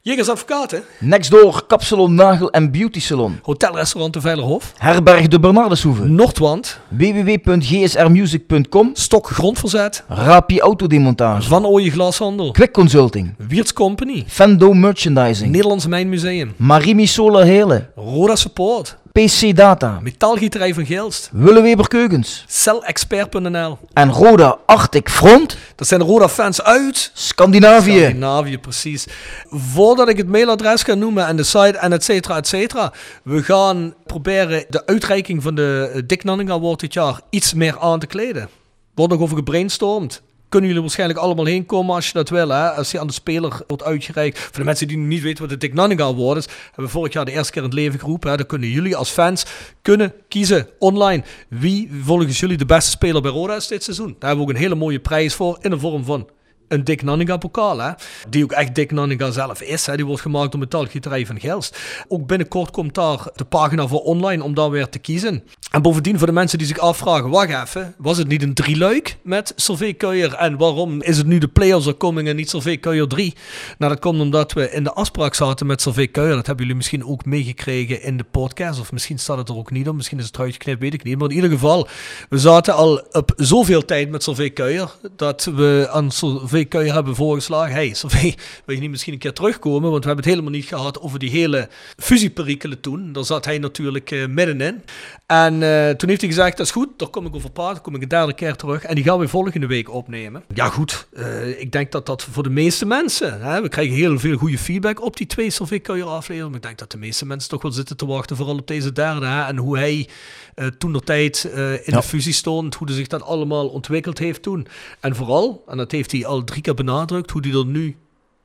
Jegers 0.00 0.28
Advocaten. 0.28 0.82
Next 1.00 1.30
door 1.30 1.66
Kapsalon 1.66 2.14
Nagel 2.14 2.50
en 2.50 2.70
Beauty 2.70 3.00
Salon. 3.00 3.38
Hotelrestaurant 3.42 4.12
de 4.12 4.20
Veilerhof. 4.20 4.72
Herberg 4.76 5.28
de 5.28 5.40
Bernardeshoeve. 5.40 6.04
Noordwand. 6.04 6.80
www.gsrmusic.com. 6.88 8.90
Stok 8.92 9.26
Grondverzet. 9.26 10.04
Rapi 10.08 10.60
Autodemontage. 10.60 11.48
Van 11.48 11.66
Ooyen 11.66 11.92
Glashandel. 11.92 12.50
Quick 12.50 12.72
Consulting. 12.72 13.34
Wiertz 13.48 13.72
Company. 13.72 14.24
Fendo 14.26 14.72
Merchandising. 14.72 15.50
Nederlands 15.50 15.86
Mijnmuseum. 15.86 16.54
Marimi 16.56 17.06
Solar 17.06 17.44
Hele. 17.44 17.90
Roda 17.94 18.36
Support. 18.36 18.96
PC 19.22 19.56
Data. 19.56 19.98
Metaalgieterij 20.02 20.74
van 20.74 20.86
Geelst. 20.86 21.30
Willeweber 21.32 21.88
Keukens. 21.88 22.44
Celexpert.nl. 22.48 23.78
En 23.92 24.10
Roda 24.10 24.58
Arctic 24.66 25.08
Front. 25.08 25.56
Dat 25.74 25.88
zijn 25.88 26.02
Roda 26.02 26.28
fans 26.28 26.62
uit 26.62 27.10
Scandinavië. 27.14 27.98
Scandinavië, 27.98 28.58
precies. 28.58 29.06
Voordat 29.48 30.08
ik 30.08 30.16
het 30.16 30.28
mailadres 30.28 30.82
ga 30.82 30.94
noemen 30.94 31.26
en 31.26 31.36
de 31.36 31.42
site 31.42 31.78
en 31.78 31.92
et 31.92 32.04
cetera, 32.04 32.36
et 32.36 32.46
cetera. 32.46 32.92
We 33.22 33.42
gaan 33.42 33.94
proberen 34.06 34.64
de 34.68 34.86
uitreiking 34.86 35.42
van 35.42 35.54
de 35.54 36.02
Dick 36.06 36.24
Nanning 36.24 36.50
Award 36.50 36.80
dit 36.80 36.92
jaar 36.92 37.20
iets 37.30 37.54
meer 37.54 37.78
aan 37.80 37.98
te 37.98 38.06
kleden. 38.06 38.48
Wordt 38.94 39.12
nog 39.12 39.22
over 39.22 39.36
gebrainstormd 39.36 40.22
kunnen 40.54 40.72
jullie 40.72 40.86
waarschijnlijk 40.86 41.20
allemaal 41.20 41.44
heen 41.44 41.66
komen 41.66 41.94
als 41.94 42.06
je 42.06 42.12
dat 42.12 42.28
wil. 42.28 42.48
Hè? 42.48 42.70
Als 42.70 42.90
die 42.90 43.00
aan 43.00 43.06
de 43.06 43.12
speler 43.12 43.60
wordt 43.66 43.82
uitgereikt. 43.82 44.38
Voor 44.38 44.58
de 44.58 44.64
mensen 44.64 44.88
die 44.88 44.96
niet 44.96 45.22
weten 45.22 45.40
wat 45.40 45.50
de 45.50 45.56
Dick 45.56 45.74
Nanninga 45.74 46.04
Award 46.04 46.38
is, 46.38 46.46
hebben 46.64 46.84
we 46.84 46.90
vorig 46.90 47.12
jaar 47.12 47.24
de 47.24 47.32
eerste 47.32 47.52
keer 47.52 47.62
in 47.62 47.68
het 47.68 47.78
leven 47.78 47.98
geroepen. 48.00 48.30
Hè? 48.30 48.36
Dan 48.36 48.46
kunnen 48.46 48.68
jullie 48.68 48.96
als 48.96 49.10
fans 49.10 49.44
kunnen 49.82 50.12
kiezen 50.28 50.68
online. 50.78 51.22
Wie 51.48 51.90
volgens 52.02 52.40
jullie 52.40 52.56
de 52.56 52.66
beste 52.66 52.90
speler 52.90 53.22
bij 53.22 53.30
Roda 53.30 53.56
is 53.56 53.66
dit 53.66 53.82
seizoen? 53.82 54.16
Daar 54.18 54.28
hebben 54.28 54.36
we 54.36 54.50
ook 54.50 54.56
een 54.56 54.62
hele 54.62 54.74
mooie 54.74 55.00
prijs 55.00 55.34
voor 55.34 55.58
in 55.60 55.70
de 55.70 55.78
vorm 55.78 56.04
van 56.04 56.28
een 56.74 56.84
Dick 56.84 57.02
Nanninga 57.02 57.36
pokaal, 57.36 57.78
hè? 57.78 57.90
die 58.28 58.44
ook 58.44 58.52
echt 58.52 58.74
Dick 58.74 58.90
Nanninga 58.90 59.30
zelf 59.30 59.62
is. 59.62 59.86
Hè? 59.86 59.96
Die 59.96 60.06
wordt 60.06 60.22
gemaakt 60.22 60.50
door 60.50 60.60
Metaalgieterij 60.60 61.26
van 61.26 61.40
Gelst. 61.40 61.78
Ook 62.08 62.26
binnenkort 62.26 62.70
komt 62.70 62.94
daar 62.94 63.18
de 63.34 63.44
pagina 63.44 63.86
voor 63.86 64.00
online 64.00 64.42
om 64.42 64.54
daar 64.54 64.70
weer 64.70 64.88
te 64.88 64.98
kiezen. 64.98 65.44
En 65.70 65.82
bovendien 65.82 66.18
voor 66.18 66.26
de 66.26 66.32
mensen 66.32 66.58
die 66.58 66.66
zich 66.66 66.78
afvragen, 66.78 67.30
wacht 67.30 67.68
even, 67.68 67.94
was 67.98 68.18
het 68.18 68.28
niet 68.28 68.42
een 68.42 68.54
drieluik 68.54 69.16
met 69.22 69.52
Solvay 69.56 69.94
Kuijer? 69.94 70.34
En 70.34 70.56
waarom 70.56 71.02
is 71.02 71.16
het 71.16 71.26
nu 71.26 71.38
de 71.38 71.48
Players 71.48 71.86
are 71.86 71.96
coming 71.96 72.28
en 72.28 72.36
niet 72.36 72.50
Solvay 72.50 72.78
Kuijer 72.78 73.08
3? 73.08 73.34
Nou, 73.78 73.92
dat 73.92 74.00
komt 74.00 74.20
omdat 74.20 74.52
we 74.52 74.70
in 74.70 74.84
de 74.84 74.92
afspraak 74.92 75.34
zaten 75.34 75.66
met 75.66 75.82
Solvay 75.82 76.08
Kuijer. 76.08 76.34
Dat 76.34 76.46
hebben 76.46 76.64
jullie 76.64 76.80
misschien 76.80 77.06
ook 77.06 77.24
meegekregen 77.24 78.02
in 78.02 78.16
de 78.16 78.24
podcast. 78.24 78.80
Of 78.80 78.92
misschien 78.92 79.18
staat 79.18 79.38
het 79.38 79.48
er 79.48 79.56
ook 79.56 79.70
niet 79.70 79.88
op. 79.88 79.94
Misschien 79.94 80.18
is 80.18 80.26
het 80.26 80.36
eruit 80.36 80.52
geknipt, 80.52 80.80
weet 80.80 80.94
ik 80.94 81.04
niet. 81.04 81.18
Maar 81.18 81.28
in 81.28 81.34
ieder 81.34 81.50
geval, 81.50 81.88
we 82.28 82.38
zaten 82.38 82.74
al 82.74 83.02
op 83.12 83.32
zoveel 83.36 83.84
tijd 83.84 84.10
met 84.10 84.22
Solvay 84.22 84.50
Kuijer 84.50 84.90
dat 85.16 85.44
we 85.44 85.88
aan 85.90 86.10
Solvay 86.10 86.63
kun 86.64 86.84
je 86.84 86.92
hebben 86.92 87.14
voorgeslagen. 87.14 87.74
Hey, 87.74 87.94
Sophie, 88.04 88.34
wil 88.64 88.74
je 88.74 88.80
niet 88.80 88.90
misschien 88.90 89.12
een 89.12 89.18
keer 89.18 89.32
terugkomen? 89.32 89.90
Want 89.90 90.02
we 90.02 90.06
hebben 90.06 90.24
het 90.24 90.34
helemaal 90.34 90.58
niet 90.58 90.68
gehad 90.68 91.00
over 91.00 91.18
die 91.18 91.30
hele 91.30 91.68
fusieperikelen 91.96 92.80
toen. 92.80 93.12
Daar 93.12 93.24
zat 93.24 93.44
hij 93.44 93.58
natuurlijk 93.58 94.10
uh, 94.10 94.26
middenin. 94.26 94.82
En 95.26 95.54
uh, 95.54 95.90
toen 95.90 96.08
heeft 96.08 96.20
hij 96.20 96.30
gezegd, 96.30 96.56
dat 96.56 96.66
is 96.66 96.72
goed, 96.72 96.88
daar 96.96 97.08
kom 97.08 97.26
ik 97.26 97.34
over 97.34 97.50
praten. 97.50 97.82
kom 97.82 97.94
ik 97.94 98.02
een 98.02 98.08
derde 98.08 98.34
keer 98.34 98.56
terug. 98.56 98.84
En 98.84 98.94
die 98.94 99.04
gaan 99.04 99.18
we 99.18 99.28
volgende 99.28 99.66
week 99.66 99.90
opnemen. 99.90 100.42
Ja 100.54 100.68
goed, 100.68 101.06
uh, 101.12 101.60
ik 101.60 101.72
denk 101.72 101.92
dat 101.92 102.06
dat 102.06 102.22
voor 102.22 102.42
de 102.42 102.50
meeste 102.50 102.86
mensen... 102.86 103.40
Hè, 103.40 103.62
we 103.62 103.68
krijgen 103.68 103.94
heel 103.94 104.18
veel 104.18 104.36
goede 104.36 104.58
feedback 104.58 105.02
op 105.02 105.16
die 105.16 105.26
twee 105.26 105.50
Sophie 105.50 105.78
Kuijer 105.78 106.06
afleveringen. 106.06 106.46
Maar 106.46 106.56
ik 106.56 106.62
denk 106.62 106.78
dat 106.78 106.90
de 106.90 106.98
meeste 106.98 107.26
mensen 107.26 107.50
toch 107.50 107.62
wel 107.62 107.72
zitten 107.72 107.96
te 107.96 108.06
wachten, 108.06 108.36
vooral 108.36 108.58
op 108.58 108.66
deze 108.66 108.92
derde. 108.92 109.26
Hè, 109.26 109.42
en 109.42 109.56
hoe 109.56 109.78
hij 109.78 110.08
uh, 110.56 110.66
toen 110.66 110.92
de 110.92 111.00
tijd 111.00 111.44
in 111.44 111.80
ja. 111.84 111.96
de 111.96 112.02
fusie 112.02 112.32
stond. 112.32 112.74
Hoe 112.74 112.86
hij 112.86 112.96
zich 112.96 113.06
dat 113.06 113.22
allemaal 113.22 113.68
ontwikkeld 113.68 114.18
heeft 114.18 114.42
toen. 114.42 114.66
En 115.00 115.16
vooral, 115.16 115.62
en 115.66 115.76
dat 115.76 115.90
heeft 115.90 116.12
hij 116.12 116.26
al 116.26 116.44
drie 116.44 116.62
keer 116.62 116.74
benadrukt, 116.74 117.30
hoe 117.30 117.42
die 117.42 117.58
er 117.58 117.66
nu 117.66 117.96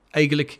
eigenlijk 0.09 0.59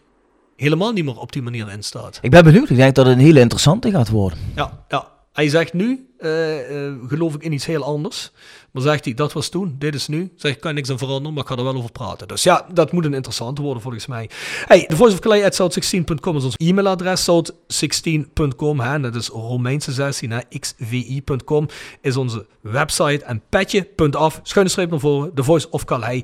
helemaal 0.55 0.91
niet 0.91 1.05
meer 1.05 1.17
op 1.17 1.31
die 1.31 1.41
manier 1.41 1.71
in 1.71 1.83
staat. 1.83 2.19
Ik 2.21 2.31
ben 2.31 2.43
benieuwd. 2.43 2.69
Ik 2.69 2.75
denk 2.75 2.95
dat 2.95 3.05
het 3.05 3.15
een 3.15 3.23
hele 3.23 3.39
interessante 3.39 3.91
gaat 3.91 4.09
worden. 4.09 4.39
Ja, 4.55 4.83
ja. 4.87 5.17
Hij 5.39 5.49
zegt 5.49 5.73
nu, 5.73 6.07
uh, 6.19 6.71
uh, 6.71 6.93
geloof 7.07 7.35
ik 7.35 7.43
in 7.43 7.51
iets 7.51 7.65
heel 7.65 7.83
anders. 7.83 8.31
Maar 8.71 8.81
zegt 8.83 9.05
hij, 9.05 9.13
dat 9.13 9.33
was 9.33 9.49
toen, 9.49 9.75
dit 9.77 9.95
is 9.95 10.07
nu. 10.07 10.31
Zeg 10.35 10.51
ik, 10.51 10.59
kan 10.59 10.73
niks 10.73 10.89
aan 10.89 10.97
veranderen, 10.97 11.33
maar 11.33 11.43
ik 11.43 11.49
ga 11.49 11.55
er 11.55 11.63
wel 11.63 11.75
over 11.75 11.91
praten. 11.91 12.27
Dus 12.27 12.43
ja, 12.43 12.65
dat 12.73 12.91
moet 12.91 13.05
een 13.05 13.13
interessante 13.13 13.61
worden 13.61 13.81
volgens 13.81 14.07
mij. 14.07 14.29
Hey, 14.65 14.85
de 14.87 14.95
voice 14.95 15.13
of 15.13 15.19
Clay 15.19 15.43
at 15.43 15.61
south16.com 15.61 16.35
is 16.35 16.43
ons 16.43 16.55
e-mailadres. 16.57 17.29
South16.com, 17.29 18.79
hè, 18.79 18.99
dat 18.99 19.15
is 19.15 19.27
Romeinse 19.27 19.91
16, 19.91 20.31
hè, 20.31 20.39
xvi.com 20.59 21.67
is 22.01 22.17
onze 22.17 22.45
website. 22.61 23.23
En 23.25 23.41
petje.af, 23.49 24.39
schuine 24.43 24.71
streep 24.71 24.89
naar 24.89 24.99
voren, 24.99 25.31
de 25.35 25.43
voice 25.43 25.69
of 25.69 25.85
Calais 25.85 26.23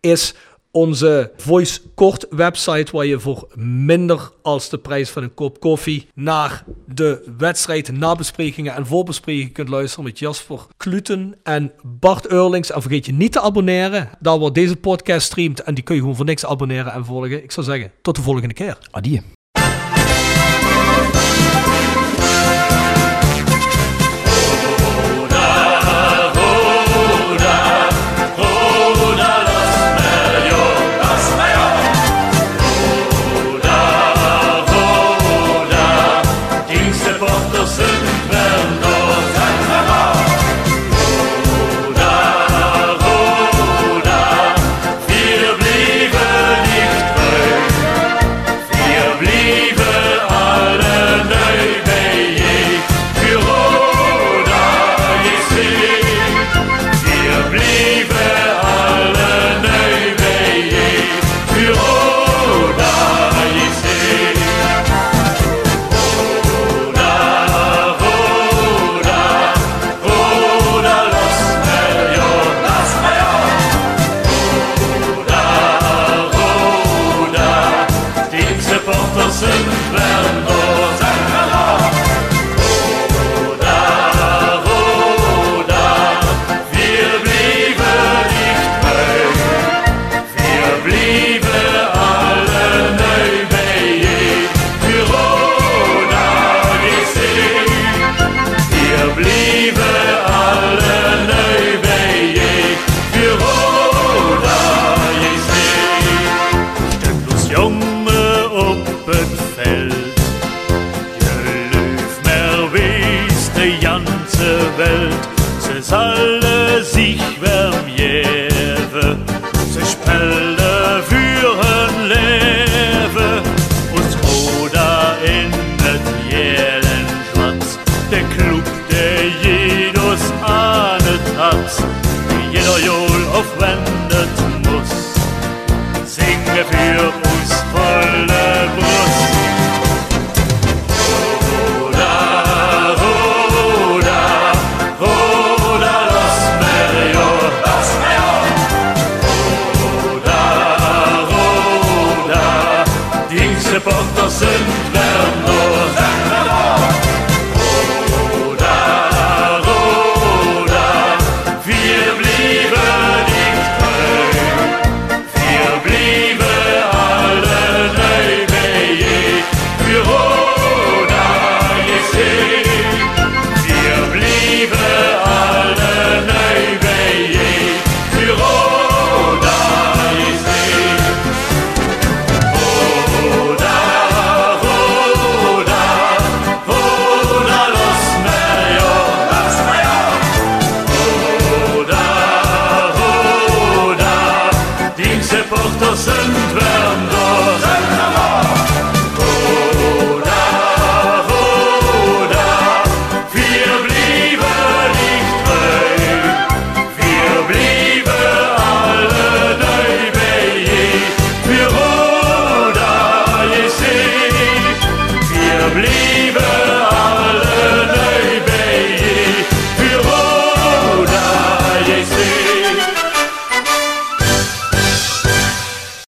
is 0.00 0.34
onze 0.74 1.32
Voice 1.36 1.80
Kort 1.94 2.26
website 2.30 2.92
waar 2.92 3.06
je 3.06 3.20
voor 3.20 3.48
minder 3.54 4.30
als 4.42 4.68
de 4.68 4.78
prijs 4.78 5.10
van 5.10 5.22
een 5.22 5.34
kop 5.34 5.60
koffie 5.60 6.08
naar 6.14 6.64
de 6.86 7.32
wedstrijd, 7.38 7.92
nabesprekingen 7.92 8.74
en 8.74 8.86
voorbesprekingen 8.86 9.52
kunt 9.52 9.68
luisteren 9.68 10.04
met 10.04 10.18
Jasper 10.18 10.60
Kluten 10.76 11.34
en 11.42 11.72
Bart 11.82 12.26
Eurlings. 12.26 12.70
En 12.70 12.80
vergeet 12.80 13.06
je 13.06 13.12
niet 13.12 13.32
te 13.32 13.40
abonneren, 13.40 14.10
daar 14.20 14.38
wordt 14.38 14.54
deze 14.54 14.76
podcast 14.76 15.26
streamt 15.26 15.62
en 15.62 15.74
die 15.74 15.84
kun 15.84 15.94
je 15.94 16.00
gewoon 16.00 16.16
voor 16.16 16.24
niks 16.24 16.46
abonneren 16.46 16.92
en 16.92 17.04
volgen. 17.04 17.42
Ik 17.42 17.52
zou 17.52 17.66
zeggen, 17.66 17.92
tot 18.02 18.16
de 18.16 18.22
volgende 18.22 18.54
keer. 18.54 18.78
Adieu. 18.90 19.43